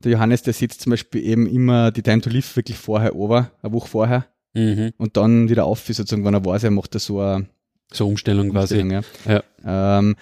der 0.04 0.12
Johannes, 0.12 0.44
der 0.44 0.54
sitzt 0.54 0.82
zum 0.82 0.92
Beispiel 0.92 1.24
eben 1.24 1.48
immer 1.48 1.92
die 1.92 2.02
Time 2.02 2.22
to 2.22 2.30
Live 2.30 2.56
wirklich 2.56 2.78
vorher 2.78 3.16
over, 3.16 3.52
eine 3.62 3.74
Woche 3.74 3.88
vorher. 3.88 4.26
Mhm. 4.54 4.92
Und 4.98 5.16
dann 5.16 5.50
wieder 5.50 5.66
auf, 5.66 5.86
sozusagen, 5.86 6.26
wenn 6.26 6.34
er 6.34 6.46
weiß, 6.46 6.66
er 6.66 6.72
macht 6.72 6.94
da 6.94 7.00
so 7.00 7.22
eine 7.22 7.48
so 7.92 8.08
Umstellung, 8.08 8.50
Umstellung 8.50 8.90
quasi. 8.90 9.06
Ja. 9.26 9.44
ja. 9.66 10.00
Ähm, 10.00 10.16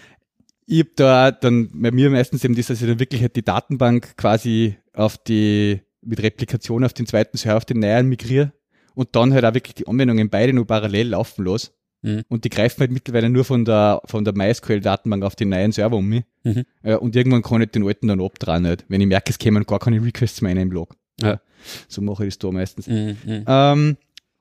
ich 0.70 0.80
habe 0.82 0.92
da 0.96 1.32
dann 1.32 1.70
bei 1.74 1.92
mir 1.92 2.10
meistens 2.12 2.44
eben 2.44 2.56
das, 2.56 2.68
dass 2.68 2.82
ich 2.82 2.88
dann 2.88 3.00
wirklich 3.00 3.22
halt 3.22 3.36
die 3.36 3.44
Datenbank 3.44 4.16
quasi 4.18 4.78
auf 4.94 5.18
die, 5.18 5.82
mit 6.02 6.22
Replikation 6.22 6.84
auf 6.84 6.94
den 6.94 7.08
zweiten 7.08 7.38
Server, 7.38 7.58
auf 7.58 7.66
den 7.66 7.80
neuen 7.80 8.08
migriere 8.08 8.54
und 8.94 9.16
dann 9.16 9.34
halt 9.34 9.46
auch 9.46 9.54
wirklich 9.56 9.74
die 9.74 9.88
Anwendungen 9.88 10.30
beide 10.30 10.54
nur 10.54 10.68
parallel 10.68 11.10
laufen 11.10 11.44
los. 11.44 11.74
Mhm. 12.04 12.24
Und 12.30 12.46
die 12.46 12.50
greifen 12.50 12.82
halt 12.82 12.92
mittlerweile 12.92 13.30
nur 13.30 13.44
von 13.46 13.66
der, 13.66 14.02
von 14.06 14.24
der 14.24 14.34
MySQL-Datenbank 14.36 15.24
auf 15.24 15.36
den 15.36 15.50
neuen 15.50 15.72
Server 15.72 15.98
um 15.98 16.08
mich. 16.08 16.24
Mhm. 16.44 16.64
Äh, 16.84 16.96
und 16.96 17.16
irgendwann 17.16 17.42
kann 17.42 17.62
ich 17.62 17.72
den 17.72 17.86
alten 17.86 18.08
dann 18.08 18.22
abdrehen, 18.22 18.64
nicht. 18.64 18.86
Wenn 18.88 19.02
ich 19.02 19.08
merke, 19.08 19.32
es 19.32 19.40
kämen 19.40 19.66
gar 19.66 19.80
keine 19.80 20.04
Requests 20.04 20.42
mehr 20.42 20.52
in 20.52 20.60
einen 20.60 20.70
Blog. 20.70 20.96
Ja. 21.20 21.42
So 21.88 22.02
mache 22.02 22.26
ich 22.26 22.36
das 22.36 22.40
da 22.40 22.52
meistens. 22.52 22.88
Mhm. 22.88 23.18
mhm. 23.26 23.44
Ähm, 23.48 23.98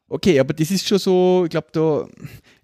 okay, 0.09 0.39
aber 0.39 0.53
das 0.53 0.71
ist 0.71 0.87
schon 0.87 0.99
so, 0.99 1.45
ich 1.45 1.51
glaube, 1.51 1.69
da, 1.73 2.07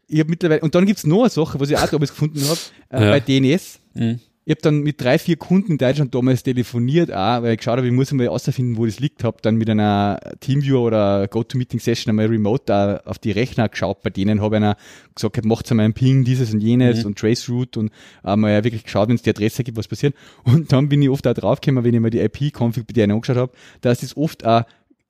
ich 0.07 0.21
habe 0.21 0.31
mittlerweile, 0.31 0.61
und 0.61 0.75
dann 0.75 0.87
gibt's 0.87 1.07
noch 1.07 1.23
eine 1.23 1.31
Sache, 1.31 1.59
was 1.61 1.71
ich 1.71 1.77
auch 1.77 1.88
damals 1.88 2.11
gefunden 2.11 2.40
habe, 2.49 2.61
äh, 2.90 3.05
ja. 3.05 3.11
bei 3.11 3.21
DNS. 3.21 3.81
Mhm 3.95 4.21
ich 4.47 4.51
habe 4.51 4.61
dann 4.61 4.81
mit 4.81 5.01
drei, 5.01 5.19
vier 5.19 5.37
Kunden 5.37 5.73
in 5.73 5.79
Deutschland 5.79 6.14
damals 6.14 6.43
telefoniert, 6.43 7.11
auch, 7.11 7.43
weil 7.43 7.53
ich 7.53 7.59
geschaut 7.59 7.79
habe, 7.79 7.87
ich 7.87 7.93
muss 7.93 8.11
einmal 8.11 8.27
herausfinden, 8.27 8.77
wo 8.77 8.85
das 8.85 9.01
liegt. 9.01 9.25
Habe 9.25 9.38
dann 9.40 9.57
mit 9.57 9.71
einer 9.71 10.21
Teamviewer 10.40 10.83
oder 10.83 11.29
GoToMeeting-Session 11.29 12.11
einmal 12.11 12.27
remote 12.27 13.01
auf 13.07 13.19
die 13.19 13.31
Rechner 13.31 13.71
geschaut. 13.71 14.03
Bei 14.03 14.11
denen 14.11 14.43
habe 14.43 14.57
ich 14.57 14.62
einer 14.62 14.77
gesagt, 15.14 15.43
macht 15.47 15.71
einmal 15.71 15.85
einen 15.85 15.95
Ping, 15.95 16.25
dieses 16.25 16.53
und 16.53 16.61
jenes 16.61 17.01
mhm. 17.01 17.09
und 17.09 17.19
Traceroute 17.19 17.81
und 17.81 17.93
einmal 18.23 18.53
ja 18.53 18.64
wirklich 18.64 18.85
geschaut, 18.85 19.09
wenn 19.09 19.17
es 19.17 19.23
die 19.23 19.31
Adresse 19.31 19.64
gibt, 19.64 19.79
was 19.79 19.88
passiert. 19.88 20.14
Und 20.45 20.73
dann 20.73 20.90
bin 20.90 21.01
ich 21.01 21.09
oft 21.09 21.27
auch 21.27 21.33
draufgekommen, 21.35 21.83
wenn 21.83 21.95
ich 21.95 22.01
mir 22.01 22.11
die 22.11 22.21
IP-Config 22.21 22.87
bei 22.87 22.93
denen 22.93 23.12
angeschaut 23.12 23.37
habe, 23.37 23.53
dass 23.81 24.01
das 24.01 24.14
oft 24.14 24.45
auch 24.45 24.64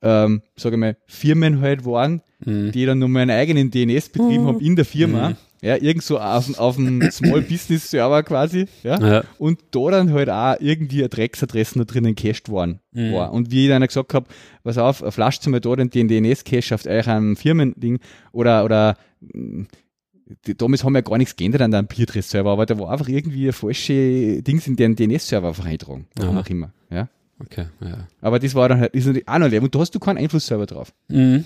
ähm, 0.05 0.41
sage 0.55 0.75
ich 0.75 0.79
mal, 0.79 0.97
Firmen 1.07 1.59
halt 1.61 1.85
waren, 1.85 2.21
mhm. 2.45 2.71
die 2.71 2.85
dann 2.85 2.99
nochmal 2.99 3.23
einen 3.23 3.31
eigenen 3.31 3.71
DNS-Betrieb 3.71 4.41
mhm. 4.41 4.47
haben 4.47 4.59
in 4.61 4.75
der 4.75 4.85
Firma. 4.85 5.29
Mhm 5.29 5.35
ja, 5.65 5.77
irgend 5.77 6.03
so 6.03 6.19
auf, 6.19 6.59
auf 6.59 6.75
dem 6.75 7.01
Small 7.11 7.41
Business 7.41 7.89
Server 7.89 8.21
quasi, 8.21 8.67
ja, 8.83 8.99
ja, 8.99 9.23
und 9.39 9.59
da 9.71 9.89
dann 9.89 10.13
halt 10.13 10.29
auch 10.29 10.55
irgendwie 10.59 10.99
eine 10.99 11.09
Drecksadresse 11.09 11.79
noch 11.79 11.85
drinnen 11.85 12.13
cached 12.13 12.49
worden 12.49 12.81
mhm. 12.91 13.13
war. 13.13 13.33
Und 13.33 13.49
wie 13.49 13.63
ich 13.63 13.69
dann 13.69 13.81
gesagt 13.81 14.13
habe, 14.13 14.27
pass 14.63 14.77
auf, 14.77 14.97
flascht 15.09 15.47
mal 15.47 15.59
da 15.59 15.75
den 15.75 15.89
DNS-Cache 15.89 16.75
auf 16.75 16.85
eurem 16.85 17.35
Firmending 17.35 17.99
oder, 18.31 18.63
oder, 18.63 18.95
die, 19.23 20.55
damals 20.55 20.83
haben 20.83 20.93
wir 20.93 20.99
ja 20.99 21.03
gar 21.03 21.17
nichts 21.17 21.35
geändert 21.35 21.63
an 21.63 21.71
deinem 21.71 21.87
Peer-Server, 21.87 22.51
aber 22.51 22.67
da 22.67 22.77
war 22.77 22.91
einfach 22.91 23.07
irgendwie 23.07 23.51
falsche 23.51 24.43
Dings 24.43 24.67
in 24.67 24.75
den 24.75 24.95
DNS-Server 24.95 25.47
einfach 25.47 25.65
eingetragen. 25.65 26.07
Warum 26.15 26.37
auch 26.37 26.47
immer, 26.47 26.73
ja. 26.91 27.09
Okay, 27.39 27.65
ja. 27.81 28.07
Aber 28.21 28.39
das 28.39 28.55
war 28.55 28.69
dann 28.69 28.79
halt, 28.79 28.93
ist 28.93 29.05
natürlich 29.05 29.27
auch 29.27 29.37
noch 29.37 29.49
leer. 29.49 29.61
Und 29.61 29.73
da 29.75 29.79
hast 29.79 29.93
du 29.93 29.99
keinen 29.99 30.17
Einfluss-Server 30.17 30.65
drauf. 30.65 30.93
Mhm. 31.09 31.45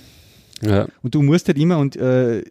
Ja. 0.62 0.88
Und 1.02 1.15
du 1.15 1.21
musst 1.21 1.47
halt 1.47 1.58
immer, 1.58 1.80
und 1.80 1.95
äh, 1.95 2.43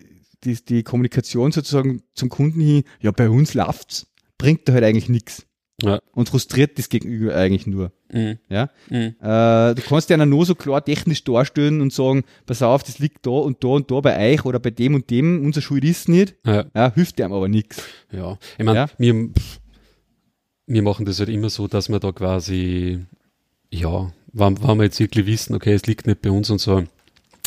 die, 0.44 0.54
die 0.64 0.82
Kommunikation 0.82 1.52
sozusagen 1.52 2.02
zum 2.14 2.28
Kunden 2.28 2.60
hin, 2.60 2.84
ja, 3.00 3.10
bei 3.10 3.28
uns 3.28 3.54
läuft's, 3.54 4.06
bringt 4.38 4.68
da 4.68 4.72
halt 4.72 4.84
eigentlich 4.84 5.08
nichts. 5.08 5.44
Ja. 5.80 6.00
Und 6.12 6.28
frustriert 6.28 6.76
das 6.76 6.88
Gegenüber 6.88 7.36
eigentlich 7.36 7.68
nur. 7.68 7.92
Mhm. 8.12 8.38
Ja? 8.48 8.70
Mhm. 8.90 9.14
Äh, 9.20 9.74
du 9.74 9.82
kannst 9.88 10.10
ja 10.10 10.16
nur 10.16 10.44
so 10.44 10.56
klar 10.56 10.84
technisch 10.84 11.22
darstellen 11.22 11.80
und 11.80 11.92
sagen, 11.92 12.24
pass 12.46 12.62
auf, 12.62 12.82
das 12.82 12.98
liegt 12.98 13.24
da 13.26 13.30
und 13.30 13.62
da 13.62 13.68
und 13.68 13.90
da 13.90 14.00
bei 14.00 14.32
euch 14.32 14.44
oder 14.44 14.58
bei 14.58 14.70
dem 14.70 14.94
und 14.94 15.08
dem, 15.10 15.44
unser 15.44 15.60
Schuld 15.60 15.84
ist 15.84 16.08
nicht. 16.08 16.34
Ja. 16.44 16.64
ja 16.74 16.92
hilft 16.92 17.20
dem 17.20 17.32
aber 17.32 17.46
nichts. 17.46 17.84
Ja, 18.10 18.38
ich 18.58 18.64
meine, 18.64 18.78
ja? 18.78 18.86
wir, 18.98 19.28
wir 20.66 20.82
machen 20.82 21.06
das 21.06 21.20
halt 21.20 21.28
immer 21.28 21.48
so, 21.48 21.68
dass 21.68 21.88
wir 21.88 22.00
da 22.00 22.10
quasi, 22.10 23.06
ja, 23.70 24.12
wenn, 24.32 24.62
wenn 24.62 24.78
wir 24.78 24.84
jetzt 24.84 25.00
wirklich 25.00 25.26
wissen, 25.26 25.54
okay, 25.54 25.72
es 25.72 25.86
liegt 25.86 26.06
nicht 26.06 26.22
bei 26.22 26.30
uns 26.30 26.50
und 26.50 26.60
so, 26.60 26.84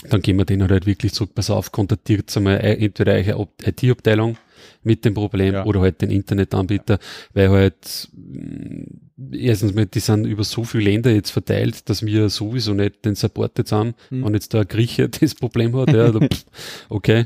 dann 0.10 0.22
gehen 0.22 0.38
wir 0.38 0.46
den 0.46 0.68
halt 0.68 0.86
wirklich 0.86 1.14
zurück, 1.14 1.32
pass 1.36 1.50
auf, 1.50 1.72
kontaktiert 1.72 2.36
einmal 2.36 2.60
entweder 2.60 3.14
eure 3.14 3.48
IT-Abteilung 3.64 4.38
mit 4.84 5.06
dem 5.06 5.14
Problem 5.14 5.54
Ja. 5.54 5.66
oder 5.66 5.82
halt 5.82 6.02
den 6.02 6.10
Internetanbieter, 6.10 6.98
weil 7.34 7.50
halt 7.50 8.10
mh, 8.14 8.86
erstens 9.32 9.74
mal, 9.74 9.86
die 9.86 10.00
sind 10.00 10.26
über 10.26 10.44
so 10.44 10.64
viele 10.64 10.86
Länder 10.86 11.12
jetzt 11.12 11.30
verteilt, 11.32 11.88
dass 11.90 12.04
wir 12.06 12.30
sowieso 12.30 12.74
nicht 12.74 13.06
den 13.06 13.16
Support 13.16 13.58
jetzt 13.60 13.72
haben. 13.72 13.94
Mhm. 14.10 14.26
Wenn 14.26 14.34
jetzt 14.34 14.54
da 14.54 14.62
ein 14.62 14.68
Grieche 14.68 15.10
das 15.22 15.36
Problem 15.36 15.76
hat, 15.76 15.94
ja, 15.94 16.12
okay. 16.90 17.26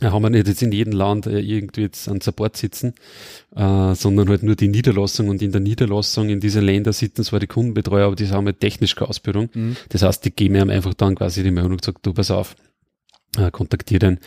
Da 0.00 0.12
haben 0.12 0.22
wir 0.22 0.30
nicht 0.30 0.48
jetzt 0.48 0.62
in 0.62 0.72
jedem 0.72 0.92
Land 0.94 1.26
äh, 1.26 1.40
irgendwie 1.40 1.82
jetzt 1.82 2.08
einen 2.08 2.20
Support 2.22 2.56
sitzen, 2.56 2.94
äh, 3.54 3.94
sondern 3.94 4.28
halt 4.30 4.42
nur 4.42 4.56
die 4.56 4.68
Niederlassung 4.68 5.28
und 5.28 5.42
in 5.42 5.52
der 5.52 5.60
Niederlassung 5.60 6.28
in 6.30 6.40
diese 6.40 6.60
Länder 6.60 6.92
sitzen 6.92 7.22
zwar 7.24 7.38
die 7.40 7.46
Kundenbetreuer, 7.46 8.06
aber 8.06 8.16
die 8.16 8.28
haben 8.28 8.46
halt 8.46 8.60
technisch 8.60 8.94
keine 8.96 9.10
Ausbildung. 9.10 9.50
Mhm. 9.52 9.76
Das 9.90 10.02
heißt, 10.02 10.24
die 10.24 10.30
geben 10.30 10.54
ihm 10.56 10.70
einfach 10.70 10.94
dann 10.94 11.14
quasi 11.16 11.42
die 11.42 11.50
Meldung 11.50 11.72
und 11.72 11.82
gesagt, 11.82 11.98
du 12.06 12.14
pass 12.14 12.30
auf, 12.30 12.56
äh, 13.38 13.50
kontaktier 13.52 13.98
den. 14.00 14.18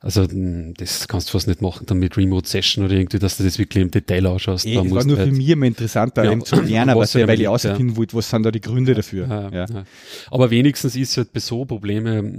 Also 0.00 0.26
das 0.26 1.08
kannst 1.08 1.28
du 1.28 1.32
fast 1.32 1.46
nicht 1.48 1.62
machen, 1.62 1.86
dann 1.86 1.98
mit 1.98 2.16
Remote 2.18 2.46
Session 2.46 2.84
oder 2.84 2.94
irgendwie, 2.94 3.18
dass 3.18 3.38
du 3.38 3.44
das 3.44 3.58
wirklich 3.58 3.82
im 3.82 3.90
Detail 3.90 4.26
ausschaust. 4.26 4.66
Eh, 4.66 4.74
Da 4.74 4.82
es 4.82 4.90
war 4.90 5.04
nur 5.04 5.14
du 5.16 5.22
für 5.22 5.28
halt- 5.28 5.32
mich 5.32 5.48
immer 5.48 5.64
interessant, 5.66 6.12
da 6.18 6.24
Ja, 6.24 6.32
eben 6.32 6.44
zu 6.44 6.56
lernen, 6.60 6.90
was 6.96 7.14
was 7.14 7.14
weil 7.14 7.20
ich 7.20 7.26
damit, 7.26 7.40
herausfinden 7.64 7.96
wollte, 7.96 8.16
was 8.16 8.28
sind 8.28 8.42
da 8.42 8.50
die 8.50 8.60
Gründe 8.60 8.92
dafür. 8.94 9.26
Ja, 9.28 9.48
Ja. 9.50 9.66
ja. 9.66 9.84
Aber 10.30 10.50
wenigstens 10.50 10.94
ist 10.96 11.16
halt 11.16 11.32
bei 11.32 11.40
so 11.40 11.64
Probleme 11.64 12.34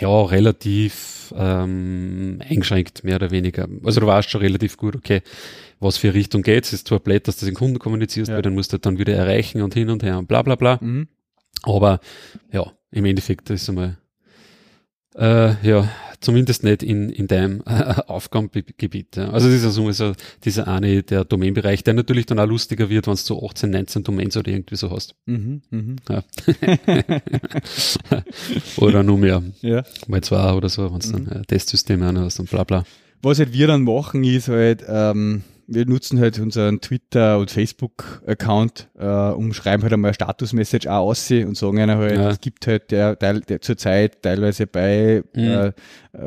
ja 0.00 0.22
relativ 0.24 1.32
ähm, 1.36 2.40
eingeschränkt, 2.48 3.04
mehr 3.04 3.16
oder 3.16 3.30
weniger. 3.30 3.68
Also 3.84 4.00
du 4.00 4.06
weißt 4.06 4.28
schon 4.30 4.40
relativ 4.42 4.76
gut, 4.76 4.94
okay, 4.96 5.22
was 5.80 5.96
für 5.96 6.12
Richtung 6.14 6.42
geht's. 6.42 6.68
Es 6.68 6.74
ist 6.80 6.88
zwar 6.88 7.00
blöd, 7.00 7.26
dass 7.28 7.38
du 7.38 7.46
den 7.46 7.54
Kunden 7.54 7.78
kommunizierst, 7.78 8.28
Ja. 8.28 8.36
weil 8.36 8.42
dann 8.42 8.54
musst 8.54 8.72
du 8.72 8.78
dann 8.78 8.98
wieder 8.98 9.14
erreichen 9.14 9.62
und 9.62 9.74
hin 9.74 9.90
und 9.90 10.02
her 10.02 10.18
und 10.18 10.26
bla 10.28 10.42
bla 10.42 10.54
bla. 10.54 10.78
Mhm. 10.80 11.08
Aber 11.62 12.00
ja, 12.52 12.70
im 12.90 13.04
Endeffekt 13.04 13.48
ist 13.50 13.68
einmal 13.68 13.96
äh, 15.16 15.54
ja, 15.66 15.88
zumindest 16.24 16.64
nicht 16.64 16.82
in, 16.82 17.10
in 17.10 17.26
deinem 17.26 17.62
äh, 17.66 17.94
Aufgabengebiet. 18.06 19.16
Ja. 19.16 19.30
Also 19.30 19.48
das 19.48 19.58
ist 19.58 19.64
also 19.64 19.92
so 19.92 20.12
dieser 20.44 20.66
eine, 20.66 21.02
der 21.02 21.24
Domainbereich, 21.24 21.84
der 21.84 21.94
natürlich 21.94 22.26
dann 22.26 22.38
auch 22.38 22.46
lustiger 22.46 22.88
wird, 22.90 23.06
wenn 23.06 23.14
du 23.14 23.20
so 23.20 23.46
18, 23.46 23.70
19 23.70 24.02
Domains 24.02 24.36
oder 24.36 24.50
irgendwie 24.50 24.76
so 24.76 24.90
hast. 24.90 25.14
Mhm. 25.26 25.62
Mhm. 25.70 25.96
oder 28.78 29.02
nur 29.02 29.18
mehr, 29.18 29.42
Ja. 29.60 29.82
mal 30.08 30.20
zwei 30.22 30.52
oder 30.52 30.68
so, 30.68 30.92
wenn 30.92 31.00
du 31.00 31.12
dann 31.12 31.26
äh, 31.28 31.44
Testsysteme 31.44 32.12
noch 32.12 32.22
hast 32.22 32.40
und 32.40 32.50
bla 32.50 32.64
bla. 32.64 32.84
Was 33.22 33.38
halt 33.38 33.52
wir 33.52 33.66
dann 33.66 33.84
machen, 33.84 34.24
ist 34.24 34.48
halt, 34.48 34.84
ähm, 34.88 35.42
wir 35.66 35.86
nutzen 35.86 36.20
halt 36.20 36.38
unseren 36.38 36.80
Twitter- 36.80 37.38
und 37.38 37.50
Facebook-Account 37.50 38.88
äh, 38.98 39.06
und 39.30 39.54
schreiben 39.54 39.82
halt 39.82 39.92
einmal 39.92 40.10
eine 40.10 40.14
Status-Message 40.14 40.86
auch 40.86 41.08
aus 41.08 41.30
und 41.30 41.56
sagen 41.56 41.78
einer 41.80 41.96
halt, 41.98 42.16
Ja. 42.16 42.30
es 42.30 42.40
gibt 42.40 42.66
halt 42.66 42.90
der, 42.90 43.16
der, 43.16 43.40
der 43.40 43.60
zurzeit 43.60 44.22
teilweise 44.22 44.66
bei 44.66 45.22
Mhm. 45.34 45.42
äh, 45.42 45.66
äh, 45.66 45.72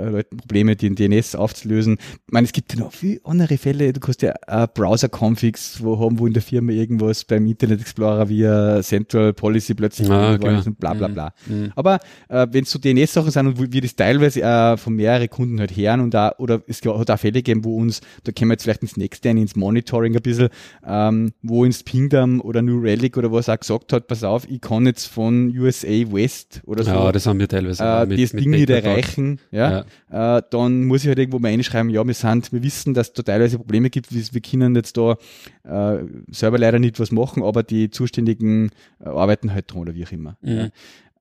Leuten 0.09 0.37
Probleme, 0.37 0.75
den 0.75 0.95
DNS 0.95 1.35
aufzulösen. 1.35 1.97
Ich 1.99 2.31
meine, 2.33 2.45
es 2.45 2.51
gibt 2.51 2.73
ja 2.73 2.79
noch 2.79 2.91
viele 2.91 3.21
andere 3.23 3.57
Fälle. 3.57 3.93
Du 3.93 3.99
kannst 4.01 4.21
ja 4.21 4.33
äh, 4.47 4.67
Browser-Configs 4.73 5.81
wo 5.83 5.97
haben, 5.99 6.19
wo 6.19 6.27
in 6.27 6.33
der 6.33 6.41
Firma 6.41 6.71
irgendwas 6.73 7.23
beim 7.23 7.45
Internet 7.47 7.79
Explorer 7.81 8.27
via 8.29 8.81
Central 8.81 9.33
Policy 9.33 9.73
plötzlich 9.75 10.09
Ah, 10.09 10.35
ist 10.35 10.67
und 10.67 10.79
bla 10.79 10.93
bla 10.93 11.07
Mhm. 11.07 11.13
bla. 11.13 11.33
Mhm. 11.47 11.71
Aber 11.75 11.99
äh, 12.29 12.47
wenn 12.51 12.63
es 12.63 12.71
so 12.71 12.79
DNS-Sachen 12.79 13.31
sind 13.31 13.47
und 13.47 13.71
wir 13.73 13.81
das 13.81 13.95
teilweise 13.95 14.41
äh, 14.41 14.77
von 14.77 14.93
mehreren 14.93 15.29
Kunden 15.29 15.59
halt 15.59 15.75
hören 15.75 16.01
und 16.01 16.13
da 16.13 16.33
oder 16.37 16.61
es 16.67 16.81
hat 16.81 17.09
auch 17.11 17.19
Fälle 17.19 17.33
gegeben, 17.33 17.63
wo 17.63 17.77
uns, 17.77 18.01
da 18.23 18.31
können 18.31 18.49
wir 18.49 18.53
jetzt 18.53 18.63
vielleicht 18.63 18.81
ins 18.81 18.97
nächste 18.97 19.26
ein, 19.27 19.37
ins 19.37 19.55
Monitoring 19.55 20.15
ein 20.15 20.21
bisschen, 20.21 20.49
ähm, 20.85 21.31
wo 21.41 21.63
uns 21.63 21.83
Pingdom 21.83 22.41
oder 22.41 22.61
New 22.61 22.79
Relic 22.79 23.17
oder 23.17 23.31
was 23.31 23.49
auch 23.49 23.59
gesagt 23.59 23.93
hat, 23.93 24.07
pass 24.07 24.23
auf, 24.23 24.49
ich 24.49 24.61
kann 24.61 24.85
jetzt 24.85 25.05
von 25.05 25.55
USA 25.57 25.87
West 25.87 26.61
oder 26.65 26.83
so 26.83 26.91
Ja, 26.91 27.11
das 27.11 27.25
haben 27.25 27.39
wir 27.39 27.47
teilweise 27.47 27.83
äh, 27.83 28.17
das 28.17 28.31
Ding 28.31 28.51
nicht 28.51 28.69
erreichen, 28.69 29.39
ja, 29.51 29.85
Äh, 30.09 30.41
dann 30.49 30.85
muss 30.85 31.03
ich 31.03 31.09
halt 31.09 31.19
irgendwo 31.19 31.39
mal 31.39 31.49
einschreiben, 31.49 31.89
ja, 31.89 32.05
wir 32.05 32.13
sind, 32.13 32.51
wir 32.53 32.63
wissen, 32.63 32.93
dass 32.93 33.07
es 33.07 33.13
da 33.13 33.23
teilweise 33.23 33.57
Probleme 33.57 33.89
gibt, 33.89 34.13
wir, 34.13 34.23
wir 34.31 34.41
können 34.41 34.75
jetzt 34.75 34.97
da 34.97 35.17
äh, 35.63 36.03
selber 36.29 36.57
leider 36.57 36.79
nicht 36.79 36.99
was 36.99 37.11
machen, 37.11 37.43
aber 37.43 37.63
die 37.63 37.89
Zuständigen 37.89 38.71
äh, 38.99 39.09
arbeiten 39.09 39.53
halt 39.53 39.71
dran 39.71 39.81
oder 39.81 39.95
wie 39.95 40.05
auch 40.05 40.11
immer. 40.11 40.37
Mhm. 40.41 40.57
Ja. 40.57 40.65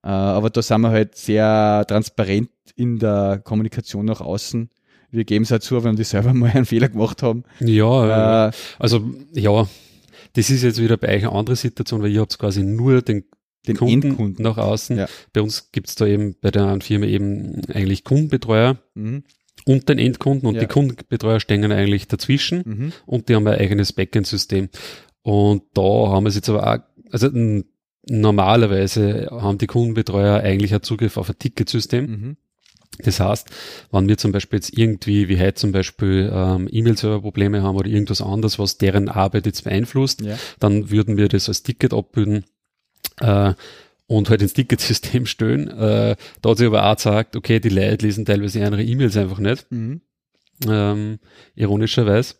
Äh, 0.06 0.08
aber 0.08 0.50
da 0.50 0.62
sind 0.62 0.82
wir 0.82 0.90
halt 0.90 1.16
sehr 1.16 1.84
transparent 1.88 2.50
in 2.76 2.98
der 2.98 3.40
Kommunikation 3.42 4.04
nach 4.04 4.20
außen. 4.20 4.70
Wir 5.10 5.24
geben 5.24 5.44
es 5.44 5.50
halt 5.50 5.62
zu, 5.62 5.82
wenn 5.84 5.96
die 5.96 6.04
selber 6.04 6.32
mal 6.34 6.50
einen 6.50 6.64
Fehler 6.66 6.88
gemacht 6.88 7.22
haben. 7.22 7.44
Ja, 7.60 8.46
äh, 8.46 8.48
Äh, 8.48 8.52
also 8.78 9.02
ja, 9.32 9.68
das 10.34 10.50
ist 10.50 10.62
jetzt 10.62 10.80
wieder 10.82 10.96
bei 10.96 11.08
euch 11.16 11.26
eine 11.26 11.32
andere 11.32 11.56
Situation, 11.56 12.02
weil 12.02 12.10
ihr 12.12 12.20
habt 12.20 12.38
quasi 12.38 12.62
nur 12.62 13.02
den 13.02 13.24
den 13.66 13.76
Kunden 13.76 14.06
Endkunden. 14.10 14.44
nach 14.44 14.58
außen. 14.58 14.96
Ja. 14.96 15.08
Bei 15.32 15.40
uns 15.40 15.72
gibt's 15.72 15.96
da 15.96 16.06
eben 16.06 16.36
bei 16.40 16.52
der 16.52 16.62
anderen 16.62 16.82
Firma 16.82 17.06
eben 17.06 17.62
eigentlich 17.72 18.04
Kundenbetreuer 18.04 18.76
Mhm. 18.94 19.24
und 19.64 19.88
den 19.88 19.98
Endkunden 19.98 20.48
und 20.48 20.54
Ja. 20.54 20.60
die 20.60 20.66
Kundenbetreuer 20.68 21.40
stehen 21.40 21.72
eigentlich 21.72 22.06
dazwischen 22.06 22.62
Mhm. 22.64 22.92
und 23.06 23.28
die 23.28 23.34
haben 23.34 23.44
ein 23.48 23.58
eigenes 23.58 23.92
Backend-System. 23.92 24.68
Und 25.22 25.64
da 25.74 25.82
haben 25.82 26.22
wir 26.24 26.28
es 26.28 26.36
jetzt 26.36 26.48
aber 26.48 26.64
auch, 26.74 26.78
also 27.10 27.28
normalerweise 28.08 29.28
haben 29.30 29.58
die 29.58 29.66
Kundenbetreuer 29.66 30.40
eigentlich 30.40 30.72
einen 30.72 30.82
Zugriff 30.82 31.16
auf 31.16 31.28
ein 31.28 31.38
Ticketsystem. 31.38 32.06
Mhm. 32.06 32.36
Das 33.02 33.20
heißt, 33.20 33.48
wenn 33.92 34.08
wir 34.08 34.16
zum 34.18 34.32
Beispiel 34.32 34.58
jetzt 34.58 34.76
irgendwie, 34.76 35.28
wie 35.28 35.38
heute 35.38 35.54
zum 35.54 35.72
Beispiel, 35.72 36.30
ähm, 36.32 36.68
E-Mail-Server-Probleme 36.70 37.62
haben 37.62 37.76
oder 37.76 37.88
irgendwas 37.88 38.20
anderes, 38.22 38.58
was 38.58 38.78
deren 38.78 39.08
Arbeit 39.08 39.46
jetzt 39.46 39.64
beeinflusst, 39.64 40.20
Ja. 40.22 40.36
dann 40.60 40.90
würden 40.90 41.16
wir 41.16 41.28
das 41.28 41.48
als 41.48 41.62
Ticket 41.62 41.92
abbilden 41.94 42.44
äh, 43.20 43.54
und 44.06 44.30
halt 44.30 44.42
ins 44.42 44.52
Ticketsystem 44.54 45.26
stellen. 45.26 45.68
Äh, 45.68 46.16
da 46.42 46.50
hat 46.50 46.58
sich 46.58 46.66
aber 46.66 46.90
auch 46.90 46.96
gesagt, 46.96 47.36
okay, 47.36 47.60
die 47.60 47.68
Leute 47.70 48.06
lesen 48.06 48.24
teilweise 48.24 48.58
ihre 48.60 48.82
E-Mails 48.82 49.16
einfach 49.16 49.38
nicht, 49.38 49.66
Mhm. 49.70 50.00
ähm, 50.68 51.18
ironischerweise, 51.54 52.34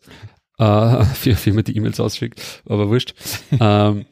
äh, 0.59 1.05
für 1.15 1.31
eine 1.31 1.37
Firma, 1.37 1.63
die 1.63 1.77
E-Mails 1.77 2.01
ausschickt, 2.01 2.41
aber 2.67 2.89
wurscht. 2.89 3.15
ähm, 3.61 4.07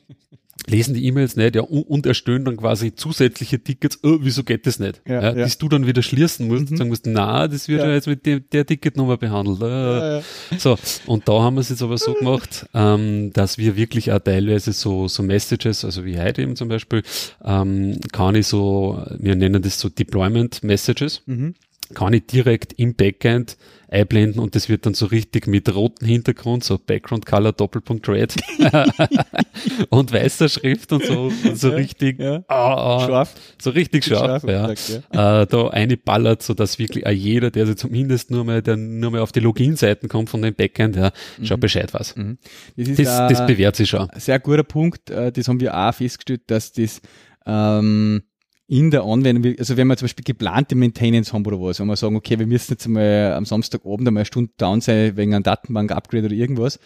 lesen 0.66 0.94
die 0.94 1.04
E-Mails 1.06 1.36
nicht, 1.36 1.54
ja, 1.56 1.62
und, 1.62 1.82
und 1.82 2.06
erstellen 2.06 2.44
dann 2.44 2.56
quasi 2.56 2.94
zusätzliche 2.94 3.58
Tickets, 3.62 3.98
oh, 4.02 4.18
wieso 4.20 4.44
geht 4.44 4.66
das 4.66 4.78
nicht? 4.78 5.02
Ja, 5.06 5.22
Ja, 5.22 5.36
ja. 5.36 5.46
Du 5.58 5.68
dann 5.68 5.86
wieder 5.86 6.02
schließen 6.02 6.48
musst 6.48 6.62
Mhm. 6.64 6.68
und 6.70 6.76
sagen 6.78 6.90
musst, 6.90 7.06
na, 7.06 7.46
das 7.48 7.68
wird 7.68 7.80
Ja. 7.80 7.88
ja. 7.88 7.94
jetzt 7.94 8.06
mit 8.06 8.24
der, 8.26 8.40
der 8.40 8.66
Ticketnummer 8.66 9.16
behandelt. 9.16 9.60
Äh, 9.62 10.22
so, 10.58 10.76
und 11.06 11.28
da 11.28 11.42
haben 11.42 11.54
wir 11.56 11.60
es 11.60 11.68
jetzt 11.68 11.82
aber 11.82 11.98
so 11.98 12.14
gemacht, 12.14 12.66
ähm, 12.74 13.32
dass 13.32 13.58
wir 13.58 13.76
wirklich 13.76 14.12
auch 14.12 14.18
teilweise 14.20 14.72
so, 14.72 15.08
so 15.08 15.22
Messages, 15.22 15.84
also 15.84 16.04
wie 16.04 16.18
heute 16.18 16.42
eben 16.42 16.56
zum 16.56 16.68
Beispiel, 16.68 17.02
ähm, 17.44 17.98
kann 18.12 18.34
ich 18.34 18.46
so, 18.46 19.02
wir 19.18 19.36
nennen 19.36 19.62
das 19.62 19.78
so 19.80 19.88
Deployment 19.88 20.62
Messages, 20.62 21.22
Mhm. 21.26 21.54
Kann 21.94 22.12
ich 22.12 22.26
direkt 22.26 22.72
im 22.74 22.94
Backend 22.94 23.56
einblenden 23.88 24.40
und 24.42 24.56
das 24.56 24.68
wird 24.68 24.86
dann 24.86 24.94
so 24.94 25.06
richtig 25.06 25.46
mit 25.46 25.72
rotem 25.72 26.08
Hintergrund, 26.08 26.64
so 26.64 26.78
Background 26.78 27.26
Color 27.26 27.52
Doppelpunkt 27.52 28.08
Red 28.08 28.34
und 29.90 30.12
weißer 30.12 30.48
Schrift 30.48 30.92
und 30.92 31.04
so, 31.04 31.30
und 31.44 31.56
so 31.58 31.68
Ja, 31.70 31.74
richtig, 31.76 32.18
ja. 32.18 32.42
ah, 32.48 32.74
ah, 32.74 33.06
Scharf. 33.06 33.34
so 33.60 33.70
richtig 33.70 34.04
scharf, 34.04 34.42
Scharf 34.42 34.44
ja. 34.44 34.66
gesagt, 34.66 35.04
Äh, 35.12 35.46
da 35.46 35.68
eine 35.68 35.96
ballert, 35.96 36.42
so 36.42 36.54
dass 36.54 36.78
wirklich 36.78 37.06
auch 37.06 37.10
jeder, 37.12 37.50
der 37.50 37.66
sich 37.66 37.76
zumindest 37.76 38.30
nur 38.30 38.44
mal, 38.44 38.62
der 38.62 38.76
nur 38.76 39.10
mal 39.12 39.20
auf 39.20 39.32
die 39.32 39.40
Login-Seiten 39.40 40.08
kommt 40.08 40.28
von 40.30 40.42
dem 40.42 40.54
Backend, 40.54 40.96
ja, 40.96 41.12
schon 41.42 41.60
Bescheid 41.60 41.92
weiß. 41.94 42.16
Mhm. 42.16 42.38
Das 42.76 42.88
ist 42.88 42.98
Das, 42.98 43.28
das 43.32 43.46
bewährt 43.46 43.76
sich 43.76 43.88
schon. 43.88 44.08
sehr 44.16 44.40
guter 44.40 44.64
Punkt. 44.64 45.10
äh, 45.10 45.30
Das 45.30 45.46
haben 45.46 45.60
wir 45.60 45.76
auch 45.76 45.94
festgestellt, 45.94 46.42
dass 46.48 46.72
das 46.72 47.00
ähm, 47.46 48.22
in 48.66 48.90
der 48.90 49.02
Anwendung, 49.02 49.54
also 49.58 49.76
wenn 49.76 49.88
wir 49.88 49.96
zum 49.96 50.06
Beispiel 50.06 50.24
geplante 50.24 50.74
Maintenance 50.74 51.32
haben 51.32 51.44
oder 51.46 51.60
was, 51.60 51.80
wenn 51.80 51.86
wir 51.86 51.96
sagen, 51.96 52.16
okay, 52.16 52.38
wir 52.38 52.46
müssen 52.46 52.72
jetzt 52.72 52.86
einmal 52.86 53.34
am 53.34 53.44
Samstagabend 53.44 54.08
einmal 54.08 54.22
eine 54.22 54.26
Stunde 54.26 54.52
down 54.56 54.80
sein 54.80 55.16
wegen 55.16 55.34
einem 55.34 55.42
Datenbank-Upgrade 55.42 56.26
oder 56.26 56.34
irgendwas, 56.34 56.76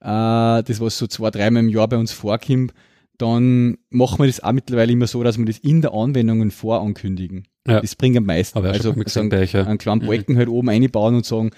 äh, 0.00 0.62
das 0.62 0.80
was 0.80 0.98
so 0.98 1.06
zwei, 1.06 1.30
dreimal 1.30 1.62
im 1.62 1.68
Jahr 1.70 1.88
bei 1.88 1.96
uns 1.96 2.12
vorkommt, 2.12 2.74
dann 3.16 3.78
machen 3.90 4.18
wir 4.18 4.26
das 4.26 4.42
auch 4.42 4.52
mittlerweile 4.52 4.92
immer 4.92 5.06
so, 5.06 5.22
dass 5.22 5.38
wir 5.38 5.44
das 5.46 5.58
in 5.58 5.80
der 5.80 5.94
Anwendung 5.94 6.50
vorankündigen. 6.50 7.46
Ja. 7.66 7.80
Das 7.80 7.94
bringt 7.94 8.16
am 8.16 8.26
meisten. 8.26 8.58
Aber 8.58 8.70
also 8.70 8.92
mal 8.92 9.04
euch, 9.34 9.52
ja. 9.52 9.64
einen 9.64 9.78
kleinen 9.78 10.02
Mhm. 10.02 10.06
Balken 10.06 10.36
halt 10.36 10.48
oben 10.48 10.68
einbauen 10.68 11.14
und 11.14 11.24
sagen, 11.24 11.50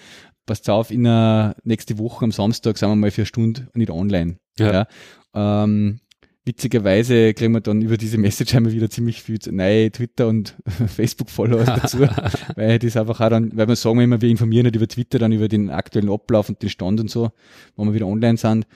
passt 0.45 0.71
auf, 0.71 0.91
in 0.91 1.05
der 1.05 1.57
nächste 1.65 1.99
Woche 1.99 2.25
am 2.25 2.31
Samstag 2.31 2.79
sind 2.79 2.89
wir 2.89 2.97
mal 2.97 3.11
für 3.11 3.23
eine 3.23 3.27
Stunde 3.27 3.69
nicht 3.75 3.91
online. 3.91 4.39
Ja. 4.59 4.87
Ja. 5.35 5.65
Ähm, 5.65 6.01
witzigerweise 6.47 7.35
kriegen 7.35 7.53
wir 7.53 7.61
dann 7.61 7.83
über 7.83 7.97
diese 7.97 8.19
Message 8.19 8.55
einmal 8.55 8.73
wieder 8.73 8.89
ziemlich 8.89 9.21
viel 9.21 9.39
neue 9.51 9.91
Twitter 9.91 10.29
und 10.29 10.57
Facebook-Followers 10.87 11.67
dazu, 11.83 11.99
weil 12.55 12.79
das 12.79 12.97
einfach 12.97 13.21
auch 13.21 13.29
dann, 13.29 13.57
weil 13.57 13.69
wir 13.69 13.77
sagen 13.77 14.01
immer, 14.01 14.23
wir 14.23 14.31
informieren 14.31 14.65
nicht 14.65 14.77
über 14.77 14.87
Twitter 14.87 15.19
dann 15.19 15.33
über 15.33 15.49
den 15.49 15.71
aktuellen 15.71 16.09
Ablauf 16.09 16.49
und 16.49 16.63
den 16.63 16.71
Stand 16.71 17.01
und 17.01 17.11
so, 17.11 17.31
wenn 17.77 17.87
wir 17.87 17.95
wieder 17.95 18.07
online 18.07 18.39
sind. 18.39 18.67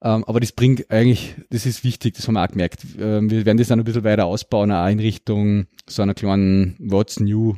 Ähm, 0.00 0.24
aber 0.24 0.40
das 0.40 0.52
bringt 0.52 0.90
eigentlich, 0.90 1.34
das 1.50 1.66
ist 1.66 1.84
wichtig, 1.84 2.14
das 2.14 2.26
haben 2.26 2.34
wir 2.34 2.44
auch 2.44 2.48
gemerkt. 2.48 2.82
Ähm, 2.98 3.30
wir 3.30 3.44
werden 3.44 3.58
das 3.58 3.68
dann 3.68 3.80
ein 3.80 3.84
bisschen 3.84 4.04
weiter 4.04 4.26
ausbauen, 4.26 4.72
auch 4.72 4.88
in 4.88 5.00
Richtung 5.00 5.66
so 5.86 6.02
einer 6.02 6.14
kleinen 6.14 6.76
What's 6.78 7.20
New 7.20 7.56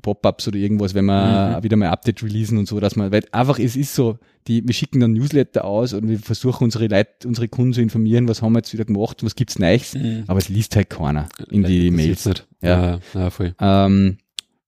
Pop-ups 0.00 0.48
oder 0.48 0.58
irgendwas, 0.58 0.94
wenn 0.94 1.04
wir 1.04 1.56
Mhm. 1.58 1.62
wieder 1.64 1.76
mal 1.76 1.88
Update 1.90 2.22
releasen 2.22 2.58
und 2.58 2.66
so, 2.66 2.80
dass 2.80 2.96
man, 2.96 3.12
weil 3.12 3.22
einfach 3.30 3.58
es 3.58 3.76
ist 3.76 3.94
so, 3.94 4.18
die, 4.48 4.66
wir 4.66 4.74
schicken 4.74 5.00
dann 5.00 5.12
Newsletter 5.12 5.64
aus 5.64 5.92
und 5.92 6.08
wir 6.08 6.18
versuchen 6.18 6.64
unsere 6.64 6.88
Leute, 6.88 7.28
unsere 7.28 7.46
Kunden 7.48 7.72
zu 7.74 7.80
informieren, 7.80 8.26
was 8.26 8.42
haben 8.42 8.52
wir 8.54 8.58
jetzt 8.58 8.72
wieder 8.72 8.84
gemacht, 8.84 9.22
was 9.22 9.36
gibt's 9.36 9.58
Neues, 9.58 9.94
Mhm. 9.94 10.24
aber 10.26 10.38
es 10.38 10.48
liest 10.48 10.74
halt 10.74 10.90
keiner 10.90 11.28
in 11.50 11.62
die 11.62 11.88
das 11.90 11.96
Mails. 11.96 12.26
Nicht. 12.26 12.48
Ja. 12.62 12.94
Ja, 12.94 13.00
ja, 13.14 13.30
voll. 13.30 13.54
Ähm, 13.60 14.18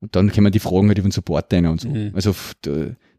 Und 0.01 0.14
dann 0.14 0.30
kommen 0.30 0.53
die 0.53 0.59
Fragen 0.59 0.88
halt 0.88 0.99
über 0.99 1.09
den 1.09 1.12
Support 1.12 1.51
rein 1.53 1.66
und 1.66 1.80
so. 1.80 1.88
Mhm. 1.88 2.11
Also 2.14 2.34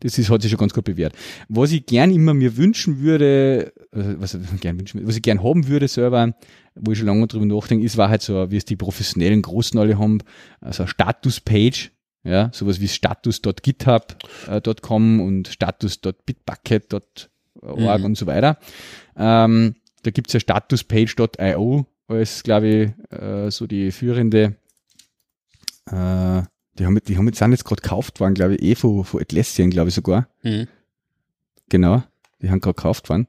das 0.05 0.17
ist, 0.19 0.29
hat 0.29 0.43
sich 0.43 0.51
schon 0.51 0.59
ganz 0.59 0.73
gut 0.73 0.83
bewährt. 0.83 1.15
Was 1.49 1.71
ich 1.71 1.87
gern 1.87 2.11
immer 2.11 2.35
mir 2.35 2.57
wünschen 2.57 2.99
würde, 2.99 3.73
äh, 3.91 4.13
was, 4.19 4.35
ich 4.35 4.41
gern 4.61 4.77
wünschen, 4.79 4.99
würde, 4.99 5.07
was 5.07 5.15
ich 5.15 5.23
gern 5.23 5.41
haben 5.43 5.67
würde 5.67 5.87
selber, 5.87 6.35
wo 6.75 6.91
ich 6.91 6.99
schon 6.99 7.07
lange 7.07 7.25
drüber 7.25 7.47
nachdenke, 7.47 7.83
ist, 7.83 7.97
war 7.97 8.09
halt 8.09 8.21
so, 8.21 8.51
wie 8.51 8.57
es 8.57 8.65
die 8.65 8.75
professionellen 8.75 9.41
Großen 9.41 9.79
alle 9.79 9.97
haben, 9.97 10.19
also 10.61 10.83
eine 10.83 10.89
Status-Page, 10.89 11.89
ja, 12.23 12.51
sowas 12.53 12.79
wie 12.79 12.87
status.github.com 12.87 15.21
und 15.21 15.47
status.bitbucket.org 15.47 17.99
Mhm. 17.99 18.05
und 18.05 18.15
so 18.15 18.27
weiter. 18.27 18.59
Ähm, 19.17 19.73
da 20.03 20.11
gibt's 20.11 20.33
ja 20.33 20.39
statuspage.io 20.39 21.87
als, 22.07 22.43
glaube 22.43 22.67
ich, 22.67 22.91
äh, 23.17 23.49
so 23.49 23.65
die 23.65 23.91
führende 23.91 24.55
äh, 25.91 26.43
die 26.77 26.85
haben, 26.85 26.99
die 27.07 27.17
haben 27.17 27.27
jetzt, 27.27 27.39
sind 27.39 27.51
jetzt 27.51 27.65
gerade 27.65 27.81
gekauft 27.81 28.19
worden, 28.19 28.33
glaube 28.33 28.55
ich, 28.55 28.61
eh 28.61 28.75
von, 28.75 29.03
von 29.03 29.21
Atlassian, 29.21 29.69
glaube 29.69 29.89
ich 29.89 29.95
sogar. 29.95 30.27
Mhm. 30.43 30.67
Genau. 31.69 32.03
Die 32.41 32.49
haben 32.49 32.59
gerade 32.59 32.75
gekauft 32.75 33.09
worden. 33.09 33.27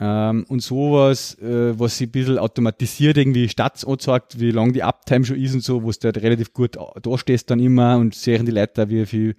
Ähm, 0.00 0.44
und 0.48 0.60
sowas, 0.62 1.36
äh, 1.40 1.78
was 1.78 1.98
sich 1.98 2.08
ein 2.08 2.12
bisschen 2.12 2.38
automatisiert 2.38 3.16
irgendwie 3.18 3.48
Stats 3.48 3.84
anzeigt, 3.84 4.40
wie 4.40 4.50
lang 4.50 4.72
die 4.72 4.82
Uptime 4.82 5.24
schon 5.24 5.36
ist 5.36 5.54
und 5.54 5.62
so, 5.62 5.82
wo 5.82 5.90
du 5.90 5.98
halt 6.02 6.22
relativ 6.22 6.52
gut 6.52 6.76
da 6.76 7.18
stehst 7.18 7.50
dann 7.50 7.60
immer 7.60 7.98
und 7.98 8.14
sehen 8.14 8.46
die 8.46 8.52
Leute, 8.52 8.88
wie 8.88 9.04
viel 9.06 9.36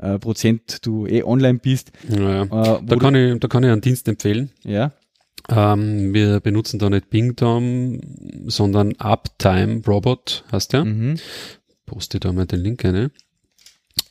äh, 0.00 0.18
Prozent 0.18 0.84
du 0.86 1.06
eh 1.06 1.22
online 1.22 1.58
bist. 1.58 1.92
Ja, 2.08 2.44
ja. 2.44 2.76
Äh, 2.78 2.82
Da, 2.82 2.96
kann 2.96 3.14
ich, 3.14 3.38
da 3.38 3.46
kann 3.46 3.62
ich 3.62 3.70
einen 3.70 3.82
Dienst 3.82 4.08
empfehlen. 4.08 4.50
ja, 4.64 4.92
Ähm, 5.48 6.12
wir 6.14 6.40
benutzen 6.40 6.78
da 6.78 6.88
nicht 6.90 7.10
Pingdom, 7.10 8.00
sondern 8.46 8.94
Uptime 8.96 9.82
Robot, 9.86 10.44
heißt 10.50 10.72
der. 10.72 10.84
mhm. 10.86 11.16
Poste 11.90 12.20
da 12.20 12.32
mal 12.32 12.46
den 12.46 12.60
Link 12.60 12.84
rein. 12.84 13.10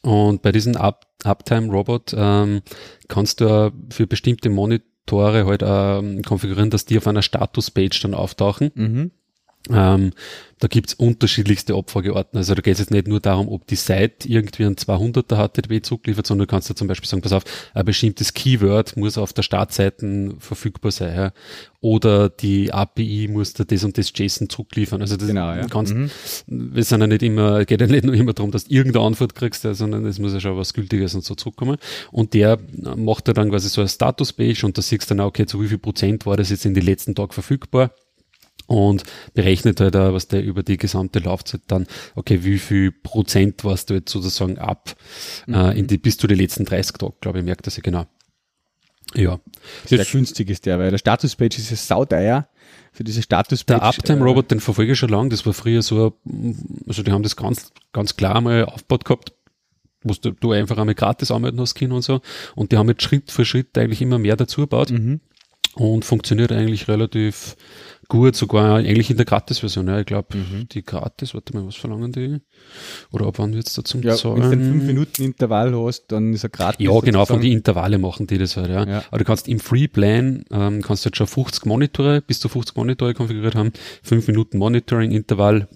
Und 0.01 0.41
bei 0.41 0.51
diesem 0.51 0.75
Up 0.75 1.07
Uptime 1.23 1.71
Robot 1.71 2.13
ähm, 2.15 2.61
kannst 3.07 3.41
du 3.41 3.73
für 3.89 4.07
bestimmte 4.07 4.49
Monitore 4.49 5.45
halt 5.45 5.63
ähm, 5.65 6.21
konfigurieren, 6.21 6.69
dass 6.69 6.86
die 6.86 6.97
auf 6.97 7.07
einer 7.07 7.21
Status-Page 7.21 7.99
dann 8.01 8.13
auftauchen. 8.13 8.71
Mhm. 8.73 9.11
Ähm, 9.70 10.12
da 10.60 10.68
gibt's 10.68 10.93
unterschiedlichste 10.93 11.74
Abfragearten. 11.76 12.38
Also 12.38 12.53
da 12.53 12.62
geht 12.62 12.74
es 12.74 12.80
jetzt 12.80 12.91
nicht 12.91 13.07
nur 13.07 13.20
darum, 13.22 13.47
ob 13.49 13.66
die 13.68 13.76
Seite 13.76 14.28
irgendwie 14.28 14.66
einen 14.66 14.76
200er 14.76 15.36
HTTP 15.47 15.82
zugliefert, 15.86 16.28
sondern 16.28 16.47
du 16.47 16.51
kannst 16.51 16.70
da 16.70 16.76
zum 16.76 16.88
Beispiel 16.88 17.07
sagen, 17.07 17.22
pass 17.22 17.32
auf, 17.32 17.43
ein 17.74 17.86
bestimmtes 17.86 18.34
Keyword 18.34 18.97
muss 18.97 19.18
auf 19.18 19.32
der 19.32 19.43
Startseite 19.43 20.36
verfügbar 20.39 20.91
sein. 20.91 21.16
Ja? 21.16 21.32
Oder 21.82 22.30
die 22.30 22.74
API 22.74 23.30
muss 23.32 23.53
da 23.53 23.64
das 23.64 23.84
und 23.86 23.97
das 23.97 24.12
JSON 24.14 24.49
zurückliefern. 24.49 25.01
Also 25.01 25.16
das 25.16 25.28
Genau, 25.28 25.53
ja. 25.53 25.66
kannst, 25.68 25.93
Mhm. 25.93 26.10
wir 26.47 26.84
sind 26.84 26.99
ja 26.99 27.07
nicht 27.07 27.24
immer, 27.24 27.64
geht 27.64 27.80
ja 27.80 27.88
nicht 27.88 28.03
nur 28.03 28.16
immer 28.16 28.34
darum, 28.34 28.51
dass 28.51 28.66
du 28.66 28.74
irgendeine 28.74 29.05
Antwort 29.05 29.36
kriegst, 29.36 29.62
sondern 29.62 30.05
es 30.05 30.20
muss 30.20 30.34
ja 30.34 30.41
schon 30.41 30.57
was 30.57 30.74
Gültiges 30.74 31.16
und 31.16 31.24
so 31.24 31.36
zurückkommen. 31.36 31.78
Und 32.12 32.34
der 32.34 32.60
macht 32.97 33.28
ja 33.30 33.34
dann 33.34 33.49
quasi 33.49 33.70
so 33.70 33.80
eine 33.82 33.88
Status-Page 33.88 34.64
und 34.66 34.78
da 34.78 34.82
siehst 34.82 35.10
du 35.10 35.16
dann 35.16 35.22
auch, 35.22 35.28
okay, 35.28 35.45
zu 35.45 35.62
wie 35.62 35.68
viel 35.68 35.78
Prozent 35.78 36.26
war 36.26 36.36
das 36.36 36.49
jetzt 36.49 36.66
in 36.66 36.74
den 36.74 36.84
letzten 36.84 37.16
Tagen 37.16 37.32
verfügbar 37.32 37.91
und 38.68 39.03
berechnet 39.34 39.80
halt 39.80 39.95
auch, 39.95 40.14
was 40.14 40.28
der 40.28 40.43
über 40.43 40.64
die 40.64 40.78
gesamte 40.78 41.20
Laufzeit 41.20 41.62
dann, 41.68 41.88
okay, 42.16 42.43
wie 42.43 42.60
viel 42.60 42.91
Prozent 42.91 43.64
warst 43.64 43.89
du 43.89 43.95
jetzt 43.95 44.12
sozusagen 44.12 44.57
ab, 44.57 44.95
äh, 45.47 45.78
in 45.78 45.88
die, 45.88 45.97
bis 45.97 46.18
zu 46.18 46.28
den 46.28 46.38
letzten 46.38 46.66
30 46.66 46.97
Tagen, 46.97 47.14
glaube 47.22 47.39
ich, 47.39 47.45
merkt 47.45 47.66
das 47.68 47.78
ja 47.78 47.82
genau. 47.82 48.05
Ja. 49.16 49.39
Sehr 49.86 50.05
günstig 50.05 50.49
ist 50.49 50.66
der, 50.66 50.78
weil 50.78 50.91
der 50.91 50.99
Status-Page 50.99 51.57
ist 51.57 51.72
ja 51.72 51.78
sauteuer 51.78 52.47
für 52.91 53.03
diese 53.03 53.22
Status-Page. 53.24 53.80
Der 53.80 53.88
Uptime-Robot, 53.88 54.51
den 54.51 54.60
verfolge 54.60 54.91
ich 54.91 54.99
schon 54.99 55.10
lange, 55.10 55.30
das 55.30 55.45
war 55.45 55.53
früher 55.53 55.82
so, 55.82 56.18
also 56.88 57.01
die 57.01 57.12
haben 57.12 57.24
das 57.24 57.36
ganz, 57.36 57.72
ganz 57.91 58.16
klar 58.16 58.39
mal 58.41 58.66
aufgebaut 58.66 59.05
gehabt, 59.05 59.34
wo 60.03 60.14
du, 60.14 60.32
du 60.32 60.51
einfach 60.51 60.78
einmal 60.78 60.95
gratis 60.95 61.32
anmelden 61.32 61.60
hast 61.60 61.76
können 61.76 61.91
und 61.91 62.03
so. 62.03 62.22
Und 62.55 62.72
die 62.72 62.78
haben 62.78 62.88
jetzt 62.88 63.01
Schritt 63.03 63.32
für 63.32 63.45
Schritt 63.45 63.78
eigentlich 63.78 64.01
immer 64.01 64.20
mehr 64.20 64.36
dazu 64.36 64.62
gebaut 64.62 64.91
Mhm. 64.91 65.22
und 65.74 66.05
funktioniert 66.05 66.51
eigentlich 66.51 66.88
relativ 66.88 67.55
gut, 68.10 68.36
sogar 68.36 68.76
eigentlich 68.78 69.10
in 69.10 69.16
der 69.18 69.26
Gratis-Version. 69.26 69.88
Ja, 69.88 69.99
ich 69.99 70.05
glaube, 70.05 70.36
Mhm. 70.36 70.68
die 70.68 70.84
Gratis, 70.84 71.34
warte 71.34 71.55
mal, 71.55 71.66
was 71.66 71.76
verlangen 71.76 72.12
die? 72.12 72.41
Oder 73.12 73.28
ab 73.28 73.36
wann 73.38 73.53
wird's 73.53 73.74
da 73.76 73.84
zum 73.84 74.01
Ja, 74.01 74.12
wenn 74.16 74.20
du 74.22 74.32
einen 74.34 74.41
Zahlen? 74.51 74.72
5 74.72 74.84
Minuten 74.84 75.24
Intervall 75.24 75.74
hast, 75.74 76.07
dann 76.07 76.34
ist 76.34 76.43
er 76.43 76.49
gratis. 76.49 76.86
Ja, 76.86 76.99
genau, 76.99 77.26
von 77.26 77.39
die 77.39 77.53
Intervalle 77.53 77.97
machen 77.99 78.28
die 78.28 78.38
das 78.38 78.57
halt, 78.57 78.70
ja. 78.70 78.86
Ja. 78.86 79.03
Aber 79.10 79.20
du 79.20 79.24
kannst 79.24 79.47
im 79.47 79.60
Free 79.60 79.88
Plan, 79.88 80.43
ähm, 80.51 80.82
kannst 80.82 81.05
du 81.05 81.10
jetzt 81.10 81.18
schon 81.18 81.28
50 81.28 81.66
Monitore, 81.66 82.22
bis 82.22 82.39
zu 82.39 82.49
50 82.49 82.76
Monitore 82.76 83.14
konfiguriert 83.14 83.55
haben, 83.55 83.72
5 84.03 84.28
Minuten 84.28 84.57
Monitoring-Intervall, 84.57 85.68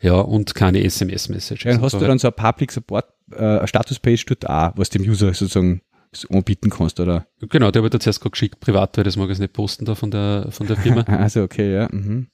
ja, 0.00 0.14
und 0.20 0.54
keine 0.54 0.82
SMS-Message. 0.84 1.64
Ja, 1.66 1.72
dann 1.72 1.82
hast 1.82 1.94
du 1.94 1.98
dann 1.98 2.18
so 2.18 2.28
ein 2.28 2.34
Public 2.34 2.72
Support, 2.72 3.06
äh, 3.32 3.66
Status-Page 3.66 4.26
dort 4.26 4.48
auch, 4.48 4.72
was 4.76 4.90
dem 4.90 5.02
User 5.02 5.34
sozusagen 5.34 5.82
so 5.82 5.89
anbieten 6.28 6.70
kannst, 6.70 7.00
oder? 7.00 7.26
Genau, 7.40 7.70
der 7.70 7.82
wird 7.82 7.94
jetzt 7.94 8.06
erst 8.06 8.20
gerade 8.20 8.32
geschickt, 8.32 8.60
privat, 8.60 8.96
weil 8.96 9.04
das 9.04 9.16
mag 9.16 9.24
ich 9.24 9.30
jetzt 9.30 9.40
nicht 9.40 9.52
posten 9.52 9.84
da 9.84 9.94
von 9.94 10.10
der, 10.10 10.48
von 10.50 10.66
der 10.66 10.76
Firma. 10.76 11.04
Also, 11.08 11.42
okay, 11.42 11.72
ja. 11.72 11.88
Mhm. 11.90 12.28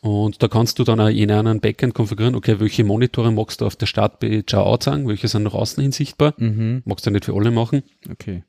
Und 0.00 0.42
da 0.42 0.48
kannst 0.48 0.78
du 0.78 0.84
dann 0.84 1.00
auch 1.00 1.08
in 1.08 1.30
einem 1.30 1.60
Backend 1.60 1.94
konfigurieren, 1.94 2.34
okay, 2.34 2.58
welche 2.58 2.82
Monitore 2.82 3.30
magst 3.30 3.60
du 3.60 3.66
auf 3.66 3.76
der 3.76 3.86
Startpage 3.86 4.52
auch 4.54 4.74
anzeigen, 4.74 5.06
welche 5.06 5.28
sind 5.28 5.44
nach 5.44 5.54
außen 5.54 5.80
hin 5.80 5.92
sichtbar. 5.92 6.34
Mhm. 6.38 6.82
Magst 6.84 7.06
du 7.06 7.10
nicht 7.10 7.24
für 7.24 7.34
alle 7.34 7.52
machen. 7.52 7.82
Okay. 8.10 8.42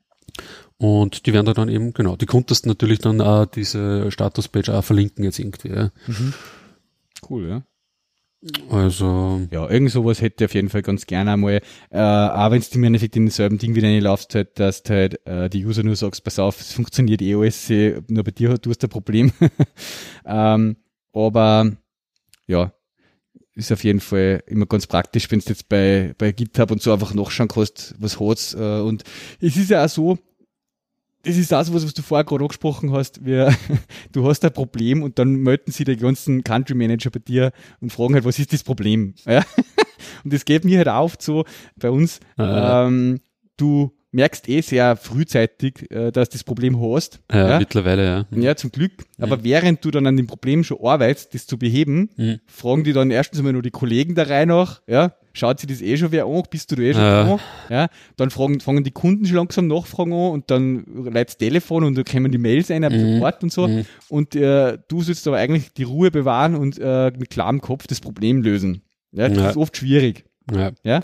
Und 0.78 1.26
die 1.26 1.32
werden 1.32 1.46
da 1.46 1.54
dann 1.54 1.68
eben, 1.68 1.94
genau, 1.94 2.16
die 2.16 2.26
konntest 2.26 2.66
natürlich 2.66 2.98
dann 2.98 3.20
auch 3.20 3.46
diese 3.46 4.10
Statuspage 4.10 4.74
auch 4.74 4.82
verlinken 4.82 5.24
jetzt 5.24 5.38
irgendwie. 5.38 5.68
Ja. 5.68 5.90
Cool, 7.30 7.48
ja. 7.48 7.62
Also, 8.70 9.40
Ja, 9.50 9.68
irgend 9.70 9.90
sowas 9.90 10.20
hätte 10.20 10.44
ich 10.44 10.50
auf 10.50 10.54
jeden 10.54 10.68
Fall 10.68 10.82
ganz 10.82 11.06
gerne 11.06 11.32
einmal, 11.32 11.60
äh, 11.90 11.98
auch 11.98 12.50
wenn 12.50 12.60
du 12.60 12.66
im 12.74 12.84
Endeffekt 12.84 13.16
in 13.16 13.26
denselben 13.26 13.56
Ding 13.58 13.74
wieder 13.74 13.88
reinlaufst, 13.88 14.34
halt, 14.34 14.58
dass 14.58 14.82
du 14.82 14.92
halt, 14.94 15.26
äh, 15.26 15.48
die 15.48 15.64
User 15.64 15.82
nur 15.82 15.96
sagst, 15.96 16.24
pass 16.24 16.38
auf, 16.38 16.60
es 16.60 16.72
funktioniert 16.72 17.22
eh 17.22 17.34
alles, 17.34 17.70
äh, 17.70 18.02
nur 18.08 18.22
bei 18.22 18.32
dir, 18.32 18.58
du 18.58 18.70
hast 18.70 18.84
ein 18.84 18.90
Problem. 18.90 19.32
ähm, 20.26 20.76
aber, 21.14 21.72
ja, 22.46 22.72
ist 23.54 23.72
auf 23.72 23.84
jeden 23.84 24.00
Fall 24.00 24.42
immer 24.46 24.66
ganz 24.66 24.86
praktisch, 24.86 25.30
wenn 25.30 25.38
du 25.38 25.46
jetzt 25.48 25.68
bei, 25.68 26.14
bei 26.18 26.32
GitHub 26.32 26.70
und 26.70 26.82
so 26.82 26.92
einfach 26.92 27.14
nachschauen 27.14 27.48
kannst, 27.48 27.94
was 27.98 28.20
hat's, 28.20 28.52
äh, 28.54 28.80
und 28.80 29.04
es 29.40 29.56
ist 29.56 29.70
ja 29.70 29.84
auch 29.84 29.88
so, 29.88 30.18
das 31.24 31.36
ist 31.36 31.48
so 31.48 31.56
was, 31.56 31.72
was 31.72 31.94
du 31.94 32.02
vorher 32.02 32.24
gerade 32.24 32.44
angesprochen 32.44 32.92
hast, 32.92 33.24
wir, 33.24 33.54
du 34.12 34.28
hast 34.28 34.44
ein 34.44 34.52
Problem 34.52 35.02
und 35.02 35.18
dann 35.18 35.34
melden 35.36 35.72
sie 35.72 35.84
die 35.84 35.96
ganzen 35.96 36.44
Country 36.44 36.74
Manager 36.74 37.10
bei 37.10 37.20
dir 37.20 37.52
und 37.80 37.92
fragen 37.92 38.14
halt, 38.14 38.24
was 38.24 38.38
ist 38.38 38.52
das 38.52 38.62
Problem? 38.62 39.14
Ja? 39.26 39.44
Und 40.22 40.32
das 40.32 40.44
geht 40.44 40.64
mir 40.64 40.78
halt 40.78 40.88
auf 40.88 41.16
so 41.18 41.44
bei 41.76 41.90
uns. 41.90 42.20
Ah. 42.36 42.86
Ähm, 42.86 43.20
du 43.56 43.92
merkst 44.14 44.48
eh 44.48 44.60
sehr 44.60 44.96
frühzeitig, 44.96 45.90
äh, 45.90 46.10
dass 46.12 46.28
du 46.30 46.34
das 46.34 46.44
Problem 46.44 46.80
hast. 46.80 47.20
ja, 47.32 47.50
ja? 47.50 47.58
mittlerweile, 47.58 48.04
ja. 48.04 48.26
Ja, 48.40 48.54
zum 48.56 48.70
Glück. 48.70 48.92
Aber 49.18 49.42
während 49.44 49.84
du 49.84 49.90
dann 49.90 50.06
an 50.06 50.16
dem 50.16 50.26
Problem 50.26 50.64
schon 50.64 50.78
arbeitest, 50.82 51.34
das 51.34 51.46
zu 51.46 51.58
beheben, 51.58 52.10
Mhm. 52.16 52.40
fragen 52.46 52.84
die 52.84 52.92
dann 52.92 53.10
erstens 53.10 53.38
einmal 53.40 53.52
nur 53.52 53.62
die 53.62 53.70
Kollegen 53.70 54.14
da 54.14 54.22
rein 54.24 54.48
nach, 54.48 54.82
ja, 54.86 55.14
schaut 55.32 55.58
sich 55.58 55.68
das 55.68 55.82
eh 55.82 55.96
schon 55.96 56.12
wer 56.12 56.26
an, 56.26 56.42
bist 56.48 56.70
du 56.70 56.76
da 56.76 56.82
eh 56.82 56.92
schon 56.94 57.02
Ja. 57.02 57.24
dran, 57.24 57.40
ja, 57.70 57.88
dann 58.16 58.30
fragen, 58.30 58.60
fangen 58.60 58.84
die 58.84 58.92
Kunden 58.92 59.26
schon 59.26 59.36
langsam 59.36 59.66
nachfragen 59.66 60.12
an 60.12 60.30
und 60.30 60.50
dann 60.50 60.84
leitet 61.12 61.30
das 61.30 61.38
Telefon 61.38 61.82
und 61.84 61.96
dann 61.96 62.04
kommen 62.04 62.30
die 62.30 62.38
Mails 62.38 62.70
ein, 62.70 62.82
Mhm. 62.82 62.98
Support 63.14 63.42
und 63.42 63.52
so 63.52 63.66
Mhm. 63.68 63.84
und 64.08 64.36
äh, 64.36 64.78
du 64.88 65.02
sollst 65.02 65.26
aber 65.26 65.38
eigentlich 65.38 65.72
die 65.72 65.82
Ruhe 65.82 66.10
bewahren 66.12 66.54
und 66.54 66.78
äh, 66.78 67.10
mit 67.18 67.30
klarem 67.30 67.60
Kopf 67.60 67.86
das 67.88 68.00
Problem 68.00 68.42
lösen. 68.42 68.82
Ja, 69.10 69.28
das 69.28 69.38
Ja. 69.38 69.50
ist 69.50 69.56
oft 69.56 69.76
schwierig. 69.76 70.24
Ja. 70.52 70.72
Ja. 70.82 71.00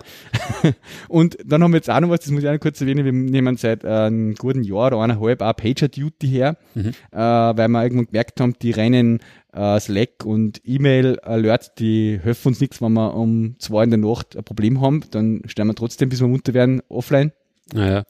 und 1.08 1.38
dann 1.44 1.62
haben 1.62 1.72
wir 1.72 1.78
jetzt 1.78 1.88
auch 1.88 2.00
noch 2.00 2.10
was, 2.10 2.20
das 2.20 2.30
muss 2.30 2.42
ich 2.42 2.48
auch 2.48 2.52
noch 2.52 2.60
kurz 2.60 2.80
erwähnen, 2.80 3.04
wir 3.04 3.12
nehmen 3.12 3.56
seit 3.56 3.84
äh, 3.84 3.88
einem 3.88 4.34
guten 4.34 4.62
Jahr 4.64 4.88
oder 4.88 5.00
eineinhalb 5.00 5.40
auch 5.40 5.56
Pager 5.56 5.88
Duty 5.88 6.28
her, 6.28 6.56
Mhm. 6.74 6.88
äh, 7.12 7.16
weil 7.18 7.68
wir 7.68 7.82
irgendwann 7.82 8.06
gemerkt 8.06 8.40
haben, 8.40 8.54
die 8.60 8.72
reinen 8.72 9.20
äh, 9.52 9.80
Slack 9.80 10.24
und 10.26 10.60
E-Mail-Alerts, 10.64 11.74
die 11.74 12.20
helfen 12.22 12.48
uns 12.48 12.60
nichts, 12.60 12.82
wenn 12.82 12.92
wir 12.92 13.14
um 13.14 13.56
zwei 13.58 13.84
in 13.84 13.90
der 13.90 13.98
Nacht 13.98 14.36
ein 14.36 14.44
Problem 14.44 14.80
haben, 14.80 15.02
dann 15.10 15.40
stellen 15.46 15.68
wir 15.68 15.74
trotzdem, 15.74 16.08
bis 16.10 16.20
wir 16.20 16.28
munter 16.28 16.52
werden, 16.54 16.82
offline. 16.88 17.32
Ja, 17.72 18.04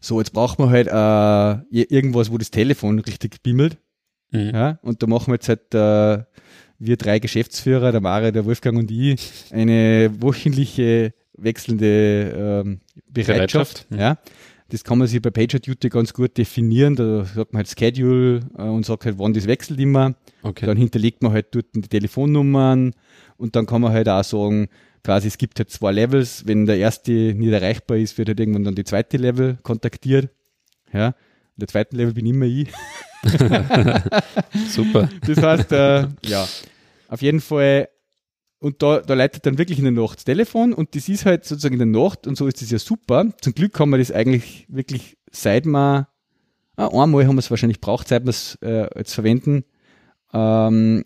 So, 0.00 0.18
jetzt 0.20 0.32
brauchen 0.32 0.64
wir 0.64 0.70
halt 0.70 0.88
äh, 0.88 1.76
ir- 1.76 1.90
irgendwas, 1.90 2.30
wo 2.32 2.38
das 2.38 2.50
Telefon 2.50 2.98
richtig 2.98 3.42
bimmelt. 3.42 3.78
Mhm. 4.32 4.50
Ja, 4.52 4.78
und 4.82 5.02
da 5.02 5.06
machen 5.06 5.28
wir 5.28 5.34
jetzt 5.34 5.48
halt 5.48 5.72
äh, 5.74 6.24
wir 6.78 6.96
drei 6.96 7.18
Geschäftsführer, 7.18 7.92
der 7.92 8.00
Mare, 8.00 8.32
der 8.32 8.44
Wolfgang 8.44 8.78
und 8.78 8.90
ich, 8.90 9.44
eine 9.50 10.10
wöchentliche 10.20 11.14
wechselnde 11.36 12.64
ähm, 12.64 12.80
Bereitschaft. 13.08 13.86
Bereitschaft, 13.88 13.90
mhm. 13.90 13.98
Ja. 13.98 14.18
Das 14.68 14.82
kann 14.82 14.98
man 14.98 15.06
sich 15.06 15.22
bei 15.22 15.30
PagerDuty 15.30 15.88
ganz 15.90 16.12
gut 16.12 16.36
definieren. 16.36 16.96
Da 16.96 17.24
sagt 17.24 17.52
man 17.52 17.58
halt 17.58 17.68
Schedule 17.68 18.40
äh, 18.58 18.62
und 18.62 18.84
sagt 18.84 19.04
halt, 19.04 19.18
wann 19.18 19.32
das 19.32 19.46
wechselt 19.46 19.78
immer. 19.78 20.14
okay. 20.42 20.66
Dann 20.66 20.76
hinterlegt 20.76 21.22
man 21.22 21.32
halt 21.32 21.46
dort 21.52 21.66
die 21.74 21.82
Telefonnummern 21.82 22.92
und 23.36 23.54
dann 23.54 23.66
kann 23.66 23.80
man 23.80 23.92
halt 23.92 24.08
auch 24.08 24.24
sagen, 24.24 24.68
quasi 25.04 25.28
es 25.28 25.38
gibt 25.38 25.58
halt 25.60 25.70
zwei 25.70 25.92
Levels. 25.92 26.46
Wenn 26.46 26.66
der 26.66 26.78
erste 26.78 27.12
nicht 27.12 27.52
erreichbar 27.52 27.96
ist, 27.98 28.18
wird 28.18 28.28
halt 28.28 28.40
irgendwann 28.40 28.64
dann 28.64 28.74
die 28.74 28.84
zweite 28.84 29.18
Level 29.18 29.58
kontaktiert. 29.62 30.30
Ja. 30.92 31.14
In 31.56 31.60
der 31.60 31.68
zweiten 31.68 31.96
Level 31.96 32.12
bin 32.14 32.26
immer 32.26 32.44
ich. 32.46 32.68
Super. 34.68 35.08
Das 35.26 35.42
heißt, 35.42 35.72
äh, 35.72 36.06
ja, 36.26 36.46
auf 37.08 37.22
jeden 37.22 37.40
Fall 37.40 37.88
und 38.58 38.82
da, 38.82 39.00
da 39.00 39.14
leitet 39.14 39.44
dann 39.46 39.58
wirklich 39.58 39.78
in 39.78 39.84
der 39.84 39.92
Nacht 39.92 40.16
das 40.16 40.24
Telefon 40.24 40.72
und 40.72 40.94
das 40.94 41.08
ist 41.08 41.26
halt 41.26 41.44
sozusagen 41.44 41.74
in 41.78 41.92
der 41.92 42.02
Nacht 42.02 42.26
und 42.26 42.36
so 42.36 42.46
ist 42.46 42.62
das 42.62 42.70
ja 42.70 42.78
super. 42.78 43.26
Zum 43.40 43.54
Glück 43.54 43.74
kann 43.74 43.90
man 43.90 44.00
das 44.00 44.10
eigentlich 44.10 44.66
wirklich 44.68 45.18
seit 45.30 45.66
man, 45.66 46.06
ah, 46.76 46.88
einmal 46.88 47.26
haben 47.26 47.36
wir 47.36 47.40
es 47.40 47.50
wahrscheinlich 47.50 47.80
braucht, 47.80 48.08
seit 48.08 48.24
wir 48.24 48.30
es 48.30 48.58
äh, 48.62 48.88
jetzt 48.98 49.14
verwenden. 49.14 49.64
Ähm, 50.32 51.04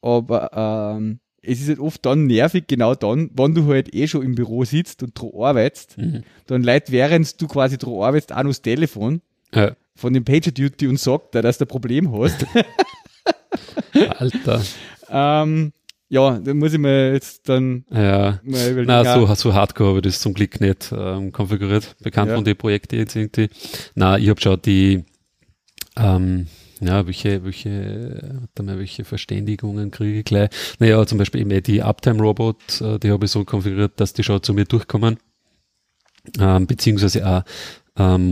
aber 0.00 0.96
ähm, 0.96 1.20
es 1.42 1.60
ist 1.60 1.68
halt 1.68 1.78
oft 1.80 2.04
dann 2.06 2.26
nervig, 2.26 2.64
genau 2.66 2.94
dann, 2.94 3.30
wenn 3.34 3.54
du 3.54 3.66
halt 3.68 3.94
eh 3.94 4.08
schon 4.08 4.22
im 4.22 4.34
Büro 4.34 4.64
sitzt 4.64 5.02
und 5.02 5.20
dran 5.20 5.30
arbeitest, 5.38 5.98
Mhm. 5.98 6.22
dann 6.46 6.62
leitet 6.62 6.92
während 6.92 7.40
du 7.40 7.46
quasi 7.46 7.76
dran 7.78 7.94
arbeitest 8.02 8.32
auch 8.32 8.42
noch 8.42 8.50
das 8.50 8.62
Telefon 8.62 9.20
Ja. 9.54 9.76
Von 9.96 10.12
dem 10.12 10.24
Pager 10.24 10.50
Duty 10.52 10.86
und 10.86 11.00
sagt 11.00 11.34
dass 11.34 11.58
du 11.58 11.64
ein 11.64 11.68
Problem 11.68 12.12
hast. 12.12 12.46
Alter. 14.18 14.62
ähm, 15.08 15.72
ja, 16.08 16.38
da 16.38 16.54
muss 16.54 16.72
ich 16.72 16.78
mir 16.78 17.12
jetzt 17.12 17.48
dann 17.48 17.84
Ja. 17.90 18.38
mal 18.44 18.70
überlegen. 18.70 18.86
Na, 18.86 19.04
so, 19.14 19.34
so 19.34 19.54
hardcore 19.54 19.88
habe 19.90 19.98
ich 19.98 20.04
das 20.04 20.20
zum 20.20 20.34
Glück 20.34 20.60
nicht 20.60 20.92
ähm, 20.96 21.32
konfiguriert. 21.32 21.96
Bekannt 22.02 22.28
Ja. 22.30 22.36
von 22.36 22.44
den 22.44 22.56
Projekten 22.56 22.96
jetzt 22.96 23.16
irgendwie. 23.16 23.48
Na, 23.94 24.16
ich 24.18 24.28
habe 24.28 24.40
schon 24.40 24.60
die, 24.62 25.04
ähm, 25.96 26.46
ja, 26.80 27.06
welche, 27.06 27.42
welche, 27.44 28.40
mal, 28.62 28.78
welche 28.78 29.04
Verständigungen 29.04 29.90
kriege 29.90 30.18
ich 30.20 30.24
gleich. 30.24 30.50
Naja, 30.78 31.04
zum 31.06 31.18
Beispiel 31.18 31.40
eben 31.40 31.62
die 31.62 31.82
Uptime 31.82 32.20
Robot, 32.20 32.80
äh, 32.82 32.98
die 33.00 33.10
habe 33.10 33.24
ich 33.24 33.30
so 33.32 33.44
konfiguriert, 33.44 33.98
dass 33.98 34.12
die 34.12 34.22
schon 34.22 34.42
zu 34.42 34.54
mir 34.54 34.64
durchkommen. 34.66 35.16
Ähm, 36.38 36.66
beziehungsweise 36.66 37.26
auch 37.26 37.42
ähm, 37.98 38.28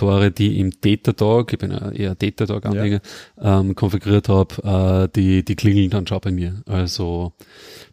Monitore, 0.00 0.30
die 0.30 0.58
im 0.58 0.72
Data-Dog, 0.80 1.52
ich 1.52 1.58
bin 1.58 1.70
ja 1.70 1.90
eher 1.90 2.14
Data-Dog-Anhänger, 2.14 3.00
ähm, 3.40 3.74
konfiguriert 3.74 4.28
habe, 4.28 5.08
äh, 5.08 5.08
die, 5.14 5.44
die 5.44 5.56
klingeln 5.56 5.90
dann 5.90 6.06
schon 6.06 6.20
bei 6.20 6.30
mir. 6.30 6.62
Also 6.66 7.32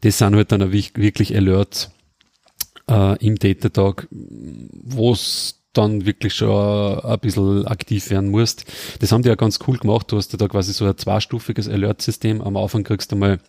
das 0.01 0.17
sind 0.17 0.35
halt 0.35 0.51
dann 0.51 0.71
wirklich 0.71 1.35
Alerts 1.35 1.91
äh, 2.89 3.25
im 3.25 3.35
Data-Dog, 3.37 4.07
wo 4.11 5.11
es 5.11 5.55
dann 5.73 6.05
wirklich 6.05 6.33
schon 6.33 6.99
ein 6.99 7.19
bisschen 7.19 7.67
aktiv 7.67 8.09
werden 8.09 8.31
musst. 8.31 8.65
Das 8.99 9.11
haben 9.11 9.21
die 9.21 9.29
ja 9.29 9.35
ganz 9.35 9.59
cool 9.67 9.77
gemacht. 9.77 10.11
Du 10.11 10.17
hast 10.17 10.31
ja 10.33 10.37
da 10.37 10.47
quasi 10.47 10.73
so 10.73 10.85
ein 10.85 10.97
zweistufiges 10.97 11.67
Alert-System. 11.67 12.41
Am 12.41 12.57
Anfang 12.57 12.83
kriegst 12.83 13.11
du 13.11 13.15
mal, 13.15 13.39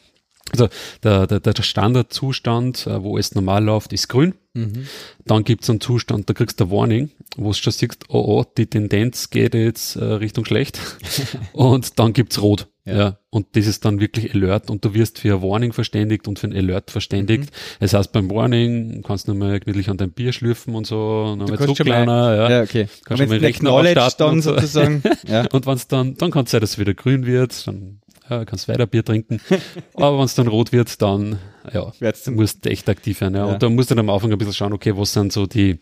also 0.52 0.68
der, 1.02 1.26
der, 1.26 1.40
der 1.40 1.62
Standardzustand, 1.62 2.86
äh, 2.86 3.02
wo 3.02 3.18
es 3.18 3.34
normal 3.34 3.64
läuft, 3.64 3.92
ist 3.92 4.08
grün. 4.08 4.34
Mhm. 4.54 4.86
Dann 5.24 5.44
gibt's 5.44 5.70
einen 5.70 5.80
Zustand, 5.80 6.28
da 6.28 6.34
kriegst 6.34 6.58
du 6.58 6.64
eine 6.64 6.72
Warning, 6.72 7.10
wo 7.36 7.48
du 7.48 7.54
schon 7.54 7.72
siehst, 7.72 8.04
oh, 8.08 8.18
oh, 8.18 8.44
die 8.56 8.66
Tendenz 8.66 9.30
geht 9.30 9.54
jetzt 9.54 9.96
äh, 9.96 10.04
Richtung 10.04 10.44
schlecht. 10.44 10.80
und 11.52 11.98
dann 11.98 12.12
gibt's 12.12 12.40
rot. 12.40 12.66
Ja. 12.84 12.96
Ja. 12.96 13.18
Und 13.30 13.46
das 13.52 13.66
ist 13.66 13.84
dann 13.84 14.00
wirklich 14.00 14.34
Alert 14.34 14.70
und 14.70 14.82
du 14.84 14.94
wirst 14.94 15.18
für 15.18 15.34
ein 15.34 15.42
Warning 15.42 15.74
verständigt 15.74 16.26
und 16.26 16.38
für 16.38 16.46
ein 16.46 16.56
Alert 16.56 16.90
verständigt. 16.90 17.50
Das 17.80 17.92
heißt, 17.92 18.12
beim 18.12 18.30
Warning 18.30 19.02
kannst 19.06 19.28
du 19.28 19.32
nochmal 19.32 19.60
gemütlich 19.60 19.90
an 19.90 19.98
dein 19.98 20.10
Bier 20.10 20.32
schlürfen 20.32 20.74
und 20.74 20.86
so, 20.86 21.36
Du 21.38 21.44
nochmal 21.44 21.58
zurücklernen, 21.58 22.08
ja. 22.08 22.50
Ja, 22.50 22.62
okay. 22.62 22.88
Kannst 23.04 23.20
schon 23.20 23.28
mal 23.28 23.36
es 23.36 23.42
Rechner 23.42 23.72
aufstarten 23.72 24.16
dann 24.18 24.34
und 24.36 24.42
so. 24.42 24.54
sozusagen, 24.54 25.02
ja. 25.28 25.46
Und 25.52 25.66
wenn's 25.66 25.86
dann, 25.86 26.14
dann 26.14 26.30
kann 26.30 26.46
es 26.46 26.50
sein, 26.50 26.62
dass 26.62 26.70
es 26.70 26.78
wieder 26.78 26.94
grün 26.94 27.26
wird, 27.26 27.66
dann 27.66 28.00
ja, 28.30 28.44
kannst 28.44 28.68
weiter 28.68 28.86
Bier 28.86 29.04
trinken. 29.04 29.40
Aber 29.94 30.18
wenn 30.18 30.24
es 30.24 30.34
dann 30.34 30.48
rot 30.48 30.72
wird, 30.72 31.00
dann 31.02 31.38
ja, 31.72 31.92
musst 32.30 32.64
du 32.64 32.70
echt 32.70 32.88
aktiv 32.88 33.20
werden. 33.20 33.34
Ja. 33.34 33.46
Ja. 33.46 33.52
Und 33.54 33.62
da 33.62 33.68
musst 33.68 33.90
du 33.90 33.94
dann 33.94 34.08
am 34.08 34.14
Anfang 34.14 34.32
ein 34.32 34.38
bisschen 34.38 34.54
schauen, 34.54 34.72
okay, 34.72 34.96
was 34.96 35.12
sind 35.12 35.32
so 35.32 35.46
die, 35.46 35.78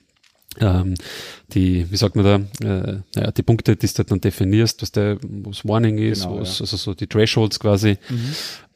ähm, 0.61 0.95
die, 1.53 1.91
wie 1.91 1.97
sagt 1.97 2.17
man 2.17 2.25
da, 2.25 2.35
äh, 2.67 3.01
naja, 3.15 3.31
die 3.31 3.43
Punkte, 3.43 3.77
die 3.77 3.87
du 3.87 4.05
dann 4.05 4.21
definierst, 4.21 4.83
was 4.83 4.93
der, 4.93 5.19
was 5.23 5.65
Warning 5.67 5.99
ist, 5.99 6.23
Genau, 6.25 6.41
was, 6.41 6.59
ja. 6.59 6.63
also 6.63 6.77
so 6.77 6.95
die 6.95 7.07
Thresholds 7.07 7.61
quasi. 7.61 7.99
Mhm. 8.09 8.17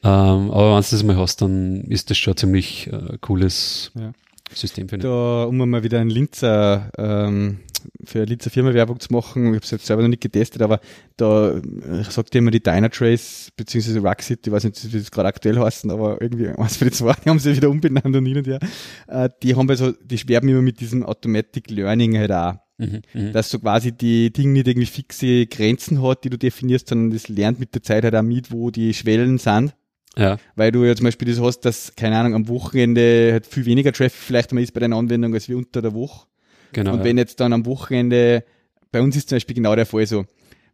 Ähm, 0.03 0.51
aber 0.51 0.75
wenn 0.75 0.83
du 0.83 0.89
das 0.91 1.03
mal 1.03 1.17
hast, 1.17 1.41
dann 1.41 1.81
ist 1.85 2.09
das 2.09 2.17
schon 2.17 2.33
ein 2.33 2.37
ziemlich 2.37 2.87
äh, 2.87 3.17
cooles 3.19 3.91
Ja. 3.99 4.11
System, 4.53 4.89
finde 4.89 5.07
ich. 5.07 5.11
Da, 5.11 5.43
um 5.45 5.57
mal 5.57 5.83
wieder 5.83 5.99
ein 5.99 6.09
Linzer, 6.09 6.91
ähm, 6.97 7.59
für 8.03 8.23
Linzer 8.23 8.49
Firma 8.49 8.73
Werbung 8.73 8.99
zu 8.99 9.11
machen, 9.11 9.47
ich 9.47 9.55
habe 9.55 9.63
es 9.63 9.71
jetzt 9.71 9.85
selber 9.85 10.01
noch 10.01 10.09
nicht 10.09 10.21
getestet, 10.21 10.61
aber 10.61 10.79
da 11.17 11.51
äh, 11.51 12.03
sagt 12.09 12.33
immer 12.35 12.51
die 12.51 12.61
Dynatrace 12.61 13.51
beziehungsweise 13.55 13.99
Ruxit, 13.99 14.45
ich 14.45 14.51
weiß 14.51 14.63
nicht, 14.63 14.93
wie 14.93 14.99
das 14.99 15.11
gerade 15.11 15.29
aktuell 15.29 15.57
heißen, 15.59 15.89
aber 15.91 16.21
irgendwie 16.21 16.47
eins 16.57 16.77
für 16.77 16.85
die 16.85 16.91
zwei, 16.91 17.13
die 17.13 17.29
haben 17.29 17.39
sie 17.39 17.55
wieder 17.55 17.69
umbenannt 17.69 18.15
und 18.15 18.25
hin 18.25 18.37
und 18.37 18.47
her. 18.47 18.59
Äh, 19.07 19.29
die 19.43 19.55
haben 19.55 19.69
also, 19.69 19.91
die 19.91 20.17
schwerben 20.17 20.49
immer 20.49 20.61
mit 20.61 20.79
diesem 20.79 21.03
Automatic 21.03 21.69
Learning 21.69 22.17
halt 22.17 22.31
auch. 22.31 22.55
Mhm, 22.77 23.01
mhm. 23.13 23.31
dass 23.31 23.51
so 23.51 23.59
quasi 23.59 23.91
die 23.91 24.33
Dinge 24.33 24.53
nicht 24.53 24.67
irgendwie 24.67 24.87
fixe 24.87 25.45
Grenzen 25.45 26.01
hat, 26.01 26.23
die 26.23 26.31
du 26.31 26.37
definierst, 26.39 26.87
sondern 26.87 27.11
das 27.11 27.27
lernt 27.27 27.59
mit 27.59 27.75
der 27.75 27.83
Zeit 27.83 28.03
halt 28.03 28.15
auch 28.15 28.23
mit, 28.23 28.51
wo 28.51 28.71
die 28.71 28.95
Schwellen 28.95 29.37
sind. 29.37 29.75
Ja, 30.17 30.37
Weil 30.55 30.71
du 30.71 30.83
ja 30.83 30.95
zum 30.95 31.05
Beispiel 31.05 31.29
das 31.29 31.39
hast, 31.39 31.61
dass, 31.61 31.95
keine 31.95 32.17
Ahnung, 32.17 32.35
am 32.35 32.47
Wochenende 32.49 33.29
halt 33.31 33.45
viel 33.45 33.65
weniger 33.65 33.93
Traffic 33.93 34.19
vielleicht 34.19 34.51
mal 34.51 34.61
ist 34.61 34.73
bei 34.73 34.81
deiner 34.81 34.97
Anwendung 34.97 35.33
als 35.33 35.47
wie 35.47 35.53
unter 35.53 35.81
der 35.81 35.93
Woche. 35.93 36.27
Genau. 36.73 36.93
Und 36.93 37.03
wenn 37.03 37.17
jetzt 37.17 37.39
dann 37.39 37.53
am 37.53 37.65
Wochenende, 37.65 38.43
bei 38.91 39.01
uns 39.01 39.15
ist 39.15 39.29
zum 39.29 39.37
Beispiel 39.37 39.55
genau 39.55 39.75
der 39.75 39.85
Fall 39.85 40.05
so, 40.05 40.25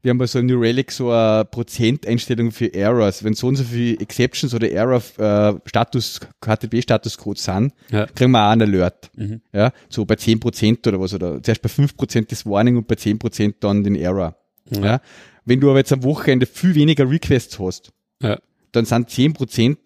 wir 0.04 0.12
haben 0.12 0.20
bei 0.20 0.28
so 0.28 0.38
einem 0.40 0.48
New 0.48 0.60
Relic 0.60 0.92
so 0.92 1.12
eine 1.12 1.44
Prozenteinstellung 1.46 2.52
für 2.52 2.72
Errors. 2.74 3.24
Wenn 3.24 3.34
so 3.34 3.48
und 3.48 3.56
so 3.56 3.64
viele 3.64 4.00
Exceptions 4.00 4.54
oder 4.54 4.70
Error 4.72 5.02
äh, 5.18 5.54
Status, 5.66 6.20
HTTP-Statuscodes 6.46 7.44
sind, 7.44 7.74
Ja. 7.90 8.06
kriegen 8.06 8.32
wir 8.32 8.46
auch 8.48 8.52
einen 8.52 8.62
Alert. 8.74 9.10
Mhm. 9.16 9.42
Ja, 9.54 9.72
so 9.90 10.06
bei 10.06 10.16
10% 10.16 10.88
oder 10.88 11.00
was, 11.00 11.14
oder 11.14 11.42
zuerst 11.42 11.62
bei 11.62 11.70
5% 11.70 12.28
das 12.30 12.46
Warning 12.46 12.78
und 12.78 12.88
bei 12.88 12.96
10% 12.96 13.56
dann 13.60 13.84
den 13.84 13.96
Error. 13.96 14.36
Ja. 14.70 14.82
Ja. 14.86 15.02
Wenn 15.46 15.60
du 15.60 15.70
aber 15.70 15.80
jetzt 15.80 15.92
am 15.94 16.04
Wochenende 16.04 16.46
viel 16.46 16.76
weniger 16.76 17.10
Requests 17.10 17.58
hast, 17.60 17.92
Ja. 18.22 18.38
dann 18.74 18.86
sind 18.86 19.10
10% 19.10 19.78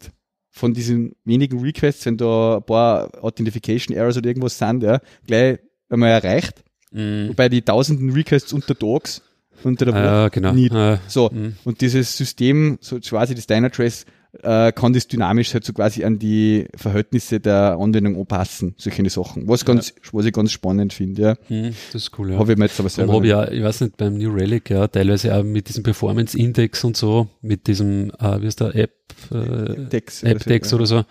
von 0.49 0.74
diesen 0.74 1.16
wenigen 1.24 1.59
Requests, 1.62 2.05
wenn 2.05 2.18
da 2.18 2.57
ein 2.57 2.64
paar 2.64 3.12
Authentification 3.24 3.95
Errors 3.95 4.18
oder 4.18 4.28
irgendwas 4.28 4.57
sind, 4.57 4.84
ja, 4.84 4.99
gleich 5.26 5.59
einmal 5.91 6.09
erreicht. 6.11 6.63
Mhm. 6.91 7.29
Wobei 7.29 7.49
die 7.49 7.61
tausenden 7.61 8.11
Requests 8.11 8.53
unter 8.53 8.77
Tags, 8.77 9.21
unter 9.63 9.85
der 9.85 9.93
Woche 9.93 10.03
Ja, 10.03 10.27
genau. 10.29 10.53
nicht. 10.53 10.73
Äh, 10.73 10.97
So, 11.07 11.29
Mhm. 11.31 11.55
und 11.63 11.81
dieses 11.81 12.17
System, 12.17 12.77
so 12.81 12.99
quasi 12.99 13.35
das 13.35 13.47
Dynatrace, 13.47 14.05
äh, 14.43 14.71
kann 14.71 14.93
das 14.93 15.07
dynamisch 15.07 15.53
halt 15.53 15.65
so 15.65 15.73
quasi 15.73 16.03
an 16.05 16.17
die 16.17 16.65
Verhältnisse 16.75 17.39
der 17.39 17.77
Anwendung 17.79 18.17
anpassen, 18.17 18.75
solche 18.77 19.09
Sachen. 19.09 19.47
Was 19.47 19.65
ganz, 19.65 19.93
was 20.13 20.25
ich 20.25 20.32
ganz 20.34 20.51
spannend 20.51 20.93
finde, 20.93 21.21
ja. 21.21 21.36
mhm, 21.49 21.73
das 21.91 22.03
ist 22.03 22.17
cool, 22.17 22.32
ja. 22.32 22.39
Habe 22.39 22.53
ich 22.53 22.57
mir 22.57 22.65
jetzt 22.65 22.79
aber 22.79 22.89
selber. 22.89 23.13
habe 23.13 23.25
ich 23.25 23.29
ja, 23.32 23.51
ich 23.51 23.61
weiß 23.61 23.82
nicht, 23.82 23.97
beim 23.97 24.17
New 24.17 24.32
Relic, 24.34 24.69
ja, 24.69 24.88
teilweise 24.88 25.36
auch 25.36 25.43
mit 25.43 25.67
diesem 25.67 25.84
Performance 25.84 26.38
Index 26.38 26.84
und 26.84 26.95
so, 26.95 27.27
mit 27.41 27.67
diesem, 27.67 28.11
äh, 28.19 28.41
wie 28.41 28.47
ist 28.47 28.61
der 28.61 28.73
App, 28.75 28.93
äh, 29.32 29.75
Dex 29.89 30.23
App-Dex 30.23 30.73
oder 30.73 30.86
so. 30.86 31.03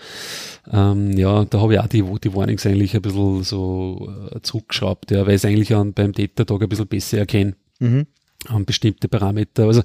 Ähm, 0.72 1.12
ja, 1.12 1.44
da 1.44 1.60
habe 1.60 1.74
ich 1.74 1.80
auch 1.80 1.86
die, 1.88 2.02
die 2.02 2.34
Warnings 2.34 2.64
eigentlich 2.64 2.96
ein 2.96 3.02
bisschen 3.02 3.44
so 3.44 4.10
äh, 4.34 4.40
zurückgeschraubt, 4.40 5.10
ja, 5.10 5.26
weil 5.26 5.34
ich 5.34 5.42
es 5.42 5.44
eigentlich 5.44 5.74
an, 5.74 5.92
beim 5.92 6.12
Data-Tag 6.12 6.62
ein 6.62 6.68
bisschen 6.68 6.86
besser 6.86 7.18
erkenne, 7.18 7.54
Mhm. 7.80 8.06
an 8.48 8.64
bestimmte 8.64 9.08
Parameter. 9.08 9.64
Also, 9.64 9.82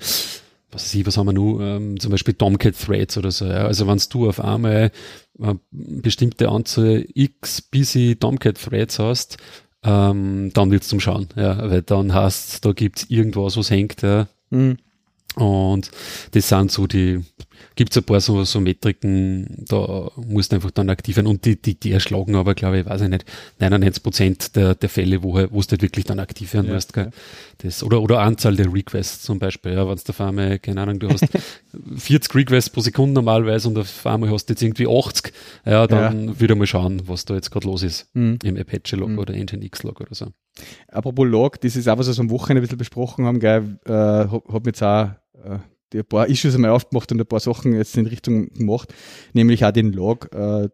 was 0.75 0.83
weiß 0.85 0.95
ich, 0.95 1.05
was 1.05 1.17
haben 1.17 1.27
wir 1.27 1.33
nun, 1.33 1.61
ähm, 1.61 1.99
zum 1.99 2.11
Beispiel 2.11 2.33
Tomcat-Threads 2.33 3.17
oder 3.17 3.31
so, 3.31 3.45
ja. 3.45 3.65
Also, 3.65 3.87
wenn 3.87 3.99
du 4.09 4.29
auf 4.29 4.39
einmal 4.39 4.91
äh, 5.39 5.53
bestimmte 5.71 6.49
Anzahl 6.49 7.05
x 7.13 7.61
busy 7.61 8.15
Tomcat-Threads 8.19 8.99
hast, 8.99 9.37
ähm, 9.83 10.51
dann 10.53 10.71
wird's 10.71 10.87
zum 10.89 10.99
Schauen, 10.99 11.27
ja, 11.35 11.69
weil 11.69 11.81
dann 11.81 12.13
hast, 12.13 12.65
da 12.65 12.73
gibt's 12.73 13.05
irgendwas, 13.09 13.57
was 13.57 13.69
hängt, 13.71 14.01
ja, 14.01 14.27
Mhm. 14.51 14.77
und 15.35 15.89
das 16.31 16.49
sind 16.49 16.71
so 16.71 16.85
die, 16.87 17.21
gibt's 17.75 17.97
ein 17.97 18.03
paar 18.03 18.21
so, 18.21 18.43
so 18.43 18.59
Metriken, 18.59 19.65
da 19.67 20.09
musst 20.15 20.51
du 20.51 20.55
einfach 20.55 20.71
dann 20.71 20.89
aktiv 20.89 21.17
werden. 21.17 21.27
Und 21.27 21.45
die, 21.45 21.61
die, 21.61 21.79
die 21.79 21.91
erschlagen 21.91 22.35
aber, 22.35 22.55
glaube 22.55 22.79
ich, 22.79 22.85
weiß 22.85 23.01
ich 23.01 23.09
nicht, 23.09 23.25
99 23.59 24.03
Prozent 24.03 24.55
der, 24.55 24.75
der 24.75 24.89
Fälle, 24.89 25.21
wo, 25.23 25.33
du 25.33 25.49
halt 25.51 25.81
wirklich 25.81 26.05
dann 26.05 26.19
aktiv 26.19 26.53
werden 26.53 26.67
Ja, 26.67 26.73
musst. 26.73 26.93
Gell? 26.93 27.11
Das, 27.59 27.83
oder, 27.83 28.01
oder 28.01 28.21
Anzahl 28.21 28.55
der 28.55 28.73
Requests 28.73 29.23
zum 29.23 29.39
Beispiel. 29.39 29.73
Ja, 29.73 29.87
wenn 29.87 29.95
du 29.95 30.01
auf 30.09 30.21
einmal, 30.21 30.59
keine 30.59 30.81
Ahnung, 30.81 30.99
du 30.99 31.09
hast 31.09 31.25
40 31.97 32.33
Requests 32.35 32.69
pro 32.69 32.81
Sekunde 32.81 33.13
normalerweise 33.13 33.67
und 33.67 33.77
auf 33.77 34.05
einmal 34.05 34.29
hast 34.31 34.45
du 34.47 34.53
jetzt 34.53 34.61
irgendwie 34.61 34.87
80, 34.87 35.33
ja, 35.65 35.87
dann 35.87 36.39
wieder 36.39 36.55
mal 36.55 36.67
schauen, 36.67 37.01
was 37.07 37.25
da 37.25 37.35
jetzt 37.35 37.51
gerade 37.51 37.67
los 37.67 37.83
ist. 37.83 38.07
Mhm. 38.13 38.39
Im 38.43 38.57
Apache-Log 38.57 39.09
Mhm. 39.09 39.19
oder 39.19 39.33
Nginx-Log 39.33 40.01
oder 40.01 40.15
so. 40.15 40.27
Apropos 40.87 41.27
Log, 41.27 41.59
das 41.61 41.75
ist 41.75 41.87
auch 41.89 41.97
was, 41.97 42.07
was 42.07 42.17
wir 42.17 42.21
am 42.21 42.29
Wochenende 42.29 42.61
ein 42.61 42.63
bisschen 42.63 42.77
besprochen 42.77 43.25
haben, 43.25 43.39
gell, 43.39 43.77
äh, 43.85 43.91
hab, 43.91 44.47
hab 44.47 44.63
mir 44.65 44.69
jetzt 44.69 44.81
auch 44.81 45.09
äh, 45.43 45.59
ein 45.97 46.05
paar 46.05 46.27
Issues 46.27 46.55
einmal 46.55 46.71
aufgemacht 46.71 47.11
und 47.11 47.19
ein 47.19 47.25
paar 47.27 47.39
Sachen 47.39 47.73
jetzt 47.73 47.97
in 47.97 48.05
Richtung 48.07 48.49
gemacht, 48.53 48.93
nämlich 49.33 49.65
auch 49.65 49.71
den 49.71 49.91
Log 49.93 50.29
äh, 50.33 50.63
ein 50.65 50.69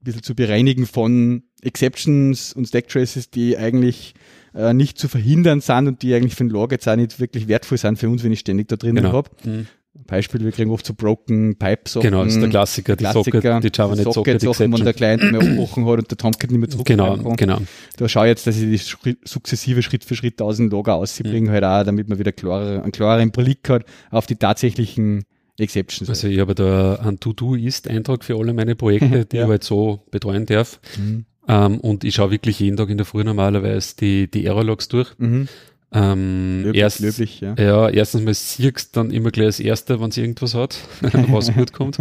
bisschen 0.00 0.22
zu 0.22 0.34
bereinigen 0.34 0.86
von 0.86 1.42
Exceptions 1.62 2.52
und 2.52 2.66
Stacktraces, 2.66 3.30
die 3.30 3.56
eigentlich 3.58 4.14
äh, 4.54 4.72
nicht 4.72 4.98
zu 4.98 5.08
verhindern 5.08 5.60
sind 5.60 5.86
und 5.88 6.02
die 6.02 6.14
eigentlich 6.14 6.34
für 6.34 6.44
den 6.44 6.50
Log 6.50 6.72
jetzt 6.72 6.88
auch 6.88 6.96
nicht 6.96 7.20
wirklich 7.20 7.48
wertvoll 7.48 7.78
sind 7.78 7.98
für 7.98 8.08
uns, 8.08 8.24
wenn 8.24 8.32
ich 8.32 8.40
ständig 8.40 8.68
da 8.68 8.76
drinnen 8.76 9.02
Genau. 9.04 9.12
hab. 9.12 9.44
Mhm. 9.44 9.66
Beispiel, 9.94 10.44
wir 10.44 10.52
kriegen 10.52 10.70
oft 10.70 10.86
so 10.86 10.94
Broken 10.94 11.56
Pipe-Sachen. 11.56 12.02
Genau, 12.02 12.24
das 12.24 12.34
ist 12.34 12.40
der 12.40 12.48
Klassiker, 12.48 12.96
die 12.96 13.04
Klassiker, 13.04 13.40
Socket, 13.42 13.64
die 13.64 13.70
Java 13.76 13.94
die 13.94 14.00
nicht 14.04 14.12
Socket 14.12 14.40
Socket-Sachen, 14.40 14.72
wenn 14.72 14.80
Exception. 14.80 14.84
der 14.84 14.94
Client 15.18 15.32
mehr 15.32 15.40
abgebrochen 15.40 15.86
hat 15.86 15.98
und 15.98 16.10
der 16.10 16.18
Tomcat 16.18 16.50
nicht 16.50 16.60
mehr 16.60 16.68
zurück 16.68 16.86
Genau, 16.86 17.16
kann. 17.16 17.36
genau. 17.36 17.58
Da 17.96 18.08
schaue 18.08 18.26
ich 18.26 18.30
jetzt, 18.30 18.46
dass 18.46 18.56
ich 18.56 18.62
die 18.70 18.78
Schritt, 18.78 19.18
sukzessive 19.28 19.82
Schritt 19.82 20.04
für 20.04 20.14
Schritt 20.14 20.34
1000 20.40 20.72
Logger 20.72 20.94
ausbringe, 20.94 21.48
Mhm. 21.48 21.50
halt 21.52 21.64
auch, 21.64 21.84
damit 21.84 22.08
man 22.08 22.18
wieder 22.18 22.32
klarer, 22.32 22.82
einen 22.82 22.92
klareren 22.92 23.30
Blick 23.32 23.68
hat 23.68 23.84
auf 24.10 24.26
die 24.26 24.36
tatsächlichen 24.36 25.24
Exceptions. 25.58 26.08
Also 26.08 26.28
ich 26.28 26.38
habe 26.38 26.54
da 26.54 26.94
einen 26.96 27.18
To-Do-Ist-Eintrag 27.20 28.24
für 28.24 28.36
alle 28.38 28.54
meine 28.54 28.76
Projekte, 28.76 29.24
die 29.26 29.36
Ja. 29.36 29.44
ich 29.44 29.48
halt 29.50 29.64
so 29.64 30.00
betreuen 30.10 30.46
darf. 30.46 30.80
Mhm. 30.98 31.24
Ähm, 31.48 31.80
und 31.80 32.04
ich 32.04 32.14
schaue 32.14 32.30
wirklich 32.30 32.60
jeden 32.60 32.76
Tag 32.76 32.90
in 32.90 32.96
der 32.96 33.06
Früh 33.06 33.24
normalerweise 33.24 33.96
die, 33.96 34.30
die 34.30 34.44
Error-Logs 34.46 34.88
durch. 34.88 35.12
Mhm. 35.18 35.48
Ähm, 35.92 36.62
Löblich, 36.62 36.80
erst, 36.80 37.00
löblich, 37.00 37.40
ja. 37.40 37.54
Ja, 37.58 37.88
erstens 37.88 38.22
mal 38.22 38.32
siehst 38.34 38.96
dann 38.96 39.10
immer 39.10 39.30
gleich 39.30 39.46
als 39.46 39.60
Erster, 39.60 40.00
wenn 40.00 40.10
es 40.10 40.16
irgendwas 40.16 40.54
hat, 40.54 40.78
was 41.02 41.52
gut 41.52 41.72
kommt. 41.72 41.98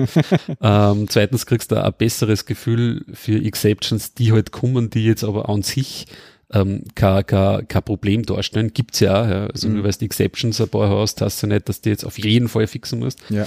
ähm, 0.61 1.07
zweitens 1.09 1.45
kriegst 1.45 1.71
du 1.71 1.83
ein 1.83 1.93
besseres 1.97 2.45
Gefühl 2.45 3.03
für 3.13 3.43
Exceptions, 3.43 4.13
die 4.13 4.31
halt 4.31 4.51
kommen, 4.51 4.89
die 4.91 5.05
jetzt 5.05 5.23
aber 5.23 5.49
an 5.49 5.63
sich 5.63 6.05
ähm, 6.51 6.83
kein, 6.95 7.25
kein, 7.25 7.67
kein 7.67 7.83
Problem 7.83 8.23
darstellen. 8.25 8.73
Gibt's 8.73 8.99
ja, 8.99 9.23
auch, 9.23 9.27
ja. 9.27 9.47
Also 9.47 9.67
Mhm. 9.67 9.75
nur 9.75 9.83
weil 9.85 9.91
du 9.93 10.05
Exceptions 10.05 10.59
ein 10.61 10.69
paar 10.69 10.89
hast, 10.89 11.21
hast 11.21 11.41
du 11.43 11.47
nicht, 11.47 11.67
dass 11.69 11.81
du 11.81 11.89
jetzt 11.89 12.05
auf 12.05 12.17
jeden 12.19 12.47
Fall 12.47 12.67
fixen 12.67 12.99
musst. 12.99 13.19
Ja. 13.29 13.45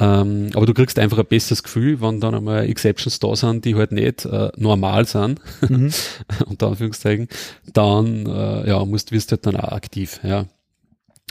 Ähm, 0.00 0.50
aber 0.54 0.66
du 0.66 0.74
kriegst 0.74 0.98
einfach 0.98 1.18
ein 1.18 1.26
besseres 1.26 1.62
Gefühl, 1.62 2.00
wenn 2.00 2.20
dann 2.20 2.34
einmal 2.34 2.68
Exceptions 2.68 3.20
da 3.20 3.36
sind, 3.36 3.64
die 3.64 3.76
halt 3.76 3.92
nicht 3.92 4.24
äh, 4.24 4.50
normal 4.56 5.06
sind, 5.06 5.40
Mhm. 5.68 5.90
unter 6.46 6.68
Anführungszeichen, 6.68 7.28
dann 7.72 8.26
äh, 8.26 8.68
ja, 8.68 8.84
musst, 8.84 9.12
wirst 9.12 9.30
du 9.30 9.36
halt 9.36 9.46
dann 9.46 9.56
auch 9.56 9.72
aktiv, 9.72 10.20
ja. 10.24 10.46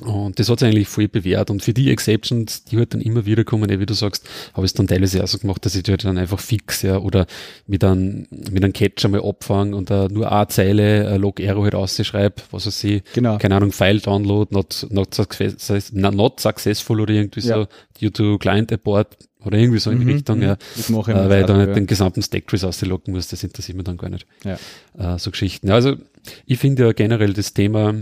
Und 0.05 0.37
das 0.39 0.49
hat 0.49 0.59
sich 0.59 0.67
eigentlich 0.67 0.87
voll 0.87 1.07
bewährt. 1.07 1.49
Und 1.49 1.63
für 1.63 1.73
die 1.73 1.89
Exceptions, 1.91 2.65
die 2.65 2.77
halt 2.77 2.93
dann 2.93 3.01
immer 3.01 3.25
wieder 3.25 3.43
kommen, 3.43 3.69
eh, 3.69 3.79
wie 3.79 3.85
du 3.85 3.93
sagst, 3.93 4.27
habe 4.53 4.65
ich 4.65 4.71
es 4.71 4.73
dann 4.73 4.87
teilweise 4.87 5.23
auch 5.23 5.27
so 5.27 5.37
gemacht, 5.37 5.65
dass 5.65 5.75
ich 5.75 5.83
die 5.83 5.91
halt 5.91 6.03
dann 6.03 6.17
einfach 6.17 6.39
fix, 6.39 6.81
ja, 6.81 6.97
oder 6.97 7.25
mit 7.67 7.83
einem, 7.83 8.27
mit 8.29 8.63
einem 8.63 8.73
Catch 8.73 9.05
einmal 9.05 9.21
abfangen 9.23 9.73
und 9.73 9.89
uh, 9.91 10.07
nur 10.09 10.31
eine 10.31 10.47
Zeile 10.49 11.13
uh, 11.13 11.17
Log 11.17 11.39
Error 11.39 11.63
halt 11.63 11.75
ausschreibe, 11.75 12.35
was 12.51 12.65
weiß 12.67 12.83
ich, 12.83 13.03
Genau. 13.13 13.37
keine 13.37 13.55
Ahnung, 13.55 13.71
File 13.71 13.99
Download, 14.01 14.53
not, 14.53 14.87
not, 14.89 15.13
success, 15.15 15.91
not 15.93 16.39
successful 16.39 16.99
oder 16.99 17.13
irgendwie 17.13 17.39
Ja. 17.41 17.55
so, 17.61 17.67
due 17.99 18.11
to 18.11 18.37
Client 18.39 18.71
Abort 18.73 19.17
oder 19.45 19.57
irgendwie 19.57 19.79
so 19.79 19.89
in 19.91 19.99
die 19.99 20.05
Mhm, 20.05 20.11
Richtung, 20.13 20.37
mhm. 20.37 20.43
ja. 20.43 20.57
Das 20.75 20.89
mache 20.89 21.11
ich 21.11 21.17
Äh, 21.17 21.29
weil 21.29 21.41
ich 21.41 21.47
dann 21.47 21.57
nicht 21.59 21.67
ja. 21.69 21.73
den 21.75 21.87
gesamten 21.87 22.21
Stacktrace 22.21 22.63
auslocken 22.65 23.13
muss, 23.13 23.27
das 23.27 23.43
interessiert 23.43 23.77
mich 23.77 23.85
dann 23.85 23.97
gar 23.97 24.09
nicht. 24.09 24.25
Ja. 24.43 24.57
Äh, 25.15 25.19
so 25.19 25.31
Geschichten. 25.31 25.69
Also 25.69 25.95
ich 26.45 26.59
finde 26.59 26.83
ja 26.85 26.91
generell 26.93 27.33
das 27.33 27.53
Thema 27.53 27.93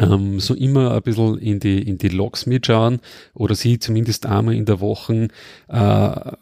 ähm, 0.00 0.40
so 0.40 0.54
immer 0.54 0.92
ein 0.92 1.02
bisschen 1.02 1.38
in 1.38 1.60
die, 1.60 1.82
in 1.82 1.98
die 1.98 2.08
Logs 2.08 2.46
mitschauen 2.46 3.00
oder 3.34 3.54
sie 3.54 3.78
zumindest 3.78 4.26
einmal 4.26 4.54
in 4.54 4.64
der 4.64 4.80
Woche 4.80 5.28
äh, 5.68 6.32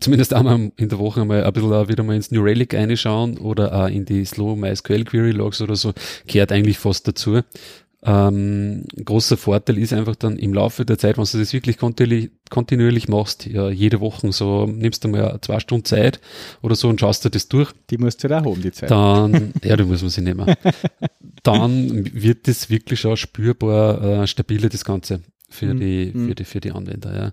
zumindest 0.00 0.34
einmal 0.34 0.72
in 0.76 0.88
der 0.88 0.98
Woche 0.98 1.22
einmal 1.22 1.44
ein 1.44 1.52
bisschen 1.52 1.72
auch 1.72 1.88
wieder 1.88 2.02
mal 2.02 2.16
ins 2.16 2.30
New 2.30 2.42
Relic 2.42 2.74
reinschauen 2.74 3.38
oder 3.38 3.72
auch 3.84 3.88
in 3.88 4.04
die 4.04 4.24
Slow 4.24 4.56
MySQL 4.56 5.04
Query 5.04 5.30
Logs 5.30 5.60
oder 5.60 5.76
so, 5.76 5.92
gehört 6.26 6.52
eigentlich 6.52 6.78
fast 6.78 7.08
dazu. 7.08 7.40
Ähm, 8.02 8.84
großer 9.04 9.36
Vorteil 9.36 9.78
ist 9.78 9.92
einfach 9.92 10.14
dann 10.14 10.36
im 10.36 10.54
Laufe 10.54 10.84
der 10.84 10.96
Zeit, 10.98 11.16
wenn 11.16 11.24
du 11.24 11.38
das 11.38 11.52
wirklich 11.52 11.76
kontinuierlich, 11.76 12.30
kontinuierlich 12.50 13.08
machst, 13.08 13.46
ja, 13.46 13.68
jede 13.68 14.00
Woche 14.00 14.30
so, 14.32 14.66
nimmst 14.66 15.02
du 15.02 15.08
mal 15.08 15.38
zwei 15.40 15.58
Stunden 15.58 15.86
Zeit 15.86 16.20
oder 16.62 16.76
so 16.76 16.88
und 16.88 17.00
schaust 17.00 17.24
dir 17.24 17.30
das 17.30 17.48
durch, 17.48 17.72
Die 17.90 17.98
musst 17.98 18.22
du 18.22 18.28
da 18.28 18.44
haben, 18.44 18.62
die 18.62 18.70
Zeit. 18.70 18.90
dann, 18.90 19.52
ja, 19.64 19.76
da 19.76 19.84
muss 19.84 20.02
man 20.02 20.10
sich 20.10 20.22
nehmen. 20.22 20.46
Dann 21.46 22.10
wird 22.14 22.48
das 22.48 22.68
wirklich 22.70 23.00
schon 23.00 23.16
spürbar 23.16 24.22
äh, 24.22 24.26
stabiler, 24.26 24.68
das 24.68 24.84
Ganze 24.84 25.20
für 25.48 25.74
Mhm. 25.74 25.80
die, 25.80 26.10
Mhm. 26.14 26.28
für 26.28 26.34
die, 26.34 26.44
für 26.44 26.60
die 26.60 26.72
Anwender, 26.72 27.16
ja. 27.16 27.32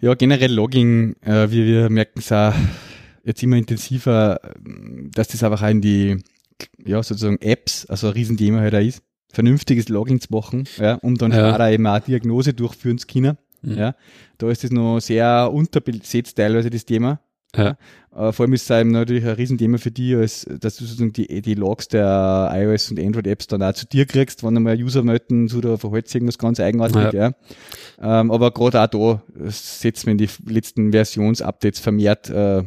Ja, 0.00 0.14
generell 0.14 0.52
Logging, 0.52 1.14
äh, 1.22 1.50
wir, 1.50 1.64
wir 1.66 1.90
merken 1.90 2.18
es 2.18 2.32
auch 2.32 2.54
jetzt 3.24 3.42
immer 3.42 3.56
intensiver, 3.56 4.40
ähm, 4.66 5.10
dass 5.14 5.28
das 5.28 5.44
einfach 5.44 5.62
auch 5.62 5.68
in 5.70 5.80
die, 5.80 6.16
ja, 6.84 7.02
sozusagen 7.02 7.38
Apps, 7.40 7.86
also 7.86 8.08
ein 8.08 8.14
Riesenthema 8.14 8.60
halt 8.60 8.74
auch 8.74 8.80
ist, 8.80 9.02
vernünftiges 9.32 9.88
Logging 9.88 10.20
zu 10.20 10.28
machen, 10.32 10.64
ja, 10.78 10.94
um 10.96 11.16
dann 11.16 11.30
Ja. 11.32 11.50
später 11.50 11.70
eben 11.70 11.86
auch 11.86 12.00
Diagnose 12.00 12.52
durchführen 12.52 12.98
zu 12.98 13.06
können. 13.06 13.38
Mhm. 13.62 13.78
Ja, 13.78 13.94
da 14.38 14.50
ist 14.50 14.64
das 14.64 14.72
noch 14.72 14.98
sehr 15.00 15.50
unterbesetzt 15.52 16.36
teilweise 16.36 16.68
das 16.68 16.84
Thema. 16.84 17.20
Ja. 17.56 17.76
Äh, 18.14 18.32
vor 18.32 18.44
allem 18.44 18.52
ist 18.52 18.70
es 18.70 18.70
eben 18.78 18.90
natürlich 18.90 19.24
ein 19.24 19.34
Riesenthema 19.34 19.78
für 19.78 19.90
die, 19.90 20.14
als, 20.14 20.46
dass 20.60 20.76
du 20.76 20.84
sozusagen 20.84 21.12
die, 21.12 21.42
die 21.42 21.54
Logs 21.54 21.88
der 21.88 22.50
iOS 22.54 22.90
und 22.90 23.00
Android 23.00 23.26
Apps 23.26 23.46
dann 23.46 23.62
auch 23.62 23.72
zu 23.72 23.86
dir 23.86 24.06
kriegst, 24.06 24.42
wenn 24.44 24.56
einmal 24.56 24.74
ein 24.74 24.82
User 24.82 25.02
melden, 25.02 25.48
so 25.48 25.60
da 25.60 25.76
verhält 25.76 26.08
sich 26.08 26.16
irgendwas 26.16 26.38
ganz 26.38 26.60
eigenartig, 26.60 27.12
ja. 27.12 27.32
Ähm, 28.00 28.30
aber 28.30 28.50
gerade 28.50 28.80
auch 28.80 28.86
da 28.88 29.22
setzen 29.48 30.06
wir 30.06 30.12
in 30.12 30.18
die 30.18 30.28
letzten 30.46 30.92
Versionsupdates 30.92 31.80
vermehrt 31.80 32.28
äh, 32.30 32.64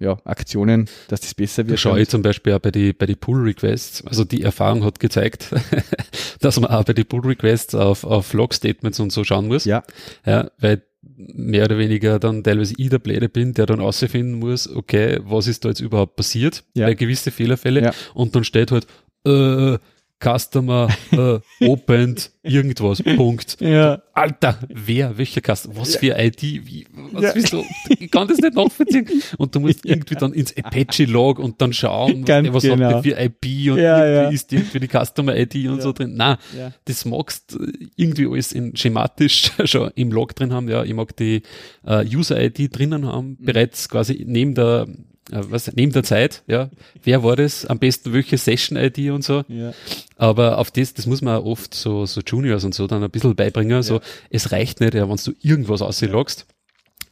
ja, 0.00 0.18
Aktionen, 0.24 0.88
dass 1.08 1.20
das 1.20 1.34
besser 1.34 1.62
Da 1.64 1.70
wird. 1.70 1.80
schaue 1.80 2.00
ich 2.00 2.08
zum 2.08 2.22
Beispiel 2.22 2.52
auch 2.54 2.58
bei 2.58 2.70
die, 2.70 2.92
bei 2.92 3.06
die 3.06 3.14
Pull 3.14 3.42
Requests. 3.42 4.04
Also 4.06 4.24
die 4.24 4.42
Erfahrung 4.42 4.84
hat 4.84 4.98
gezeigt, 4.98 5.54
dass 6.40 6.58
man 6.58 6.70
auch 6.70 6.84
bei 6.84 6.92
die 6.92 7.04
Pull 7.04 7.20
Requests 7.20 7.74
auf, 7.74 8.04
auf 8.04 8.32
Log 8.32 8.54
Statements 8.54 8.98
und 8.98 9.12
so 9.12 9.24
schauen 9.24 9.46
muss. 9.46 9.64
Ja. 9.64 9.82
Ja, 10.26 10.50
weil 10.58 10.82
mehr 11.16 11.64
oder 11.64 11.78
weniger 11.78 12.18
dann 12.18 12.42
teilweise 12.42 12.74
ich 12.76 12.88
der 12.90 12.98
Bläde 12.98 13.28
bin, 13.28 13.54
der 13.54 13.66
dann 13.66 13.80
ausfinden 13.80 14.34
muss, 14.34 14.68
okay, 14.68 15.20
was 15.24 15.46
ist 15.46 15.64
da 15.64 15.68
jetzt 15.68 15.80
überhaupt 15.80 16.16
passiert 16.16 16.64
Ja. 16.74 16.86
bei 16.86 16.94
gewisse 16.94 17.30
Fehlerfälle. 17.30 17.82
Ja. 17.82 17.92
Und 18.14 18.34
dann 18.34 18.44
steht 18.44 18.70
halt, 18.72 18.86
äh, 19.26 19.78
Customer 20.24 20.88
äh, 21.12 21.38
opened 21.66 22.30
irgendwas, 22.42 23.02
Punkt. 23.02 23.56
Ja. 23.60 24.02
Alter, 24.12 24.58
wer, 24.68 25.16
welcher 25.18 25.40
Customer, 25.40 25.76
was 25.76 25.96
für 25.96 26.16
ID, 26.18 26.42
wie, 26.66 26.86
was 27.12 27.22
Ja. 27.34 27.48
du, 27.50 27.64
ich 27.98 28.10
kann 28.10 28.28
das 28.28 28.38
nicht 28.38 28.54
nachvollziehen. 28.54 29.08
Und 29.38 29.54
du 29.54 29.60
musst 29.60 29.84
irgendwie 29.84 30.14
dann 30.14 30.32
ins 30.32 30.56
Apache-Log 30.56 31.38
und 31.38 31.60
dann 31.60 31.72
schauen, 31.72 32.24
Ganz 32.24 32.52
was 32.52 32.62
genau. 32.62 32.86
hat 32.96 33.04
der 33.04 33.16
für 33.16 33.20
IP 33.22 33.72
und 33.72 33.78
Ja, 33.78 33.98
irgendwie 34.04 34.22
ja. 34.24 34.28
ist 34.30 34.52
irgendwie 34.52 34.80
die 34.80 34.88
Customer-ID 34.88 35.68
und 35.68 35.82
so 35.82 35.92
drin. 35.92 36.12
Na, 36.16 36.38
Ja. 36.56 36.72
das 36.84 37.04
magst 37.04 37.56
irgendwie 37.96 38.26
alles 38.26 38.52
in 38.52 38.76
schematisch 38.76 39.50
schon 39.64 39.90
im 39.94 40.10
Log 40.12 40.34
drin 40.34 40.52
haben. 40.52 40.68
Ja, 40.68 40.84
ich 40.84 40.94
mag 40.94 41.16
die 41.16 41.42
äh, 41.86 42.04
User-ID 42.06 42.76
drinnen 42.76 43.06
haben, 43.06 43.36
Mhm. 43.40 43.44
bereits 43.44 43.88
quasi 43.88 44.24
neben 44.26 44.54
der 44.54 44.86
was, 45.30 45.72
neben 45.74 45.92
der 45.92 46.02
Zeit, 46.02 46.42
ja, 46.46 46.70
wer 47.02 47.22
war 47.22 47.36
das, 47.36 47.64
am 47.66 47.78
besten 47.78 48.12
welche 48.12 48.36
Session-ID 48.36 49.10
und 49.10 49.24
so, 49.24 49.42
Ja. 49.48 49.72
aber 50.16 50.58
auf 50.58 50.70
das, 50.70 50.94
das 50.94 51.06
muss 51.06 51.22
man 51.22 51.38
oft 51.42 51.74
so, 51.74 52.04
so 52.06 52.20
Juniors 52.20 52.64
und 52.64 52.74
so 52.74 52.86
dann 52.86 53.02
ein 53.02 53.10
bisschen 53.10 53.34
beibringen, 53.34 53.82
so, 53.82 54.00
es 54.30 54.52
reicht 54.52 54.80
nicht, 54.80 54.94
ja, 54.94 55.08
wenn 55.08 55.16
du 55.16 55.32
irgendwas 55.40 55.80
auslogst, 55.82 56.46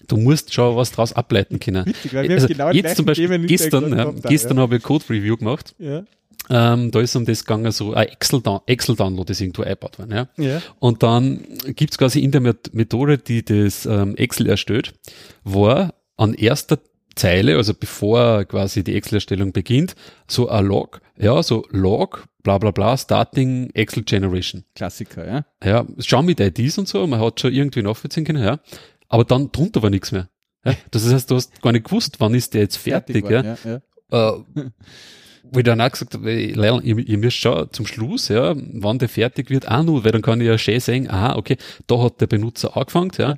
du 0.08 0.16
musst 0.16 0.52
schon 0.52 0.76
was 0.76 0.90
draus 0.92 1.12
ableiten 1.14 1.58
können. 1.58 1.86
Witzig, 1.86 2.12
weil 2.12 2.28
wir 2.28 2.34
Also 2.34 2.48
genau 2.48 2.70
jetzt 2.70 2.96
zum 2.96 3.06
Beispiel, 3.06 3.28
Themen 3.28 3.46
gestern, 3.46 3.96
ja, 3.96 4.10
gestern 4.28 4.56
ja. 4.58 4.62
habe 4.64 4.76
ich 4.76 4.82
Code 4.82 5.04
Review 5.08 5.36
gemacht, 5.38 5.74
Ja. 5.78 6.04
ähm, 6.50 6.90
da 6.90 7.00
ist 7.00 7.16
um 7.16 7.24
das 7.24 7.44
gegangen, 7.46 7.72
so 7.72 7.94
ein 7.94 8.08
Excel-Download 8.08 8.64
Excel 8.70 8.94
-Download 8.96 9.30
ist 9.30 9.40
irgendwo 9.40 9.62
eingebaut 9.62 9.98
worden, 9.98 10.12
ja. 10.12 10.28
Ja. 10.44 10.60
Und 10.80 11.02
dann 11.02 11.44
gibt's 11.76 11.96
quasi 11.96 12.20
in 12.20 12.30
der 12.32 12.42
Met- 12.42 12.74
Methode, 12.74 13.16
die 13.16 13.42
das 13.42 13.86
ähm, 13.86 14.16
Excel 14.16 14.48
erstellt, 14.48 14.92
war 15.44 15.94
an 16.18 16.34
erster 16.34 16.78
Zeile, 17.14 17.56
also 17.56 17.74
bevor 17.74 18.44
quasi 18.44 18.84
die 18.84 18.94
Excel-Erstellung 18.94 19.52
beginnt, 19.52 19.94
so 20.28 20.48
ein 20.48 20.64
Log, 20.66 21.00
ja, 21.18 21.42
so 21.42 21.64
Log, 21.70 22.26
bla 22.42 22.58
bla 22.58 22.70
bla, 22.70 22.96
Starting 22.96 23.70
Excel 23.74 24.02
Generation. 24.04 24.64
Klassiker, 24.74 25.26
ja. 25.26 25.44
Ja, 25.62 25.86
schau 25.98 26.22
mit 26.22 26.40
IDs 26.40 26.78
und 26.78 26.88
so, 26.88 27.06
man 27.06 27.20
hat 27.20 27.40
schon 27.40 27.52
irgendwie 27.52 27.82
nachvollziehen 27.82 28.24
können, 28.24 28.42
ja. 28.42 28.60
Aber 29.08 29.24
dann 29.24 29.52
drunter 29.52 29.82
war 29.82 29.90
nichts 29.90 30.12
mehr. 30.12 30.28
Ja, 30.64 30.74
das 30.90 31.10
heißt, 31.12 31.30
du 31.30 31.36
hast 31.36 31.60
gar 31.60 31.72
nicht 31.72 31.84
gewusst, 31.84 32.16
wann 32.18 32.34
ist 32.34 32.54
der 32.54 32.62
jetzt 32.62 32.76
fertig, 32.76 33.28
ja. 33.28 33.44
war, 33.44 33.56
ja. 33.64 33.80
ja. 34.10 34.36
Äh, 34.56 34.70
wo 35.50 35.58
ich 35.58 35.64
dann 35.64 35.80
auch 35.80 35.90
gesagt 35.90 36.14
habe, 36.14 36.32
ihr, 36.32 36.84
ihr 36.98 37.18
müsst 37.18 37.36
schon 37.36 37.68
zum 37.72 37.86
Schluss, 37.86 38.28
ja, 38.28 38.54
wann 38.56 38.98
der 38.98 39.08
fertig 39.08 39.50
wird, 39.50 39.68
auch 39.68 39.82
nur, 39.82 40.04
weil 40.04 40.12
dann 40.12 40.22
kann 40.22 40.40
ich 40.40 40.46
ja 40.46 40.56
schön 40.58 40.80
sehen, 40.80 41.10
aha, 41.10 41.36
okay, 41.36 41.56
da 41.86 42.02
hat 42.02 42.20
der 42.20 42.26
Benutzer 42.26 42.76
angefangen, 42.76 43.10
ja, 43.18 43.36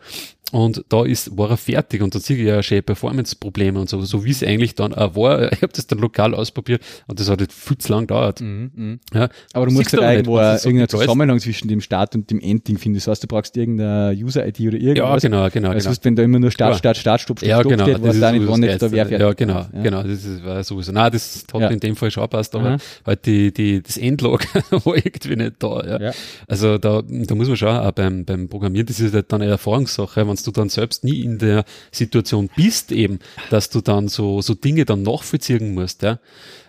und 0.52 0.84
da 0.88 1.04
ist, 1.04 1.36
war 1.36 1.50
er 1.50 1.56
fertig 1.56 2.00
und 2.00 2.14
dann 2.14 2.22
sehe 2.22 2.36
ich 2.36 2.44
ja 2.44 2.62
schön 2.62 2.80
Performance-Probleme 2.84 3.80
und 3.80 3.88
so, 3.88 4.00
so 4.02 4.24
wie 4.24 4.30
es 4.30 4.40
eigentlich 4.44 4.76
dann 4.76 4.94
auch 4.94 5.16
war. 5.16 5.50
Ich 5.52 5.62
habe 5.62 5.72
das 5.72 5.86
dann 5.88 5.98
lokal 5.98 6.32
ausprobiert 6.32 6.80
und 7.08 7.18
das 7.18 7.28
hat 7.28 7.40
jetzt 7.40 7.54
viel 7.58 7.76
zu 7.78 7.90
lang 7.92 8.02
gedauert. 8.06 8.40
Mhm, 8.40 8.70
mhm. 8.74 9.00
Ja. 9.12 9.28
Aber 9.52 9.66
du 9.66 9.72
musst 9.72 9.92
halt 9.92 10.02
irgendwo 10.02 10.38
irgendeinen. 10.38 10.88
Zusammenhang 10.88 11.40
zwischen 11.40 11.66
dem 11.66 11.80
Start 11.80 12.14
und 12.14 12.30
dem 12.30 12.38
Endding 12.40 12.78
finden. 12.78 12.98
Das 12.98 13.08
heißt, 13.08 13.22
du 13.24 13.26
brauchst 13.26 13.56
irgendeine 13.56 14.16
User-ID 14.16 14.60
oder 14.60 14.76
Ja, 14.76 14.88
irgendwas. 14.90 15.22
genau, 15.22 15.48
genau, 15.50 15.70
Weil 15.70 15.80
genau. 15.80 15.96
wenn 16.02 16.16
da 16.16 16.22
immer 16.22 16.38
nur 16.38 16.50
Start, 16.52 16.70
Klar. 16.70 16.78
Start, 16.78 16.96
Start, 16.98 17.20
Stopp, 17.22 17.38
Stopp, 17.40 17.48
Ja, 17.48 17.58
Stopp 17.60 17.72
genau. 17.72 17.84
steht, 17.84 18.02
weißt 18.02 18.14
ist 18.14 18.20
du 18.22 18.26
auch 18.28 18.32
nicht, 18.32 18.46
wann 18.48 18.62
jetzt 18.62 18.82
da 18.82 18.92
wer 18.92 19.06
fertig 19.06 19.20
Ja, 19.26 19.32
genau, 19.32 19.66
ja. 19.72 19.82
genau. 19.82 20.02
Das 20.04 20.24
ist, 20.24 20.44
war 20.44 20.62
sowieso. 20.62 20.92
Nein, 20.92 21.10
das 21.10 21.44
hat 21.52 21.60
Ja. 21.62 21.68
in 21.68 21.80
dem 21.80 21.93
Fall 21.96 22.10
schon 22.10 22.28
passt, 22.28 22.54
aber 22.54 22.70
Aha. 22.70 22.76
halt 23.06 23.26
die, 23.26 23.52
die, 23.52 23.82
das 23.82 23.96
Endlog 23.96 24.44
war 24.70 24.96
irgendwie 24.96 25.36
nicht 25.36 25.54
da, 25.58 25.84
ja. 25.86 26.00
Ja. 26.00 26.12
Also 26.46 26.78
da, 26.78 27.02
da 27.02 27.34
muss 27.34 27.48
man 27.48 27.56
schon 27.56 27.68
auch 27.68 27.92
beim, 27.92 28.24
beim 28.24 28.48
Programmieren, 28.48 28.86
das 28.86 29.00
ist 29.00 29.14
halt 29.14 29.32
dann 29.32 29.42
eine 29.42 29.50
Erfahrungssache, 29.52 30.26
wenn 30.26 30.36
du 30.36 30.50
dann 30.50 30.68
selbst 30.68 31.04
nie 31.04 31.20
in 31.22 31.38
der 31.38 31.64
Situation 31.90 32.50
bist 32.56 32.92
eben, 32.92 33.18
dass 33.50 33.70
du 33.70 33.80
dann 33.80 34.08
so, 34.08 34.42
so 34.42 34.54
Dinge 34.54 34.84
dann 34.84 35.02
nachvollziehen 35.02 35.74
musst, 35.74 36.02
ja. 36.02 36.18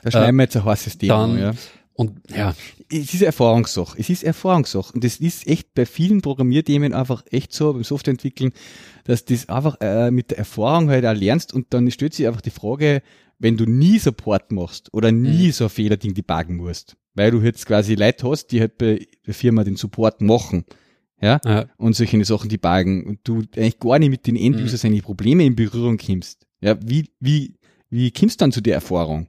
Da 0.04 0.12
schneiden 0.12 0.36
wir 0.36 0.44
jetzt 0.44 0.56
ein 0.56 0.66
heißes 0.66 0.98
Thema. 0.98 1.28
Ja. 1.38 1.54
und 1.96 2.12
ja, 2.36 2.54
Es 2.90 3.14
ist 3.14 3.24
Erfahrungssache. 3.24 3.98
Es 4.00 4.10
ist 4.10 4.24
Erfahrungssache. 4.24 4.94
Und 4.94 5.04
das 5.04 5.18
ist 5.18 5.48
echt 5.48 5.74
bei 5.74 5.86
vielen 5.86 6.22
Programmierthemen 6.22 6.94
einfach 6.94 7.24
echt 7.32 7.54
so, 7.54 7.74
beim 7.74 7.84
Softwareentwickeln, 7.84 8.52
dass 9.06 9.26
das 9.26 9.50
einfach 9.50 9.78
äh, 9.82 10.12
mit 10.12 10.32
der 10.32 10.40
Erfahrung 10.40 10.90
halt 10.90 11.06
auch 11.06 11.14
lernst 11.14 11.54
und 11.54 11.74
dann 11.74 11.90
stellt 11.90 12.14
sich 12.14 12.28
einfach 12.28 12.42
die 12.42 12.52
Frage, 12.52 13.02
wenn 13.40 13.58
du 13.58 13.66
nie 13.66 14.00
Support 14.00 14.52
machst 14.52 14.94
oder 14.94 15.12
nie 15.12 15.52
so 15.52 15.66
ein 15.66 15.70
Fehlerding 15.70 16.14
debuggen 16.14 16.56
musst, 16.58 16.96
weil 17.14 17.32
du 17.32 17.42
jetzt 17.42 17.66
quasi 17.66 17.96
Leute 17.96 18.30
hast, 18.30 18.48
die 18.48 18.62
halt 18.62 18.78
bei 18.78 19.06
der 19.26 19.34
Firma 19.34 19.64
den 19.64 19.76
Support 19.76 20.22
machen, 20.22 20.66
ja, 21.22 21.40
Ja. 21.46 21.66
und 21.78 21.96
solche 21.96 22.24
Sachen, 22.26 22.50
die 22.50 22.58
bagen 22.58 23.06
und 23.06 23.20
du 23.24 23.44
eigentlich 23.56 23.80
gar 23.80 24.00
nicht 24.00 24.10
mit 24.10 24.28
den 24.28 24.36
Endusers 24.36 24.84
Mhm. 24.84 24.90
seine 24.90 25.02
Probleme 25.02 25.46
in 25.46 25.56
Berührung 25.56 25.98
kommst. 25.98 26.46
Ja, 26.62 26.78
wie, 26.86 27.10
wie, 27.20 27.56
wie 27.90 28.12
kommst 28.12 28.40
du 28.40 28.44
dann 28.44 28.52
zu 28.52 28.62
der 28.62 28.76
Erfahrung? 28.76 29.28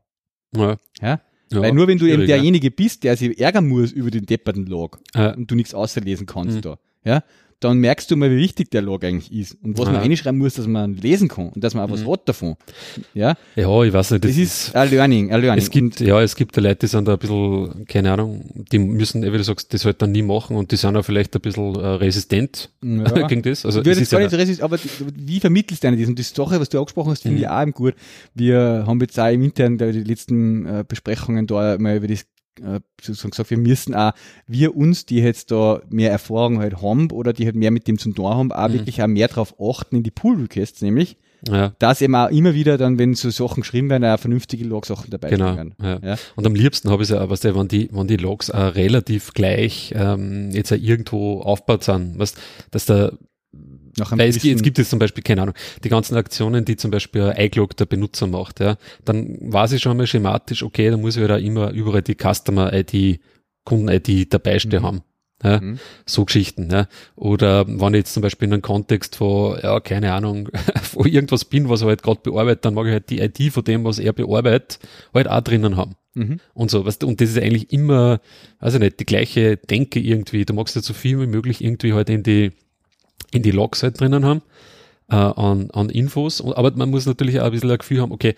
Ja. 0.55 0.79
Ja? 1.01 1.21
Ja, 1.53 1.61
Weil 1.63 1.73
nur 1.73 1.87
wenn 1.87 1.99
du 1.99 2.07
eben 2.07 2.27
derjenige 2.27 2.73
bist, 2.73 3.05
der 3.05 3.17
sich 3.17 3.39
ärgern 3.39 3.69
muss 3.69 3.93
über 3.93 4.11
den 4.11 4.27
depperten 4.27 4.67
Log 4.67 5.01
und 5.15 5.49
du 5.49 5.55
nichts 5.55 5.75
auslesen 5.75 6.27
kannst 6.27 6.57
Mhm. 6.57 6.61
da, 6.63 6.79
ja, 7.05 7.23
dann 7.61 7.79
merkst 7.79 8.11
du 8.11 8.17
mal, 8.17 8.31
wie 8.31 8.37
wichtig 8.37 8.71
der 8.71 8.83
Log 8.83 9.03
eigentlich 9.03 9.33
ist 9.33 9.57
und 9.63 9.79
was 9.79 9.87
Ja. 9.87 9.93
man 9.93 10.03
reinschreiben 10.03 10.39
muss, 10.39 10.55
dass 10.55 10.67
man 10.67 10.95
lesen 10.95 11.29
kann 11.29 11.49
und 11.49 11.65
dass 11.65 11.75
man 11.75 11.85
auch 11.85 11.91
was 11.91 12.03
Mhm. 12.05 12.11
hat 12.13 12.29
davon. 12.29 12.57
Ja, 13.15 13.35
Ja, 13.57 13.83
ich 13.83 13.93
weiß 13.93 14.11
nicht. 14.13 14.25
das, 14.25 14.37
ist 14.37 14.77
ein 14.77 14.91
Learning, 14.91 15.33
ein 15.33 15.41
Learning. 15.41 15.63
Es 15.63 15.71
gibt, 15.71 16.01
ja, 16.01 16.21
es 16.21 16.37
gibt 16.37 16.55
Leute, 16.57 16.77
die 16.81 16.87
sind 16.87 17.09
da 17.09 17.15
ein 17.15 17.19
bisschen, 17.19 17.87
keine 17.87 18.13
Ahnung, 18.13 18.45
die 18.71 18.79
müssen, 18.79 19.23
wie 19.23 19.31
du 19.31 19.43
sagst, 19.45 19.73
das 19.73 19.85
halt 19.85 20.03
dann 20.03 20.13
nie 20.13 20.23
machen 20.23 20.57
und 20.57 20.71
die 20.71 20.77
sind 20.77 20.97
auch 20.97 21.05
vielleicht 21.05 21.35
ein 21.35 21.41
bisschen 21.41 21.75
äh, 21.77 21.87
resistent 21.87 22.71
ja. 22.83 23.05
gegen 23.29 23.43
das. 23.43 23.65
Also 23.65 23.81
es 23.81 23.85
das 23.87 23.99
ist 23.99 24.11
gar 24.11 24.21
ja, 24.21 24.27
nicht 24.27 24.33
so 24.33 24.37
resist, 24.39 24.63
aber 24.63 24.79
wie 25.15 25.41
vermittelst 25.41 25.83
du 25.83 25.91
denn 25.91 25.99
das? 25.99 26.09
Und 26.09 26.19
die 26.19 26.23
Sache, 26.25 26.61
was 26.61 26.69
du 26.69 26.79
angesprochen 26.79 27.11
hast, 27.13 27.23
finde 27.23 27.39
Mhm. 27.39 27.43
ich 27.45 27.49
auch 27.49 27.67
gut. 27.75 27.95
Wir 28.35 28.85
haben 28.87 29.01
jetzt 29.01 29.19
auch 29.19 29.29
im 29.33 29.43
Intern 29.43 29.79
die 29.79 29.85
letzten 30.03 30.67
äh, 30.67 30.85
Besprechungen 30.87 31.47
da 31.47 31.77
mal 31.79 31.97
über 31.97 32.07
das 32.09 32.27
äh, 32.61 32.81
sozusagen 33.01 33.31
gesagt, 33.31 33.51
wir 33.51 33.59
müssen 33.59 33.95
auch, 33.95 34.13
wir 34.47 34.77
uns, 34.77 35.07
die 35.07 35.17
jetzt 35.17 35.51
da 35.51 35.81
mehr 35.89 36.11
Erfahrung 36.11 36.59
halt 36.59 36.83
haben 36.83 37.11
oder 37.11 37.33
die 37.33 37.45
halt 37.45 37.57
mehr 37.57 37.71
mit 37.71 37.87
dem 37.89 37.99
zu 37.99 38.11
tun 38.13 38.27
haben, 38.27 38.53
auch 38.53 38.69
Mhm. 38.69 38.73
wirklich 38.75 39.03
auch 39.03 39.07
mehr 39.07 39.29
drauf 39.29 39.55
achten 39.61 39.97
in 39.97 40.03
die 40.03 40.11
Pull-Requests, 40.11 40.83
nämlich, 40.83 41.17
ja, 41.47 41.73
dass 41.79 42.01
eben 42.01 42.15
auch 42.15 42.31
immer 42.31 42.55
wieder 42.55 42.79
dann, 42.79 42.99
wenn 42.99 43.15
so 43.15 43.31
Sachen 43.31 43.61
geschrieben 43.61 43.91
werden, 43.91 44.05
auch 44.05 44.19
vernünftige 44.19 44.65
Log-Sachen 44.65 45.11
dabei 45.11 45.31
genau. 45.31 45.55
werden. 45.57 45.75
Ja. 45.81 45.99
Ja. 46.03 46.17
Und 46.35 46.47
am 46.47 46.55
liebsten 46.55 46.91
habe 46.91 47.03
ich 47.03 47.11
es 47.11 47.15
ja, 47.15 47.29
was 47.29 47.45
wenn 47.45 47.69
die, 47.69 47.89
wenn 47.93 48.07
die 48.07 48.17
Logs 48.17 48.51
auch 48.51 48.75
relativ 48.75 49.33
gleich 49.35 49.93
ähm, 49.95 50.51
jetzt 50.51 50.73
auch 50.73 50.79
irgendwo 50.81 51.41
aufgebaut 51.43 51.85
sind, 51.85 52.19
weißt, 52.19 52.39
dass 52.71 52.87
da 52.87 53.13
Nach 53.99 54.13
Weil 54.13 54.29
es, 54.29 54.35
gibt- 54.37 54.45
jetzt 54.45 54.63
gibt 54.63 54.79
es 54.79 54.91
zum 54.91 54.99
Beispiel, 54.99 55.23
keine 55.25 55.43
Ahnung, 55.43 55.55
die 55.83 55.89
ganzen 55.89 56.17
Aktionen, 56.17 56.65
die 56.65 56.77
zum 56.77 56.91
Beispiel 56.91 57.23
ein 57.23 57.47
iCloud 57.47 57.79
der 57.81 57.87
Benutzer 57.87 58.27
macht, 58.27 58.61
ja, 58.61 58.77
dann 59.05 59.37
weiß 59.41 59.73
ich 59.73 59.83
schon 59.83 59.97
mal 59.97 60.07
schematisch, 60.07 60.63
okay, 60.63 60.91
da 60.91 60.97
muss 60.97 61.17
ich 61.17 61.23
halt 61.23 61.33
auch 61.33 61.45
immer 61.45 61.71
überall 61.71 62.03
die 62.03 62.15
Customer-ID, 62.17 63.21
Kunden-ID 63.65 64.33
dabei 64.33 64.59
stehen 64.59 64.83
Mhm. 64.83 64.87
haben. 64.87 65.03
Ja, 65.45 65.61
Mhm. 65.61 65.79
so 66.07 66.25
Geschichten, 66.25 66.71
ja. 66.71 66.89
Oder 67.15 67.67
wenn 67.69 67.93
ich 67.93 67.99
jetzt 67.99 68.15
zum 68.15 68.23
Beispiel 68.23 68.47
in 68.49 68.55
einem 68.55 68.63
Kontext 68.63 69.17
von, 69.17 69.59
ja, 69.63 69.81
keine 69.81 70.13
Ahnung, 70.15 70.49
wo 70.93 71.05
irgendwas 71.05 71.45
bin, 71.45 71.69
was 71.69 71.83
er 71.83 71.89
halt 71.89 72.03
gerade 72.03 72.21
bearbeitet, 72.23 72.65
dann 72.65 72.73
mag 72.75 72.87
ich 72.87 72.93
halt 72.93 73.11
die 73.11 73.21
ID 73.21 73.53
von 73.53 73.63
dem, 73.65 73.85
was 73.85 73.99
er 73.99 74.15
bearbeitet, 74.15 74.79
halt 75.13 75.29
auch 75.29 75.43
drinnen 75.43 75.77
haben 75.77 75.95
Mhm. 76.15 76.41
und 76.55 76.71
so. 76.71 76.87
Weißt 76.87 77.03
du, 77.03 77.07
und 77.09 77.21
das 77.21 77.29
ist 77.31 77.39
eigentlich 77.39 77.71
immer, 77.71 78.21
also 78.59 78.79
nicht, 78.79 78.99
die 78.99 79.05
gleiche 79.05 79.59
Denke 79.59 80.01
irgendwie. 80.01 80.47
Du 80.47 80.55
magst 80.55 80.75
ja 80.75 80.81
so 80.81 80.95
viel 80.95 81.21
wie 81.21 81.27
möglich 81.27 81.63
irgendwie 81.63 81.93
halt 81.93 82.09
in 82.09 82.23
die, 82.23 82.53
in 83.33 83.43
die 83.43 83.51
Logs 83.51 83.83
halt 83.83 84.01
drinnen 84.01 84.25
haben, 84.25 84.43
äh, 85.11 85.14
an, 85.17 85.71
an 85.73 85.89
Infos. 85.91 86.41
Aber 86.43 86.71
man 86.77 86.91
muss 86.91 87.07
natürlich 87.07 87.41
auch 87.41 87.47
ein 87.47 87.53
bisschen 87.53 87.71
ein 87.71 87.79
Gefühl 87.79 88.01
haben, 88.01 88.12
okay, 88.12 88.35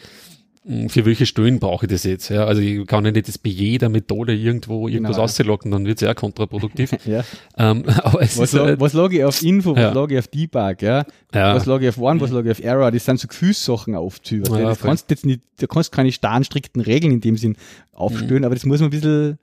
mh, 0.65 0.89
für 0.89 1.05
welche 1.07 1.27
Stellen 1.27 1.59
brauche 1.61 1.87
ich 1.87 1.93
das 1.93 2.05
jetzt? 2.05 2.29
Ja, 2.31 2.45
also 2.47 2.61
ich 2.63 2.87
kann 2.87 3.05
ja 3.05 3.11
nicht 3.11 3.29
das 3.29 3.39
bei 3.39 3.51
jeder 3.51 3.89
Methode 3.89 4.35
irgendwo 4.35 4.89
irgendwas 4.89 5.17
Genau. 5.17 5.25
auslocken, 5.25 5.71
dann 5.71 5.85
wird 5.87 5.99
es 5.99 6.03
ja 6.03 6.11
auch 6.13 6.17
kontraproduktiv. 6.17 6.91
Ja. 7.07 7.23
ähm, 7.59 7.85
aber 8.03 8.23
es 8.23 8.39
Was, 8.39 8.53
ist 8.55 8.61
halt, 8.61 8.81
was 8.81 8.93
lag 8.93 9.11
ich 9.13 9.25
auf 9.25 9.43
Info, 9.43 9.75
was 9.77 9.83
Ja. 9.83 9.93
lag 9.93 10.11
ich 10.11 10.19
auf 10.19 10.29
Debug, 10.29 10.83
ja? 10.83 11.05
ja, 11.35 11.55
Was 11.55 11.67
lag 11.67 11.81
ich 11.81 11.89
auf 11.89 11.99
One, 11.99 12.21
was 12.21 12.31
lag 12.31 12.45
ich 12.45 12.51
auf 12.51 12.61
Error? 12.61 12.91
Das 12.91 13.05
sind 13.05 13.21
so 13.21 13.29
Gefühlssachen 13.29 13.95
oft. 13.95 14.31
Ja, 14.31 14.39
Ja, 14.39 14.69
das 14.71 14.81
kannst 14.81 15.11
du 15.11 15.15
jetzt 15.15 15.27
nicht, 15.27 15.41
da 15.59 15.67
kannst 15.67 15.93
du 15.93 15.97
keine 15.97 16.13
starren, 16.13 16.45
strikten 16.45 16.81
Regeln 16.83 17.13
in 17.13 17.21
dem 17.21 17.37
Sinn 17.37 17.57
aufstellen, 17.93 18.45
aber 18.45 18.55
das 18.55 18.65
muss 18.65 18.81
man 18.81 18.89
ein 18.89 18.91
bisschen, 18.91 19.39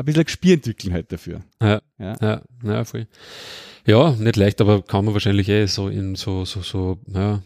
ein 0.00 0.04
bisschen 0.04 0.22
ein 0.22 0.26
Gespür 0.26 0.54
entwickeln 0.54 0.92
halt 0.92 1.12
dafür. 1.12 1.40
ja, 1.62 1.80
Ja. 1.98 2.16
ja, 2.20 2.42
ja, 2.64 2.84
voll. 2.84 3.06
Ja, 3.86 4.10
nicht 4.12 4.36
leicht, 4.36 4.60
aber 4.60 4.82
kann 4.82 5.04
man 5.04 5.14
wahrscheinlich 5.14 5.48
eh 5.48 5.66
so 5.66 5.88
in 5.88 6.14
so, 6.14 6.44
so, 6.44 6.62
so, 6.62 6.98
ja, 7.06 7.42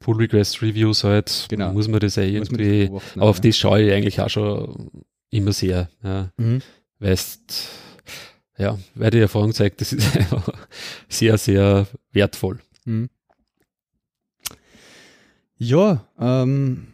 Pull 0.00 0.16
Request 0.16 0.62
Reviews 0.62 1.04
halt, 1.04 1.46
Genau. 1.48 1.72
muss 1.72 1.88
man 1.88 2.00
das 2.00 2.16
eh 2.16 2.28
irgendwie, 2.30 2.88
das 2.88 3.02
aber 3.16 3.24
auf 3.26 3.36
ja. 3.36 3.42
das 3.42 3.56
schaue 3.58 3.82
ich 3.82 3.92
eigentlich 3.92 4.20
auch 4.20 4.30
schon 4.30 4.90
immer 5.30 5.52
sehr, 5.52 5.88
ja, 6.02 6.30
Mhm. 6.36 6.62
weißt, 7.00 7.68
ja, 8.58 8.78
weil 8.94 9.10
die 9.10 9.18
Erfahrung 9.20 9.52
zeigt, 9.52 9.80
das 9.80 9.92
ist 9.92 10.08
sehr, 11.08 11.36
sehr 11.38 11.86
wertvoll. 12.12 12.58
Mhm. 12.84 13.08
Ja, 15.58 16.06
ähm, 16.18 16.88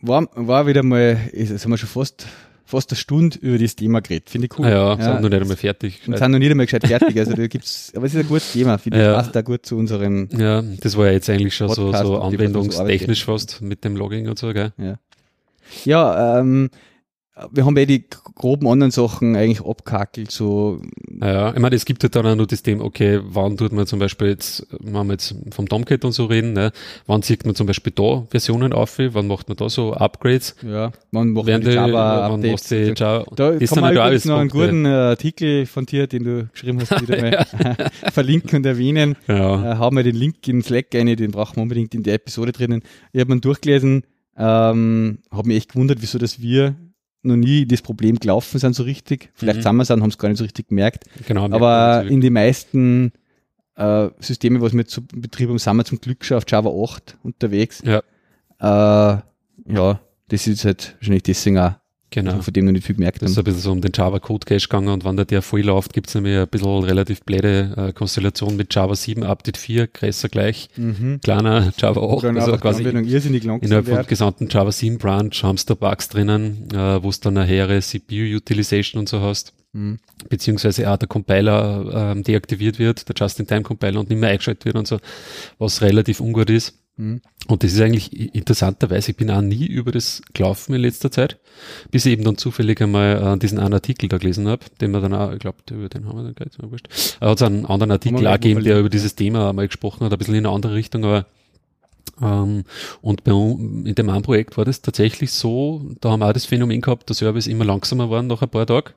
war, 0.00 0.28
war 0.34 0.66
wieder 0.66 0.82
mal, 0.82 1.18
ist- 1.32 1.64
haben 1.64 1.70
wir 1.70 1.78
schon 1.78 1.88
fast, 1.88 2.26
fast 2.70 2.90
eine 2.90 2.96
Stunde 2.96 3.38
über 3.40 3.58
das 3.58 3.76
Thema 3.76 4.00
geredet. 4.00 4.30
Finde 4.30 4.46
ich 4.46 4.58
cool. 4.58 4.66
Ah 4.66 4.70
ja, 4.70 4.96
sind 4.96 5.22
noch 5.22 5.28
nicht 5.28 5.40
einmal 5.42 5.56
fertig. 5.56 6.00
Und 6.06 6.16
sind 6.16 6.30
noch 6.30 6.38
nicht 6.38 6.50
einmal 6.50 6.66
gescheit 6.66 6.86
fertig. 6.86 7.18
Also 7.18 7.34
da 7.34 7.46
gibt's, 7.46 7.92
aber 7.94 8.06
es 8.06 8.14
ist 8.14 8.20
ein 8.20 8.28
gutes 8.28 8.52
Thema, 8.52 8.78
finde 8.78 8.98
ich. 8.98 9.04
Ja. 9.04 9.14
Passt 9.14 9.34
da 9.34 9.42
gut 9.42 9.66
zu 9.66 9.76
unserem, 9.76 10.28
Ja, 10.36 10.62
das 10.62 10.96
war 10.96 11.06
ja 11.06 11.12
jetzt 11.12 11.28
eigentlich 11.28 11.54
schon 11.54 11.68
so, 11.68 11.86
Podcast, 11.86 12.04
so 12.04 12.14
so 12.14 12.20
anwendungstechnisch 12.22 13.24
fast 13.24 13.60
mit 13.60 13.84
dem 13.84 13.96
Logging 13.96 14.28
und 14.28 14.38
so, 14.38 14.52
gell? 14.52 14.72
ja, 15.84 16.40
ähm, 16.40 16.70
wir 17.50 17.64
haben 17.64 17.76
eh 17.76 17.86
die 17.86 18.04
groben 18.34 18.68
anderen 18.68 18.90
Sachen 18.90 19.36
eigentlich 19.36 19.64
abkackelt, 19.64 20.30
so, 20.30 20.80
Ja, 21.20 21.52
ich 21.52 21.58
meine, 21.58 21.76
es 21.76 21.84
gibt 21.84 22.02
halt 22.02 22.14
dann 22.16 22.26
auch 22.26 22.34
noch 22.36 22.46
das 22.46 22.62
Thema, 22.62 22.84
okay, 22.84 23.20
wann 23.22 23.56
tut 23.56 23.72
man 23.72 23.86
zum 23.86 23.98
Beispiel 23.98 24.28
jetzt, 24.28 24.66
wenn 24.78 25.06
wir 25.06 25.12
jetzt 25.12 25.34
vom 25.50 25.68
Tomcat 25.68 26.04
und 26.04 26.12
so 26.12 26.26
reden, 26.26 26.52
ne, 26.52 26.72
wann 27.06 27.22
sieht 27.22 27.44
man 27.46 27.54
zum 27.54 27.66
Beispiel 27.66 27.92
da 27.94 28.26
Versionen 28.30 28.72
auf, 28.72 28.98
wann 28.98 29.26
macht 29.26 29.48
man 29.48 29.56
da 29.56 29.68
so 29.68 29.92
Upgrades? 29.92 30.56
ja, 30.62 30.92
man 31.10 31.30
macht 31.30 31.46
Während 31.46 31.64
die 31.66 31.70
die, 31.70 31.76
wann 31.76 32.40
macht 32.40 32.70
die 32.70 32.92
Java, 32.96 33.24
Da 33.36 33.52
das 33.52 33.70
kann 33.70 33.80
man 33.80 33.96
halt 33.96 33.98
übrigens 33.98 34.24
noch 34.24 34.38
einen 34.38 34.50
guten 34.50 34.84
äh, 34.84 34.88
Artikel 34.88 35.66
von 35.66 35.86
dir, 35.86 36.06
den 36.06 36.24
du 36.24 36.48
geschrieben 36.52 36.80
hast, 36.80 37.00
wieder 37.00 37.20
mal 37.20 37.46
verlinken 38.12 38.58
und 38.58 38.66
erwähnen. 38.66 39.16
Ja, 39.28 39.72
Äh, 39.72 39.76
haben 39.76 39.96
wir 39.96 40.02
den 40.02 40.16
Link 40.16 40.46
in 40.48 40.62
Slack 40.62 40.86
rein, 40.94 41.06
den 41.16 41.30
brauchen 41.30 41.56
wir 41.56 41.62
unbedingt 41.62 41.94
in 41.94 42.02
der 42.02 42.14
Episode 42.14 42.52
drinnen. 42.52 42.82
Ich 43.12 43.20
habe 43.20 43.34
mir 43.34 43.40
durchgelesen, 43.40 44.04
ähm, 44.36 45.18
habe 45.30 45.48
mich 45.48 45.56
echt 45.58 45.72
gewundert, 45.72 45.98
wieso 46.00 46.18
dass 46.18 46.40
wir 46.40 46.74
noch 47.22 47.36
nie 47.36 47.66
das 47.66 47.82
Problem 47.82 48.16
gelaufen 48.18 48.58
sind 48.58 48.74
so 48.74 48.82
richtig. 48.82 49.30
Vielleicht 49.34 49.58
Mhm. 49.58 49.62
sind 49.62 49.76
wir 49.76 49.82
es 49.82 49.90
und 49.90 50.02
haben 50.02 50.10
es 50.10 50.18
gar 50.18 50.28
nicht 50.28 50.38
so 50.38 50.44
richtig 50.44 50.68
gemerkt. 50.68 51.04
genau. 51.26 51.44
Aber 51.50 52.04
in 52.08 52.20
den 52.20 52.32
meisten 52.32 53.12
äh, 53.76 54.08
Systeme, 54.20 54.60
was 54.60 54.72
wir 54.72 54.80
jetzt 54.80 54.92
so 54.92 55.00
betrieben 55.14 55.52
haben, 55.52 55.58
sind 55.58 55.76
wir 55.76 55.84
zum 55.84 56.00
Glück 56.00 56.24
schon 56.24 56.36
auf 56.38 56.44
Java 56.48 56.70
8 56.70 57.16
unterwegs. 57.22 57.82
Ja. 57.84 58.02
Äh, 58.60 59.22
ja, 59.72 60.00
das 60.28 60.46
ist 60.46 60.64
halt 60.64 60.96
wahrscheinlich 60.98 61.22
deswegen 61.22 61.58
auch, 61.58 61.74
genau. 62.10 62.34
wir 62.36 62.42
von 62.42 62.52
dem 62.52 62.64
noch 62.66 62.72
nicht 62.72 62.86
viel 62.86 62.96
gemerkt 62.96 63.22
Das 63.22 63.30
ist 63.30 63.38
ein 63.38 63.44
bisschen 63.44 63.60
so 63.60 63.72
um 63.72 63.80
den 63.80 63.92
Java 63.94 64.18
Code 64.18 64.44
Cache 64.46 64.60
gegangen 64.68 64.88
und 64.88 65.04
wenn 65.04 65.16
der 65.16 65.24
der 65.24 65.42
voll 65.42 65.62
läuft, 65.62 65.92
gibt 65.92 66.08
es 66.08 66.14
nämlich 66.14 66.36
ein 66.38 66.48
bisschen 66.48 66.84
relativ 66.84 67.22
blöde 67.22 67.74
äh, 67.76 67.92
Konstellation 67.92 68.56
mit 68.56 68.74
Java 68.74 68.94
7 68.94 69.22
Update 69.22 69.56
4, 69.56 69.86
größer 69.86 70.28
gleich, 70.28 70.68
Mhm. 70.76 71.20
kleiner 71.22 71.72
Java 71.78 72.00
8, 72.16 72.24
Dann 72.24 72.38
also 72.38 72.56
quasi 72.58 72.84
die 72.84 72.90
irrsinnig 72.90 73.44
langsam 73.44 73.66
Innerhalb 73.66 73.86
vom 73.98 74.06
gesamten 74.06 74.48
Java 74.50 74.72
7 74.72 74.98
Branch 74.98 75.30
haben 75.42 75.56
sie 75.56 75.66
da 75.66 75.74
Bugs 75.74 76.08
drinnen, 76.08 76.68
äh, 76.72 77.02
wo 77.02 77.08
es 77.08 77.20
dann 77.20 77.36
eine 77.36 77.48
höhere 77.48 77.80
CPU-Utilization 77.80 79.00
und 79.00 79.08
so 79.08 79.20
hast, 79.20 79.52
Mhm. 79.72 79.98
beziehungsweise 80.28 80.90
auch 80.90 80.96
der 80.96 81.06
Compiler 81.06 82.12
ähm, 82.12 82.24
deaktiviert 82.24 82.80
wird, 82.80 83.08
der 83.08 83.14
Just-in-Time-Compiler 83.16 84.00
und 84.00 84.10
nicht 84.10 84.18
mehr 84.18 84.30
eingeschaltet 84.30 84.64
wird 84.64 84.74
und 84.76 84.88
so, 84.88 84.98
was 85.58 85.80
relativ 85.80 86.18
ungut 86.20 86.50
ist. 86.50 86.74
Mhm. 87.00 87.22
Und 87.48 87.64
das 87.64 87.72
ist 87.72 87.80
eigentlich 87.80 88.34
interessanterweise, 88.34 89.12
ich 89.12 89.16
bin 89.16 89.30
auch 89.30 89.40
nie 89.40 89.66
über 89.66 89.90
das 89.90 90.20
gelaufen 90.34 90.74
in 90.74 90.82
letzter 90.82 91.10
Zeit, 91.10 91.38
bis 91.90 92.04
ich 92.04 92.12
eben 92.12 92.24
dann 92.24 92.36
zufällig 92.36 92.80
einmal 92.82 93.34
äh, 93.34 93.38
diesen 93.38 93.58
einen 93.58 93.72
Artikel 93.72 94.08
da 94.08 94.18
gelesen 94.18 94.46
habe, 94.46 94.66
den 94.80 94.90
wir 94.90 95.00
dann 95.00 95.14
auch, 95.14 95.32
ich 95.32 95.38
glaube, 95.38 95.58
über 95.70 95.88
den 95.88 96.06
haben 96.06 96.18
wir 96.18 96.24
dann 96.24 96.34
gleich, 96.34 96.50
wurscht. 96.60 96.88
Er 97.18 97.30
hat 97.30 97.42
einen 97.42 97.64
anderen 97.64 97.92
Artikel 97.92 98.26
auch 98.26 98.34
gegeben, 98.34 98.62
der 98.62 98.78
über 98.78 98.90
dieses 98.90 99.14
Thema 99.14 99.48
einmal 99.48 99.66
gesprochen 99.66 100.04
hat, 100.04 100.12
ein 100.12 100.18
bisschen 100.18 100.34
in 100.34 100.44
eine 100.44 100.54
andere 100.54 100.74
Richtung, 100.74 101.04
aber 101.04 101.26
ähm, 102.20 102.64
und 103.00 103.24
bei, 103.24 103.32
in 103.32 103.94
dem 103.94 104.10
einen 104.10 104.22
Projekt 104.22 104.58
war 104.58 104.66
das 104.66 104.82
tatsächlich 104.82 105.32
so, 105.32 105.80
da 106.02 106.10
haben 106.10 106.20
wir 106.20 106.28
auch 106.28 106.34
das 106.34 106.44
Phänomen 106.44 106.82
gehabt, 106.82 107.08
der 107.08 107.16
Service 107.16 107.46
immer 107.46 107.64
langsamer 107.64 108.10
waren 108.10 108.26
nach 108.26 108.42
ein 108.42 108.50
paar 108.50 108.66
Tagen. 108.66 108.90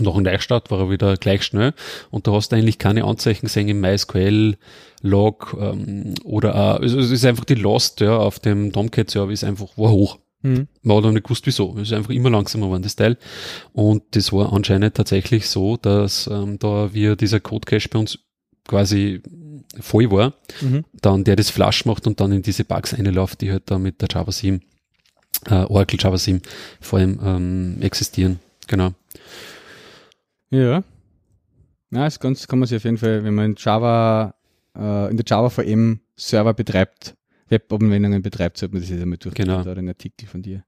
Nach 0.00 0.14
dem 0.14 0.22
Neustart 0.22 0.70
war 0.70 0.80
er 0.80 0.90
wieder 0.90 1.16
gleich 1.16 1.42
schnell 1.42 1.74
und 2.10 2.26
da 2.26 2.32
hast 2.32 2.50
du 2.52 2.56
eigentlich 2.56 2.78
keine 2.78 3.04
Anzeichen 3.04 3.46
gesehen 3.46 3.68
im 3.68 3.80
MySQL 3.80 4.56
Log 5.02 5.56
ähm, 5.60 6.14
oder 6.24 6.54
auch, 6.54 6.80
also 6.80 6.98
es 6.98 7.10
ist 7.10 7.24
einfach 7.24 7.44
die 7.44 7.54
Lost 7.54 8.00
ja, 8.00 8.16
auf 8.16 8.38
dem 8.38 8.72
Tomcat 8.72 9.10
Service 9.10 9.44
einfach 9.44 9.76
war 9.76 9.90
hoch. 9.90 10.18
Mhm. 10.42 10.68
Man 10.82 10.96
hat 10.96 11.04
auch 11.04 11.10
nicht 11.10 11.24
gewusst, 11.24 11.46
wieso. 11.46 11.74
Es 11.76 11.88
ist 11.88 11.92
einfach 11.92 12.10
immer 12.10 12.30
langsamer 12.30 12.66
geworden, 12.66 12.82
das 12.82 12.94
Teil. 12.94 13.16
Und 13.72 14.04
das 14.12 14.32
war 14.32 14.52
anscheinend 14.52 14.94
tatsächlich 14.94 15.48
so, 15.48 15.76
dass 15.76 16.28
ähm, 16.28 16.58
da 16.60 16.94
wir 16.94 17.16
dieser 17.16 17.40
Code 17.40 17.66
Cache 17.66 17.88
bei 17.88 17.98
uns 17.98 18.18
quasi 18.66 19.20
voll 19.80 20.10
war, 20.10 20.34
Mhm. 20.60 20.84
dann 21.00 21.24
der 21.24 21.36
das 21.36 21.50
Flash 21.50 21.84
macht 21.84 22.06
und 22.06 22.20
dann 22.20 22.32
in 22.32 22.42
diese 22.42 22.64
Bugs 22.64 22.94
einläuft, 22.94 23.40
die 23.40 23.50
halt 23.50 23.64
da 23.66 23.78
mit 23.78 24.00
der 24.00 24.08
Java 24.10 24.30
7, 24.30 24.62
äh, 25.46 25.54
Oracle 25.54 25.98
Java 26.00 26.18
7 26.18 26.40
vor 26.80 26.98
allem 27.00 27.18
ähm, 27.24 27.76
existieren. 27.80 28.38
Genau. 28.68 28.92
Ja. 30.50 30.82
Ja, 31.90 32.06
ist 32.06 32.20
ganz, 32.20 32.46
kann 32.46 32.58
man 32.58 32.68
sich 32.68 32.76
auf 32.76 32.84
jeden 32.84 32.98
Fall, 32.98 33.24
wenn 33.24 33.34
man 33.34 33.46
in 33.52 33.54
Java, 33.56 34.34
äh, 34.76 35.10
in 35.10 35.16
der 35.16 35.24
Java 35.26 35.48
VM 35.50 36.00
Server 36.16 36.52
betreibt, 36.54 37.16
Webanwendungen 37.48 38.20
betreibt, 38.22 38.58
sollte 38.58 38.74
man 38.74 38.82
das 38.82 38.90
jetzt 38.90 39.00
einmal 39.02 39.18
durchgehen. 39.18 39.46
Genau. 39.46 39.62
Da 39.62 39.74
den 39.74 39.88
Artikel 39.88 40.26
von 40.28 40.42
dir. 40.42 40.64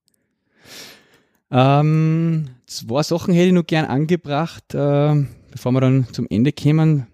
Ähm, 1.51 2.49
zwei 2.67 3.03
Sachen 3.03 3.35
hätte 3.35 3.49
ich 3.49 3.53
noch 3.53 3.67
gern 3.67 3.85
angebracht, 3.87 4.73
äh, 4.75 5.25
bevor 5.51 5.73
wir 5.73 5.81
dann 5.81 6.07
zum 6.13 6.27
Ende 6.31 6.53
kommen. 6.53 7.07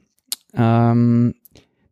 Ähm, 0.54 1.34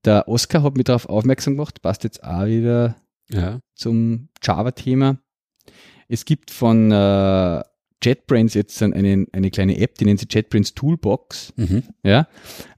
der 0.05 0.29
Oscar 0.29 0.62
hat 0.62 0.77
mich 0.77 0.85
darauf 0.85 1.09
aufmerksam 1.09 1.55
gemacht, 1.55 1.81
passt 1.81 2.05
jetzt 2.05 2.22
auch 2.22 2.45
wieder 2.47 2.97
Ja. 3.31 3.61
zum 3.75 4.29
Java-Thema. 4.43 5.16
Es 6.09 6.27
gibt 6.27 6.51
von 6.51 6.93
äh, 6.93 7.62
JetBrains 8.05 8.55
jetzt 8.55 8.82
ein- 8.82 8.92
eine, 8.92 9.26
eine 9.32 9.50
kleine 9.50 9.78
App, 9.78 9.96
die 9.96 10.05
nennt 10.05 10.20
sich 10.20 10.32
JetBrains 10.32 10.74
Toolbox. 10.74 11.52
Mhm. 11.57 11.82
Ja, 12.02 12.28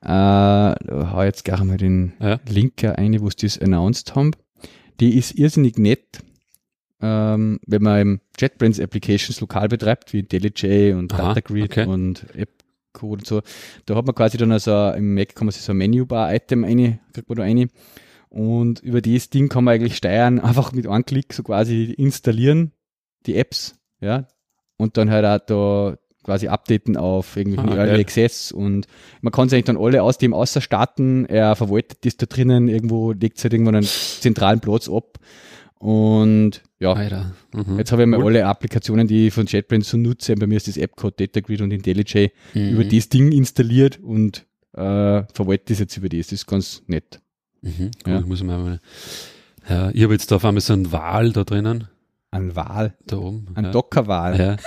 äh, 0.02 1.04
hau 1.12 1.22
jetzt 1.22 1.44
gleich 1.44 1.62
mal 1.64 1.76
den 1.76 2.12
Ja. 2.20 2.40
Link 2.48 2.84
eine, 2.84 3.20
wo 3.20 3.28
sie 3.30 3.36
das 3.46 3.58
announced 3.60 4.14
haben. 4.14 4.32
Die 5.00 5.16
ist 5.18 5.32
irrsinnig 5.38 5.76
nett, 5.78 6.20
ähm, 7.02 7.58
wenn 7.66 7.82
man 7.82 8.00
im 8.00 8.20
JetBrains 8.38 8.80
Applications 8.80 9.40
lokal 9.40 9.68
betreibt, 9.68 10.12
wie 10.12 10.20
IntelliJ 10.20 10.92
und 10.94 11.12
Aha, 11.12 11.34
DataGrid 11.34 11.64
okay. 11.64 11.86
und 11.86 12.26
AppCode 12.34 13.20
und 13.20 13.26
so. 13.26 13.42
Da 13.84 13.94
hat 13.96 14.06
man 14.06 14.14
quasi 14.14 14.38
dann 14.38 14.52
also 14.52 14.90
im 14.92 15.14
Mac 15.14 15.34
kann 15.34 15.46
man 15.46 15.52
sich 15.52 15.62
so 15.62 15.72
ein 15.72 15.78
Menübar-Item 15.78 16.64
eine, 16.64 16.98
kriegt 17.12 17.28
man 17.28 17.36
da 17.36 17.42
eine. 17.44 17.68
Und 18.28 18.80
über 18.80 19.00
das 19.02 19.30
Ding 19.30 19.48
kann 19.48 19.64
man 19.64 19.74
eigentlich 19.74 19.96
steuern, 19.96 20.40
einfach 20.40 20.72
mit 20.72 20.86
einem 20.86 21.04
Klick 21.04 21.32
so 21.34 21.42
quasi 21.42 21.92
installieren, 21.96 22.72
die 23.26 23.36
Apps, 23.36 23.76
ja, 24.00 24.26
und 24.76 24.96
dann 24.96 25.10
halt 25.10 25.24
auch 25.24 25.46
da 25.46 25.98
quasi 26.24 26.48
updaten 26.48 26.96
auf 26.96 27.36
irgendwelchen 27.36 27.72
Ah, 27.78 27.84
Early. 27.86 28.00
Access 28.00 28.50
und 28.50 28.86
man 29.20 29.32
kann 29.32 29.48
sich 29.48 29.56
eigentlich 29.56 29.66
dann 29.66 29.76
alle 29.76 30.02
aus 30.02 30.18
dem 30.18 30.34
außer 30.34 30.60
starten, 30.60 31.24
er 31.26 31.54
verwaltet 31.54 32.04
das 32.04 32.16
da 32.16 32.26
drinnen, 32.26 32.66
irgendwo 32.68 33.12
legt 33.12 33.38
es 33.38 33.44
halt 33.44 33.52
irgendwo 33.52 33.70
einen 33.70 33.84
zentralen 33.84 34.58
Platz 34.60 34.88
ab 34.88 35.18
und 35.78 36.62
ja. 36.80 36.94
Mhm. 37.54 37.78
jetzt 37.78 37.92
habe 37.92 38.02
ich 38.02 38.08
mal 38.08 38.18
Cool. 38.18 38.26
alle 38.36 38.46
Applikationen, 38.46 39.06
die 39.06 39.28
ich 39.28 39.34
von 39.34 39.46
JetBrains 39.46 39.88
so 39.88 39.96
nutze, 39.96 40.34
bei 40.34 40.46
mir 40.46 40.56
ist 40.56 40.68
das 40.68 40.78
AppCode, 40.78 41.20
DataGrid 41.20 41.60
und 41.60 41.70
IntelliJ, 41.72 42.30
Mhm. 42.54 42.68
über 42.70 42.84
das 42.84 43.08
Ding 43.08 43.30
installiert 43.32 44.00
und 44.02 44.46
äh, 44.72 45.22
verwalte 45.32 45.64
das 45.68 45.78
jetzt 45.78 45.96
über 45.96 46.08
das, 46.08 46.26
das 46.26 46.32
ist 46.32 46.46
ganz 46.46 46.82
nett. 46.86 47.20
Mhm. 47.62 47.90
Cool, 48.06 48.12
Ja. 48.12 48.20
muss 48.22 48.40
ich 48.40 48.44
mal. 48.46 48.80
Ja, 49.68 49.90
ich 49.92 50.02
habe 50.02 50.12
jetzt 50.14 50.32
auf 50.32 50.44
einmal 50.44 50.60
so 50.60 50.72
einen 50.72 50.92
Wal 50.92 51.32
da 51.32 51.44
drinnen, 51.44 51.88
An 52.36 52.56
Wahl, 52.56 52.94
da 53.06 53.16
oben. 53.16 53.48
an 53.54 53.64
ja. 53.64 53.70
Dockerwahl 53.70 54.58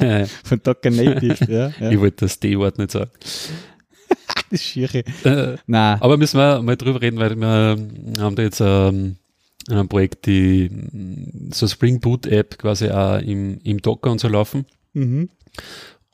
Ja. 0.00 0.24
von 0.44 0.60
Docker 0.62 0.90
Native, 0.90 1.50
ja, 1.50 1.72
ja. 1.80 1.90
Ich 1.90 1.98
wollte 2.00 2.26
das 2.26 2.38
D-Wort 2.40 2.78
nicht 2.78 2.90
sagen. 2.90 3.10
das 4.50 4.62
Schiere. 4.62 4.98
Äh, 5.24 5.56
Na, 5.66 5.98
Aber 6.00 6.16
müssen 6.16 6.38
wir 6.38 6.62
mal 6.62 6.76
drüber 6.76 7.00
reden, 7.00 7.18
weil 7.18 7.36
wir 7.36 7.76
haben 8.18 8.36
da 8.36 8.42
jetzt 8.42 8.60
ähm, 8.60 9.16
in 9.68 9.74
einem 9.74 9.88
Projekt 9.88 10.26
die 10.26 10.68
mm, 10.70 11.50
so 11.52 11.66
Spring 11.66 12.00
Boot 12.00 12.26
App 12.26 12.58
quasi 12.58 12.90
auch 12.90 13.18
im, 13.20 13.58
im 13.62 13.80
Docker 13.80 14.10
und 14.10 14.20
so 14.20 14.28
laufen. 14.28 14.66
mhm. 14.92 15.28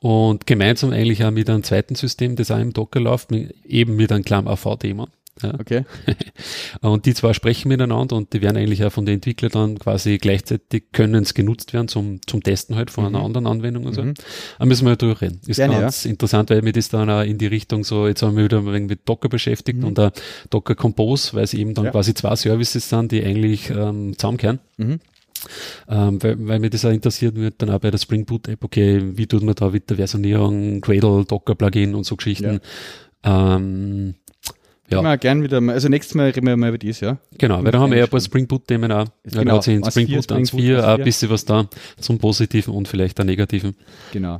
Und 0.01 0.47
gemeinsam 0.47 0.91
eigentlich 0.91 1.25
auch 1.25 1.31
mit 1.31 1.49
einem 1.49 1.63
zweiten 1.63 1.95
System, 1.95 2.37
das 2.37 2.51
auch 2.51 2.59
im 2.59 2.71
Docker 2.71 3.01
läuft, 3.01 3.31
mit, 3.31 3.53
eben 3.65 3.97
mit 3.97 4.13
einem 4.13 4.23
kleinen 4.23 4.47
AV-Thema. 4.47 5.09
Ja. 5.41 5.53
okay. 5.59 5.85
Und 6.81 7.05
die 7.05 7.13
zwei 7.13 7.33
sprechen 7.33 7.69
miteinander 7.69 8.15
und 8.15 8.33
die 8.33 8.41
werden 8.41 8.57
eigentlich 8.57 8.83
auch 8.83 8.91
von 8.91 9.05
den 9.05 9.15
Entwicklern 9.15 9.51
dann 9.51 9.79
quasi 9.79 10.17
gleichzeitig 10.17 10.85
können 10.91 11.23
es 11.23 11.33
genutzt 11.33 11.73
werden 11.73 11.87
zum, 11.87 12.19
zum 12.27 12.43
Testen 12.43 12.75
halt 12.75 12.91
von 12.91 13.05
einer 13.05 13.19
Mhm. 13.19 13.25
anderen 13.25 13.47
Anwendung 13.47 13.85
und 13.85 13.93
so. 13.93 14.03
Mhm. 14.03 14.13
Da 14.59 14.65
müssen 14.65 14.85
wir 14.85 14.95
drüber 14.95 15.21
reden. 15.21 15.39
Ist 15.47 15.57
Gerne, 15.57 15.79
ganz 15.79 16.05
interessant, 16.05 16.49
weil 16.49 16.61
mir 16.61 16.73
das 16.73 16.89
dann 16.89 17.09
auch 17.09 17.21
in 17.23 17.37
die 17.37 17.47
Richtung 17.47 17.83
so, 17.83 18.07
jetzt 18.07 18.21
haben 18.21 18.35
wir 18.37 18.43
wieder 18.45 18.57
ein 18.59 18.65
wenig 18.65 18.89
mit 18.89 19.07
Docker 19.07 19.29
beschäftigt 19.29 19.79
Mhm. 19.79 19.85
und 19.85 19.97
der 19.97 20.11
Docker 20.49 20.75
Compose, 20.75 21.33
weil 21.33 21.43
es 21.43 21.53
eben 21.53 21.73
dann 21.73 21.85
Ja. 21.85 21.91
quasi 21.91 22.13
zwei 22.13 22.35
Services 22.35 22.89
sind, 22.89 23.11
die 23.11 23.23
eigentlich 23.23 23.69
ähm, 23.69 24.17
zusammenkehren. 24.17 24.59
Mhm. 24.77 24.99
Ähm, 25.87 26.21
weil, 26.21 26.35
weil 26.47 26.59
mir 26.59 26.69
das 26.69 26.83
auch 26.83 26.91
interessiert 26.91 27.35
wird, 27.35 27.61
dann 27.61 27.69
auch 27.69 27.79
bei 27.79 27.91
der 27.91 27.97
Spring 27.97 28.25
Boot 28.25 28.49
App, 28.49 28.61
okay, 28.63 29.01
wie 29.15 29.25
tut 29.25 29.41
man 29.41 29.55
da 29.55 29.69
mit 29.69 29.89
der 29.89 29.95
Versionierung, 29.95 30.81
Gradle, 30.81 31.23
Docker 31.25 31.55
Plugin 31.55 31.95
und 31.95 32.03
so 32.05 32.17
Geschichten. 32.17 32.59
Ähm, 33.23 34.15
ja. 34.91 35.01
Ja. 35.01 35.15
gern 35.15 35.43
wieder 35.43 35.61
mal, 35.61 35.73
also 35.73 35.89
nächstes 35.89 36.15
Mal 36.15 36.29
reden 36.29 36.47
wir 36.47 36.57
mal 36.57 36.69
über 36.69 36.77
das, 36.77 36.99
ja. 36.99 37.17
Genau, 37.37 37.63
weil 37.63 37.71
da 37.71 37.79
haben 37.79 37.91
wir 37.91 37.97
ja 37.97 38.05
ein 38.05 38.09
paar. 38.09 38.21
Spring 38.21 38.47
Boot 38.47 38.67
Themen 38.67 38.91
auch. 38.91 39.05
Ja, 39.25 39.43
Genau, 39.43 39.55
in 39.61 39.83
1.4, 39.83 39.91
Spring 39.91 40.07
Boot 40.07 40.23
Spring 40.23 40.43
1.4 40.43 40.51
Boot 40.51 40.83
auch 40.83 40.87
ein 40.89 40.99
1.4. 40.99 41.03
bisschen 41.03 41.29
was 41.29 41.45
da 41.45 41.67
zum 41.99 42.17
Positiven 42.19 42.73
und 42.73 42.87
vielleicht 42.87 43.19
auch 43.19 43.25
Negativen. 43.25 43.75
Genau. 44.11 44.37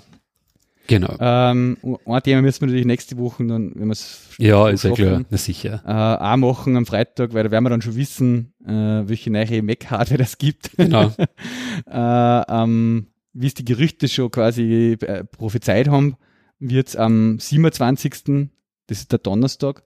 Genau. 0.88 1.16
Ähm, 1.20 1.78
ein 2.06 2.24
Thema 2.24 2.42
müssen 2.42 2.62
wir 2.62 2.68
natürlich 2.68 2.88
nächste 2.88 3.16
Woche 3.18 3.46
dann, 3.46 3.74
wenn 3.76 3.88
wir 3.90 3.92
es 3.92 4.22
ja, 4.40 4.68
ist 4.70 4.84
ja 4.84 4.92
klar, 4.92 5.10
schaffen, 5.10 5.26
na 5.30 5.38
sicher. 5.38 5.84
äh, 5.86 6.24
auch 6.24 6.38
machen 6.38 6.76
am 6.78 6.88
Freitag, 6.88 7.36
weil 7.36 7.44
da 7.44 7.52
werden 7.52 7.64
wir 7.64 7.70
dann 7.70 7.84
schon 7.84 7.96
wissen, 7.96 8.54
äh, 8.66 9.08
welche 9.08 9.30
neue 9.30 9.62
Mac-Hardware 9.62 10.18
das 10.18 10.40
gibt. 10.40 10.72
Genau. 10.78 11.14
äh, 11.88 12.42
ähm, 12.50 13.06
wie 13.34 13.46
es 13.46 13.54
die 13.54 13.66
Gerüchte 13.66 14.08
schon 14.08 14.32
quasi 14.32 14.98
äh, 15.02 15.26
prophezeit 15.26 15.90
haben, 15.90 16.16
wird 16.58 16.88
es 16.88 16.96
am 16.96 17.38
27. 17.40 18.50
Das 18.88 18.98
ist 18.98 19.12
der 19.12 19.20
Donnerstag, 19.20 19.84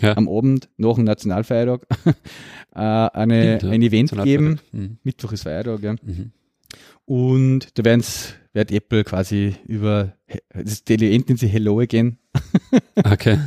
Ja. 0.00 0.16
am 0.16 0.28
Abend 0.28 0.68
nach 0.76 0.94
dem 0.94 1.04
Nationalfeiertag, 1.04 1.86
äh, 2.74 2.78
eine, 2.78 3.56
Stimmt, 3.58 3.62
ja. 3.62 3.70
ein 3.70 3.82
Event 3.82 4.22
geben. 4.24 4.60
Mhm. 4.72 4.96
Mittwoch 5.02 5.32
ist 5.32 5.42
Feiertag, 5.42 5.82
ja. 5.82 5.92
Mhm. 6.02 6.32
Und 7.04 7.78
da 7.78 7.84
werden's, 7.84 8.34
wird 8.52 8.70
Apple 8.72 9.04
quasi 9.04 9.56
über, 9.66 10.12
das 10.54 10.82
Event 10.88 11.28
nennt 11.28 11.40
sich 11.40 11.52
Hello 11.52 11.80
Again, 11.80 12.18
Okay. 13.04 13.38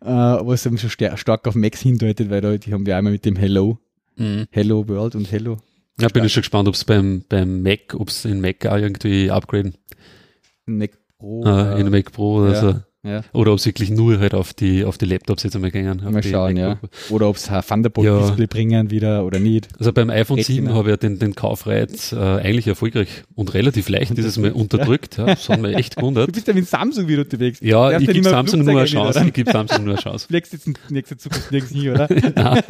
äh, 0.00 0.06
was 0.06 0.66
eben 0.66 0.78
schon 0.78 0.90
star 0.90 1.16
stark 1.16 1.46
auf 1.46 1.54
Macs 1.54 1.80
hindeutet, 1.80 2.28
weil 2.30 2.40
da, 2.40 2.56
die 2.56 2.72
haben 2.72 2.86
wir 2.86 2.96
einmal 2.96 3.12
mit 3.12 3.24
dem 3.24 3.36
Hello, 3.36 3.78
Mhm. 4.16 4.46
Hello 4.50 4.86
World 4.88 5.14
und 5.14 5.30
Hello. 5.30 5.58
Ja, 6.00 6.08
bin 6.08 6.24
ich 6.24 6.32
schon 6.32 6.40
gespannt, 6.42 6.66
ob 6.68 6.74
es 6.74 6.84
beim, 6.84 7.22
beim 7.28 7.62
Mac, 7.62 7.94
ob 7.94 8.08
es 8.08 8.24
in 8.24 8.40
Mac 8.40 8.66
auch 8.66 8.76
irgendwie 8.76 9.30
upgraden. 9.30 9.74
Mac 10.66 10.90
Pro. 11.18 11.44
äh, 11.44 11.80
in 11.80 11.88
Mac 11.90 12.10
Pro 12.12 12.38
oder 12.38 12.52
ja. 12.52 12.60
so. 12.60 12.80
Ja. 13.08 13.22
Oder 13.32 13.52
ob 13.52 13.58
es 13.58 13.66
wirklich 13.66 13.90
nur 13.90 14.18
halt 14.20 14.34
auf 14.34 14.54
die, 14.54 14.84
auf 14.84 14.98
die 14.98 15.06
Laptops 15.06 15.42
jetzt 15.42 15.54
einmal 15.56 15.70
gehen. 15.70 16.02
Mal 16.10 16.22
schauen, 16.22 16.56
ja. 16.56 16.78
Oder 17.10 17.28
ob 17.28 17.36
es 17.36 17.48
ein 17.50 17.62
Thunderbolt-Display 17.62 18.40
Ja. 18.42 18.46
bringen 18.46 18.90
wieder 18.90 19.24
oder 19.24 19.38
nicht. 19.38 19.68
Also 19.78 19.92
beim 19.92 20.10
iPhone 20.10 20.38
Retina. 20.38 20.68
7 20.70 20.74
habe 20.74 20.88
ich 20.88 20.92
ja 20.92 20.96
den, 20.96 21.18
den 21.18 21.34
Kaufreiz 21.34 22.12
äh, 22.12 22.16
eigentlich 22.16 22.66
erfolgreich 22.66 23.08
und 23.34 23.54
relativ 23.54 23.88
leicht 23.88 24.16
dieses 24.16 24.36
Mal 24.38 24.52
unterdrückt. 24.52 25.16
Ja, 25.18 25.26
das 25.26 25.48
hat 25.48 25.60
mich 25.60 25.74
echt 25.76 25.94
Du 25.96 26.00
gewundert. 26.00 26.32
bist 26.32 26.46
ja 26.46 26.54
mit 26.54 26.68
Samsung 26.68 27.08
wieder 27.08 27.22
unterwegs. 27.22 27.58
Ja, 27.62 27.90
ich 27.98 28.06
ja 28.06 28.12
gebe 28.12 28.28
Samsung 28.28 28.64
nur 28.64 28.78
eine 28.78 28.86
Chance. 28.86 29.24
Ich 29.26 29.32
gebe 29.32 29.50
Samsung 29.50 29.84
nur 29.84 29.94
eine 29.94 30.02
Chance. 30.02 30.26
Fliegst 30.28 30.52
jetzt 30.52 30.66
in 30.66 30.74
nächster 30.90 31.18
Zukunft 31.18 31.50
nirgends 31.50 31.72
hin, 31.74 31.90
oder? 31.90 32.08
Nein. 32.34 32.62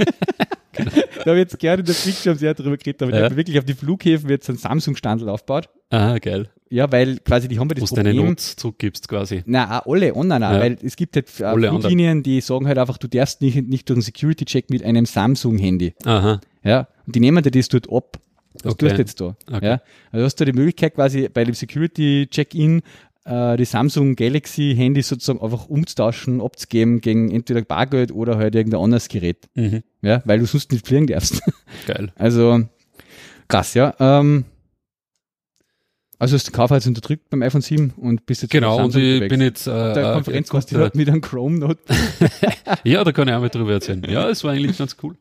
Da 1.25 1.31
habe 1.31 1.37
ich 1.37 1.45
jetzt 1.51 1.59
gerne 1.59 1.81
in 1.81 1.87
der 1.87 1.95
Bildschirm 1.95 2.37
sehr 2.39 2.55
drüber 2.55 2.77
geredet, 2.77 3.03
aber 3.03 3.17
Ja. 3.19 3.27
ich 3.27 3.37
wirklich 3.37 3.59
auf 3.59 3.65
die 3.65 3.75
Flughäfen 3.75 4.29
jetzt 4.31 4.49
einen 4.49 4.59
Samsung-Standel 4.59 5.29
aufgebaut. 5.29 5.69
Ah, 5.91 6.19
geil. 6.19 6.49
Ja, 6.71 6.91
weil 6.93 7.19
quasi 7.19 7.49
die 7.49 7.59
haben 7.59 7.71
wir 7.71 7.77
Wo 7.77 7.81
das 7.81 7.91
du 7.91 7.97
deine 7.97 8.11
Problem. 8.11 8.29
Notes 8.31 8.57
zurückgibst 8.57 9.09
quasi. 9.09 9.43
Na, 9.47 9.81
auch 9.81 9.93
alle 9.93 10.15
online, 10.15 10.47
auch, 10.47 10.53
Ja. 10.53 10.61
weil 10.61 10.77
es 10.83 10.97
gibt 10.97 11.17
halt 11.17 11.29
äh, 11.41 11.53
Fluglinien, 11.55 12.23
die 12.23 12.41
sagen 12.43 12.67
halt 12.67 12.77
einfach, 12.79 12.99
du 12.99 13.09
darfst 13.09 13.41
nicht, 13.41 13.57
nicht 13.69 13.89
durch 13.89 13.97
einen 13.97 14.03
Security-Check 14.03 14.69
mit 14.71 14.83
einem 14.85 15.07
Samsung-Handy. 15.07 15.95
Aha. 16.05 16.41
Ja, 16.63 16.89
und 17.07 17.17
die 17.17 17.21
nehmen 17.21 17.43
dir 17.43 17.51
das 17.51 17.69
dort 17.69 17.91
ab. 17.91 18.19
Was 18.65 18.73
Okay. 18.75 18.87
tust 18.87 18.97
du 18.97 19.01
jetzt 19.03 19.21
da? 19.21 19.37
Okay. 19.53 19.67
Ja, 19.67 19.81
also 20.11 20.25
hast 20.27 20.37
du 20.41 20.45
die 20.45 20.53
Möglichkeit 20.53 20.95
quasi 20.95 21.29
bei 21.33 21.45
dem 21.45 21.55
Security-Check-In 21.55 22.79
äh, 22.79 22.83
die 23.57 23.65
Samsung 23.65 24.17
Galaxy-Handys 24.17 25.09
sozusagen 25.09 25.41
einfach 25.43 25.67
umzutauschen, 25.69 26.41
abzugeben 26.41 27.01
gegen 27.01 27.31
entweder 27.31 27.63
Bargeld 27.63 28.11
oder 28.13 28.39
halt 28.39 28.55
irgendein 28.55 28.81
anderes 28.81 29.09
Gerät. 29.09 29.49
Mhm. 29.55 29.83
Ja, 30.03 30.23
weil 30.25 30.39
du 30.39 30.47
sonst 30.47 30.73
nicht 30.73 30.87
fliegen 30.87 31.07
darfst. 31.07 31.43
Geil. 31.87 32.13
Also 32.17 32.63
krass, 33.49 33.75
ja. 33.75 33.95
Ähm, 33.99 34.45
also 36.19 36.35
hast 36.35 36.47
du 36.49 36.51
den 36.51 36.57
Kauf 36.57 36.71
jetzt 36.71 36.87
unterdrückt 36.87 37.31
beim 37.31 37.43
iPhone 37.43 37.61
7 37.61 37.91
und 37.97 38.27
bist 38.27 38.43
jetzt 38.43 38.51
Genau, 38.51 38.77
und 38.83 38.97
ich 38.97 39.15
unterwegs. 39.15 39.29
bin 39.29 39.41
jetzt. 39.41 39.67
Äh, 39.67 39.93
der 39.95 40.11
äh, 40.11 40.15
Konferenz 40.15 40.73
äh, 40.73 40.91
mit 40.95 41.09
einem 41.09 41.21
Chrome 41.21 41.59
Note. 41.59 41.79
Ja, 42.85 43.05
da 43.05 43.13
kann 43.13 43.29
ich 43.29 43.35
auch 43.35 43.41
mal 43.41 43.49
drüber 43.49 43.73
erzählen. 43.73 44.03
Ja, 44.09 44.29
es 44.29 44.43
war 44.45 44.53
eigentlich 44.53 44.77
ganz 44.79 44.97
cool. 45.03 45.17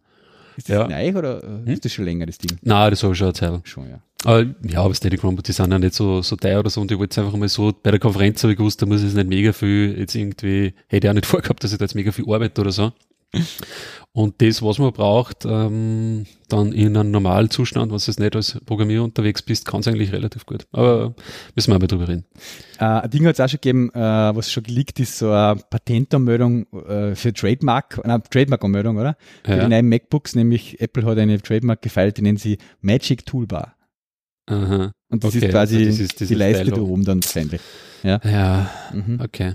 Ist 0.58 0.70
das 0.70 0.76
Ja. 0.76 0.88
neu 0.88 1.18
oder 1.18 1.44
äh, 1.44 1.48
Hm? 1.48 1.68
ist 1.68 1.86
das 1.86 1.94
schon 1.94 2.06
länger, 2.06 2.26
das 2.26 2.38
Ding? 2.38 2.58
Na, 2.64 2.90
das 2.90 3.04
habe 3.04 3.14
ich 3.14 3.20
schon 3.20 3.28
erzählt. 3.28 3.62
Schon, 3.68 3.90
ja. 3.90 4.00
Aber, 4.26 4.46
ja, 4.68 4.82
aber 4.82 4.94
Steady 4.96 5.16
Chrome, 5.18 5.42
die 5.44 5.52
sind 5.52 5.72
ja 5.72 5.78
nicht 5.78 5.94
so, 5.94 6.22
so 6.24 6.36
teuer 6.36 6.60
oder 6.60 6.70
so 6.72 6.82
und 6.82 6.92
ich 6.92 6.98
wollte 6.98 7.12
es 7.12 7.24
einfach 7.24 7.38
mal 7.38 7.48
so, 7.48 7.72
bei 7.84 7.92
der 7.92 8.00
Konferenz 8.00 8.42
habe 8.44 8.54
ich 8.54 8.58
gewusst, 8.58 8.82
da 8.82 8.86
muss 8.88 9.00
ich 9.02 9.06
jetzt 9.06 9.16
nicht 9.16 9.30
mega 9.30 9.54
viel 9.54 9.96
jetzt 9.98 10.16
irgendwie, 10.16 10.74
hätte 10.88 11.06
ich 11.08 11.10
auch 11.12 11.14
nicht 11.14 11.26
vorgehabt, 11.28 11.64
dass 11.64 11.72
ich 11.72 11.78
da 11.78 11.86
jetzt 11.86 11.94
mega 11.96 12.12
viel 12.12 12.26
arbeite 12.34 12.60
oder 12.62 12.72
so. 12.72 12.92
Und 14.14 14.42
das, 14.42 14.64
was 14.64 14.80
man 14.80 14.92
braucht, 14.94 15.46
ähm, 15.46 16.26
dann 16.50 16.72
in 16.72 16.98
einem 16.98 17.12
normalen 17.12 17.50
Zustand, 17.52 17.92
was 17.92 18.08
jetzt 18.08 18.20
nicht 18.20 18.36
als 18.36 18.58
Programmierer 18.66 19.04
unterwegs 19.04 19.42
bist, 19.44 19.66
kann 19.66 19.82
es 19.82 19.88
eigentlich 19.88 20.12
relativ 20.12 20.46
gut. 20.46 20.66
Aber 20.72 21.14
müssen 21.56 21.72
wir 21.72 21.78
mal 21.78 21.86
drüber 21.88 22.08
reden. 22.08 22.26
Äh, 22.80 22.86
ein 22.86 23.10
Ding 23.12 23.28
hat 23.28 23.36
es 23.36 23.40
auch 23.42 23.50
schon 23.50 23.60
gegeben, 23.62 23.92
äh, 23.94 24.00
was 24.00 24.52
schon 24.52 24.64
geleakt 24.64 25.00
ist, 25.00 25.20
so 25.20 25.30
eine 25.32 25.62
Patentanmeldung 25.70 26.66
äh, 26.88 27.16
für 27.16 27.32
Trademark, 27.34 28.00
eine 28.04 28.24
Trademark-Anmeldung, 28.24 28.98
oder? 28.98 29.18
Für 29.44 29.52
die 29.52 29.58
Ja. 29.58 29.68
neuen 29.70 29.88
MacBooks, 29.90 30.34
nämlich 30.36 30.80
Apple 30.82 31.06
hat 31.06 31.18
eine 31.20 31.40
Trademark 31.40 31.82
gefeilt, 31.82 32.18
die 32.18 32.22
nennen 32.24 32.38
sie 32.38 32.58
Magic 32.82 33.26
Toolbar. 33.26 33.76
Aha. 34.50 34.94
Und 35.10 35.24
das 35.24 35.36
Okay, 35.36 35.46
ist 35.46 35.52
quasi 35.52 35.76
also 35.78 35.90
das 35.90 36.00
ist 36.00 36.14
die 36.14 36.24
dieses 36.26 36.38
Leiste 36.38 36.72
da 36.72 36.82
oben 36.82 37.04
dann 37.04 37.22
wahrscheinlich. 37.24 37.62
Ja, 38.04 38.70
Mhm. 38.94 39.20
okay. 39.22 39.54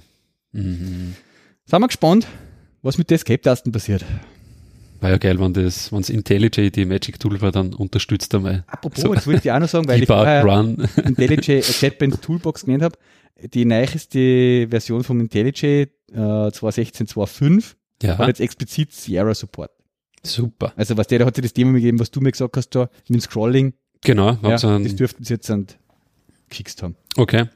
Mhm. 0.52 1.14
Sind 1.64 1.80
wir 1.80 1.86
gespannt, 1.86 2.26
was 2.82 2.98
mit 2.98 3.10
der 3.10 3.16
Escape-Tasten 3.16 3.72
passiert. 3.72 4.04
War 5.00 5.10
ja 5.10 5.18
geil, 5.18 5.38
wenn 5.40 5.52
das, 5.52 5.90
wenn 5.90 6.00
das 6.00 6.10
IntelliJ 6.10 6.70
die 6.70 6.84
Magic 6.84 7.18
Toolbar 7.18 7.50
dann 7.50 7.74
unterstützt 7.74 8.32
einmal. 8.34 8.64
Apropos, 8.68 9.02
So. 9.02 9.12
das 9.14 9.26
wollte 9.26 9.40
ich 9.44 9.50
auch 9.52 9.58
noch 9.58 9.68
sagen, 9.68 9.88
weil 9.88 10.00
ich 10.02 10.06
vorher 10.06 10.44
Run. 10.44 10.86
IntelliJ 11.04 11.60
JetBrains 11.80 12.20
Toolbox 12.20 12.64
genannt 12.64 12.84
habe. 12.84 12.98
Die 13.52 13.64
neueste 13.64 14.68
Version 14.68 15.02
vom 15.02 15.18
IntelliJ 15.20 15.64
äh, 15.64 15.86
2016, 16.12 17.08
2005 17.08 17.76
Ja, 18.02 18.18
hat 18.18 18.28
jetzt 18.28 18.40
explizit 18.40 18.92
Sierra 18.92 19.34
Support. 19.34 19.70
super. 20.24 20.72
Also 20.76 20.96
was 20.96 21.08
der, 21.08 21.18
der 21.18 21.26
hat 21.26 21.34
sich 21.34 21.42
das 21.42 21.52
Thema 21.52 21.72
gegeben, 21.72 21.98
was 21.98 22.10
du 22.12 22.20
mir 22.20 22.30
gesagt 22.30 22.56
hast 22.56 22.70
da, 22.70 22.88
mit 23.08 23.20
dem 23.20 23.20
Scrolling, 23.20 23.72
Genau, 24.04 24.30
ja, 24.30 24.38
hab's 24.42 24.64
an- 24.64 24.82
das 24.84 24.94
dürften 24.96 25.24
sie 25.24 25.34
jetzt 25.34 25.50
an 25.50 25.66
gefixt 26.52 26.82
haben. 26.82 26.94
Okay. 27.16 27.46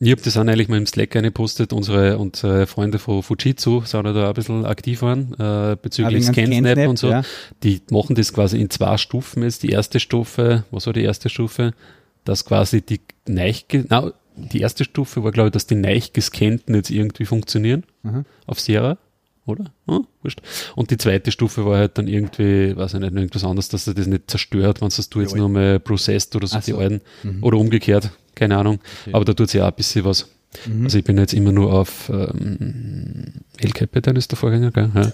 Ich 0.00 0.12
habe 0.12 0.22
das 0.22 0.36
auch 0.36 0.44
neulich 0.44 0.68
mal 0.68 0.76
im 0.76 0.86
Slack 0.86 1.10
gepostet. 1.10 1.72
Unsere, 1.72 2.18
unsere 2.18 2.66
Freunde 2.68 2.98
von 3.00 3.22
Fujitsu 3.22 3.82
sind 3.84 4.04
da 4.04 4.28
ein 4.28 4.34
bisschen 4.34 4.64
aktiv 4.64 5.02
waren, 5.02 5.34
äh, 5.38 5.76
bezüglich 5.80 6.28
Ah, 6.28 6.32
ScanSnap 6.32 6.88
und 6.88 6.98
so. 6.98 7.10
ja. 7.10 7.22
Die 7.64 7.80
machen 7.90 8.14
das 8.14 8.32
quasi 8.32 8.60
in 8.60 8.70
zwei 8.70 8.96
Stufen 8.96 9.42
jetzt. 9.42 9.62
Die 9.64 9.70
erste 9.70 9.98
Stufe, 9.98 10.64
was 10.70 10.86
war 10.86 10.92
die 10.92 11.02
erste 11.02 11.28
Stufe? 11.28 11.74
Dass 12.24 12.44
quasi 12.44 12.80
die 12.80 13.00
neich, 13.26 13.66
na, 13.88 14.12
die 14.36 14.60
erste 14.60 14.84
Stufe 14.84 15.24
war, 15.24 15.32
glaube 15.32 15.48
ich, 15.48 15.52
dass 15.52 15.66
die 15.66 15.74
neich 15.74 16.12
gescannten 16.12 16.74
jetzt 16.76 16.90
irgendwie 16.90 17.24
funktionieren 17.24 17.82
Mhm. 18.04 18.24
auf 18.46 18.60
Sierra. 18.60 18.98
Oder? 19.46 19.72
Hm, 19.88 20.06
wurscht. 20.22 20.42
Und 20.76 20.90
die 20.90 20.98
zweite 20.98 21.32
Stufe 21.32 21.64
war 21.64 21.78
halt 21.78 21.96
dann 21.96 22.06
irgendwie, 22.06 22.76
weiß 22.76 22.92
ich 22.94 23.00
nicht, 23.00 23.14
irgendwas 23.14 23.44
anderes, 23.44 23.68
dass 23.70 23.86
er 23.88 23.94
das 23.94 24.06
nicht 24.06 24.30
zerstört, 24.30 24.80
wenn 24.82 24.88
es 24.88 25.08
du 25.08 25.20
jetzt 25.22 25.34
nur 25.34 25.48
mal 25.48 25.80
processed 25.80 26.36
oder 26.36 26.46
so, 26.46 26.58
Ach 26.58 26.64
die 26.64 26.72
so. 26.72 26.78
alten. 26.78 27.00
Mhm. 27.22 27.42
Oder 27.42 27.56
umgekehrt, 27.56 28.10
keine 28.38 28.56
Ahnung. 28.56 28.78
Okay. 29.02 29.14
Aber 29.14 29.24
da 29.24 29.34
tut 29.34 29.50
sich 29.50 29.60
auch 29.60 29.66
ein 29.68 29.74
bisschen 29.74 30.04
was. 30.04 30.28
Mhm. 30.66 30.84
Also 30.84 30.98
ich 30.98 31.04
bin 31.04 31.18
jetzt 31.18 31.34
immer 31.34 31.52
nur 31.52 31.72
auf 31.72 32.08
ähm, 32.08 33.34
El 33.58 33.72
Capitan 33.72 34.16
ist 34.16 34.30
der 34.30 34.38
Vorgänger, 34.38 34.70
gell? 34.70 34.90
Ja. 34.94 35.12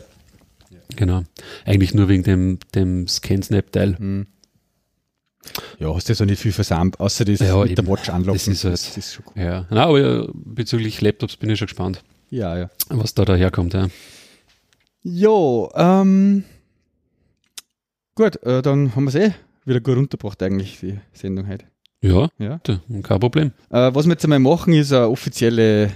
Genau. 0.96 1.22
Eigentlich 1.64 1.92
nur 1.94 2.08
wegen 2.08 2.22
dem, 2.22 2.58
dem 2.74 3.08
Scan-Snap-Teil. 3.08 3.96
Mhm. 3.98 4.26
Ja, 5.78 5.94
hast 5.94 6.08
du 6.08 6.14
so 6.14 6.24
nicht 6.24 6.40
viel 6.40 6.52
versammelt, 6.52 6.98
außer 7.00 7.24
das 7.24 7.40
Ja, 7.40 7.56
mit 7.58 7.72
eben. 7.72 7.74
der 7.74 7.86
Watch 7.86 8.08
anlocken. 8.08 8.34
Das 8.38 8.48
ist 8.48 8.64
halt- 8.64 8.74
das 8.74 8.96
ist 8.96 9.12
schon 9.14 9.24
cool. 9.34 9.42
Ja. 9.42 9.66
Na, 9.70 9.84
aber 9.86 10.28
bezüglich 10.32 11.00
Laptops 11.00 11.36
bin 11.36 11.50
ich 11.50 11.58
schon 11.58 11.66
gespannt, 11.66 12.02
Ja, 12.30 12.56
ja. 12.56 12.70
was 12.88 13.12
da 13.14 13.24
daherkommt. 13.24 13.74
Ja. 13.74 13.88
Jo, 15.02 15.70
ähm, 15.74 16.44
gut, 18.14 18.42
äh, 18.44 18.62
dann 18.62 18.94
haben 18.96 19.04
wir 19.04 19.08
es 19.08 19.14
eh 19.16 19.34
wieder 19.66 19.80
gut 19.80 19.96
runtergebracht 19.96 20.42
eigentlich, 20.42 20.78
die 20.80 20.98
Sendung 21.12 21.46
heute. 21.48 21.66
Ja, 22.04 22.28
Ja. 22.38 22.60
kein 23.02 23.20
Problem. 23.20 23.52
Äh, 23.70 23.94
was 23.94 24.04
wir 24.06 24.12
jetzt 24.12 24.24
einmal 24.24 24.38
machen, 24.38 24.74
ist 24.74 24.92
eine 24.92 25.08
offizielle 25.08 25.90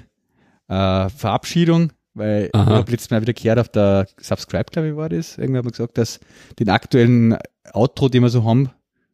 äh, 0.68 1.08
Verabschiedung, 1.10 1.92
weil 2.14 2.50
Aha. 2.52 2.62
ich 2.70 2.76
habe 2.76 2.90
letztes 2.90 3.10
Mal 3.10 3.20
wieder 3.20 3.32
gehört 3.34 3.58
auf 3.58 3.68
der 3.68 4.06
Subscribe, 4.20 4.64
glaube 4.70 4.88
ich, 4.88 4.96
war 4.96 5.08
das. 5.08 5.36
Irgendwann 5.38 5.58
haben 5.58 5.66
wir 5.66 5.72
gesagt, 5.72 5.98
dass 5.98 6.20
den 6.58 6.70
aktuellen 6.70 7.36
Outro, 7.72 8.08
den 8.08 8.22
wir 8.22 8.30
so 8.30 8.44
haben, 8.44 8.70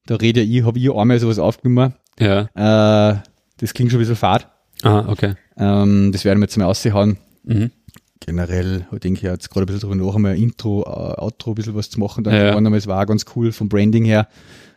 da 0.07 0.17
rede 0.17 0.41
ich, 0.41 0.65
habe 0.65 0.79
ich 0.79 0.91
einmal 0.93 1.19
sowas 1.19 1.39
aufgenommen. 1.39 1.95
Ja. 2.19 2.43
Äh, 2.55 3.19
das 3.59 3.75
klingt 3.75 3.91
schon 3.91 3.99
ein 3.99 4.03
bisschen 4.03 4.17
fad. 4.17 4.49
Ah, 4.83 5.05
okay. 5.09 5.35
Ähm, 5.57 6.13
das 6.13 6.25
werden 6.25 6.39
wir 6.41 6.45
jetzt 6.45 6.57
mal 6.59 6.67
aushauen. 6.67 7.19
Mhm. 7.45 7.71
Generell 8.21 8.87
denke 8.93 9.19
ich 9.19 9.23
jetzt 9.23 9.51
gerade 9.51 9.65
ein 9.65 9.67
bisschen 9.67 9.89
drüber 9.91 10.05
nach, 10.07 10.15
einmal 10.15 10.37
Intro, 10.37 10.83
äh, 10.83 11.21
Outro 11.21 11.53
ein 11.53 11.55
bisschen 11.57 11.75
was 11.75 11.91
zu 11.91 12.01
machen. 12.01 12.25
Dann 12.25 12.35
Ja, 12.35 12.45
ja. 12.55 12.61
ja. 12.61 12.75
Es 12.77 12.87
war 12.87 13.05
ganz 13.07 13.25
cool 13.35 13.53
vom 13.53 13.69
Branding 13.69 14.05
her. 14.05 14.29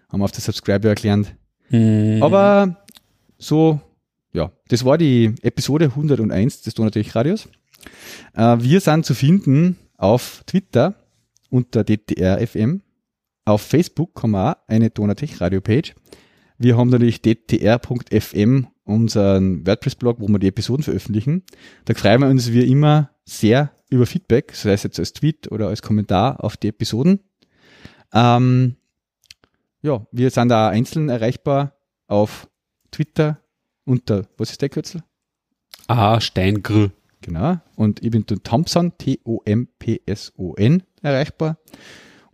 Haben 0.10 0.20
wir 0.22 0.26
auf 0.26 0.32
der 0.32 0.42
Subscriber 0.42 0.90
erklärt. 0.90 1.34
Mhm. 1.70 2.22
Aber 2.22 2.78
so, 3.38 3.80
ja, 4.34 4.52
das 4.70 4.86
war 4.86 4.98
die 4.98 5.36
Episode 5.42 5.86
101 5.86 6.62
des 6.62 6.74
Donatech 6.74 7.16
Radios. 7.16 7.48
Äh, 8.36 8.58
wir 8.60 8.80
sind 8.80 9.06
zu 9.06 9.14
finden 9.14 9.78
auf 9.98 10.44
Twitter 10.46 10.96
unter 11.50 11.84
DTRFM. 11.84 12.82
Auf 13.46 13.62
Facebook 13.62 14.22
haben 14.22 14.32
wir 14.32 14.52
auch 14.52 14.68
eine 14.68 14.90
Donatech 14.90 15.40
Radio 15.40 15.62
Page. 15.62 15.96
Wir 16.58 16.78
haben 16.78 16.90
natürlich 16.90 17.22
dtr.fm, 17.22 18.68
unseren 18.84 19.66
WordPress-Blog, 19.66 20.20
wo 20.20 20.28
wir 20.28 20.40
die 20.40 20.48
Episoden 20.48 20.84
veröffentlichen. 20.84 21.44
Da 21.86 21.94
freuen 21.94 22.22
wir 22.22 22.30
uns 22.30 22.52
wie 22.52 22.70
immer 22.70 23.12
sehr 23.26 23.72
über 23.90 24.06
Feedback, 24.06 24.54
sei 24.54 24.74
es 24.74 24.84
jetzt 24.84 25.00
als 25.00 25.14
Tweet 25.14 25.52
oder 25.52 25.68
als 25.68 25.82
Kommentar 25.82 26.44
auf 26.44 26.58
die 26.58 26.70
Episoden. 26.70 27.20
Ähm, 28.14 28.76
ja, 29.82 30.06
wir 30.12 30.30
sind 30.30 30.50
da 30.50 30.70
einzeln 30.70 31.10
erreichbar 31.10 31.74
auf 32.08 32.50
Twitter 32.92 33.40
unter, 33.86 34.28
was 34.38 34.52
ist 34.52 34.62
der 34.62 34.70
Kürzel? 34.70 35.04
A. 35.88 36.20
Steingr. 36.20 36.92
Genau. 37.22 37.58
Und 37.76 38.04
ich 38.04 38.12
bin 38.12 38.26
der 38.26 38.42
Thompson, 38.44 38.94
T-O-M-P-S-O-N, 38.98 40.84
erreichbar. 41.02 41.58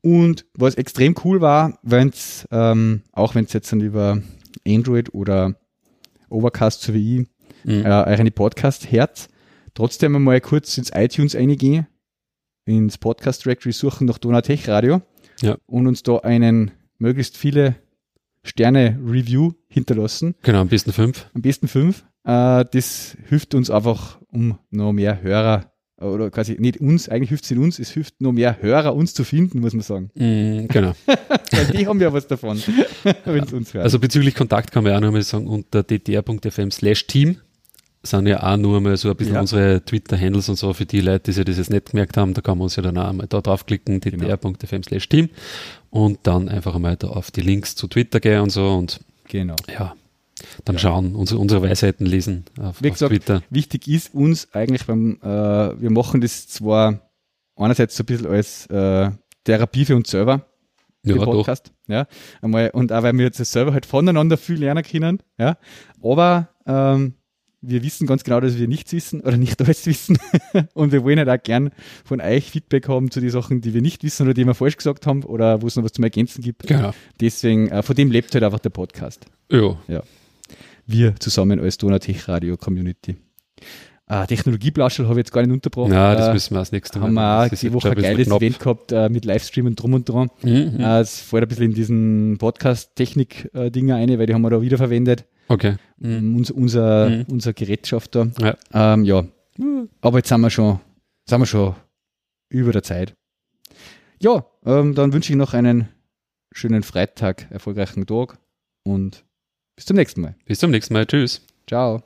Und 0.02 0.46
was 0.54 0.76
extrem 0.76 1.16
cool 1.24 1.40
war, 1.42 1.80
wenn's, 1.84 2.48
ähm, 2.52 3.04
auch 3.14 3.36
wenn 3.36 3.46
es 3.46 3.54
jetzt 3.54 3.72
dann 3.72 3.82
über 3.82 4.22
Android 4.68 5.14
oder 5.14 5.56
Overcast 6.30 6.82
so 6.82 6.94
wie 6.94 7.22
ich, 7.22 7.28
Mhm. 7.66 7.86
äh, 7.86 8.04
euch 8.08 8.20
eine 8.20 8.32
Podcast 8.32 8.92
hört, 8.92 9.30
trotzdem 9.74 10.16
einmal 10.18 10.42
kurz 10.42 10.78
ins 10.78 10.92
iTunes 10.94 11.34
eingehen, 11.36 11.88
ins 12.66 12.98
Podcast 12.98 13.46
Directory 13.46 13.72
suchen 13.72 14.06
nach 14.08 14.18
Donatech 14.18 14.68
Radio 14.68 15.02
Ja. 15.42 15.58
und 15.66 15.88
uns 15.88 16.04
da 16.04 16.18
einen 16.18 16.72
möglichst 17.04 17.38
viele 17.38 17.76
Sterne 18.44 19.00
Review 19.06 19.52
hinterlassen. 19.68 20.36
Genau, 20.42 20.62
am 20.62 20.70
besten 20.70 20.92
fünf. 20.92 21.30
Am 21.34 21.42
besten 21.42 21.68
fünf. 21.68 22.04
Äh, 22.24 22.66
das 22.72 23.16
hilft 23.28 23.54
uns 23.54 23.70
einfach, 23.70 24.20
um 24.32 24.58
noch 24.72 24.94
mehr 24.94 25.22
Hörer, 25.22 25.72
oder 26.02 26.30
quasi 26.32 26.56
nicht 26.60 26.78
uns, 26.78 27.08
eigentlich 27.08 27.30
hilft 27.30 27.46
es 27.46 27.52
nicht 27.52 27.60
uns, 27.60 27.80
es 27.80 27.92
hilft 27.92 28.20
noch 28.20 28.32
mehr 28.32 28.62
Hörer 28.62 28.96
uns 28.96 29.14
zu 29.14 29.24
finden, 29.24 29.60
muss 29.60 29.74
man 29.74 29.82
sagen. 29.82 30.12
Mhm, 30.16 30.68
genau. 30.68 30.94
Die 31.78 31.88
haben 31.88 32.02
ja 32.02 32.12
was 32.12 32.28
davon, 32.28 32.62
wenn 33.26 33.44
es 33.44 33.54
uns 33.54 33.74
hört. 33.74 33.84
Also 33.84 34.00
bezüglich 34.00 34.36
Kontakt 34.36 34.72
kann 34.72 34.84
man 34.84 34.92
ja 34.92 34.98
auch 34.98 35.02
noch 35.02 35.12
mal 35.12 35.22
sagen, 35.22 35.48
unter 35.48 35.84
ddr.fm 35.84 36.72
slash 36.72 37.08
team 37.08 37.38
sind 38.06 38.28
ja 38.28 38.44
auch 38.44 38.58
nur 38.58 38.82
mal 38.82 38.98
so 38.98 39.10
ein 39.10 39.16
bisschen 39.16 39.36
Ja. 39.36 39.42
unsere 39.42 39.84
Twitter-Handles 39.84 40.50
und 40.50 40.58
so 40.58 40.74
für 40.74 40.86
die 40.86 41.00
Leute, 41.00 41.22
die 41.26 41.32
sich 41.32 41.46
das 41.46 41.58
jetzt 41.58 41.70
nicht 41.70 41.92
gemerkt 41.92 42.18
haben, 42.18 42.34
da 42.34 42.42
kann 42.42 42.58
man 42.58 42.64
uns 42.66 42.76
ja 42.76 42.84
dann 42.84 42.98
auch 42.98 43.08
einmal 43.08 43.28
da 43.28 43.40
draufklicken, 43.42 44.02
Genau. 44.02 44.26
ddr.fm 44.36 44.84
slash 44.84 45.08
team 45.08 45.30
und 45.90 46.20
dann 46.24 46.50
einfach 46.50 46.76
einmal 46.76 46.98
da 46.98 47.08
auf 47.08 47.32
die 47.32 47.42
Links 47.42 47.76
zu 47.76 47.88
Twitter 47.88 48.20
gehen 48.20 48.42
und 48.42 48.50
so 48.52 48.68
und 48.74 49.00
genau. 49.30 49.56
ja, 49.74 49.96
dann 50.66 50.76
Ja. 50.76 50.80
schauen, 50.80 51.16
unsere, 51.16 51.40
unsere 51.40 51.62
Weisheiten 51.62 52.06
lesen 52.06 52.44
auf, 52.60 52.82
Wie 52.84 52.88
auf 52.90 52.94
gesagt, 52.96 53.10
Twitter. 53.12 53.42
Wichtig 53.50 53.88
ist 53.88 54.14
uns 54.14 54.54
eigentlich 54.54 54.86
beim, 54.86 55.18
äh, 55.22 55.26
wir 55.82 55.90
machen 55.90 56.20
das 56.20 56.48
zwar 56.50 57.00
einerseits 57.56 57.96
so 57.96 58.04
ein 58.04 58.06
bisschen 58.08 58.28
als 58.28 58.66
äh, 58.68 59.12
Therapie 59.46 59.86
für 59.86 59.96
uns 59.96 60.10
selber, 60.12 60.46
Ja, 61.06 61.14
den 61.14 61.18
doch. 61.20 61.26
Podcast. 61.26 61.72
Ja, 61.88 62.08
einmal, 62.42 62.70
und 62.72 62.92
auch 62.92 63.04
weil 63.04 63.14
wir 63.18 63.26
jetzt 63.26 63.38
selber 63.46 63.72
halt 63.74 63.86
voneinander 63.86 64.36
viel 64.38 64.58
lernen 64.58 64.84
können. 64.84 65.20
Ja, 65.38 65.58
aber 66.02 66.50
ähm, 66.66 67.14
wir 67.66 67.82
wissen 67.82 68.06
ganz 68.06 68.24
genau, 68.24 68.40
dass 68.40 68.58
wir 68.58 68.68
nichts 68.68 68.92
wissen 68.92 69.22
oder 69.22 69.38
nicht 69.38 69.60
alles 69.62 69.86
wissen. 69.88 70.18
und 70.74 70.92
wir 70.92 71.04
wollen 71.04 71.18
halt 71.18 71.30
auch 71.30 71.42
gern 71.42 71.72
von 72.06 72.22
euch 72.22 72.52
Feedback 72.52 72.88
haben 72.88 73.10
zu 73.10 73.20
den 73.22 73.30
Sachen, 73.30 73.62
die 73.62 73.74
wir 73.74 73.82
nicht 73.82 74.04
wissen 74.04 74.24
oder 74.24 74.34
die 74.34 74.46
wir 74.46 74.54
falsch 74.54 74.78
gesagt 74.78 75.08
haben 75.08 75.24
oder 75.24 75.62
wo 75.62 75.68
es 75.68 75.76
noch 75.76 75.84
was 75.84 75.94
zum 75.94 76.04
Ergänzen 76.04 76.44
gibt. 76.44 76.68
Genau. 76.68 76.94
Deswegen, 77.20 77.70
äh, 77.70 77.82
von 77.82 77.96
dem 77.96 78.12
lebt 78.12 78.34
halt 78.34 78.44
einfach 78.44 78.60
der 78.60 78.70
Podcast. 78.70 79.26
Ja, 79.88 80.04
Wir 80.86 81.16
zusammen 81.16 81.60
als 81.60 81.78
Donatech 81.78 82.28
Radio 82.28 82.58
Community. 82.58 83.16
Äh, 84.22 84.28
Technologieplauschel 84.28 85.06
habe 85.06 85.16
ich 85.16 85.26
jetzt 85.26 85.32
gar 85.32 85.42
nicht 85.42 85.52
unterbrochen. 85.52 85.92
na, 85.92 86.14
das 86.16 86.28
äh, 86.30 86.34
müssen 86.34 86.54
wir 86.56 86.60
als 86.60 86.72
nächstes 86.72 87.02
haben 87.02 87.14
wir 87.14 87.40
auch 87.46 87.50
die 87.50 87.74
Woche 87.74 87.90
ein 87.92 87.96
geiles. 87.96 88.28
Event 88.28 88.60
gehabt 88.60 88.92
äh, 88.92 89.10
mit 89.10 89.26
Livestream 89.26 89.66
und 89.68 89.76
drum 89.82 89.94
und 89.94 90.08
dran. 90.10 90.30
Mhm. 90.42 90.80
Äh, 90.80 91.00
Es 91.00 91.20
fällt 91.22 91.44
ein 91.44 91.48
bisschen 91.50 91.66
in 91.66 91.74
diesen 91.74 92.38
Podcast-Technik-Dinger 92.38 93.96
ein, 93.96 94.20
weil 94.20 94.26
die 94.28 94.34
haben 94.34 94.42
wir 94.42 94.50
da 94.50 94.62
wiederverwendet. 94.62 95.26
Okay. 95.48 95.76
Mhm. 95.98 96.36
Um, 96.36 96.46
Unser, 96.56 97.10
Mhm. 97.10 97.26
unser 97.30 97.54
Gerätschaft 97.54 98.16
da. 98.16 98.28
Ja. 98.40 98.56
Ähm, 98.94 99.04
ja. 99.04 99.24
Aber 100.02 100.18
jetzt 100.20 100.30
sind 100.30 100.42
wir 100.42 100.50
schon, 100.50 100.80
sind 101.30 101.40
wir 101.40 101.46
schon 101.46 101.76
über 102.50 102.72
der 102.72 102.84
Zeit. 102.84 103.14
Ja, 104.20 104.46
ähm, 104.66 104.96
dann 104.96 105.12
wünsche 105.14 105.34
ich 105.34 105.38
noch 105.38 105.54
einen 105.54 105.90
schönen 106.54 106.84
Freitag, 106.84 107.48
erfolgreichen 107.52 108.06
Tag 108.06 108.38
und 108.84 109.26
bis 109.76 109.86
zum 109.86 109.96
nächsten 109.98 110.22
Mal. 110.22 110.36
Bis 110.46 110.60
zum 110.60 110.72
nächsten 110.72 110.94
Mal. 110.94 111.06
Tschüss. 111.06 111.42
Ciao. 111.68 112.04